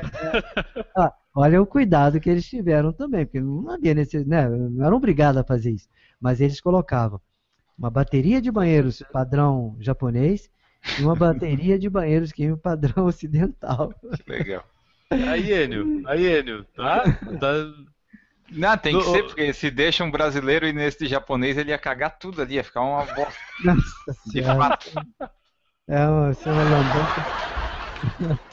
ah, 0.97 1.13
olha 1.35 1.61
o 1.61 1.67
cuidado 1.67 2.21
que 2.21 2.31
eles 2.31 2.47
tiveram 2.47 2.93
também, 2.93 3.27
porque 3.27 3.41
não 3.41 3.71
havia 3.71 3.95
necessidade, 3.95 4.51
né, 4.51 4.69
não 4.71 4.87
eram 4.87 4.97
obrigados 4.97 5.41
a 5.41 5.45
fazer 5.45 5.73
isso, 5.73 5.89
mas 6.21 6.41
eles 6.41 6.61
colocavam 6.61 7.21
uma 7.79 7.91
bateria 7.91 8.41
de 8.41 8.51
banheiros 8.51 9.03
padrão 9.13 9.77
japonês 9.81 10.51
e 10.99 11.03
uma 11.03 11.15
bateria 11.15 11.79
de 11.79 11.89
banheiros 11.89 12.33
químicos 12.33 12.63
padrão 12.63 13.05
ocidental. 13.07 13.93
Que 14.25 14.31
legal. 14.31 14.65
Aí, 15.11 15.53
Enio, 15.53 16.03
aí, 16.07 16.39
Enio, 16.39 16.65
tá? 16.75 17.03
tá... 17.39 17.73
Não, 18.51 18.77
tem 18.77 18.99
que 18.99 19.05
ser, 19.05 19.23
porque 19.25 19.53
se 19.53 19.71
deixa 19.71 20.05
um 20.05 20.11
brasileiro 20.11 20.67
ir 20.67 20.75
nesse 20.75 21.07
japonês, 21.07 21.57
ele 21.57 21.71
ia 21.71 21.79
cagar 21.79 22.19
tudo 22.19 22.43
ali, 22.43 22.57
ia 22.57 22.65
ficar 22.65 22.83
uma 22.83 23.05
bosta. 23.07 23.41
Nossa. 23.65 24.13
É 25.89 26.07
uma, 26.07 26.31
é 26.31 26.51
uma 26.51 26.77
lambança. 26.77 28.43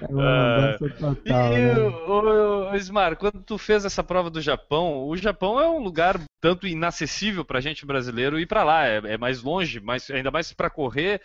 É 0.00 0.06
uma 0.12 0.22
lambança 0.22 0.88
total. 0.90 1.52
E, 1.52 1.58
né? 1.58 1.78
o, 1.78 2.70
o, 2.70 2.74
Ismar, 2.76 3.16
quando 3.16 3.42
tu 3.42 3.58
fez 3.58 3.84
essa 3.84 4.02
prova 4.02 4.30
do 4.30 4.40
Japão, 4.40 5.06
o 5.06 5.16
Japão 5.16 5.60
é 5.60 5.68
um 5.68 5.80
lugar 5.80 6.20
tanto 6.40 6.66
inacessível 6.66 7.44
pra 7.44 7.60
gente 7.60 7.84
brasileiro 7.84 8.38
ir 8.38 8.46
para 8.46 8.62
lá, 8.62 8.86
é, 8.86 8.96
é, 9.04 9.18
mais 9.18 9.42
longe, 9.42 9.80
mas 9.80 10.08
ainda 10.10 10.30
mais 10.30 10.52
para 10.52 10.70
correr, 10.70 11.20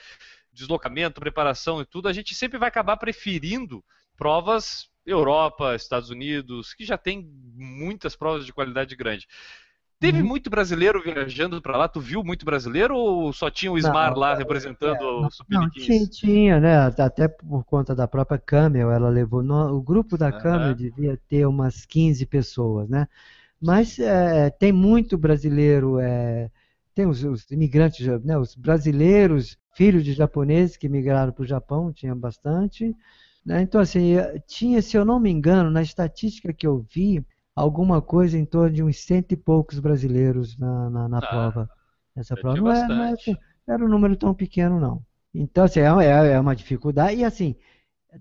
deslocamento, 0.52 1.22
preparação 1.22 1.82
e 1.82 1.86
tudo, 1.86 2.08
a 2.08 2.14
gente 2.14 2.36
sempre 2.36 2.58
vai 2.58 2.68
acabar 2.68 2.98
preferindo 2.98 3.84
provas 4.18 4.90
Europa, 5.06 5.76
Estados 5.76 6.10
Unidos, 6.10 6.74
que 6.74 6.86
já 6.86 6.98
tem 6.98 7.30
muitas 7.56 8.16
provas 8.16 8.46
de 8.46 8.54
qualidade 8.54 8.96
grande. 8.96 9.28
Teve 10.04 10.22
Uhum. 10.22 10.30
muito 10.30 10.50
brasileiro 10.50 11.02
viajando 11.02 11.62
pra 11.62 11.78
lá? 11.78 11.88
Tu 11.88 12.00
viu 12.02 12.24
muito 12.24 12.46
brasileiro 12.46 12.96
ou 12.96 13.32
só 13.34 13.50
tinha 13.50 13.72
o 13.72 13.78
Ismar 13.78 14.14
Não, 14.14 14.18
lá 14.18 14.36
é, 14.36 14.36
representando 14.36 15.02
é, 15.24 15.28
o 15.28 15.30
Não, 15.50 15.70
Sub-15? 15.70 15.72
tinha, 15.72 16.08
tinha, 16.08 16.60
né? 16.60 16.78
Até 17.00 17.28
por 17.28 17.64
conta 17.66 17.96
da 17.96 18.08
própria 18.08 18.38
Camel, 18.40 18.92
ela 18.92 19.10
levou. 19.10 19.42
no- 19.44 19.74
o 19.76 19.82
grupo 19.82 20.18
da. 20.18 20.32
Camel 20.32 20.74
devia 20.76 21.18
ter 21.28 21.46
umas 21.48 21.86
15 21.86 22.26
pessoas, 22.26 22.88
né? 22.90 23.08
Mas 23.62 24.00
é, 24.00 24.50
tem 24.52 24.72
muito 24.74 25.18
brasileiro, 25.18 26.00
é, 26.00 26.52
tem 26.96 27.08
os, 27.08 27.24
os 27.24 27.50
imigrantes, 27.52 28.06
né? 28.24 28.38
Os 28.38 28.56
brasileiros, 28.56 29.58
filhos 29.76 30.04
de 30.06 30.14
japoneses 30.14 30.78
que 30.78 30.90
migraram 30.90 31.34
para 31.34 31.44
o 31.44 31.48
Japão, 31.48 31.94
tinha 31.94 32.16
bastante. 32.16 32.96
né? 33.46 33.62
Então, 33.62 33.82
assim, 33.82 34.16
tinha, 34.48 34.82
se 34.82 34.98
eu 34.98 35.06
não 35.06 35.20
me 35.20 35.30
engano, 35.32 35.70
na 35.72 35.82
estatística 35.82 36.54
que 36.54 36.68
eu 36.68 36.80
vi, 36.94 37.26
alguma 37.56 38.02
coisa 38.02 38.38
em 38.38 38.46
torno 38.46 38.76
de 38.76 38.84
uns 38.84 39.00
cento 39.06 39.32
e 39.34 39.38
poucos 39.38 39.80
brasileiros 39.80 40.58
na, 40.58 40.90
na, 40.90 41.10
na 41.10 41.22
Ah, 41.22 41.24
prova. 41.24 41.70
Essa 42.16 42.38
prova 42.38 42.62
não 42.62 42.72
é, 42.72 42.90
não 42.90 43.04
é 43.04 43.16
bastante. 43.16 43.40
era 43.68 43.84
um 43.86 43.88
número 43.90 44.16
tão 44.18 44.34
pequeno, 44.34 44.80
não. 44.80 45.06
Então, 45.34 45.64
assim, 45.66 45.80
é, 45.80 45.86
é- 45.86 46.32
é 46.34 46.40
uma 46.40 46.56
dificuldade. 46.56 47.18
E, 47.20 47.24
assim, 47.26 47.56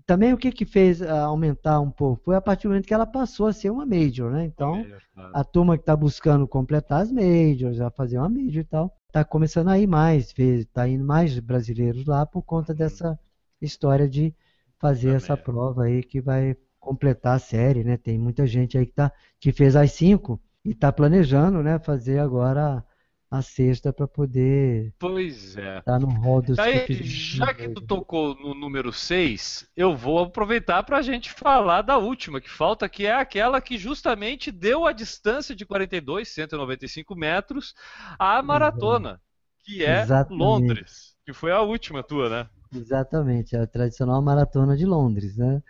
também 0.05 0.33
o 0.33 0.37
que, 0.37 0.51
que 0.51 0.65
fez 0.65 1.01
ah, 1.01 1.23
aumentar 1.25 1.79
um 1.81 1.91
pouco 1.91 2.23
foi 2.25 2.35
a 2.35 2.41
partir 2.41 2.63
do 2.63 2.69
momento 2.71 2.87
que 2.87 2.93
ela 2.93 3.05
passou 3.05 3.47
a 3.47 3.53
ser 3.53 3.69
uma 3.69 3.85
major, 3.85 4.31
né? 4.31 4.45
Então, 4.45 4.87
a 5.31 5.43
turma 5.43 5.77
que 5.77 5.83
está 5.83 5.95
buscando 5.95 6.47
completar 6.47 7.01
as 7.01 7.11
majors, 7.11 7.79
a 7.81 7.89
fazer 7.91 8.17
uma 8.19 8.29
major 8.29 8.61
e 8.61 8.63
tal, 8.63 8.97
está 9.07 9.23
começando 9.25 9.69
a 9.69 9.79
ir 9.79 9.87
mais, 9.87 10.33
está 10.37 10.87
indo 10.87 11.03
mais 11.05 11.37
brasileiros 11.39 12.05
lá 12.05 12.25
por 12.25 12.43
conta 12.43 12.73
dessa 12.73 13.19
história 13.61 14.07
de 14.09 14.33
fazer 14.79 15.09
Também. 15.09 15.17
essa 15.17 15.37
prova 15.37 15.83
aí 15.85 16.03
que 16.03 16.21
vai 16.21 16.55
completar 16.83 17.35
a 17.35 17.39
série, 17.39 17.83
né? 17.83 17.97
Tem 17.97 18.17
muita 18.17 18.45
gente 18.45 18.77
aí 18.77 18.85
que, 18.85 18.93
tá, 18.93 19.11
que 19.39 19.51
fez 19.51 19.75
as 19.75 19.91
cinco 19.91 20.39
e 20.63 20.71
está 20.71 20.91
planejando, 20.91 21.61
né, 21.61 21.79
fazer 21.79 22.19
agora 22.19 22.83
a, 23.29 23.41
sexta 23.41 23.91
para 23.91 24.07
poder 24.07 24.93
Pois 24.99 25.57
é. 25.57 25.79
estar 25.79 25.99
no 25.99 26.07
rol 26.07 26.41
dos 26.41 26.59
Aí, 26.59 26.85
já 27.03 27.51
que 27.51 27.67
tu 27.67 27.81
tocou 27.81 28.35
no 28.35 28.53
número 28.53 28.93
6, 28.93 29.67
eu 29.75 29.95
vou 29.95 30.19
aproveitar 30.19 30.83
para 30.83 30.99
a 30.99 31.01
gente 31.01 31.31
falar 31.31 31.81
da 31.81 31.97
última 31.97 32.39
que 32.39 32.49
falta, 32.49 32.87
que 32.87 33.07
é 33.07 33.13
aquela 33.13 33.59
que 33.59 33.77
justamente 33.77 34.51
deu 34.51 34.85
a 34.85 34.91
distância 34.91 35.55
de 35.55 35.65
42, 35.65 36.29
195 36.29 37.15
metros 37.15 37.73
à 38.19 38.41
maratona, 38.43 39.19
que 39.65 39.83
é 39.83 40.03
Exatamente. 40.03 40.39
Londres, 40.39 41.15
que 41.25 41.33
foi 41.33 41.51
a 41.51 41.61
última 41.61 42.03
tua, 42.03 42.29
né? 42.29 42.49
Exatamente, 42.71 43.57
a 43.57 43.65
tradicional 43.67 44.21
maratona 44.21 44.77
de 44.77 44.85
Londres, 44.85 45.35
né? 45.37 45.61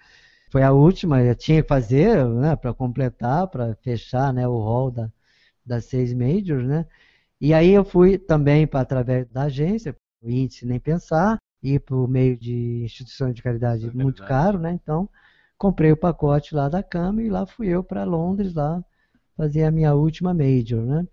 Foi 0.53 0.61
a 0.61 0.71
última, 0.71 1.19
eu 1.19 1.33
tinha 1.33 1.63
que 1.63 1.67
fazer, 1.67 2.23
né, 2.27 2.55
para 2.55 2.71
completar, 2.75 3.47
para 3.47 3.73
fechar, 3.77 4.31
né, 4.31 4.47
o 4.47 4.59
hall 4.59 4.91
da, 4.91 5.11
das 5.65 5.85
seis 5.85 6.13
majors, 6.13 6.63
né? 6.67 6.85
E 7.41 7.55
aí 7.55 7.71
eu 7.71 7.83
fui 7.83 8.19
também 8.19 8.67
para 8.67 8.81
através 8.81 9.27
da 9.29 9.45
agência, 9.45 9.97
o 10.21 10.29
índice 10.29 10.63
nem 10.67 10.79
pensar, 10.79 11.39
ir 11.63 11.79
por 11.79 12.07
meio 12.07 12.37
de 12.37 12.83
instituições 12.83 13.33
de 13.33 13.41
caridade 13.41 13.87
É 13.87 13.91
muito 13.93 14.21
caro, 14.21 14.59
né? 14.59 14.71
Então 14.73 15.09
comprei 15.57 15.91
o 15.91 15.97
pacote 15.97 16.53
lá 16.53 16.69
da 16.69 16.83
Cama 16.83 17.23
e 17.23 17.29
lá 17.29 17.47
fui 17.47 17.69
eu 17.69 17.83
para 17.83 18.03
Londres 18.03 18.53
lá 18.53 18.85
fazer 19.35 19.63
a 19.63 19.71
minha 19.71 19.95
última 19.95 20.35
major, 20.35 20.85
né? 20.85 21.07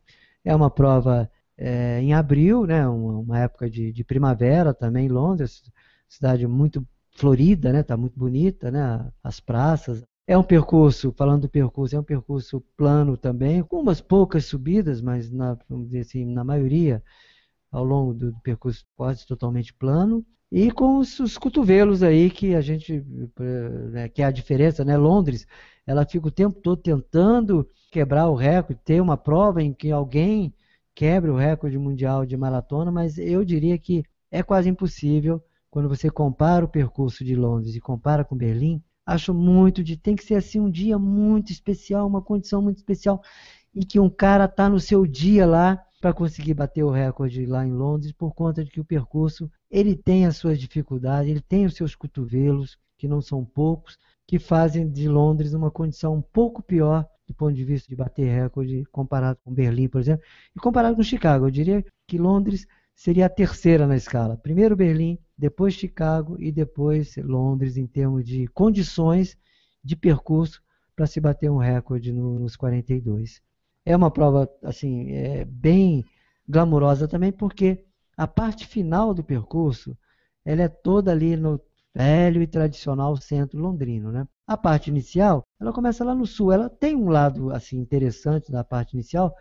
É 0.44 0.54
uma 0.54 0.68
prova 0.70 1.30
é, 1.56 1.98
em 2.02 2.12
abril, 2.12 2.66
né? 2.66 2.86
Uma, 2.86 3.18
uma 3.20 3.38
época 3.38 3.70
de, 3.70 3.90
de 3.90 4.04
primavera 4.04 4.74
também, 4.74 5.08
Londres, 5.08 5.62
cidade 6.06 6.46
muito 6.46 6.86
florida, 7.20 7.72
né? 7.72 7.82
Tá 7.82 7.96
muito 7.96 8.18
bonita, 8.18 8.70
né? 8.70 9.10
As 9.22 9.40
praças. 9.40 10.02
É 10.26 10.38
um 10.38 10.42
percurso, 10.42 11.12
falando 11.16 11.42
do 11.42 11.48
percurso, 11.48 11.96
é 11.96 12.00
um 12.00 12.04
percurso 12.04 12.60
plano 12.76 13.16
também, 13.16 13.62
com 13.62 13.80
umas 13.80 14.00
poucas 14.00 14.46
subidas, 14.46 15.02
mas 15.02 15.30
na, 15.30 15.58
vamos 15.68 15.86
dizer 15.86 16.00
assim, 16.00 16.24
na 16.24 16.44
maioria 16.44 17.02
ao 17.70 17.84
longo 17.84 18.14
do, 18.14 18.32
percurso 18.42 18.84
quase 18.96 19.26
totalmente 19.26 19.74
plano. 19.74 20.24
E 20.50 20.70
com 20.70 20.98
os, 20.98 21.18
os 21.20 21.38
cotovelos 21.38 22.02
aí 22.02 22.30
que 22.30 22.54
a 22.54 22.60
gente, 22.60 23.04
né, 23.90 24.08
que 24.08 24.22
é 24.22 24.24
a 24.24 24.30
diferença, 24.30 24.84
né? 24.84 24.96
Londres, 24.96 25.46
ela 25.86 26.06
fica 26.06 26.28
o 26.28 26.30
tempo 26.30 26.60
todo 26.60 26.80
tentando 26.80 27.68
quebrar 27.90 28.28
o 28.28 28.34
recorde, 28.34 28.80
ter 28.84 29.00
uma 29.00 29.16
prova 29.16 29.62
em 29.62 29.72
que 29.72 29.90
alguém 29.90 30.54
quebre 30.94 31.30
o 31.30 31.36
recorde 31.36 31.78
mundial 31.78 32.24
de 32.26 32.36
maratona, 32.36 32.90
mas 32.90 33.18
eu 33.18 33.44
diria 33.44 33.78
que 33.78 34.04
é 34.30 34.42
quase 34.42 34.68
impossível 34.68 35.42
quando 35.70 35.88
você 35.88 36.10
compara 36.10 36.64
o 36.64 36.68
percurso 36.68 37.24
de 37.24 37.34
Londres 37.36 37.74
e 37.74 37.80
compara 37.80 38.24
com 38.24 38.36
Berlim. 38.36 38.82
Acho 39.06 39.32
muito 39.32 39.82
de 39.82 39.96
tem 39.96 40.16
que 40.16 40.24
ser 40.24 40.34
assim 40.34 40.60
um 40.60 40.70
dia 40.70 40.98
muito 40.98 41.52
especial, 41.52 42.06
uma 42.06 42.22
condição 42.22 42.60
muito 42.60 42.78
especial 42.78 43.22
em 43.74 43.80
que 43.80 44.00
um 44.00 44.10
cara 44.10 44.44
está 44.44 44.68
no 44.68 44.80
seu 44.80 45.06
dia 45.06 45.46
lá 45.46 45.82
para 46.00 46.12
conseguir 46.12 46.54
bater 46.54 46.82
o 46.82 46.90
recorde 46.90 47.46
lá 47.46 47.66
em 47.66 47.72
Londres 47.72 48.12
por 48.12 48.34
conta 48.34 48.64
de 48.64 48.70
que 48.70 48.80
o 48.80 48.84
percurso 48.84 49.50
ele 49.70 49.94
tem 49.94 50.26
as 50.26 50.36
suas 50.36 50.58
dificuldades, 50.58 51.30
ele 51.30 51.40
tem 51.40 51.66
os 51.66 51.74
seus 51.74 51.94
cotovelos 51.94 52.78
que 52.96 53.06
não 53.06 53.20
são 53.20 53.44
poucos, 53.44 53.96
que 54.26 54.38
fazem 54.38 54.88
de 54.88 55.08
Londres 55.08 55.54
uma 55.54 55.70
condição 55.70 56.14
um 56.14 56.22
pouco 56.22 56.62
pior 56.62 57.06
do 57.26 57.34
ponto 57.34 57.54
de 57.54 57.64
vista 57.64 57.88
de 57.88 57.94
bater 57.94 58.26
recorde 58.26 58.84
comparado 58.90 59.38
com 59.44 59.54
Berlim, 59.54 59.88
por 59.88 60.00
exemplo, 60.00 60.24
e 60.54 60.58
comparado 60.58 60.96
com 60.96 61.02
Chicago. 61.02 61.46
Eu 61.46 61.50
diria 61.50 61.84
que 62.06 62.18
Londres 62.18 62.66
seria 63.00 63.24
a 63.24 63.30
terceira 63.30 63.86
na 63.86 63.96
escala. 63.96 64.36
Primeiro 64.36 64.76
Berlim, 64.76 65.18
depois 65.36 65.72
Chicago 65.72 66.36
e 66.38 66.52
depois 66.52 67.16
Londres 67.16 67.78
em 67.78 67.86
termos 67.86 68.26
de 68.26 68.46
condições 68.48 69.38
de 69.82 69.96
percurso 69.96 70.62
para 70.94 71.06
se 71.06 71.18
bater 71.18 71.50
um 71.50 71.56
recorde 71.56 72.12
nos 72.12 72.56
42. 72.56 73.40
É 73.86 73.96
uma 73.96 74.10
prova 74.10 74.46
assim 74.62 75.12
é 75.12 75.46
bem 75.46 76.04
glamurosa 76.46 77.08
também 77.08 77.32
porque 77.32 77.82
a 78.18 78.26
parte 78.26 78.66
final 78.66 79.14
do 79.14 79.24
percurso 79.24 79.96
ela 80.44 80.60
é 80.60 80.68
toda 80.68 81.10
ali 81.10 81.38
no 81.38 81.58
velho 81.94 82.42
e 82.42 82.46
tradicional 82.46 83.16
centro 83.16 83.58
londrino, 83.58 84.12
né? 84.12 84.28
A 84.46 84.58
parte 84.58 84.90
inicial, 84.90 85.42
ela 85.58 85.72
começa 85.72 86.04
lá 86.04 86.14
no 86.14 86.26
sul. 86.26 86.52
Ela 86.52 86.68
tem 86.68 86.94
um 86.94 87.08
lado 87.08 87.50
assim 87.50 87.78
interessante 87.78 88.52
da 88.52 88.62
parte 88.62 88.92
inicial, 88.92 89.34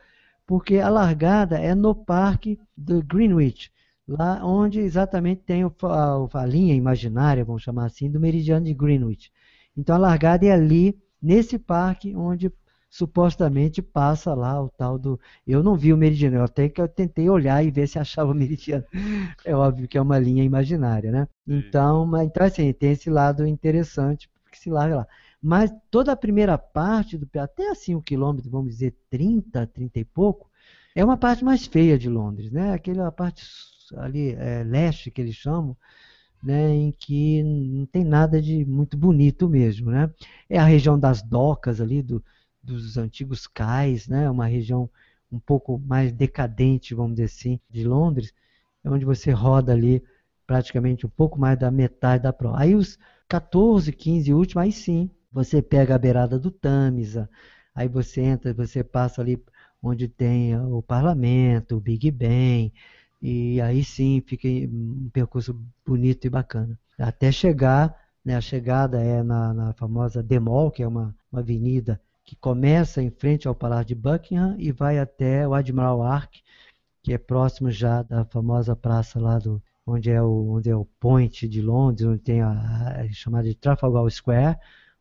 porque 0.49 0.79
a 0.79 0.89
largada 0.89 1.59
é 1.59 1.75
no 1.75 1.93
parque 1.93 2.59
do 2.75 3.03
Greenwich, 3.03 3.71
lá 4.07 4.43
onde 4.43 4.79
exatamente 4.79 5.43
tem 5.43 5.63
o, 5.63 5.71
a, 5.83 6.41
a 6.41 6.45
linha 6.47 6.73
imaginária, 6.73 7.45
vamos 7.45 7.61
chamar 7.61 7.85
assim, 7.85 8.09
do 8.09 8.19
meridiano 8.19 8.65
de 8.65 8.73
Greenwich. 8.73 9.31
Então 9.77 9.95
a 9.95 9.99
largada 9.99 10.47
é 10.47 10.51
ali, 10.51 10.97
nesse 11.21 11.59
parque, 11.59 12.15
onde 12.15 12.51
supostamente 12.89 13.79
passa 13.79 14.33
lá 14.33 14.59
o 14.59 14.69
tal 14.69 14.97
do. 14.97 15.19
Eu 15.45 15.61
não 15.61 15.75
vi 15.75 15.93
o 15.93 15.97
meridiano, 15.97 16.37
eu 16.37 16.43
até 16.43 16.67
que 16.67 16.81
eu 16.81 16.87
tentei 16.87 17.29
olhar 17.29 17.63
e 17.63 17.69
ver 17.69 17.87
se 17.87 17.99
achava 17.99 18.31
o 18.31 18.35
meridiano. 18.35 18.85
É 19.45 19.55
óbvio 19.55 19.87
que 19.87 19.99
é 19.99 20.01
uma 20.01 20.17
linha 20.17 20.43
imaginária, 20.43 21.11
né? 21.11 21.27
Então, 21.47 22.07
mas, 22.07 22.25
então 22.25 22.43
assim, 22.47 22.73
tem 22.73 22.93
esse 22.93 23.07
lado 23.11 23.45
interessante, 23.45 24.27
porque 24.43 24.57
se 24.57 24.71
larga 24.71 24.95
lá. 24.95 25.07
Mas 25.41 25.71
toda 25.89 26.11
a 26.11 26.17
primeira 26.17 26.57
parte, 26.57 27.17
do, 27.17 27.27
até 27.39 27.69
assim 27.69 27.95
um 27.95 28.01
quilômetro, 28.01 28.49
vamos 28.49 28.71
dizer 28.73 28.95
30, 29.09 29.65
30 29.67 29.99
e 29.99 30.05
pouco, 30.05 30.49
é 30.95 31.03
uma 31.03 31.17
parte 31.17 31.43
mais 31.45 31.65
feia 31.65 31.97
de 31.97 32.09
Londres, 32.09 32.51
né? 32.51 32.73
Aquela 32.73 33.11
parte 33.11 33.45
ali, 33.97 34.33
é, 34.33 34.63
leste 34.63 35.09
que 35.11 35.21
eles 35.21 35.35
chamam, 35.35 35.75
né, 36.43 36.69
em 36.73 36.91
que 36.91 37.43
não 37.43 37.85
tem 37.85 38.03
nada 38.03 38.41
de 38.41 38.65
muito 38.65 38.97
bonito 38.97 39.49
mesmo, 39.49 39.91
né? 39.91 40.11
É 40.49 40.57
a 40.57 40.65
região 40.65 40.99
das 40.99 41.21
docas 41.21 41.81
ali, 41.81 42.01
do, 42.01 42.23
dos 42.63 42.97
antigos 42.97 43.47
cais, 43.47 44.07
né? 44.07 44.29
Uma 44.29 44.45
região 44.45 44.89
um 45.31 45.39
pouco 45.39 45.79
mais 45.79 46.11
decadente, 46.11 46.95
vamos 46.95 47.13
dizer 47.13 47.25
assim, 47.25 47.59
de 47.69 47.83
Londres, 47.83 48.33
é 48.83 48.89
onde 48.89 49.05
você 49.05 49.31
roda 49.31 49.71
ali 49.73 50.03
praticamente 50.47 51.05
um 51.05 51.09
pouco 51.09 51.39
mais 51.39 51.57
da 51.59 51.69
metade 51.71 52.23
da 52.23 52.33
prova. 52.33 52.59
Aí 52.59 52.75
os 52.75 52.97
14, 53.27 53.91
15 53.93 54.33
últimos, 54.33 54.63
aí 54.63 54.71
sim, 54.71 55.09
você 55.31 55.61
pega 55.61 55.95
a 55.95 55.97
beirada 55.97 56.39
do 56.39 56.51
Tamisa, 56.51 57.29
aí 57.73 57.87
você 57.87 58.21
entra, 58.21 58.53
você 58.53 58.83
passa 58.83 59.21
ali 59.21 59.41
onde 59.81 60.07
tem 60.07 60.57
o 60.57 60.81
parlamento, 60.81 61.77
o 61.77 61.79
Big 61.79 62.11
Ben, 62.11 62.73
e 63.21 63.59
aí 63.61 63.83
sim 63.83 64.21
fica 64.25 64.47
um 64.47 65.09
percurso 65.11 65.59
bonito 65.85 66.25
e 66.25 66.29
bacana. 66.29 66.77
Até 66.97 67.31
chegar, 67.31 67.95
né, 68.23 68.35
a 68.35 68.41
chegada 68.41 69.01
é 69.01 69.23
na, 69.23 69.53
na 69.53 69.73
famosa 69.73 70.25
Mall, 70.41 70.71
que 70.71 70.83
é 70.83 70.87
uma, 70.87 71.15
uma 71.31 71.41
avenida 71.41 72.01
que 72.25 72.35
começa 72.35 73.01
em 73.01 73.09
frente 73.09 73.47
ao 73.47 73.55
Palácio 73.55 73.87
de 73.87 73.95
Buckingham 73.95 74.55
e 74.59 74.71
vai 74.71 74.99
até 74.99 75.47
o 75.47 75.53
Admiral 75.53 76.03
Arc, 76.03 76.35
que 77.01 77.13
é 77.13 77.17
próximo 77.17 77.71
já 77.71 78.03
da 78.03 78.25
famosa 78.25 78.75
praça 78.75 79.19
lá 79.19 79.39
do 79.39 79.61
onde 79.85 80.11
é 80.11 80.21
o 80.21 80.51
onde 80.51 80.69
é 80.69 80.75
o 80.75 80.85
Point 80.99 81.47
de 81.47 81.61
Londres, 81.61 82.05
onde 82.07 82.19
tem 82.21 82.41
a, 82.41 82.51
a 83.01 83.11
chamada 83.11 83.47
de 83.47 83.55
Trafalgar 83.55 84.07
Square, 84.11 84.57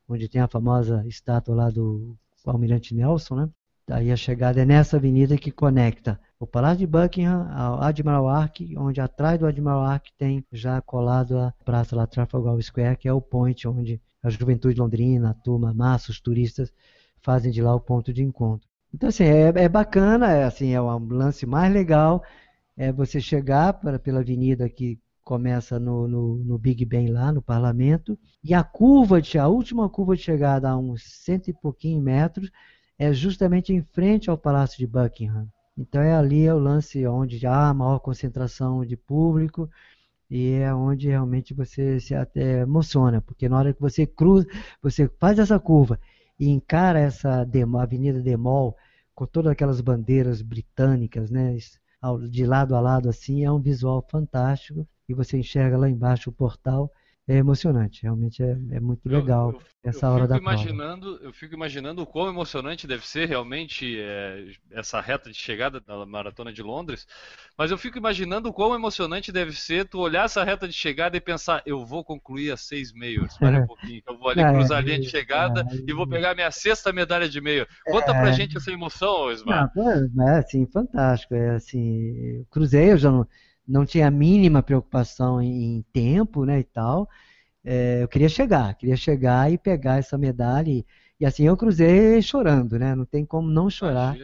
onde 0.08 0.28
tem 0.28 0.40
a 0.40 0.48
famosa 0.48 1.04
estátua 1.06 1.54
lá 1.54 1.70
do 1.70 2.16
Almirante 2.46 2.94
Nelson, 2.94 3.34
né? 3.36 3.48
Daí 3.86 4.12
a 4.12 4.16
chegada 4.16 4.60
é 4.60 4.66
nessa 4.66 4.96
avenida 4.96 5.36
que 5.38 5.50
conecta 5.50 6.20
o 6.38 6.46
Palácio 6.46 6.78
de 6.78 6.86
Buckingham 6.86 7.48
ao 7.50 7.82
Admiral 7.82 8.28
Arc, 8.28 8.60
onde 8.76 9.00
atrás 9.00 9.38
do 9.38 9.46
Admiral 9.46 9.82
Arc 9.82 10.08
tem 10.16 10.44
já 10.52 10.80
colado 10.82 11.38
a 11.38 11.54
praça 11.64 11.96
lá 11.96 12.06
Trafalgar 12.06 12.60
Square, 12.60 12.96
que 12.96 13.08
é 13.08 13.12
o 13.12 13.20
point 13.20 13.66
onde 13.66 14.00
a 14.22 14.28
juventude 14.28 14.78
londrina, 14.78 15.30
a 15.30 15.34
turma, 15.34 15.72
massa, 15.72 16.10
os 16.10 16.20
turistas 16.20 16.72
fazem 17.20 17.50
de 17.50 17.62
lá 17.62 17.74
o 17.74 17.80
ponto 17.80 18.12
de 18.12 18.22
encontro. 18.22 18.68
Então, 18.92 19.08
assim, 19.08 19.24
é, 19.24 19.48
é 19.48 19.68
bacana, 19.68 20.30
é, 20.30 20.44
assim, 20.44 20.72
é 20.72 20.80
um 20.80 21.08
lance 21.08 21.46
mais 21.46 21.72
legal, 21.72 22.22
é 22.76 22.92
você 22.92 23.20
chegar 23.20 23.72
pela 24.00 24.20
avenida 24.20 24.68
que 24.68 24.98
começa 25.28 25.78
no, 25.78 26.08
no, 26.08 26.36
no, 26.38 26.58
Big 26.58 26.86
Ben 26.86 27.08
lá, 27.08 27.30
no 27.30 27.42
parlamento, 27.42 28.18
e 28.42 28.54
a 28.54 28.64
curva, 28.64 29.20
de, 29.20 29.38
a 29.38 29.46
última 29.46 29.86
curva 29.86 30.16
de 30.16 30.22
chegada 30.22 30.70
a 30.70 30.76
uns 30.78 31.02
cento 31.02 31.48
e 31.48 31.52
pouquinho 31.52 32.00
metros, 32.00 32.50
é 32.98 33.12
justamente 33.12 33.70
em 33.70 33.82
frente 33.82 34.30
ao 34.30 34.38
Palácio 34.38 34.78
de 34.78 34.86
Buckingham. 34.86 35.46
Então 35.76 36.00
é 36.00 36.14
ali 36.14 36.46
é 36.46 36.54
o 36.54 36.58
lance 36.58 37.06
onde 37.06 37.46
há 37.46 37.74
maior 37.74 37.98
concentração 37.98 38.86
de 38.86 38.96
público 38.96 39.68
e 40.30 40.52
é 40.52 40.74
onde 40.74 41.08
realmente 41.08 41.52
você 41.52 42.00
se 42.00 42.14
até 42.14 42.62
emociona, 42.62 43.20
porque 43.20 43.50
na 43.50 43.58
hora 43.58 43.74
que 43.74 43.80
você 43.82 44.06
cruza, 44.06 44.46
você 44.82 45.10
faz 45.20 45.38
essa 45.38 45.60
curva 45.60 46.00
e 46.40 46.48
encara 46.48 47.00
essa 47.00 47.44
demo, 47.44 47.76
Avenida 47.76 48.22
Demol 48.22 48.74
com 49.14 49.26
todas 49.26 49.52
aquelas 49.52 49.82
bandeiras 49.82 50.40
britânicas, 50.40 51.30
né, 51.30 51.54
de 52.30 52.46
lado 52.46 52.74
a 52.74 52.80
lado 52.80 53.10
assim, 53.10 53.44
é 53.44 53.52
um 53.52 53.60
visual 53.60 54.02
fantástico 54.10 54.88
e 55.08 55.14
você 55.14 55.38
enxerga 55.38 55.78
lá 55.78 55.88
embaixo 55.88 56.30
o 56.30 56.32
portal 56.32 56.92
é 57.28 57.36
emocionante, 57.36 58.04
realmente 58.04 58.42
é, 58.42 58.56
é 58.70 58.80
muito 58.80 59.06
legal 59.06 59.50
eu, 59.50 59.58
eu, 59.58 59.90
essa 59.90 60.06
eu 60.06 60.10
hora 60.12 60.26
da 60.26 60.38
imaginando, 60.38 61.10
prova. 61.10 61.24
Eu 61.24 61.32
fico 61.32 61.54
imaginando 61.54 62.00
o 62.00 62.06
quão 62.06 62.26
emocionante 62.26 62.86
deve 62.86 63.06
ser 63.06 63.28
realmente 63.28 64.00
é, 64.00 64.46
essa 64.70 64.98
reta 64.98 65.30
de 65.30 65.36
chegada 65.36 65.78
da 65.78 66.06
Maratona 66.06 66.50
de 66.50 66.62
Londres, 66.62 67.06
mas 67.56 67.70
eu 67.70 67.76
fico 67.76 67.98
imaginando 67.98 68.48
o 68.48 68.52
quão 68.52 68.74
emocionante 68.74 69.30
deve 69.30 69.52
ser 69.52 69.86
tu 69.86 69.98
olhar 69.98 70.24
essa 70.24 70.42
reta 70.42 70.66
de 70.66 70.72
chegada 70.72 71.18
e 71.18 71.20
pensar, 71.20 71.62
eu 71.66 71.84
vou 71.84 72.02
concluir 72.02 72.50
as 72.50 72.62
seis 72.62 72.94
meios, 72.94 73.32
espera 73.32 73.60
um 73.60 73.66
pouquinho, 73.66 74.02
eu 74.08 74.16
vou 74.16 74.30
ali 74.30 74.40
é, 74.40 74.50
cruzar 74.50 74.78
a 74.78 74.80
linha 74.80 74.98
de 74.98 75.10
chegada 75.10 75.66
é, 75.70 75.84
e 75.86 75.92
vou 75.92 76.08
pegar 76.08 76.34
minha 76.34 76.50
sexta 76.50 76.94
medalha 76.94 77.28
de 77.28 77.42
meio. 77.42 77.66
Conta 77.84 78.06
pra 78.06 78.30
é. 78.30 78.32
gente 78.32 78.56
essa 78.56 78.72
emoção, 78.72 79.26
Osmar. 79.26 79.70
é 79.76 80.38
assim, 80.38 80.64
fantástico, 80.64 81.34
é 81.34 81.56
assim, 81.56 82.42
cruzei, 82.50 82.92
eu 82.92 82.96
já 82.96 83.10
não 83.10 83.26
não 83.68 83.84
tinha 83.84 84.08
a 84.08 84.10
mínima 84.10 84.62
preocupação 84.62 85.42
em, 85.42 85.76
em 85.76 85.84
tempo, 85.92 86.44
né, 86.44 86.60
e 86.60 86.64
tal. 86.64 87.08
É, 87.64 88.02
eu 88.02 88.08
queria 88.08 88.28
chegar, 88.28 88.74
queria 88.74 88.96
chegar 88.96 89.52
e 89.52 89.58
pegar 89.58 89.98
essa 89.98 90.16
medalha. 90.16 90.70
E, 90.70 90.86
e, 91.20 91.26
assim 91.26 91.46
eu 91.46 91.56
cruzei 91.56 92.22
chorando, 92.22 92.78
né? 92.78 92.94
Não 92.94 93.04
tem 93.04 93.26
como 93.26 93.48
não 93.50 93.68
chorar. 93.68 94.16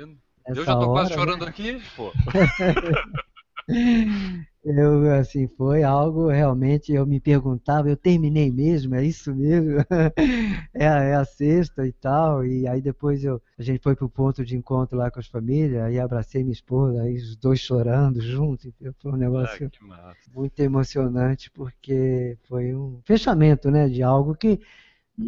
Eu 0.46 0.64
já 0.64 0.74
tô 0.74 0.88
hora, 0.88 0.92
quase 0.92 1.10
né? 1.10 1.16
chorando 1.16 1.44
né? 1.44 1.50
aqui, 1.50 1.82
pô. 1.94 2.10
Eu, 4.64 5.12
assim, 5.12 5.46
foi 5.46 5.82
algo 5.82 6.28
realmente, 6.28 6.90
eu 6.90 7.04
me 7.06 7.20
perguntava, 7.20 7.86
eu 7.86 7.96
terminei 7.98 8.50
mesmo, 8.50 8.94
é 8.94 9.04
isso 9.04 9.34
mesmo? 9.34 9.76
é, 10.72 10.88
a, 10.88 11.02
é 11.02 11.14
a 11.16 11.24
sexta 11.26 11.86
e 11.86 11.92
tal, 11.92 12.46
e 12.46 12.66
aí 12.66 12.80
depois 12.80 13.22
eu, 13.22 13.42
a 13.58 13.62
gente 13.62 13.82
foi 13.82 13.94
pro 13.94 14.08
ponto 14.08 14.42
de 14.42 14.56
encontro 14.56 14.96
lá 14.96 15.10
com 15.10 15.20
as 15.20 15.26
famílias, 15.26 15.82
aí 15.82 16.00
abracei 16.00 16.42
minha 16.42 16.54
esposa, 16.54 17.02
aí 17.02 17.14
os 17.14 17.36
dois 17.36 17.60
chorando 17.60 18.22
juntos, 18.22 18.72
foi 19.02 19.12
um 19.12 19.16
negócio 19.16 19.70
ah, 19.90 20.14
muito 20.32 20.58
emocionante, 20.60 21.50
porque 21.50 22.38
foi 22.48 22.74
um 22.74 23.02
fechamento, 23.04 23.70
né, 23.70 23.86
de 23.86 24.02
algo 24.02 24.34
que 24.34 24.62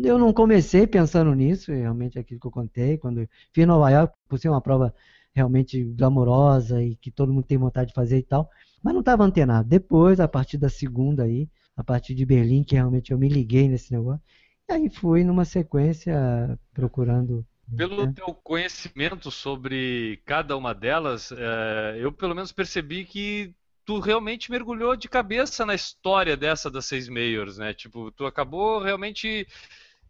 eu 0.02 0.18
não 0.18 0.32
comecei 0.32 0.86
pensando 0.86 1.34
nisso, 1.34 1.70
realmente 1.72 2.18
aquilo 2.18 2.40
que 2.40 2.46
eu 2.46 2.50
contei, 2.50 2.96
quando 2.96 3.28
fiz 3.52 3.66
Nova 3.66 3.90
York, 3.90 4.14
por 4.26 4.38
ser 4.38 4.48
uma 4.48 4.62
prova 4.62 4.94
realmente 5.36 5.84
glamourosa 5.84 6.82
e 6.82 6.96
que 6.96 7.10
todo 7.10 7.30
mundo 7.30 7.44
tem 7.44 7.58
vontade 7.58 7.88
de 7.88 7.94
fazer 7.94 8.16
e 8.16 8.22
tal, 8.22 8.48
mas 8.82 8.94
não 8.94 9.00
estava 9.00 9.22
antenado. 9.22 9.68
Depois, 9.68 10.18
a 10.18 10.26
partir 10.26 10.56
da 10.56 10.70
segunda 10.70 11.24
aí, 11.24 11.46
a 11.76 11.84
partir 11.84 12.14
de 12.14 12.24
Berlim, 12.24 12.64
que 12.64 12.74
realmente 12.74 13.12
eu 13.12 13.18
me 13.18 13.28
liguei 13.28 13.68
nesse 13.68 13.92
negócio, 13.92 14.22
e 14.66 14.72
aí 14.72 14.88
fui 14.88 15.22
numa 15.22 15.44
sequência 15.44 16.58
procurando. 16.72 17.46
Pelo 17.76 18.06
né? 18.06 18.12
teu 18.16 18.32
conhecimento 18.32 19.30
sobre 19.30 20.22
cada 20.24 20.56
uma 20.56 20.74
delas, 20.74 21.30
é, 21.32 21.98
eu 22.00 22.10
pelo 22.10 22.34
menos 22.34 22.50
percebi 22.50 23.04
que 23.04 23.54
tu 23.84 23.98
realmente 24.00 24.50
mergulhou 24.50 24.96
de 24.96 25.06
cabeça 25.06 25.66
na 25.66 25.74
história 25.74 26.34
dessa 26.34 26.70
das 26.70 26.86
seis 26.86 27.08
Mayors, 27.10 27.58
né? 27.58 27.74
Tipo, 27.74 28.10
tu 28.10 28.24
acabou 28.24 28.80
realmente 28.80 29.46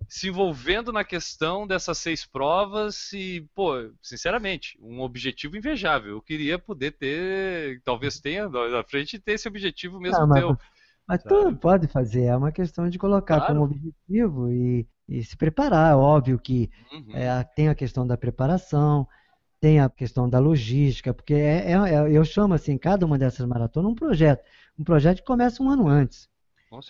se 0.09 0.28
envolvendo 0.28 0.93
na 0.93 1.05
questão 1.05 1.66
dessas 1.66 1.98
seis 1.98 2.24
provas 2.24 3.12
e, 3.12 3.47
pô, 3.55 3.90
sinceramente, 4.01 4.78
um 4.81 5.01
objetivo 5.01 5.56
invejável. 5.56 6.12
Eu 6.12 6.23
queria 6.23 6.59
poder 6.59 6.93
ter, 6.93 7.81
talvez 7.85 8.20
tenha 8.20 8.48
na 8.48 8.85
frente, 8.85 9.18
ter 9.18 9.32
esse 9.32 9.48
objetivo 9.48 9.98
mesmo 9.98 10.23
ah, 10.23 10.27
mas, 10.27 10.40
teu. 10.40 10.59
Mas 11.09 11.23
tu 11.23 11.56
pode 11.56 11.86
fazer, 11.89 12.24
é 12.24 12.36
uma 12.36 12.52
questão 12.52 12.89
de 12.89 12.98
colocar 12.98 13.39
claro. 13.39 13.55
como 13.55 13.64
objetivo 13.64 14.51
e, 14.51 14.86
e, 15.09 15.24
se 15.24 15.36
preparar. 15.36 15.97
Óbvio 15.97 16.39
que 16.39 16.70
uhum. 16.93 17.16
é, 17.16 17.44
tem 17.44 17.68
a 17.68 17.74
questão 17.74 18.06
da 18.06 18.16
preparação, 18.16 19.06
tem 19.60 19.81
a 19.81 19.89
questão 19.89 20.28
da 20.28 20.39
logística, 20.39 21.14
porque 21.14 21.35
é, 21.35 21.73
é, 21.73 21.74
é, 21.74 22.16
eu 22.16 22.24
chamo 22.24 22.55
assim, 22.55 22.77
cada 22.78 23.06
uma 23.06 23.18
dessas 23.18 23.47
maratonas 23.47 23.90
um 23.90 23.94
projeto. 23.94 24.44
Um 24.78 24.85
projeto 24.85 25.18
que 25.18 25.24
começa 25.24 25.62
um 25.62 25.70
ano 25.70 25.89
antes. 25.89 26.28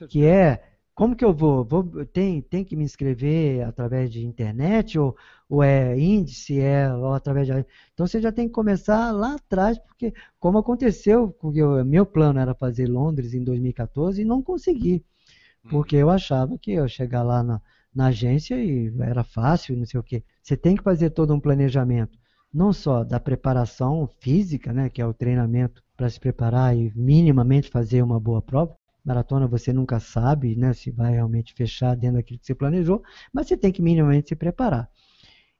Que 0.09 0.24
é 0.24 0.76
como 0.97 1.14
que 1.14 1.24
eu 1.24 1.35
vou? 1.35 1.62
vou 1.62 1.85
tem, 2.06 2.40
tem 2.40 2.64
que 2.64 2.74
me 2.74 2.82
inscrever 2.82 3.62
através 3.66 4.10
de 4.10 4.24
internet 4.24 4.98
ou, 4.98 5.14
ou 5.48 5.62
é 5.62 5.98
índice, 5.98 6.59
é 6.59 6.93
ou 6.93 7.12
através 7.12 7.47
de... 7.47 7.52
Então 7.93 8.06
você 8.06 8.18
já 8.20 8.32
tem 8.32 8.48
que 8.48 8.55
começar 8.55 9.12
lá 9.12 9.35
atrás, 9.35 9.78
porque 9.78 10.14
como 10.40 10.56
aconteceu, 10.59 11.28
porque 11.39 11.62
o 11.62 11.85
meu 11.85 12.06
plano 12.06 12.40
era 12.40 12.55
fazer 12.55 12.89
Londres 12.89 13.35
em 13.35 13.44
2014 13.44 14.23
e 14.23 14.24
não 14.24 14.43
consegui, 14.43 15.05
porque 15.68 15.97
eu 15.97 16.09
achava 16.09 16.59
que 16.59 16.73
eu 16.73 16.89
chegar 16.89 17.23
lá 17.23 17.43
na, 17.43 17.60
na 17.94 18.06
agência 18.06 18.55
e 18.56 18.90
era 19.01 19.23
fácil, 19.23 19.77
não 19.77 19.85
sei 19.85 20.01
o 20.01 20.02
quê. 20.02 20.24
Você 20.43 20.56
tem 20.56 20.77
que 20.77 20.82
fazer 20.82 21.10
todo 21.10 21.35
um 21.35 21.40
planejamento, 21.40 22.18
não 22.52 22.73
só 22.73 23.05
da 23.05 23.20
preparação 23.20 24.09
física, 24.18 24.73
né, 24.73 24.89
que 24.89 25.02
é 25.02 25.06
o 25.06 25.12
treinamento 25.12 25.82
para 25.94 26.09
se 26.09 26.18
preparar 26.18 26.74
e 26.74 26.90
minimamente 26.97 27.68
fazer 27.68 28.02
uma 28.02 28.18
boa 28.18 28.40
prova, 28.40 28.74
Maratona 29.07 29.47
você 29.47 29.73
nunca 29.73 30.01
sabe 30.01 30.57
né, 30.57 30.73
se 30.73 30.91
vai 30.91 31.12
realmente 31.12 31.55
fechar 31.55 31.95
dentro 31.95 32.16
daquilo 32.16 32.41
que 32.41 32.47
você 32.47 32.57
planejou, 32.57 33.01
mas 33.33 33.47
você 33.47 33.57
tem 33.57 33.70
que 33.70 33.81
minimamente 33.81 34.31
se 34.31 34.35
preparar. 34.35 34.91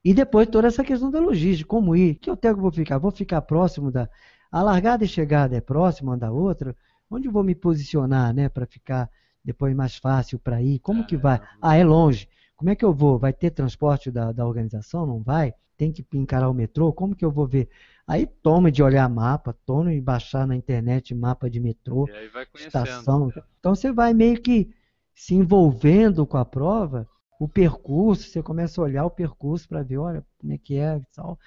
E 0.05 0.13
depois 0.13 0.49
toda 0.49 0.67
essa 0.67 0.83
questão 0.83 1.13
da 1.13 1.21
logística, 1.21 1.69
como 1.69 1.95
ir, 1.95 2.17
que 2.17 2.29
hotel 2.29 2.55
que 2.55 2.59
eu 2.59 2.63
vou 2.63 2.73
ficar? 2.73 2.99
Vou 2.99 3.13
ficar 3.13 3.41
próximo 3.43 3.91
da. 3.93 4.09
A 4.51 4.63
largada 4.63 5.05
e 5.05 5.09
chegada 5.09 5.57
é 5.57 5.61
próxima 5.61 6.13
uma 6.13 6.19
da 6.19 6.33
outra? 6.33 6.77
Onde 7.09 7.29
eu 7.29 7.33
vou 7.33 7.45
me 7.45 7.55
posicionar, 7.55 8.35
né, 8.35 8.49
para 8.49 8.67
ficar 8.67 9.09
depois 9.45 9.75
mais 9.77 9.97
fácil 9.97 10.41
para 10.41 10.61
ir? 10.61 10.81
Como 10.81 11.07
que 11.07 11.17
vai? 11.17 11.41
Ah, 11.63 11.77
é 11.77 11.85
longe. 11.85 12.29
Como 12.57 12.71
é 12.71 12.75
que 12.75 12.85
eu 12.85 12.93
vou? 12.93 13.17
Vai 13.17 13.33
ter 13.33 13.51
transporte 13.51 14.11
da, 14.11 14.33
da 14.33 14.45
organização? 14.45 15.07
Não 15.07 15.23
vai? 15.23 15.55
Tem 15.77 15.93
que 15.93 16.05
encarar 16.15 16.49
o 16.49 16.55
metrô? 16.55 16.93
Como 16.93 17.15
que 17.15 17.25
eu 17.25 17.31
vou 17.31 17.47
ver? 17.47 17.69
Aí 18.07 18.25
toma 18.25 18.71
de 18.71 18.83
olhar 18.83 19.09
mapa, 19.09 19.53
toma 19.67 19.91
de 19.91 20.01
baixar 20.01 20.47
na 20.47 20.55
internet 20.55 21.15
mapa 21.15 21.51
de 21.51 21.59
metrô, 21.59 22.09
estação. 22.55 23.29
Né? 23.29 23.43
Então 23.59 23.75
você 23.75 23.91
vai 23.91 24.15
meio 24.15 24.41
que 24.41 24.73
se 25.13 25.35
envolvendo 25.35 26.25
com 26.25 26.37
a 26.37 26.45
prova, 26.45 27.09
o 27.41 27.49
percurso, 27.49 28.29
você 28.29 28.43
começa 28.43 28.81
a 28.81 28.85
olhar 28.85 29.05
o 29.05 29.11
percurso 29.11 29.69
para 29.69 29.83
ver, 29.83 29.99
olha, 29.99 30.25
como 30.39 30.53
é 30.53 30.59
que 30.59 30.77
é 30.77 30.97
e 30.97 31.05
tal. 31.15 31.39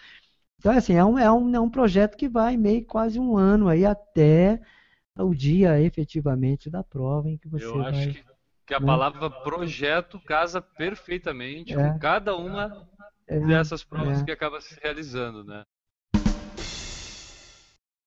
Então, 0.58 0.74
assim, 0.74 0.94
é 0.94 1.06
um, 1.06 1.18
é, 1.18 1.32
um, 1.32 1.56
é 1.56 1.60
um 1.60 1.70
projeto 1.70 2.18
que 2.18 2.28
vai 2.28 2.58
meio 2.58 2.86
quase 2.86 3.18
um 3.18 3.38
ano 3.38 3.70
aí 3.70 3.86
até 3.86 4.62
o 5.16 5.34
dia 5.34 5.82
efetivamente 5.82 6.70
da 6.70 6.84
prova 6.84 7.30
em 7.30 7.38
que 7.38 7.48
você 7.48 7.66
Eu 7.66 7.78
vai... 7.78 7.90
acho 7.90 8.10
que, 8.10 8.26
que 8.68 8.74
a 8.74 8.80
né? 8.80 8.86
palavra 8.86 9.30
projeto 9.30 10.20
casa 10.20 10.62
perfeitamente 10.62 11.74
é. 11.74 11.76
com 11.76 12.00
cada 12.00 12.36
uma 12.36 12.86
é, 13.28 13.40
dessas 13.40 13.84
provas 13.84 14.22
é. 14.22 14.26
que 14.26 14.32
acaba 14.32 14.60
se 14.60 14.78
realizando, 14.82 15.44
né? 15.44 15.64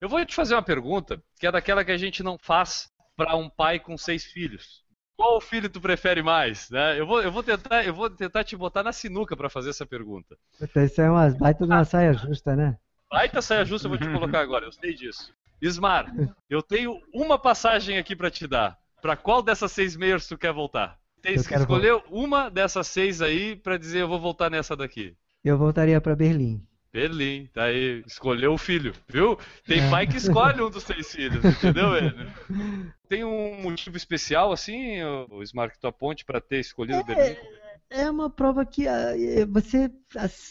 Eu 0.02 0.08
vou 0.08 0.24
te 0.26 0.34
fazer 0.34 0.56
uma 0.56 0.62
pergunta, 0.64 1.22
que 1.38 1.46
é 1.46 1.52
daquela 1.52 1.84
que 1.84 1.92
a 1.92 1.96
gente 1.96 2.24
não 2.24 2.36
faz 2.36 2.90
para 3.16 3.36
um 3.36 3.48
pai 3.48 3.78
com 3.78 3.96
seis 3.96 4.24
filhos. 4.24 4.82
Qual 5.16 5.40
filho 5.40 5.70
tu 5.70 5.80
prefere 5.80 6.24
mais? 6.24 6.68
Né? 6.70 6.98
Eu, 6.98 7.06
vou, 7.06 7.22
eu, 7.22 7.30
vou 7.30 7.40
tentar, 7.40 7.84
eu 7.86 7.94
vou 7.94 8.10
tentar 8.10 8.42
te 8.42 8.56
botar 8.56 8.82
na 8.82 8.92
sinuca 8.92 9.36
para 9.36 9.48
fazer 9.48 9.70
essa 9.70 9.86
pergunta. 9.86 10.36
Isso 10.74 11.00
é 11.00 11.08
uma 11.08 11.30
baita 11.30 11.64
de 11.64 11.72
uma 11.72 11.84
saia 11.84 12.12
justa, 12.14 12.56
né? 12.56 12.76
Baita 13.08 13.40
saia 13.40 13.64
justa 13.64 13.86
eu 13.86 13.90
vou 13.90 13.98
te 13.98 14.10
colocar 14.12 14.40
agora, 14.40 14.64
eu 14.64 14.72
sei 14.72 14.92
disso. 14.92 15.32
Ismar, 15.60 16.12
eu 16.50 16.64
tenho 16.64 17.00
uma 17.14 17.38
passagem 17.38 17.96
aqui 17.96 18.16
para 18.16 18.28
te 18.28 18.48
dar. 18.48 18.76
Para 19.00 19.14
qual 19.14 19.40
dessas 19.40 19.70
seis 19.70 19.94
meias 19.94 20.26
tu 20.26 20.36
quer 20.36 20.52
voltar? 20.52 20.98
Tem 21.22 21.34
que 21.34 21.54
escolher 21.54 21.92
voltar. 21.92 22.08
uma 22.10 22.50
dessas 22.50 22.88
seis 22.88 23.22
aí 23.22 23.54
para 23.54 23.78
dizer 23.78 24.00
eu 24.00 24.08
vou 24.08 24.18
voltar 24.18 24.50
nessa 24.50 24.74
daqui. 24.74 25.16
Eu 25.44 25.56
voltaria 25.56 26.00
para 26.00 26.16
Berlim. 26.16 26.60
Berlim, 26.92 27.48
tá 27.54 27.64
aí, 27.64 28.02
escolheu 28.06 28.52
o 28.52 28.58
filho, 28.58 28.92
viu? 29.08 29.38
Tem 29.66 29.80
é. 29.80 29.90
pai 29.90 30.06
que 30.06 30.18
escolhe 30.18 30.60
um 30.60 30.68
dos 30.68 30.82
seis 30.82 31.10
filhos, 31.10 31.42
entendeu, 31.42 31.88
velho? 31.92 32.32
Tem 33.08 33.24
um 33.24 33.62
motivo 33.62 33.96
especial, 33.96 34.52
assim, 34.52 35.02
o 35.30 35.42
Smart, 35.42 35.74
que 35.74 35.80
tu 35.80 35.86
aponte 35.86 36.24
para 36.24 36.38
ter 36.38 36.60
escolhido 36.60 37.00
é, 37.00 37.04
Berlim? 37.04 37.36
É 37.88 38.10
uma 38.10 38.28
prova 38.28 38.66
que 38.66 38.86
ah, 38.86 39.12
você, 39.48 39.90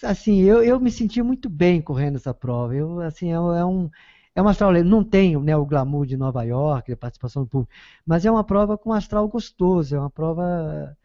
assim, 0.03 0.41
eu, 0.41 0.63
eu 0.63 0.79
me 0.79 0.89
senti 0.89 1.21
muito 1.21 1.47
bem 1.47 1.79
correndo 1.79 2.15
essa 2.15 2.33
prova. 2.33 2.75
Eu, 2.75 2.99
assim, 3.01 3.31
é, 3.31 3.35
é 3.35 3.65
um, 3.65 3.89
é 4.35 4.41
uma 4.41 4.51
astral, 4.51 4.73
não 4.83 5.03
tem 5.03 5.39
né, 5.39 5.55
o 5.55 5.65
glamour 5.65 6.07
de 6.07 6.17
Nova 6.17 6.43
York, 6.43 6.91
a 6.91 6.97
participação 6.97 7.43
do 7.43 7.49
público, 7.49 7.73
mas 8.05 8.25
é 8.25 8.31
uma 8.31 8.43
prova 8.43 8.77
com 8.77 8.93
astral 8.93 9.27
gostoso, 9.27 9.95
é 9.95 9.99
uma 9.99 10.09
prova... 10.09 10.95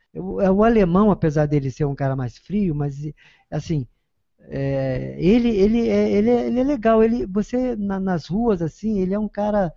É 0.40 0.50
o 0.50 0.64
alemão, 0.64 1.10
apesar 1.10 1.44
dele 1.44 1.70
ser 1.70 1.84
um 1.84 1.94
cara 1.94 2.16
mais 2.16 2.38
frio, 2.38 2.74
mas, 2.74 2.96
assim, 3.50 3.86
é, 4.48 5.16
ele, 5.18 5.48
ele, 5.48 5.88
é, 5.88 6.10
ele, 6.10 6.30
é, 6.30 6.46
ele 6.46 6.60
é 6.60 6.64
legal. 6.64 7.02
Ele, 7.02 7.26
você 7.26 7.76
na, 7.76 7.98
nas 7.98 8.26
ruas 8.26 8.62
assim, 8.62 9.00
ele 9.00 9.14
é 9.14 9.18
um 9.18 9.28
cara 9.28 9.72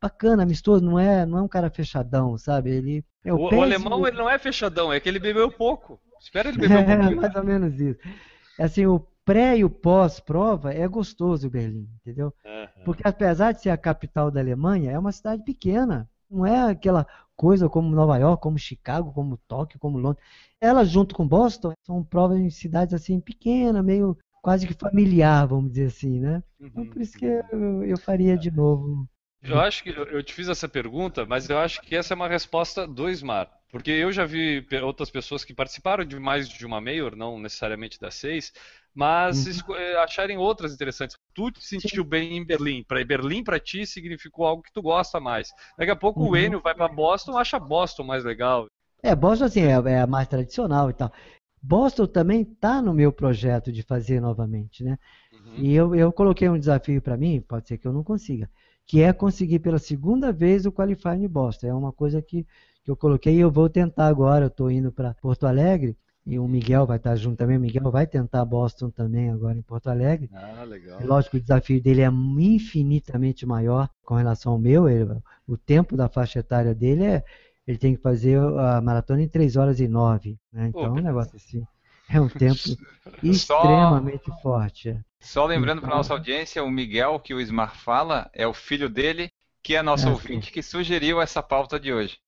bacana, 0.00 0.42
amistoso, 0.42 0.84
não 0.84 0.98
é, 0.98 1.24
não 1.24 1.38
é 1.38 1.42
um 1.42 1.48
cara 1.48 1.70
fechadão, 1.70 2.36
sabe? 2.36 2.70
Ele 2.70 3.04
é 3.24 3.32
o, 3.32 3.36
o, 3.36 3.54
o 3.54 3.62
alemão 3.62 4.06
ele 4.06 4.16
não 4.16 4.28
é 4.28 4.38
fechadão, 4.38 4.92
é 4.92 4.98
que 4.98 5.08
ele 5.08 5.18
bebeu 5.18 5.50
pouco. 5.50 6.00
Espera 6.20 6.48
ele 6.48 6.58
beber 6.58 6.78
um 6.78 6.84
pouquinho. 6.86 7.12
É, 7.12 7.14
mais 7.14 7.34
ou 7.34 7.44
menos 7.44 7.80
isso. 7.80 7.98
Assim, 8.58 8.86
o 8.86 9.00
pré 9.24 9.56
e 9.58 9.64
o 9.64 9.70
pós-prova 9.70 10.72
é 10.72 10.86
gostoso 10.88 11.46
o 11.46 11.50
Berlim, 11.50 11.88
entendeu? 12.00 12.34
Uhum. 12.44 12.84
Porque 12.84 13.02
apesar 13.04 13.52
de 13.52 13.62
ser 13.62 13.70
a 13.70 13.76
capital 13.76 14.30
da 14.30 14.40
Alemanha, 14.40 14.90
é 14.90 14.98
uma 14.98 15.12
cidade 15.12 15.44
pequena. 15.44 16.08
Não 16.30 16.46
é 16.46 16.70
aquela 16.70 17.06
coisa 17.42 17.68
como 17.68 17.92
Nova 17.92 18.16
York, 18.18 18.40
como 18.40 18.56
Chicago, 18.56 19.12
como 19.12 19.36
Tóquio, 19.48 19.80
como 19.80 19.98
Londres. 19.98 20.24
Ela 20.60 20.84
junto 20.84 21.12
com 21.12 21.26
Boston 21.26 21.72
são 21.84 22.04
provas 22.04 22.38
em 22.38 22.48
cidades 22.50 22.94
assim 22.94 23.18
pequenas, 23.18 23.84
meio 23.84 24.16
quase 24.40 24.64
que 24.64 24.74
familiar, 24.74 25.44
vamos 25.48 25.72
dizer 25.72 25.86
assim, 25.86 26.20
né? 26.20 26.40
Uhum. 26.60 26.66
Então, 26.68 26.86
por 26.86 27.02
isso 27.02 27.18
que 27.18 27.24
eu, 27.24 27.82
eu 27.82 27.98
faria 27.98 28.38
de 28.38 28.48
novo 28.48 29.08
eu 29.42 29.60
acho 29.60 29.82
que 29.82 29.90
eu 29.90 30.22
te 30.22 30.32
fiz 30.32 30.48
essa 30.48 30.68
pergunta, 30.68 31.26
mas 31.26 31.48
eu 31.50 31.58
acho 31.58 31.80
que 31.82 31.96
essa 31.96 32.14
é 32.14 32.16
uma 32.16 32.28
resposta 32.28 32.86
do 32.86 33.08
Smart. 33.10 33.52
Porque 33.70 33.90
eu 33.90 34.12
já 34.12 34.26
vi 34.26 34.66
outras 34.82 35.10
pessoas 35.10 35.44
que 35.44 35.54
participaram 35.54 36.04
de 36.04 36.20
mais 36.20 36.46
de 36.46 36.66
uma 36.66 36.78
Mayor, 36.78 37.16
não 37.16 37.40
necessariamente 37.40 37.98
das 37.98 38.14
seis, 38.14 38.52
mas 38.94 39.46
uhum. 39.46 39.74
Eh, 39.74 39.96
acharem 39.96 40.36
outras 40.36 40.74
interessantes. 40.74 41.16
Tu 41.34 41.50
te 41.50 41.64
sentiu 41.64 42.04
bem 42.04 42.36
em 42.36 42.44
Berlim. 42.44 42.84
Para 42.84 43.02
Berlim 43.02 43.42
para 43.42 43.58
ti 43.58 43.86
significou 43.86 44.46
algo 44.46 44.62
que 44.62 44.72
tu 44.72 44.82
gosta 44.82 45.18
mais. 45.18 45.48
Daqui 45.78 45.90
a 45.90 45.96
pouco 45.96 46.20
uhum. 46.20 46.30
o 46.30 46.36
Enio 46.36 46.60
vai 46.60 46.74
para 46.74 46.86
Boston, 46.86 47.38
acha 47.38 47.58
Boston 47.58 48.04
mais 48.04 48.24
legal. 48.24 48.66
É, 49.02 49.16
Boston 49.16 49.46
assim 49.46 49.62
é, 49.62 49.72
é 49.90 50.00
a 50.00 50.06
mais 50.06 50.28
tradicional 50.28 50.90
e 50.90 50.92
tal. 50.92 51.10
Boston 51.62 52.06
também 52.06 52.42
está 52.42 52.82
no 52.82 52.92
meu 52.92 53.10
projeto 53.10 53.72
de 53.72 53.82
fazer 53.82 54.20
novamente, 54.20 54.84
né? 54.84 54.98
Uhum. 55.32 55.54
E 55.56 55.74
eu, 55.74 55.94
eu 55.94 56.12
coloquei 56.12 56.48
um 56.48 56.58
desafio 56.58 57.00
para 57.00 57.16
mim, 57.16 57.40
pode 57.40 57.68
ser 57.68 57.78
que 57.78 57.86
eu 57.86 57.92
não 57.92 58.04
consiga, 58.04 58.50
que 58.86 59.02
é 59.02 59.12
conseguir 59.12 59.58
pela 59.60 59.78
segunda 59.78 60.32
vez 60.32 60.66
o 60.66 60.72
qualifying 60.72 61.24
em 61.24 61.28
Boston. 61.28 61.66
É 61.66 61.74
uma 61.74 61.92
coisa 61.92 62.20
que, 62.20 62.46
que 62.84 62.90
eu 62.90 62.96
coloquei 62.96 63.34
e 63.36 63.40
eu 63.40 63.50
vou 63.50 63.68
tentar 63.68 64.06
agora. 64.06 64.44
Eu 64.44 64.48
estou 64.48 64.70
indo 64.70 64.92
para 64.92 65.14
Porto 65.14 65.46
Alegre 65.46 65.96
e 66.24 66.38
o 66.38 66.46
Miguel 66.46 66.86
vai 66.86 66.98
estar 66.98 67.16
junto 67.16 67.36
também. 67.36 67.56
O 67.56 67.60
Miguel 67.60 67.90
vai 67.90 68.06
tentar 68.06 68.44
Boston 68.44 68.90
também 68.90 69.30
agora 69.30 69.58
em 69.58 69.62
Porto 69.62 69.88
Alegre. 69.88 70.30
Ah, 70.32 70.64
legal. 70.64 71.00
E, 71.00 71.04
lógico, 71.04 71.36
o 71.36 71.40
desafio 71.40 71.82
dele 71.82 72.02
é 72.02 72.08
infinitamente 72.08 73.44
maior 73.44 73.88
com 74.04 74.14
relação 74.14 74.52
ao 74.52 74.58
meu. 74.58 74.88
Ele, 74.88 75.16
o 75.46 75.56
tempo 75.56 75.96
da 75.96 76.08
faixa 76.08 76.38
etária 76.40 76.74
dele 76.74 77.04
é. 77.04 77.24
Ele 77.64 77.78
tem 77.78 77.94
que 77.94 78.02
fazer 78.02 78.40
a 78.40 78.80
maratona 78.80 79.22
em 79.22 79.28
3 79.28 79.54
horas 79.56 79.78
e 79.78 79.86
9. 79.86 80.36
Né? 80.52 80.66
Então, 80.68 80.84
é 80.84 80.90
um 80.90 80.94
negócio 80.96 81.36
assim. 81.36 81.62
É 82.12 82.20
um 82.20 82.28
tempo 82.28 82.60
extremamente 83.22 84.30
forte. 84.42 84.90
É. 84.90 85.00
Só 85.20 85.46
lembrando 85.46 85.80
para 85.80 85.96
nossa 85.96 86.12
audiência, 86.12 86.62
o 86.62 86.70
Miguel, 86.70 87.18
que 87.18 87.32
o 87.32 87.40
Ismar 87.40 87.76
fala, 87.76 88.30
é 88.34 88.46
o 88.46 88.52
filho 88.52 88.88
dele, 88.88 89.30
que 89.62 89.74
é 89.74 89.82
nosso 89.82 90.08
é, 90.08 90.10
ouvinte, 90.10 90.46
sim. 90.46 90.52
que 90.52 90.62
sugeriu 90.62 91.20
essa 91.20 91.42
pauta 91.42 91.80
de 91.80 91.92
hoje. 91.92 92.18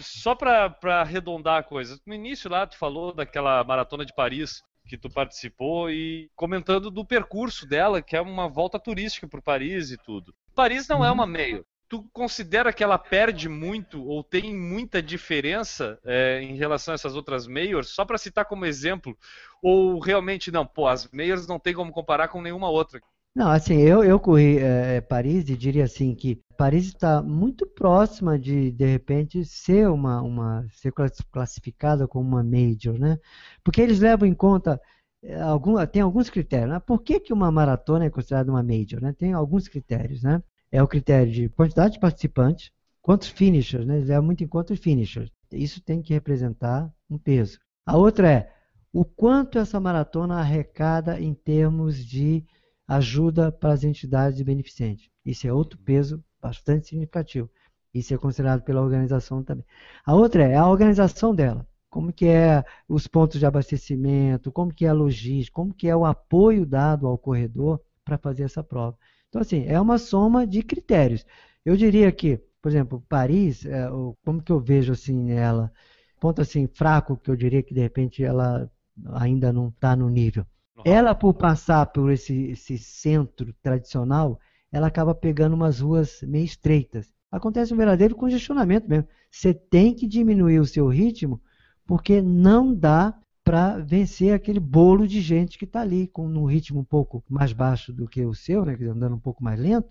Só 0.00 0.34
para 0.34 1.00
arredondar 1.00 1.58
a 1.58 1.62
coisa, 1.62 2.00
no 2.06 2.14
início 2.14 2.50
lá 2.50 2.66
tu 2.66 2.76
falou 2.76 3.12
daquela 3.12 3.62
maratona 3.64 4.04
de 4.04 4.14
Paris 4.14 4.62
que 4.86 4.96
tu 4.96 5.10
participou 5.10 5.90
e 5.90 6.30
comentando 6.34 6.90
do 6.90 7.04
percurso 7.04 7.66
dela, 7.66 8.00
que 8.00 8.16
é 8.16 8.20
uma 8.20 8.48
volta 8.48 8.78
turística 8.78 9.28
para 9.28 9.42
Paris 9.42 9.90
e 9.90 9.98
tudo. 9.98 10.34
Paris 10.54 10.88
não 10.88 11.04
é 11.04 11.08
uhum. 11.08 11.14
uma 11.14 11.26
meio 11.26 11.64
tu 11.88 12.02
considera 12.12 12.72
que 12.72 12.84
ela 12.84 12.98
perde 12.98 13.48
muito 13.48 14.04
ou 14.04 14.22
tem 14.22 14.54
muita 14.54 15.02
diferença 15.02 15.98
é, 16.04 16.42
em 16.42 16.56
relação 16.56 16.92
a 16.92 16.96
essas 16.96 17.16
outras 17.16 17.46
majors? 17.46 17.88
Só 17.88 18.04
para 18.04 18.18
citar 18.18 18.44
como 18.44 18.66
exemplo, 18.66 19.16
ou 19.62 19.98
realmente 19.98 20.50
não? 20.50 20.66
Pô, 20.66 20.86
as 20.86 21.08
majors 21.10 21.46
não 21.46 21.58
tem 21.58 21.74
como 21.74 21.92
comparar 21.92 22.28
com 22.28 22.42
nenhuma 22.42 22.68
outra. 22.68 23.00
Não, 23.34 23.50
assim, 23.50 23.76
eu, 23.76 24.02
eu 24.02 24.18
corri 24.18 24.58
é, 24.58 25.00
Paris 25.00 25.48
e 25.48 25.56
diria 25.56 25.84
assim 25.84 26.14
que 26.14 26.42
Paris 26.56 26.86
está 26.86 27.22
muito 27.22 27.66
próxima 27.66 28.38
de, 28.38 28.72
de 28.72 28.84
repente, 28.84 29.44
ser 29.44 29.88
uma, 29.88 30.20
uma 30.20 30.66
ser 30.72 30.92
classificada 31.30 32.08
como 32.08 32.28
uma 32.28 32.42
major, 32.42 32.98
né? 32.98 33.16
Porque 33.62 33.80
eles 33.80 34.00
levam 34.00 34.26
em 34.26 34.34
conta 34.34 34.80
é, 35.22 35.40
algum, 35.40 35.74
tem 35.86 36.02
alguns 36.02 36.28
critérios, 36.30 36.70
né? 36.70 36.80
Por 36.80 37.00
que, 37.00 37.20
que 37.20 37.32
uma 37.32 37.50
maratona 37.50 38.06
é 38.06 38.10
considerada 38.10 38.50
uma 38.50 38.62
major, 38.62 39.00
né? 39.00 39.14
Tem 39.16 39.32
alguns 39.32 39.68
critérios, 39.68 40.22
né? 40.22 40.42
É 40.70 40.82
o 40.82 40.88
critério 40.88 41.32
de 41.32 41.48
quantidade 41.48 41.94
de 41.94 42.00
participantes, 42.00 42.70
quantos 43.00 43.28
finishers, 43.28 43.86
né? 43.86 43.96
Eles 43.96 44.08
levam 44.08 44.26
muito 44.26 44.44
em 44.44 44.48
conta 44.48 44.72
os 44.72 44.80
finishers. 44.80 45.30
Isso 45.52 45.80
tem 45.80 46.02
que 46.02 46.12
representar 46.12 46.92
um 47.08 47.18
peso. 47.18 47.58
A 47.86 47.96
outra 47.96 48.30
é 48.30 48.52
o 48.92 49.04
quanto 49.04 49.58
essa 49.58 49.80
maratona 49.80 50.38
arrecada 50.38 51.20
em 51.20 51.32
termos 51.34 52.04
de 52.04 52.44
ajuda 52.86 53.52
para 53.52 53.72
as 53.72 53.84
entidades 53.84 54.40
beneficentes. 54.42 55.08
Isso 55.24 55.46
é 55.46 55.52
outro 55.52 55.78
peso 55.78 56.22
bastante 56.40 56.88
significativo. 56.88 57.50
Isso 57.92 58.14
é 58.14 58.18
considerado 58.18 58.62
pela 58.62 58.82
organização 58.82 59.42
também. 59.42 59.64
A 60.04 60.14
outra 60.14 60.42
é 60.44 60.56
a 60.56 60.68
organização 60.68 61.34
dela. 61.34 61.66
Como 61.90 62.12
que 62.12 62.26
é 62.26 62.62
os 62.86 63.06
pontos 63.06 63.38
de 63.38 63.46
abastecimento, 63.46 64.52
como 64.52 64.72
que 64.72 64.84
é 64.84 64.88
a 64.88 64.94
logística, 64.94 65.54
como 65.54 65.72
que 65.72 65.88
é 65.88 65.96
o 65.96 66.04
apoio 66.04 66.66
dado 66.66 67.06
ao 67.06 67.16
corredor 67.16 67.80
para 68.04 68.18
fazer 68.18 68.44
essa 68.44 68.62
prova. 68.62 68.96
Então, 69.28 69.42
assim, 69.42 69.64
é 69.66 69.80
uma 69.80 69.98
soma 69.98 70.46
de 70.46 70.62
critérios. 70.62 71.24
Eu 71.64 71.76
diria 71.76 72.10
que, 72.10 72.40
por 72.62 72.70
exemplo, 72.70 73.04
Paris, 73.08 73.64
é, 73.66 73.88
como 74.24 74.42
que 74.42 74.50
eu 74.50 74.60
vejo 74.60 74.92
assim 74.92 75.32
ela, 75.32 75.70
ponto 76.18 76.40
assim 76.40 76.66
fraco 76.66 77.16
que 77.16 77.30
eu 77.30 77.36
diria 77.36 77.62
que 77.62 77.74
de 77.74 77.80
repente 77.80 78.24
ela 78.24 78.70
ainda 79.12 79.52
não 79.52 79.68
está 79.68 79.94
no 79.94 80.08
nível. 80.08 80.46
Uhum. 80.76 80.82
Ela, 80.84 81.14
por 81.14 81.34
passar 81.34 81.86
por 81.86 82.10
esse, 82.10 82.50
esse 82.50 82.78
centro 82.78 83.52
tradicional, 83.62 84.40
ela 84.72 84.86
acaba 84.86 85.14
pegando 85.14 85.54
umas 85.54 85.80
ruas 85.80 86.22
meio 86.22 86.44
estreitas. 86.44 87.12
Acontece 87.30 87.74
um 87.74 87.76
verdadeiro 87.76 88.16
congestionamento 88.16 88.88
mesmo. 88.88 89.06
Você 89.30 89.52
tem 89.52 89.94
que 89.94 90.06
diminuir 90.06 90.58
o 90.58 90.66
seu 90.66 90.88
ritmo, 90.88 91.40
porque 91.86 92.22
não 92.22 92.74
dá 92.74 93.14
para 93.48 93.78
vencer 93.78 94.34
aquele 94.34 94.60
bolo 94.60 95.08
de 95.08 95.22
gente 95.22 95.56
que 95.56 95.64
está 95.64 95.80
ali, 95.80 96.06
com 96.06 96.26
um 96.28 96.44
ritmo 96.44 96.80
um 96.80 96.84
pouco 96.84 97.24
mais 97.26 97.50
baixo 97.50 97.94
do 97.94 98.06
que 98.06 98.22
o 98.22 98.34
seu, 98.34 98.62
né, 98.62 98.76
andando 98.82 99.14
um 99.14 99.18
pouco 99.18 99.42
mais 99.42 99.58
lento, 99.58 99.88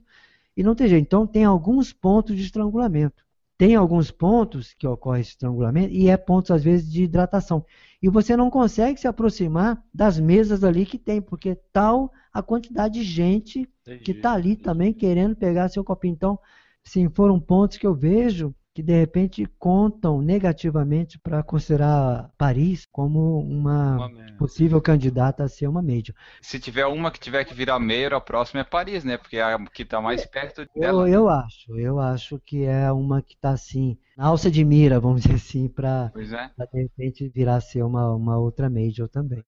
e 0.55 0.61
não 0.61 0.75
tem 0.75 0.87
jeito. 0.87 1.03
Então, 1.03 1.25
tem 1.25 1.43
alguns 1.43 1.91
pontos 1.91 2.35
de 2.35 2.43
estrangulamento. 2.43 3.25
Tem 3.57 3.73
alguns 3.73 4.11
pontos 4.11 4.75
que 4.75 4.85
ocorre 4.85 5.21
esse 5.21 5.31
estrangulamento, 5.31 5.91
e 5.91 6.07
é 6.07 6.15
pontos, 6.15 6.51
às 6.51 6.63
vezes, 6.63 6.91
de 6.91 7.05
hidratação. 7.05 7.65
E 7.99 8.07
você 8.07 8.37
não 8.37 8.51
consegue 8.51 8.99
se 8.99 9.07
aproximar 9.07 9.83
das 9.91 10.19
mesas 10.19 10.63
ali 10.63 10.85
que 10.85 10.99
tem, 10.99 11.19
porque 11.19 11.55
tal 11.73 12.11
a 12.31 12.43
quantidade 12.43 12.99
de 12.99 13.03
gente 13.03 13.67
Entendi. 13.81 14.03
que 14.03 14.11
está 14.11 14.33
ali 14.33 14.55
também 14.55 14.93
querendo 14.93 15.35
pegar 15.35 15.69
seu 15.69 15.83
copinho. 15.83 16.13
Então, 16.13 16.37
sim, 16.83 17.09
foram 17.09 17.39
pontos 17.39 17.77
que 17.77 17.87
eu 17.87 17.95
vejo 17.95 18.53
que 18.77 18.83
de 18.83 18.93
repente 18.93 19.43
contam 19.57 20.21
negativamente 20.21 21.17
para 21.17 21.41
considerar 21.41 22.29
Paris 22.37 22.85
como 22.91 23.39
uma, 23.39 24.05
uma 24.05 24.37
possível 24.37 24.79
candidata 24.79 25.43
a 25.43 25.49
ser 25.49 25.65
uma 25.65 25.81
major. 25.81 26.13
Se 26.43 26.59
tiver 26.59 26.85
uma 26.85 27.09
que 27.09 27.19
tiver 27.19 27.43
que 27.43 27.55
virar 27.55 27.79
major, 27.79 28.13
a 28.13 28.21
próxima 28.21 28.61
é 28.61 28.63
Paris, 28.63 29.03
né? 29.03 29.17
Porque 29.17 29.37
é 29.37 29.41
a 29.41 29.57
que 29.65 29.81
está 29.81 29.99
mais 29.99 30.21
é, 30.21 30.27
perto 30.27 30.63
dela. 30.75 31.09
Eu, 31.09 31.23
eu 31.23 31.27
acho, 31.27 31.75
eu 31.75 31.99
acho 31.99 32.39
que 32.45 32.65
é 32.65 32.91
uma 32.91 33.19
que 33.19 33.33
está 33.33 33.49
assim, 33.49 33.97
na 34.15 34.27
alça 34.27 34.51
de 34.51 34.63
mira, 34.63 34.99
vamos 34.99 35.23
dizer 35.23 35.33
assim, 35.33 35.67
para 35.67 36.11
é. 36.15 36.65
de 36.71 36.81
repente 36.83 37.27
virar 37.29 37.55
a 37.55 37.61
ser 37.61 37.81
uma, 37.81 38.13
uma 38.13 38.37
outra 38.37 38.69
major 38.69 39.09
também. 39.09 39.43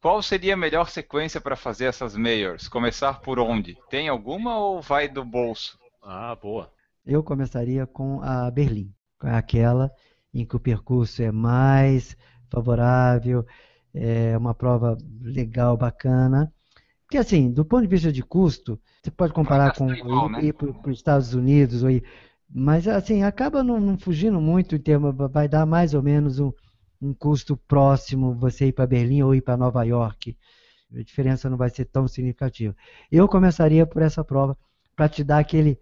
Qual 0.00 0.22
seria 0.22 0.54
a 0.54 0.56
melhor 0.56 0.88
sequência 0.88 1.40
para 1.40 1.56
fazer 1.56 1.86
essas 1.86 2.16
majors? 2.16 2.68
Começar 2.68 3.20
por 3.20 3.40
onde? 3.40 3.76
Tem 3.90 4.08
alguma 4.08 4.56
ou 4.56 4.80
vai 4.80 5.08
do 5.08 5.24
bolso? 5.24 5.76
Ah, 6.00 6.36
boa 6.40 6.72
eu 7.06 7.22
começaria 7.22 7.86
com 7.86 8.20
a 8.22 8.50
Berlim, 8.50 8.92
aquela 9.20 9.90
em 10.32 10.44
que 10.44 10.56
o 10.56 10.60
percurso 10.60 11.22
é 11.22 11.30
mais 11.30 12.16
favorável, 12.50 13.46
é 13.92 14.36
uma 14.36 14.54
prova 14.54 14.98
legal, 15.20 15.76
bacana. 15.76 16.52
Porque, 17.02 17.18
assim, 17.18 17.52
do 17.52 17.64
ponto 17.64 17.82
de 17.82 17.88
vista 17.88 18.10
de 18.10 18.22
custo, 18.22 18.80
você 19.00 19.10
pode 19.10 19.32
comparar 19.32 19.74
com 19.76 19.92
igual, 19.92 20.28
ir, 20.28 20.32
né? 20.32 20.44
ir 20.46 20.52
para 20.52 20.90
os 20.90 20.96
Estados 20.96 21.34
Unidos, 21.34 21.82
ou 21.82 21.90
ir, 21.90 22.02
mas, 22.48 22.88
assim, 22.88 23.22
acaba 23.22 23.62
não, 23.62 23.78
não 23.78 23.96
fugindo 23.96 24.40
muito 24.40 24.74
em 24.74 24.80
termos, 24.80 25.14
vai 25.30 25.48
dar 25.48 25.64
mais 25.66 25.94
ou 25.94 26.02
menos 26.02 26.40
um, 26.40 26.52
um 27.00 27.14
custo 27.14 27.56
próximo 27.56 28.34
você 28.34 28.66
ir 28.66 28.72
para 28.72 28.86
Berlim 28.86 29.22
ou 29.22 29.34
ir 29.34 29.42
para 29.42 29.56
Nova 29.56 29.84
York. 29.84 30.36
A 30.92 31.02
diferença 31.02 31.48
não 31.48 31.56
vai 31.56 31.70
ser 31.70 31.84
tão 31.84 32.08
significativa. 32.08 32.74
Eu 33.10 33.28
começaria 33.28 33.86
por 33.86 34.02
essa 34.02 34.24
prova, 34.24 34.56
para 34.96 35.08
te 35.08 35.22
dar 35.22 35.38
aquele 35.38 35.78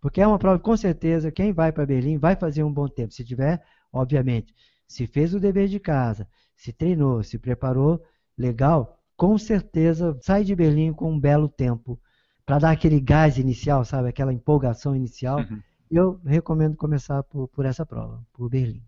porque 0.00 0.20
é 0.20 0.26
uma 0.26 0.38
prova, 0.38 0.58
com 0.58 0.76
certeza, 0.76 1.32
quem 1.32 1.52
vai 1.52 1.72
para 1.72 1.86
Berlim 1.86 2.18
vai 2.18 2.36
fazer 2.36 2.62
um 2.62 2.72
bom 2.72 2.88
tempo. 2.88 3.12
Se 3.12 3.24
tiver, 3.24 3.62
obviamente, 3.92 4.54
se 4.86 5.06
fez 5.06 5.34
o 5.34 5.40
dever 5.40 5.68
de 5.68 5.80
casa, 5.80 6.28
se 6.56 6.72
treinou, 6.72 7.22
se 7.22 7.38
preparou, 7.38 8.02
legal, 8.36 8.98
com 9.16 9.36
certeza 9.38 10.16
sai 10.22 10.44
de 10.44 10.54
Berlim 10.54 10.92
com 10.92 11.12
um 11.12 11.18
belo 11.18 11.48
tempo. 11.48 11.98
Para 12.44 12.60
dar 12.60 12.70
aquele 12.70 13.00
gás 13.00 13.38
inicial, 13.38 13.84
sabe? 13.84 14.08
Aquela 14.08 14.32
empolgação 14.32 14.94
inicial. 14.94 15.38
Uhum. 15.38 15.60
Eu 15.90 16.20
recomendo 16.24 16.76
começar 16.76 17.22
por, 17.24 17.48
por 17.48 17.64
essa 17.64 17.84
prova, 17.84 18.24
por 18.32 18.48
Berlim. 18.48 18.82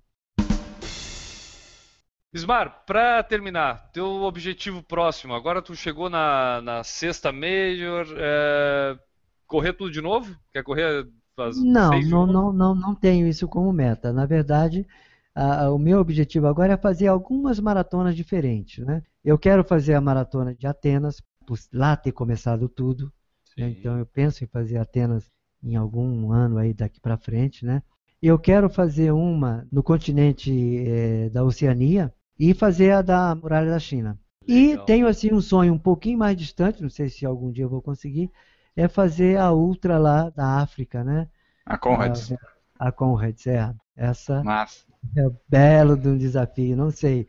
Ismar, 2.32 2.84
para 2.84 3.22
terminar, 3.22 3.90
teu 3.90 4.06
objetivo 4.22 4.82
próximo, 4.82 5.34
agora 5.34 5.62
tu 5.62 5.74
chegou 5.74 6.10
na, 6.10 6.60
na 6.60 6.84
sexta 6.84 7.32
Major, 7.32 8.06
é, 8.18 8.98
correr 9.48 9.74
tudo 9.74 9.90
de 9.92 10.00
novo? 10.02 10.38
Quer 10.52 10.64
correr 10.64 11.08
as 11.38 11.64
Não, 11.64 11.88
seis 11.88 12.06
não, 12.06 12.26
não, 12.26 12.52
não, 12.52 12.74
não 12.74 12.94
tenho 12.94 13.26
isso 13.26 13.48
como 13.48 13.72
meta. 13.72 14.12
Na 14.12 14.26
verdade, 14.26 14.86
a- 15.34 15.70
o 15.70 15.78
meu 15.78 15.98
objetivo 16.00 16.46
agora 16.46 16.74
é 16.74 16.76
fazer 16.76 17.06
algumas 17.06 17.58
maratonas 17.60 18.14
diferentes, 18.16 18.84
né? 18.84 19.02
Eu 19.24 19.38
quero 19.38 19.64
fazer 19.64 19.94
a 19.94 20.00
maratona 20.00 20.54
de 20.54 20.66
Atenas, 20.66 21.22
por 21.46 21.58
lá 21.72 21.96
ter 21.96 22.12
começado 22.12 22.68
tudo, 22.68 23.10
né? 23.56 23.70
Então 23.70 23.98
eu 23.98 24.06
penso 24.06 24.44
em 24.44 24.46
fazer 24.46 24.76
Atenas 24.78 25.30
em 25.62 25.74
algum 25.76 26.30
ano 26.32 26.58
aí 26.58 26.74
daqui 26.74 27.00
para 27.00 27.16
frente, 27.16 27.64
né? 27.64 27.82
Eu 28.20 28.38
quero 28.38 28.68
fazer 28.68 29.12
uma 29.12 29.66
no 29.72 29.82
continente 29.82 30.50
eh, 30.86 31.30
da 31.30 31.44
Oceania 31.44 32.12
e 32.38 32.52
fazer 32.54 32.90
a 32.92 33.02
da 33.02 33.34
Muralha 33.34 33.70
da 33.70 33.78
China. 33.78 34.18
E 34.46 34.76
Legal. 34.76 34.78
tenho 34.78 35.06
assim 35.06 35.32
um 35.32 35.40
sonho 35.40 35.72
um 35.74 35.78
pouquinho 35.78 36.18
mais 36.18 36.36
distante, 36.36 36.82
não 36.82 36.90
sei 36.90 37.08
se 37.08 37.24
algum 37.26 37.50
dia 37.50 37.64
eu 37.64 37.68
vou 37.68 37.82
conseguir, 37.82 38.30
é 38.78 38.88
fazer 38.88 39.38
a 39.38 39.52
ultra 39.52 39.98
lá 39.98 40.30
da 40.30 40.60
África, 40.60 41.02
né? 41.02 41.28
A 41.66 41.76
Conrads. 41.76 42.32
A, 42.78 42.88
a 42.88 42.92
Conrads, 42.92 43.46
é. 43.46 43.74
Essa 43.96 44.42
Massa. 44.44 44.84
é 45.16 45.22
belo 45.48 45.96
de 45.96 46.08
um 46.08 46.16
desafio, 46.16 46.76
não 46.76 46.90
sei. 46.90 47.26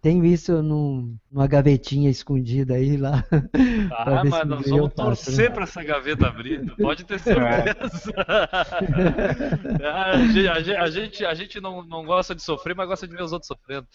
Tenho 0.00 0.24
isso 0.24 0.62
num- 0.62 1.16
numa 1.30 1.46
gavetinha 1.48 2.08
escondida 2.08 2.74
aí 2.74 2.96
lá. 2.96 3.24
Ah, 3.90 4.22
mas 4.24 4.46
nós 4.46 4.68
vamos 4.68 4.94
torcer 4.94 5.52
para 5.52 5.64
essa 5.64 5.82
gaveta 5.82 6.28
abrir, 6.28 6.64
pode 6.76 7.04
ter 7.04 7.18
certeza. 7.20 8.12
a, 9.92 10.18
gente, 10.18 10.48
a 10.48 10.60
gente- 10.60 10.76
a 10.76 10.90
gente, 10.90 11.24
a 11.26 11.34
gente 11.34 11.60
não, 11.60 11.82
não 11.82 12.04
gosta 12.04 12.34
de 12.34 12.42
sofrer, 12.42 12.74
mas 12.76 12.86
gosta 12.88 13.06
de 13.08 13.14
ver 13.16 13.22
os 13.22 13.32
outros 13.32 13.48
sofrendo. 13.48 13.86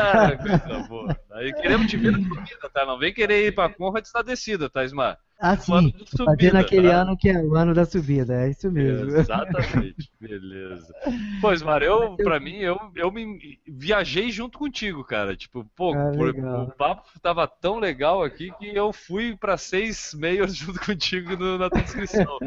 Ah, 0.00 0.36
coisa 0.36 0.88
boa. 0.88 1.16
Aí 1.32 1.52
queremos 1.54 1.86
te 1.90 1.96
ver 1.96 2.12
na 2.12 2.18
subida, 2.18 2.70
tá? 2.72 2.86
Não 2.86 2.98
vem 2.98 3.12
querer 3.12 3.46
ir 3.48 3.54
pra 3.54 3.68
Conrad 3.68 4.04
está 4.04 4.22
descida, 4.22 4.68
tá, 4.70 4.84
Ismar? 4.84 5.18
Ah, 5.40 5.56
sim, 5.56 5.92
fazer 6.24 6.52
subida, 6.52 6.52
naquele 6.52 6.88
tá? 6.88 6.92
ano 6.92 7.16
que 7.16 7.28
é 7.28 7.38
o 7.42 7.54
ano 7.54 7.72
da 7.74 7.84
subida, 7.84 8.34
é 8.44 8.50
isso 8.50 8.70
mesmo. 8.72 9.08
Exatamente, 9.10 10.10
beleza. 10.20 10.94
Pois, 11.40 11.62
Mar, 11.62 11.82
eu, 11.82 12.18
pra 12.18 12.38
mim, 12.40 12.56
eu, 12.58 12.78
eu 12.94 13.10
me 13.12 13.58
viajei 13.66 14.30
junto 14.30 14.58
contigo, 14.58 15.04
cara. 15.04 15.36
Tipo, 15.36 15.64
pô, 15.76 15.96
Ah, 15.96 16.10
por- 16.12 16.36
o 16.52 16.68
papo 16.76 17.08
tava 17.20 17.46
tão 17.46 17.78
legal 17.78 18.22
aqui 18.22 18.52
que 18.52 18.66
eu 18.74 18.92
fui 18.92 19.36
pra 19.36 19.56
seis 19.56 20.12
meios 20.14 20.54
junto 20.56 20.80
contigo 20.80 21.36
no- 21.36 21.58
na 21.58 21.70
tua 21.70 21.82
inscrição. 21.82 22.40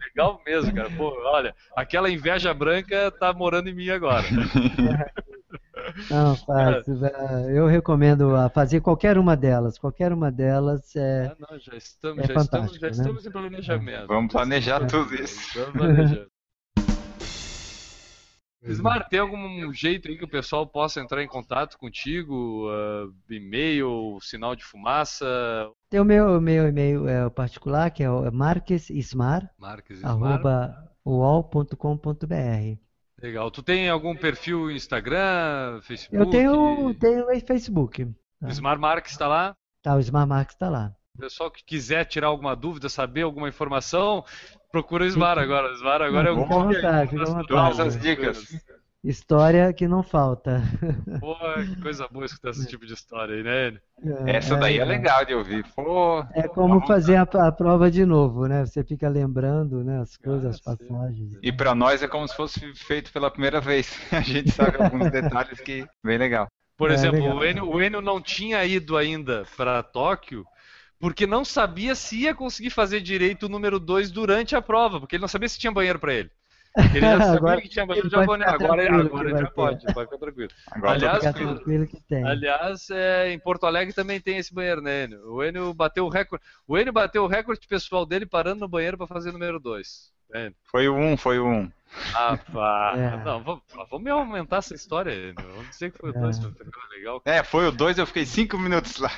legal 0.00 0.42
mesmo, 0.46 0.72
cara. 0.72 0.90
Pô, 0.90 1.10
olha, 1.32 1.54
aquela 1.76 2.10
inveja 2.10 2.52
branca 2.54 3.10
tá 3.12 3.32
morando 3.32 3.68
em 3.68 3.74
mim 3.74 3.90
agora. 3.90 4.28
Não, 6.10 6.36
fácil. 6.46 7.04
é, 7.04 7.58
Eu 7.58 7.66
recomendo 7.66 8.34
a 8.34 8.48
fazer 8.48 8.80
qualquer 8.80 9.18
uma 9.18 9.36
delas. 9.36 9.78
Qualquer 9.78 10.12
uma 10.12 10.30
delas 10.30 10.94
é. 10.96 11.26
Ah, 11.32 11.36
não, 11.50 11.58
já 11.58 11.76
estamos, 11.76 12.24
É 12.24 12.26
já 12.26 12.34
estamos, 12.40 12.74
já 12.74 12.86
né? 12.86 12.90
estamos 12.90 13.26
em 13.26 13.30
planejamento. 13.30 14.06
Vamos 14.06 14.32
planejar 14.32 14.86
tudo 14.86 15.14
isso. 15.14 15.38
Estamos 15.40 15.72
planejando. 15.72 16.28
Ismar, 18.60 19.08
tem 19.08 19.20
algum 19.20 19.72
jeito 19.72 20.08
aí 20.08 20.18
que 20.18 20.24
o 20.24 20.28
pessoal 20.28 20.66
possa 20.66 21.00
entrar 21.00 21.22
em 21.22 21.28
contato 21.28 21.78
contigo? 21.78 22.68
ah, 22.68 23.06
e-mail, 23.30 24.18
sinal 24.20 24.54
de 24.56 24.64
fumaça? 24.64 25.24
Tem 25.88 26.00
o 26.00 26.04
meu, 26.04 26.40
meu 26.40 26.68
e-mail 26.68 27.08
é, 27.08 27.24
o 27.24 27.30
particular, 27.30 27.90
que 27.90 28.02
é 28.02 28.10
o 28.10 28.30
marquesismar, 28.32 29.48
Marques 29.56 29.98
Ismar. 29.98 30.10
arroba 30.10 30.88
uol.com.br. 31.06 32.87
Legal. 33.20 33.50
Tu 33.50 33.62
tem 33.62 33.88
algum 33.88 34.14
perfil 34.14 34.70
Instagram, 34.70 35.80
Facebook? 35.82 36.24
Eu 36.24 36.30
tenho, 36.30 36.94
tenho 36.94 37.26
Facebook. 37.46 38.04
O 38.40 38.48
Ismar 38.48 38.78
Marques 38.78 39.12
está 39.12 39.26
lá? 39.26 39.56
Tá, 39.82 39.94
o 39.96 40.00
Smart 40.00 40.28
Marques 40.28 40.54
está 40.54 40.68
lá. 40.68 40.92
O 41.16 41.20
pessoal 41.20 41.50
que 41.50 41.64
quiser 41.64 42.04
tirar 42.04 42.28
alguma 42.28 42.54
dúvida, 42.54 42.88
saber 42.88 43.22
alguma 43.22 43.48
informação, 43.48 44.24
procura 44.70 45.04
o 45.04 45.06
Ismar 45.06 45.38
agora. 45.38 45.70
O 45.70 45.74
Ismar 45.74 46.02
agora 46.02 46.28
é 46.28 46.32
o 46.32 46.42
Fica 46.42 46.54
à 46.54 46.58
vontade, 46.58 47.16
vontade. 47.16 47.48
Todas 47.48 47.80
as 47.80 48.00
dicas. 48.00 48.48
História 49.02 49.72
que 49.72 49.88
não 49.88 50.02
falta. 50.04 50.62
Pô, 51.20 51.34
que 51.66 51.76
coisa 51.76 52.08
boa 52.08 52.24
escutar 52.26 52.50
esse 52.50 52.66
tipo 52.66 52.86
de 52.86 52.94
história 52.94 53.34
aí, 53.36 53.42
né? 53.42 53.68
Enio? 53.68 53.82
Essa 54.24 54.56
daí 54.56 54.78
é 54.78 54.84
legal 54.84 55.24
de 55.24 55.34
ouvir. 55.34 55.64
Pô, 55.74 56.22
É 56.30 56.48
como 56.48 56.80
fazer 56.80 57.16
a, 57.16 57.22
a 57.22 57.52
prova 57.52 57.90
de 57.90 58.04
novo, 58.06 58.46
né? 58.46 58.64
Você 58.64 58.82
fica 58.82 59.08
lembrando, 59.10 59.84
né, 59.84 60.00
as 60.00 60.16
coisas, 60.16 60.46
as 60.56 60.58
Ah, 60.58 60.76
passagens. 60.76 61.34
e 61.42 61.52
pra 61.52 61.74
nós 61.74 62.02
é 62.02 62.08
como 62.08 62.26
se 62.28 62.34
fosse 62.34 62.74
feito 62.74 63.12
pela 63.12 63.30
primeira 63.30 63.60
vez. 63.60 63.90
A 64.12 64.20
gente 64.22 64.50
sabe 64.50 64.76
alguns 64.76 65.08
detalhes 65.08 65.60
que 65.60 65.88
bem 66.04 66.18
legal. 66.18 66.46
Por 66.76 66.90
É, 66.90 66.90
exemplo, 66.90 67.26
legal. 67.26 67.38
o 67.38 67.44
Enio, 67.44 67.68
o 67.68 67.82
Enio 67.82 68.00
não 68.00 68.20
tinha 68.20 68.64
ido 68.64 68.96
ainda 68.96 69.44
para 69.56 69.82
Tóquio 69.82 70.46
porque 71.00 71.26
não 71.26 71.44
sabia 71.44 71.94
se 71.94 72.22
ia 72.22 72.34
conseguir 72.34 72.70
fazer 72.70 73.00
direito 73.00 73.46
o 73.46 73.48
número 73.50 73.80
2 73.80 74.10
durante 74.10 74.56
a 74.56 74.62
prova, 74.62 75.00
porque 75.00 75.16
ele 75.16 75.22
não 75.22 75.28
sabia 75.28 75.48
se 75.48 75.58
tinha 75.58 75.72
banheiro 75.72 75.98
para 75.98 76.14
ele. 76.14 76.30
Ele 76.76 77.00
já 77.00 77.20
sabia 77.34 77.36
Agora 77.36 77.60
que 77.60 77.68
tinha 77.68 77.86
banheiro. 77.86 78.10
ficar 78.10 78.24
Agora, 78.46 79.00
agora 79.00 79.30
já 79.30 79.46
ter. 79.46 79.50
pode, 79.54 79.86
pode 79.94 80.06
ficar 80.06 80.18
tranquilo. 80.18 80.50
Agora 80.70 80.92
Aliás, 80.92 81.20
tranquilo 81.20 81.86
que 81.86 82.00
tem. 82.02 82.24
Aliás, 82.24 82.90
é, 82.90 83.32
em 83.32 83.38
Porto 83.38 83.66
Alegre 83.66 83.94
também 83.94 84.20
tem 84.20 84.38
esse 84.38 84.52
banheiro, 84.54 84.80
né, 84.80 85.04
Enio? 85.04 85.32
O 85.32 85.42
Enio 85.44 85.74
bateu 85.74 86.04
o 86.04 86.08
recorde. 86.08 86.44
O 86.66 86.78
Enio 86.78 86.92
bateu 86.92 87.24
o 87.24 87.28
recorde 87.28 87.66
pessoal 87.66 88.06
dele 88.06 88.26
parando 88.26 88.60
no 88.60 88.68
banheiro 88.68 88.96
para 88.96 89.06
fazer 89.06 89.30
o 89.30 89.32
número 89.32 89.58
2. 89.58 90.12
foi 90.70 90.88
o 90.88 90.94
um, 90.96 91.16
foi 91.16 91.38
o 91.38 91.46
um. 91.48 91.70
Ah, 92.14 92.36
pá. 92.52 92.94
É. 92.98 93.16
Não, 93.24 93.42
vamos, 93.42 93.62
vamos 93.90 94.10
aumentar 94.12 94.58
essa 94.58 94.74
história, 94.74 95.12
Enio. 95.12 95.34
Vamos 95.36 95.70
dizer 95.70 95.90
que 95.90 95.98
foi 95.98 96.10
o 96.10 96.16
É. 96.16 96.20
2 96.20 96.38
legal. 96.90 97.22
É, 97.24 97.42
foi 97.42 97.66
o 97.66 97.72
dois, 97.72 97.98
eu 97.98 98.06
fiquei 98.06 98.26
cinco 98.26 98.58
minutos 98.58 98.98
lá. 98.98 99.10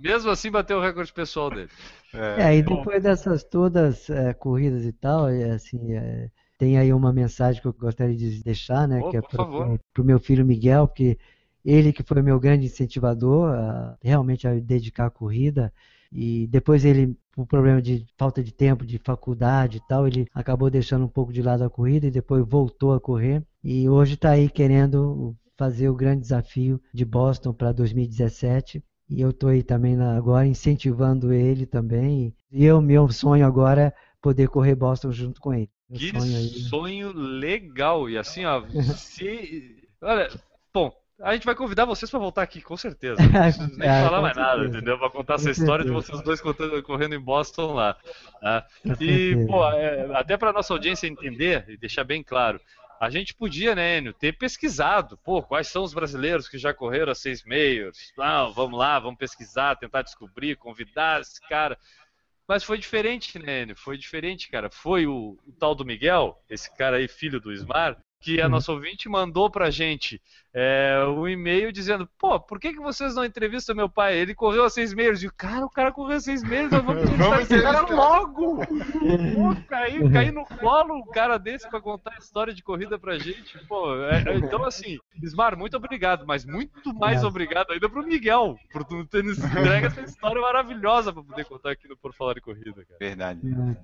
Mesmo 0.00 0.30
assim, 0.30 0.50
bateu 0.50 0.78
o 0.78 0.82
recorde 0.82 1.12
pessoal 1.12 1.50
dele. 1.50 1.70
É, 2.12 2.56
e 2.56 2.62
depois 2.62 3.02
dessas 3.02 3.42
todas 3.44 4.08
é, 4.10 4.34
corridas 4.34 4.84
e 4.84 4.92
tal, 4.92 5.28
é, 5.28 5.50
assim, 5.50 5.94
é, 5.94 6.30
tem 6.58 6.78
aí 6.78 6.92
uma 6.92 7.12
mensagem 7.12 7.60
que 7.60 7.66
eu 7.66 7.72
gostaria 7.72 8.16
de 8.16 8.42
deixar, 8.44 8.86
né, 8.86 9.00
Oh, 9.02 9.10
que 9.10 9.16
é 9.16 9.20
por 9.20 9.30
favor. 9.30 9.80
para 9.92 10.02
o 10.02 10.04
meu 10.04 10.18
filho 10.18 10.44
Miguel, 10.44 10.86
porque 10.86 11.18
ele 11.64 11.92
que 11.92 12.02
foi 12.02 12.20
meu 12.22 12.38
grande 12.38 12.66
incentivador 12.66 13.50
a, 13.54 13.96
realmente 14.02 14.46
a 14.46 14.54
dedicar 14.54 15.06
à 15.06 15.10
corrida, 15.10 15.72
e 16.12 16.46
depois 16.48 16.84
ele, 16.84 17.16
por 17.32 17.46
problema 17.46 17.80
de 17.80 18.04
falta 18.18 18.42
de 18.42 18.52
tempo, 18.52 18.84
de 18.84 18.98
faculdade 18.98 19.78
e 19.78 19.86
tal, 19.88 20.06
ele 20.06 20.26
acabou 20.34 20.68
deixando 20.70 21.04
um 21.06 21.08
pouco 21.08 21.32
de 21.32 21.40
lado 21.40 21.64
a 21.64 21.70
corrida 21.70 22.06
e 22.06 22.10
depois 22.10 22.46
voltou 22.46 22.92
a 22.92 23.00
correr, 23.00 23.42
e 23.64 23.88
hoje 23.88 24.14
está 24.14 24.30
aí 24.30 24.50
querendo 24.50 25.34
fazer 25.56 25.88
o 25.88 25.94
grande 25.94 26.20
desafio 26.22 26.80
de 26.92 27.04
Boston 27.04 27.52
para 27.52 27.72
2017. 27.72 28.82
E 29.14 29.20
eu 29.20 29.30
estou 29.30 29.50
aí 29.50 29.62
também 29.62 29.94
na- 29.96 30.16
agora 30.16 30.46
incentivando 30.46 31.32
ele 31.32 31.66
também. 31.66 32.34
E 32.50 32.64
eu, 32.64 32.80
meu 32.80 33.08
sonho 33.10 33.46
agora 33.46 33.80
é 33.82 33.92
poder 34.20 34.48
correr 34.48 34.74
Boston 34.74 35.12
junto 35.12 35.40
com 35.40 35.52
ele. 35.52 35.68
Meu 35.90 35.98
Que 35.98 36.08
sonho 36.10 36.36
aí. 36.36 36.48
sonho 36.48 37.12
legal. 37.12 38.08
E 38.08 38.16
assim, 38.16 38.44
ó, 38.44 38.62
se. 38.96 39.76
Olha, 40.00 40.28
bom, 40.72 40.92
a 41.20 41.34
gente 41.34 41.44
vai 41.44 41.54
convidar 41.54 41.84
vocês 41.84 42.10
para 42.10 42.18
voltar 42.18 42.42
aqui, 42.42 42.60
com 42.62 42.76
certeza. 42.76 43.16
Não 43.22 43.30
preciso 43.30 43.78
nem 43.78 43.88
É, 43.88 44.02
falar 44.02 44.16
com 44.16 44.22
mais 44.22 44.36
nada, 44.36 44.52
certeza. 44.60 44.76
entendeu? 44.78 44.98
Para 44.98 45.10
contar 45.10 45.34
essa 45.34 45.44
Com 45.44 45.50
história 45.50 45.84
de 45.84 45.90
certeza. 45.90 46.12
vocês 46.12 46.24
dois 46.24 46.40
contando- 46.40 46.82
correndo 46.82 47.14
em 47.14 47.20
Boston 47.20 47.74
lá. 47.74 47.96
Com 48.82 48.88
E, 48.92 48.94
certeza. 48.96 49.46
pô, 49.46 49.70
é, 49.72 50.10
até 50.16 50.36
para 50.36 50.52
nossa 50.52 50.72
audiência 50.72 51.06
entender 51.06 51.64
e 51.68 51.76
deixar 51.76 52.04
bem 52.04 52.22
claro. 52.22 52.58
A 53.02 53.10
gente 53.10 53.34
podia, 53.34 53.74
né, 53.74 53.98
Enio, 53.98 54.12
ter 54.12 54.38
pesquisado, 54.38 55.18
pô, 55.24 55.42
quais 55.42 55.66
são 55.66 55.82
os 55.82 55.92
brasileiros 55.92 56.48
que 56.48 56.56
já 56.56 56.72
correram 56.72 57.10
a 57.10 57.16
seis 57.16 57.42
meios? 57.42 58.12
Não, 58.16 58.52
vamos 58.52 58.78
lá, 58.78 58.96
vamos 59.00 59.18
pesquisar, 59.18 59.74
tentar 59.74 60.02
descobrir, 60.02 60.54
convidar 60.54 61.20
esse 61.20 61.40
cara. 61.48 61.76
Mas 62.46 62.62
foi 62.62 62.78
diferente, 62.78 63.40
né, 63.40 63.62
Enio? 63.62 63.74
Foi 63.74 63.98
diferente, 63.98 64.48
cara. 64.48 64.70
Foi 64.70 65.04
o, 65.04 65.36
o 65.44 65.52
tal 65.58 65.74
do 65.74 65.84
Miguel, 65.84 66.40
esse 66.48 66.72
cara 66.76 66.98
aí, 66.98 67.08
filho 67.08 67.40
do 67.40 67.52
Ismar, 67.52 68.00
que 68.22 68.40
a 68.40 68.44
Uhum. 68.44 68.50
nossa 68.52 68.72
ouvinte 68.72 69.08
mandou 69.08 69.50
pra 69.50 69.68
gente 69.70 70.20
é, 70.54 71.02
um 71.08 71.26
e-mail 71.26 71.72
dizendo, 71.72 72.06
pô, 72.18 72.38
por 72.38 72.60
que, 72.60 72.72
que 72.74 72.78
vocês 72.80 73.14
não 73.14 73.24
entrevistam 73.24 73.74
meu 73.74 73.88
pai? 73.88 74.16
Ele 74.18 74.34
correu 74.34 74.64
a 74.64 74.70
seis 74.70 74.92
meios. 74.94 75.22
E 75.22 75.26
o 75.26 75.32
cara, 75.32 75.64
o 75.64 75.70
cara 75.70 75.90
correu 75.90 76.18
a 76.18 76.20
seis 76.20 76.42
meios, 76.42 76.70
nós 76.70 76.84
vamos 76.84 77.02
entrevistar 77.10 77.40
esse 77.42 77.62
cara 77.62 77.80
logo! 77.90 78.56
Pô, 78.66 79.56
cair, 79.68 80.00
cair 80.12 80.32
no 80.32 80.44
colo 80.44 80.94
um 80.94 81.06
cara 81.06 81.38
desse 81.38 81.68
pra 81.70 81.80
contar 81.80 82.12
a 82.14 82.18
história 82.18 82.52
de 82.54 82.62
corrida 82.62 82.98
pra 82.98 83.18
gente. 83.18 83.58
Pô, 83.66 83.94
é- 84.04 84.22
é- 84.26 84.36
então 84.36 84.62
assim, 84.64 84.98
Ismar, 85.22 85.56
muito 85.56 85.76
obrigado, 85.76 86.24
mas 86.26 86.44
muito 86.44 86.94
mais 86.94 87.22
É. 87.22 87.26
obrigado 87.26 87.70
ainda 87.72 87.88
pro 87.88 88.06
Miguel, 88.06 88.56
por 88.72 88.84
tu 88.84 89.04
ter 89.06 89.24
nos 89.24 89.38
entregue 89.38 89.86
essa 89.86 90.02
história 90.02 90.40
maravilhosa 90.40 91.12
pra 91.12 91.22
poder 91.22 91.44
contar 91.46 91.70
aqui 91.72 91.88
no 91.88 91.96
Por 91.96 92.12
Falar 92.14 92.36
em 92.36 92.40
Corrida, 92.42 92.84
cara. 92.84 92.98
Verdade. 93.00 93.40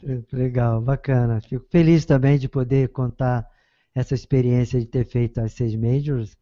É, 0.07 0.37
Legal, 0.37 0.81
bacana. 0.81 1.41
Fico 1.41 1.67
feliz 1.71 2.05
também 2.05 2.39
de 2.39 2.49
poder 2.49 2.89
contar 2.91 3.45
essa 3.99 4.15
experiência 4.15 4.79
de 4.81 4.87
ter 4.87 5.05
feito 5.05 5.41
as 5.41 5.53
seis 5.53 5.75
majors. 5.75 6.37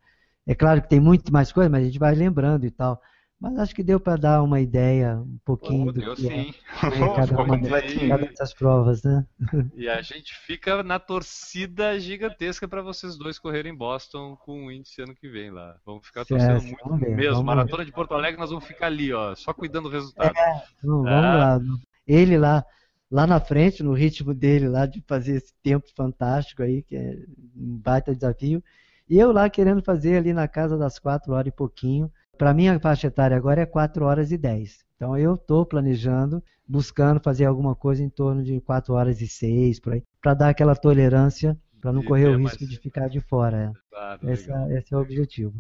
É 0.47 0.55
claro 0.55 0.83
que 0.83 0.89
tem 0.89 1.01
muito 1.01 1.33
mais 1.33 1.51
coisa, 1.51 1.69
mas 1.71 1.83
a 1.83 1.87
gente 1.87 1.99
vai 1.99 2.15
lembrando 2.15 2.67
e 2.67 2.71
tal. 2.71 3.01
Mas 3.39 3.59
acho 3.59 3.75
que 3.75 3.83
deu 3.83 4.01
para 4.01 4.17
dar 4.17 4.43
uma 4.43 4.61
ideia 4.61 5.19
um 5.19 5.39
pouquinho 5.45 5.89
Oh, 5.89 5.93
do 5.93 6.01
que 6.15 6.27
é 6.27 6.45
sim. 6.45 6.55
cada 7.15 7.27
Ficou 7.27 7.45
uma 7.45 7.61
cada 7.61 8.19
dessas 8.27 8.55
provas, 8.55 9.03
né? 9.03 9.27
E 9.75 9.89
a 9.89 10.01
gente 10.01 10.35
fica 10.35 10.83
na 10.83 10.99
torcida 10.99 11.99
gigantesca 12.01 12.67
para 12.67 12.81
vocês 12.81 13.19
dois 13.19 13.39
correrem 13.39 13.73
em 13.73 13.77
Boston 13.77 14.37
com 14.37 14.67
o 14.67 14.73
índice 14.73 15.03
ano 15.03 15.15
que 15.15 15.29
vem 15.29 15.51
lá. 15.51 15.77
Vamos 15.85 16.07
ficar 16.07 16.25
torcendo 16.25 16.61
Certo, 16.61 16.89
muito 16.89 17.05
ver, 17.05 17.15
mesmo. 17.17 17.43
Maratona 17.43 17.85
de 17.85 17.93
Porto 17.93 18.15
Alegre, 18.15 18.41
nós 18.41 18.49
vamos 18.51 18.65
ficar 18.65 18.87
ali, 18.87 19.13
ó, 19.13 19.35
só 19.35 19.53
cuidando 19.53 19.91
do 19.91 19.95
resultado. 19.95 20.33
Então, 20.79 21.03
vamos 21.03 21.09
Ah. 21.11 21.37
lá. 21.37 21.61
Ele 22.07 22.39
lá, 22.39 22.65
lá 23.11 23.27
na 23.27 23.41
frente, 23.41 23.83
no 23.83 23.93
ritmo 23.93 24.35
dele 24.35 24.69
lá 24.69 24.87
de 24.87 25.03
fazer 25.07 25.37
esse 25.37 25.53
tempo 25.63 25.87
fantástico 25.97 26.63
aí, 26.63 26.83
que 26.83 26.97
é 26.97 27.17
um 27.57 27.79
baita 27.79 28.15
desafio. 28.15 28.63
E 29.09 29.19
eu 29.19 29.31
lá 29.33 29.49
querendo 29.49 29.83
fazer 29.83 30.17
ali 30.17 30.33
na 30.33 30.49
casa 30.49 30.77
das 30.77 30.99
4 30.99 31.33
horas 31.33 31.49
e 31.49 31.57
pouquinho. 31.57 32.11
Para 32.37 32.53
mim 32.53 32.69
a 32.69 32.79
faixa 32.79 33.07
etária 33.07 33.37
agora 33.37 33.63
é 33.63 33.67
4 33.67 34.05
horas 34.05 34.33
e 34.33 34.37
10. 34.37 34.85
Então 34.97 35.17
eu 35.17 35.35
estou 35.35 35.65
planejando, 35.65 36.43
buscando 36.67 37.21
fazer 37.21 37.45
alguma 37.45 37.75
coisa 37.75 38.03
em 38.03 38.09
torno 38.09 38.43
de 38.43 38.61
4 38.61 38.95
horas 38.95 39.21
e 39.21 39.29
6, 39.29 39.79
por 39.79 39.93
aí, 39.93 40.03
para 40.21 40.35
dar 40.35 40.49
aquela 40.49 40.75
tolerância, 40.75 41.57
para 41.81 41.93
não 41.93 42.03
correr 42.03 42.27
o 42.27 42.37
ter 42.37 42.43
risco 42.43 42.67
de 42.67 42.79
ficar 42.79 43.09
de 43.09 43.21
fora. 43.21 43.73
Claro, 43.91 44.29
é. 44.29 44.33
Esse, 44.33 44.49
legal. 44.49 44.71
é- 44.71 44.79
esse 44.79 44.93
é 44.93 44.97
o 44.97 45.01
objetivo. 45.01 45.55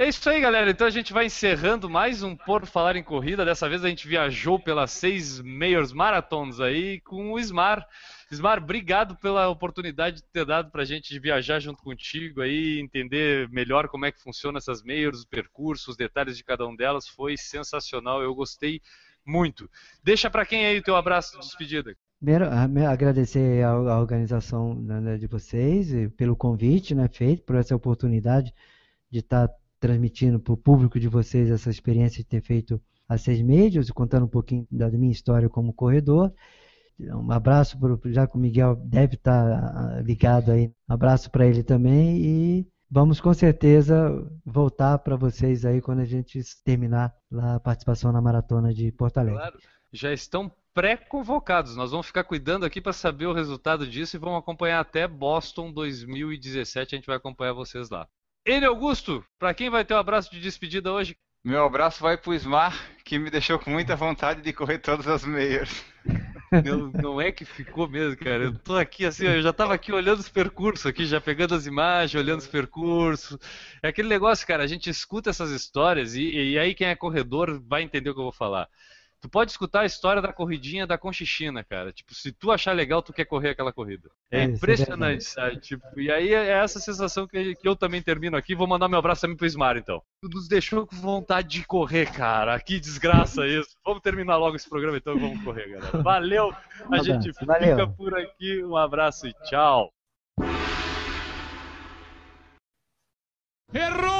É 0.00 0.08
isso 0.08 0.30
aí, 0.30 0.40
galera. 0.40 0.70
Então 0.70 0.86
a 0.86 0.90
gente 0.90 1.12
vai 1.12 1.26
encerrando 1.26 1.88
mais 1.90 2.22
um 2.22 2.34
Por 2.34 2.64
Falar 2.64 2.96
em 2.96 3.02
Corrida. 3.02 3.44
Dessa 3.44 3.68
vez 3.68 3.84
a 3.84 3.88
gente 3.90 4.08
viajou 4.08 4.58
pelas 4.58 4.92
seis 4.92 5.38
Mayors 5.42 5.92
Marathons 5.92 6.58
aí 6.58 7.00
com 7.02 7.32
o 7.32 7.38
Ismar. 7.38 7.86
Ismar, 8.32 8.56
obrigado 8.62 9.14
pela 9.16 9.46
oportunidade 9.50 10.16
de 10.16 10.22
ter 10.32 10.46
dado 10.46 10.70
pra 10.70 10.86
gente 10.86 11.10
de 11.12 11.20
viajar 11.20 11.60
junto 11.60 11.82
contigo 11.82 12.40
aí, 12.40 12.80
entender 12.80 13.46
melhor 13.50 13.88
como 13.88 14.06
é 14.06 14.10
que 14.10 14.22
funcionam 14.22 14.56
essas 14.56 14.82
Mayors, 14.82 15.18
os 15.18 15.24
percursos, 15.26 15.88
os 15.88 15.96
detalhes 15.98 16.34
de 16.38 16.44
cada 16.44 16.66
um 16.66 16.74
delas. 16.74 17.06
Foi 17.06 17.36
sensacional, 17.36 18.22
eu 18.22 18.34
gostei 18.34 18.80
muito. 19.22 19.68
Deixa 20.02 20.30
pra 20.30 20.46
quem 20.46 20.64
aí 20.64 20.78
o 20.78 20.82
teu 20.82 20.96
abraço 20.96 21.38
de 21.38 21.40
despedida. 21.46 21.94
Primeiro, 22.18 22.46
a- 22.48 22.66
me- 22.66 22.86
agradecer 22.86 23.62
a, 23.62 23.72
a 23.72 24.00
organização 24.00 24.72
né, 24.74 25.18
de 25.18 25.26
vocês 25.26 25.88
pelo 26.16 26.34
convite 26.34 26.94
né, 26.94 27.06
feito, 27.06 27.42
por 27.42 27.56
essa 27.56 27.76
oportunidade 27.76 28.50
de 29.10 29.18
estar 29.18 29.50
transmitindo 29.80 30.38
para 30.38 30.52
o 30.52 30.56
público 30.56 31.00
de 31.00 31.08
vocês 31.08 31.50
essa 31.50 31.70
experiência 31.70 32.22
de 32.22 32.28
ter 32.28 32.42
feito 32.42 32.80
as 33.08 33.22
seis 33.22 33.42
médias 33.42 33.88
e 33.88 33.92
contando 33.92 34.26
um 34.26 34.28
pouquinho 34.28 34.66
da 34.70 34.88
minha 34.90 35.10
história 35.10 35.48
como 35.48 35.72
corredor. 35.72 36.32
Um 37.00 37.32
abraço, 37.32 37.78
pro, 37.78 37.98
já 38.12 38.26
que 38.26 38.36
o 38.36 38.38
Miguel 38.38 38.76
deve 38.76 39.14
estar 39.14 39.42
ah, 39.42 40.02
ligado 40.02 40.52
aí, 40.52 40.68
um 40.88 40.92
abraço 40.92 41.30
para 41.30 41.46
ele 41.46 41.62
também 41.62 42.18
e 42.18 42.68
vamos 42.90 43.20
com 43.20 43.32
certeza 43.32 44.10
voltar 44.44 44.98
para 44.98 45.16
vocês 45.16 45.64
aí 45.64 45.80
quando 45.80 46.00
a 46.00 46.04
gente 46.04 46.40
terminar 46.62 47.14
a 47.32 47.58
participação 47.58 48.12
na 48.12 48.20
maratona 48.20 48.74
de 48.74 48.92
Porto 48.92 49.16
Alegre. 49.16 49.40
Claro. 49.40 49.58
Já 49.92 50.12
estão 50.12 50.52
pré-convocados. 50.74 51.74
Nós 51.74 51.90
vamos 51.90 52.06
ficar 52.06 52.24
cuidando 52.24 52.64
aqui 52.64 52.80
para 52.80 52.92
saber 52.92 53.26
o 53.26 53.32
resultado 53.32 53.86
disso 53.86 54.16
e 54.16 54.20
vamos 54.20 54.38
acompanhar 54.38 54.78
até 54.78 55.08
Boston 55.08 55.72
2017. 55.72 56.94
A 56.94 56.98
gente 56.98 57.06
vai 57.06 57.16
acompanhar 57.16 57.54
vocês 57.54 57.90
lá. 57.90 58.06
Ele 58.44 58.64
Augusto, 58.64 59.24
para 59.38 59.52
quem 59.52 59.68
vai 59.68 59.84
ter 59.84 59.94
o 59.94 59.98
abraço 59.98 60.30
de 60.30 60.40
despedida 60.40 60.92
hoje? 60.92 61.16
Meu 61.44 61.64
abraço 61.64 62.02
vai 62.02 62.16
pro 62.16 62.34
Smar, 62.34 62.74
que 63.04 63.18
me 63.18 63.30
deixou 63.30 63.58
com 63.58 63.70
muita 63.70 63.96
vontade 63.96 64.40
de 64.42 64.52
correr 64.52 64.78
todas 64.78 65.06
as 65.06 65.24
meias. 65.24 65.84
Não, 66.64 66.90
não 66.90 67.20
é 67.20 67.30
que 67.30 67.44
ficou 67.44 67.88
mesmo, 67.88 68.16
cara. 68.16 68.42
Eu 68.42 68.58
tô 68.58 68.76
aqui 68.76 69.06
assim, 69.06 69.24
eu 69.24 69.40
já 69.40 69.52
tava 69.52 69.72
aqui 69.72 69.92
olhando 69.92 70.18
os 70.18 70.28
percursos 70.28 70.84
aqui, 70.84 71.06
já 71.06 71.20
pegando 71.20 71.54
as 71.54 71.64
imagens, 71.64 72.20
olhando 72.20 72.40
os 72.40 72.48
percursos. 72.48 73.38
É 73.80 73.86
aquele 73.86 74.08
negócio, 74.08 74.44
cara, 74.44 74.64
a 74.64 74.66
gente 74.66 74.90
escuta 74.90 75.30
essas 75.30 75.52
histórias 75.52 76.16
e, 76.16 76.22
e 76.24 76.58
aí 76.58 76.74
quem 76.74 76.88
é 76.88 76.96
corredor 76.96 77.62
vai 77.64 77.82
entender 77.82 78.10
o 78.10 78.14
que 78.14 78.18
eu 78.18 78.24
vou 78.24 78.32
falar. 78.32 78.68
Tu 79.20 79.28
pode 79.28 79.50
escutar 79.50 79.80
a 79.80 79.84
história 79.86 80.22
da 80.22 80.32
corridinha 80.32 80.86
da 80.86 80.96
Conchichina, 80.96 81.62
cara. 81.62 81.92
Tipo, 81.92 82.14
se 82.14 82.32
tu 82.32 82.50
achar 82.50 82.72
legal, 82.72 83.02
tu 83.02 83.12
quer 83.12 83.26
correr 83.26 83.50
aquela 83.50 83.70
corrida. 83.70 84.10
É 84.30 84.38
É, 84.38 84.40
é 84.40 84.44
impressionante, 84.44 85.24
sabe? 85.24 85.60
Tipo, 85.60 86.00
e 86.00 86.10
aí 86.10 86.32
é 86.32 86.48
essa 86.52 86.80
sensação 86.80 87.26
que, 87.26 87.54
que 87.54 87.68
eu 87.68 87.76
também 87.76 88.00
termino 88.00 88.36
aqui. 88.36 88.54
Vou 88.54 88.66
mandar 88.66 88.88
meu 88.88 88.98
abraço 88.98 89.20
também 89.20 89.36
pro 89.36 89.46
Ismar, 89.46 89.76
então. 89.76 90.02
Tu 90.22 90.28
nos 90.30 90.48
deixou 90.48 90.86
com 90.86 90.96
vontade 90.96 91.48
de 91.48 91.66
correr, 91.66 92.10
cara. 92.10 92.58
Que 92.58 92.80
desgraça 92.80 93.46
isso. 93.46 93.76
Vamos 93.84 94.02
terminar 94.02 94.38
logo 94.38 94.56
esse 94.56 94.68
programa, 94.68 94.96
então 94.96 95.14
e 95.14 95.20
vamos 95.20 95.44
correr, 95.44 95.68
galera. 95.68 96.02
Valeu! 96.02 96.50
A 96.90 96.96
Um 97.00 97.04
gente 97.04 97.32
fica 97.34 97.44
valeu. 97.44 97.88
por 97.92 98.14
aqui. 98.16 98.64
Um 98.64 98.76
abraço 98.76 99.26
e 99.26 99.34
tchau. 99.44 99.92
Errou! 103.74 104.19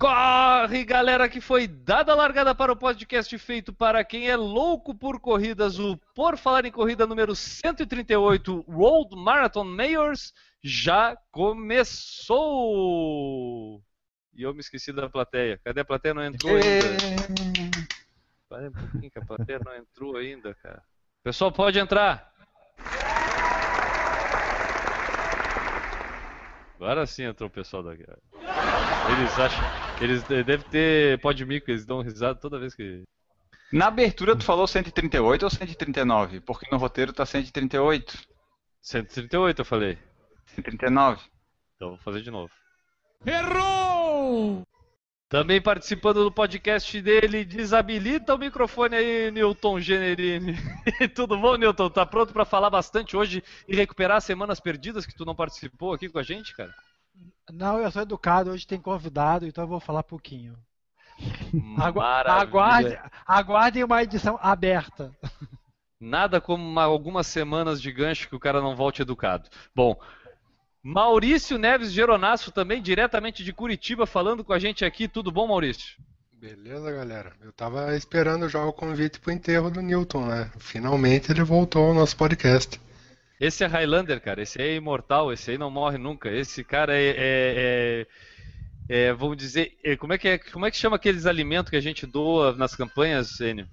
Corre, 0.00 0.82
galera, 0.82 1.28
que 1.28 1.42
foi 1.42 1.68
dada 1.68 2.12
a 2.12 2.14
largada 2.14 2.54
para 2.54 2.72
o 2.72 2.76
podcast 2.76 3.36
feito 3.36 3.70
para 3.70 4.02
quem 4.02 4.30
é 4.30 4.36
louco 4.36 4.94
por 4.94 5.20
corridas, 5.20 5.78
o 5.78 5.94
Por 6.14 6.38
Falar 6.38 6.64
em 6.64 6.72
Corrida 6.72 7.06
número 7.06 7.36
138, 7.36 8.64
World 8.66 9.14
Marathon 9.14 9.64
Mayors, 9.64 10.32
já 10.64 11.18
começou! 11.30 12.40
E 14.32 14.42
eu 14.42 14.54
me 14.54 14.60
esqueci 14.60 14.90
da 14.90 15.06
plateia. 15.10 15.60
Cadê 15.62 15.82
a 15.82 15.84
plateia? 15.84 16.14
Não 16.14 16.24
entrou 16.24 16.56
ainda. 16.56 16.86
Um 18.52 18.72
pouquinho 18.72 19.10
que 19.10 19.18
a 19.18 19.24
plateia 19.26 19.60
não 19.62 19.76
entrou 19.76 20.16
ainda, 20.16 20.54
cara. 20.54 20.82
Pessoal, 21.22 21.52
pode 21.52 21.78
entrar. 21.78 22.32
Agora 26.76 27.04
sim 27.04 27.24
entrou 27.24 27.50
o 27.50 27.52
pessoal 27.52 27.82
daqui. 27.82 28.02
Eles 28.02 29.38
acham. 29.38 29.89
Eles 30.00 30.22
de- 30.22 30.42
devem 30.42 30.66
ter 30.70 31.20
pode 31.20 31.44
mico, 31.44 31.70
eles 31.70 31.84
dão 31.84 32.00
risada 32.00 32.38
toda 32.38 32.58
vez 32.58 32.74
que. 32.74 33.02
Na 33.72 33.86
abertura 33.86 34.34
tu 34.34 34.44
falou 34.44 34.66
138 34.66 35.42
ou 35.44 35.50
139? 35.50 36.40
Porque 36.40 36.66
no 36.72 36.78
roteiro 36.78 37.12
tá 37.12 37.24
138. 37.26 38.18
138 38.80 39.60
eu 39.60 39.64
falei. 39.64 39.98
139. 40.46 41.22
Então 41.76 41.90
vou 41.90 41.98
fazer 41.98 42.22
de 42.22 42.30
novo. 42.30 42.50
Errou! 43.24 44.66
Também 45.28 45.60
participando 45.62 46.24
do 46.24 46.32
podcast 46.32 47.00
dele, 47.00 47.44
desabilita 47.44 48.34
o 48.34 48.38
microfone 48.38 48.96
aí, 48.96 49.30
Newton 49.30 49.78
Generini. 49.78 50.56
Tudo 51.14 51.38
bom, 51.38 51.54
Newton? 51.56 51.88
Tá 51.90 52.04
pronto 52.04 52.32
pra 52.32 52.44
falar 52.44 52.68
bastante 52.68 53.16
hoje 53.16 53.40
e 53.68 53.76
recuperar 53.76 54.16
as 54.16 54.24
semanas 54.24 54.58
perdidas 54.58 55.06
que 55.06 55.14
tu 55.14 55.24
não 55.24 55.34
participou 55.36 55.92
aqui 55.92 56.08
com 56.08 56.18
a 56.18 56.22
gente, 56.24 56.52
cara? 56.56 56.74
Não, 57.52 57.78
eu 57.78 57.90
sou 57.90 58.02
educado, 58.02 58.50
hoje 58.50 58.66
tem 58.66 58.80
convidado, 58.80 59.46
então 59.46 59.64
eu 59.64 59.68
vou 59.68 59.80
falar 59.80 60.02
pouquinho. 60.02 60.56
Agu 61.78 61.98
Maravilha. 62.00 62.42
aguarde, 62.42 62.98
aguardem 63.26 63.84
uma 63.84 64.02
edição 64.02 64.38
aberta. 64.40 65.10
Nada 66.00 66.40
como 66.40 66.66
uma- 66.66 66.84
algumas 66.84 67.26
semanas 67.26 67.80
de 67.80 67.92
gancho 67.92 68.28
que 68.28 68.34
o 68.36 68.40
cara 68.40 68.60
não 68.62 68.74
volte 68.74 69.02
educado. 69.02 69.48
Bom, 69.74 70.00
Maurício 70.82 71.58
Neves 71.58 71.92
Geronasso 71.92 72.50
também, 72.50 72.80
diretamente 72.80 73.44
de 73.44 73.52
Curitiba, 73.52 74.06
falando 74.06 74.42
com 74.42 74.52
a 74.54 74.58
gente 74.58 74.82
aqui. 74.82 75.06
Tudo 75.06 75.30
bom, 75.30 75.46
Maurício? 75.46 75.98
Beleza, 76.32 76.90
galera. 76.90 77.34
Eu 77.42 77.52
tava 77.52 77.94
esperando 77.94 78.48
já 78.48 78.64
o 78.64 78.72
convite 78.72 79.20
pro 79.20 79.30
enterro 79.30 79.70
do 79.70 79.82
Newton, 79.82 80.24
né? 80.24 80.50
Finalmente 80.58 81.30
ele 81.30 81.42
voltou 81.42 81.88
ao 81.88 81.94
nosso 81.94 82.16
podcast. 82.16 82.80
Esse 83.40 83.64
é 83.64 83.66
Highlander, 83.66 84.20
cara. 84.20 84.42
Esse 84.42 84.60
aí 84.60 84.70
é 84.70 84.74
imortal. 84.76 85.32
Esse 85.32 85.52
aí 85.52 85.58
não 85.58 85.70
morre 85.70 85.96
nunca. 85.96 86.30
Esse 86.30 86.62
cara 86.62 86.94
é, 86.94 87.08
é- 87.08 87.14
é- 87.16 88.06
é, 89.08 89.12
vamos 89.14 89.36
dizer, 89.36 89.78
é, 89.82 89.96
como 89.96 90.12
é 90.12 90.18
que 90.18 90.28
é, 90.28 90.38
como 90.38 90.66
é 90.66 90.70
que 90.70 90.76
chama 90.76 90.96
aqueles 90.96 91.24
alimentos 91.24 91.70
que 91.70 91.76
a 91.76 91.80
gente 91.80 92.06
doa 92.06 92.54
nas 92.54 92.74
campanhas, 92.74 93.40
Enio? 93.40 93.66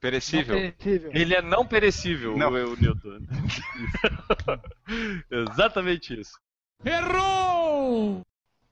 Perecível. 0.00 0.54
Não 0.60 0.70
perecível. 0.72 1.10
Ele 1.14 1.34
é 1.34 1.42
não 1.42 1.66
perecível, 1.66 2.36
Não. 2.36 2.52
O, 2.52 2.72
o 2.72 2.76
Newton. 2.76 3.20
Exatamente 5.30 6.20
isso. 6.20 6.38
Errou! 6.84 8.20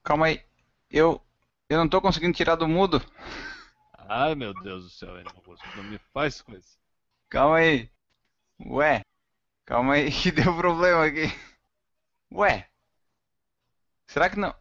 Calma 0.05 0.27
aí. 0.27 0.41
Eu. 0.91 1.21
Eu 1.71 1.79
não 1.79 1.89
tô 1.89 2.03
conseguindo 2.03 2.37
tirar 2.37 2.57
do 2.57 2.69
mudo. 2.69 3.01
Ai, 4.09 4.35
meu 4.35 4.53
Deus 4.63 4.85
do 4.85 4.91
céu, 4.91 5.19
Enio 5.19 5.33
Augusto, 5.35 5.67
não 5.75 5.85
me 5.85 5.99
faz 6.13 6.43
com 6.43 6.53
isso. 6.53 6.77
Calma 7.31 7.57
aí. 7.57 7.89
Ué. 8.67 9.01
Calma 9.65 9.95
aí 9.95 10.11
que 10.13 10.31
deu 10.31 10.55
problema 10.57 11.07
aqui. 11.07 11.33
Ué. 12.33 12.67
Será 14.07 14.29
que 14.29 14.39
não. 14.39 14.55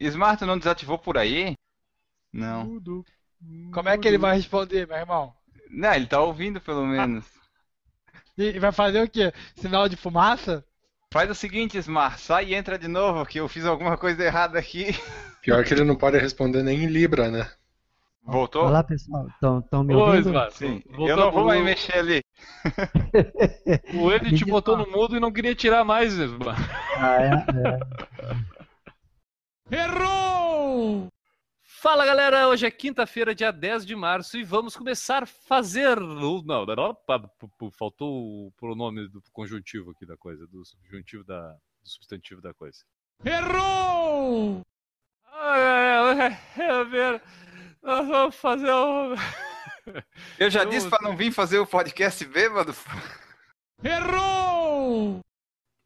Smart 0.00 0.44
não 0.44 0.58
desativou 0.58 0.98
por 0.98 1.18
aí? 1.18 1.54
Não. 2.32 2.80
Como 3.72 3.88
é 3.88 3.98
que 3.98 4.06
ele 4.06 4.18
vai 4.18 4.36
responder, 4.36 4.86
meu 4.86 4.96
irmão? 4.96 5.34
Não, 5.70 5.92
ele 5.92 6.06
tá 6.06 6.20
ouvindo 6.20 6.60
pelo 6.60 6.86
menos. 6.86 7.24
E 8.36 8.58
vai 8.58 8.70
fazer 8.70 9.02
o 9.02 9.10
quê? 9.10 9.32
Sinal 9.56 9.88
de 9.88 9.96
fumaça? 9.96 10.64
Faz 11.10 11.30
o 11.30 11.34
seguinte, 11.34 11.78
Smart, 11.78 12.20
sai 12.20 12.46
e 12.46 12.54
entra 12.54 12.78
de 12.78 12.86
novo, 12.86 13.24
que 13.26 13.40
eu 13.40 13.48
fiz 13.48 13.64
alguma 13.64 13.96
coisa 13.96 14.22
errada 14.22 14.58
aqui. 14.58 14.86
Pior 15.42 15.64
que 15.64 15.72
ele 15.72 15.84
não 15.84 15.96
pode 15.96 16.18
responder 16.18 16.62
nem 16.62 16.84
em 16.84 16.86
Libra, 16.86 17.30
né? 17.30 17.50
Voltou? 18.28 18.66
Olá, 18.66 18.84
pessoal. 18.84 19.26
Estão 19.28 19.82
me 19.82 19.94
ouvindo? 19.94 20.28
Ismar, 20.28 20.50
Sim. 20.50 20.82
voltou- 20.88 21.08
eu 21.08 21.16
não 21.16 21.32
vou 21.32 21.46
mais 21.46 21.64
mexer 21.64 21.96
ali. 21.96 22.22
O 23.94 24.08
Me 24.22 24.36
te 24.36 24.44
botou 24.44 24.76
no 24.76 24.86
mudo 24.90 25.16
e 25.16 25.20
não 25.20 25.32
queria 25.32 25.54
tirar 25.54 25.82
mais, 25.82 26.12
Ismar. 26.12 26.56
Ah, 26.98 27.22
é, 27.22 27.30
é. 29.72 29.82
Errou! 29.82 31.08
Fala 31.62 32.04
galera, 32.04 32.48
hoje 32.48 32.66
é 32.66 32.70
quinta-feira, 32.70 33.34
dia 33.34 33.50
10 33.50 33.86
de 33.86 33.96
março, 33.96 34.36
e 34.36 34.44
vamos 34.44 34.76
começar 34.76 35.22
a 35.22 35.26
fazer. 35.26 35.98
Não, 35.98 36.42
não, 36.44 36.66
faltou 37.72 38.46
o 38.48 38.52
pronome 38.58 39.08
do 39.08 39.22
conjuntivo 39.32 39.92
aqui 39.92 40.04
da 40.04 40.18
coisa, 40.18 40.46
do 40.46 40.62
subjuntivo 40.66 41.24
da. 41.24 41.52
do 41.52 41.88
substantivo 41.88 42.42
da 42.42 42.52
coisa. 42.52 42.80
Errou! 43.24 44.60
Ah, 45.32 45.56
é, 45.56 46.60
é, 46.60 46.64
é, 46.64 46.84
ver. 46.84 47.22
Nós 47.88 48.06
vamos 48.06 48.36
fazer 48.36 48.70
o. 48.70 49.14
Eu 50.38 50.50
já 50.50 50.62
Eu- 50.64 50.68
disse 50.68 50.86
para 50.90 51.02
não 51.08 51.16
vir 51.16 51.32
fazer 51.32 51.58
o 51.58 51.66
podcast 51.66 52.22
bêbado. 52.26 52.74
Errou! 53.82 55.20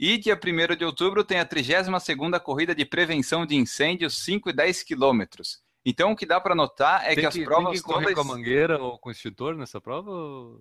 E 0.00 0.18
dia 0.18 0.34
1 0.36 0.74
de 0.74 0.84
outubro 0.84 1.22
tem 1.22 1.38
a 1.38 1.46
32ª 1.46 2.40
Corrida 2.40 2.74
de 2.74 2.84
Prevenção 2.84 3.46
de 3.46 3.54
Incêndios 3.54 4.24
5 4.24 4.50
e 4.50 4.52
10 4.52 4.82
quilômetros. 4.82 5.60
Então 5.86 6.10
o 6.10 6.16
que 6.16 6.26
dá 6.26 6.40
para 6.40 6.56
notar 6.56 7.04
é 7.04 7.14
tem 7.14 7.18
que 7.18 7.26
as 7.26 7.34
que, 7.34 7.44
provas 7.44 7.74
tem 7.74 7.82
que 7.82 7.82
correr 7.86 8.06
todas... 8.06 8.14
com 8.14 8.20
a 8.32 8.36
mangueira 8.36 8.82
ou 8.82 8.98
com 8.98 9.08
o 9.08 9.12
extintor 9.12 9.54
nessa 9.54 9.80
prova? 9.80 10.10
ou- 10.10 10.60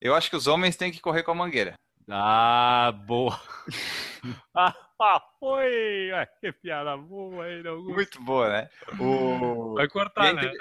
Eu 0.00 0.16
acho 0.16 0.28
que 0.28 0.34
os 0.36 0.48
homens 0.48 0.74
têm 0.74 0.90
que 0.90 1.00
correr 1.00 1.22
com 1.22 1.30
a 1.30 1.34
mangueira. 1.36 1.74
Ah, 2.08 2.92
boa! 3.06 3.40
ah, 4.54 5.22
foi! 5.38 6.10
Ai, 6.12 6.26
que 6.40 6.52
piada 6.52 6.96
boa 6.96 7.44
aí, 7.44 7.62
não 7.62 7.82
Muito 7.82 8.20
boa, 8.22 8.48
né? 8.48 8.68
O... 8.98 9.74
Vai 9.74 9.88
cortar, 9.88 10.34
Quem 10.34 10.34
né? 10.34 10.52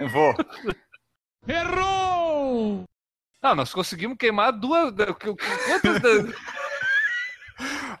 Eu 0.00 0.08
Vou. 0.10 0.34
Errou! 1.48 2.84
Ah, 3.42 3.54
nós 3.54 3.72
conseguimos 3.72 4.16
queimar 4.18 4.52
duas. 4.52 4.92
Quantas. 4.94 6.00
da- 6.02 6.36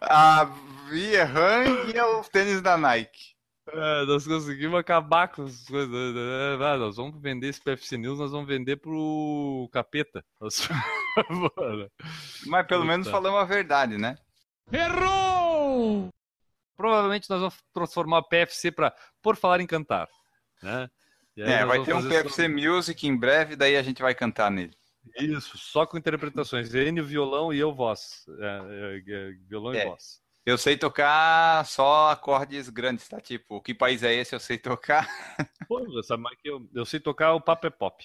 A 0.00 0.44
Via 0.90 1.24
Hang 1.24 1.92
e 1.94 2.00
o 2.00 2.22
tênis 2.24 2.60
da 2.60 2.76
Nike. 2.76 3.34
É, 3.68 4.04
nós 4.04 4.26
conseguimos 4.26 4.78
acabar 4.78 5.28
com 5.28 5.44
as 5.44 5.66
coisas. 5.66 6.14
né? 6.14 6.64
Ah, 6.64 6.76
nós 6.76 6.96
vamos 6.96 7.20
vender 7.20 7.48
esse 7.48 7.60
PFC 7.62 7.96
News, 7.96 8.18
nós 8.18 8.30
vamos 8.30 8.46
vender 8.46 8.76
pro 8.76 9.68
capeta. 9.72 10.24
Nós- 10.40 10.68
Mas 12.46 12.66
pelo 12.66 12.82
Puta. 12.82 12.92
menos 12.92 13.08
falamos 13.08 13.40
a 13.40 13.44
verdade, 13.44 13.96
né? 13.98 14.16
Errou! 14.72 16.08
Provavelmente 16.76 17.28
nós 17.30 17.40
vamos 17.40 17.56
transformar 17.72 18.18
o 18.18 18.24
PFC 18.28 18.70
para 18.70 18.94
Por 19.22 19.36
Falar 19.36 19.60
em 19.60 19.66
Cantar. 19.66 20.08
Né? 20.62 20.90
É, 21.38 21.64
vai 21.64 21.82
ter 21.84 21.94
um 21.94 22.06
PFC 22.08 22.48
Music 22.48 23.06
em 23.06 23.16
breve, 23.16 23.56
daí 23.56 23.76
a 23.76 23.82
gente 23.82 24.00
vai 24.02 24.14
cantar 24.14 24.50
nele. 24.50 24.72
só- 25.16 25.22
Isso, 25.24 25.58
só 25.58 25.86
com 25.86 25.96
interpretações. 25.98 26.74
Enio, 26.74 27.04
violão 27.04 27.52
e 27.52 27.58
eu 27.58 27.74
voz. 27.74 28.24
É, 28.38 28.44
é, 28.46 29.02
é, 29.06 29.32
violão 29.48 29.74
e 29.74 29.78
É. 29.78 29.84
voz. 29.86 30.20
Eu 30.44 30.56
sei 30.56 30.76
tocar 30.76 31.66
só 31.66 32.10
acordes 32.10 32.68
grandes, 32.68 33.08
tá? 33.08 33.20
Tipo, 33.20 33.60
que 33.60 33.74
país 33.74 34.02
é 34.04 34.14
esse? 34.14 34.34
Eu 34.34 34.38
sei 34.40 34.56
tocar. 34.56 35.08
Pô, 35.68 35.84
que 36.40 36.48
eu, 36.48 36.68
eu 36.72 36.84
sei 36.86 37.00
tocar 37.00 37.32
o 37.34 37.40
papo 37.40 37.66
é 37.66 37.70
pop. 37.70 38.04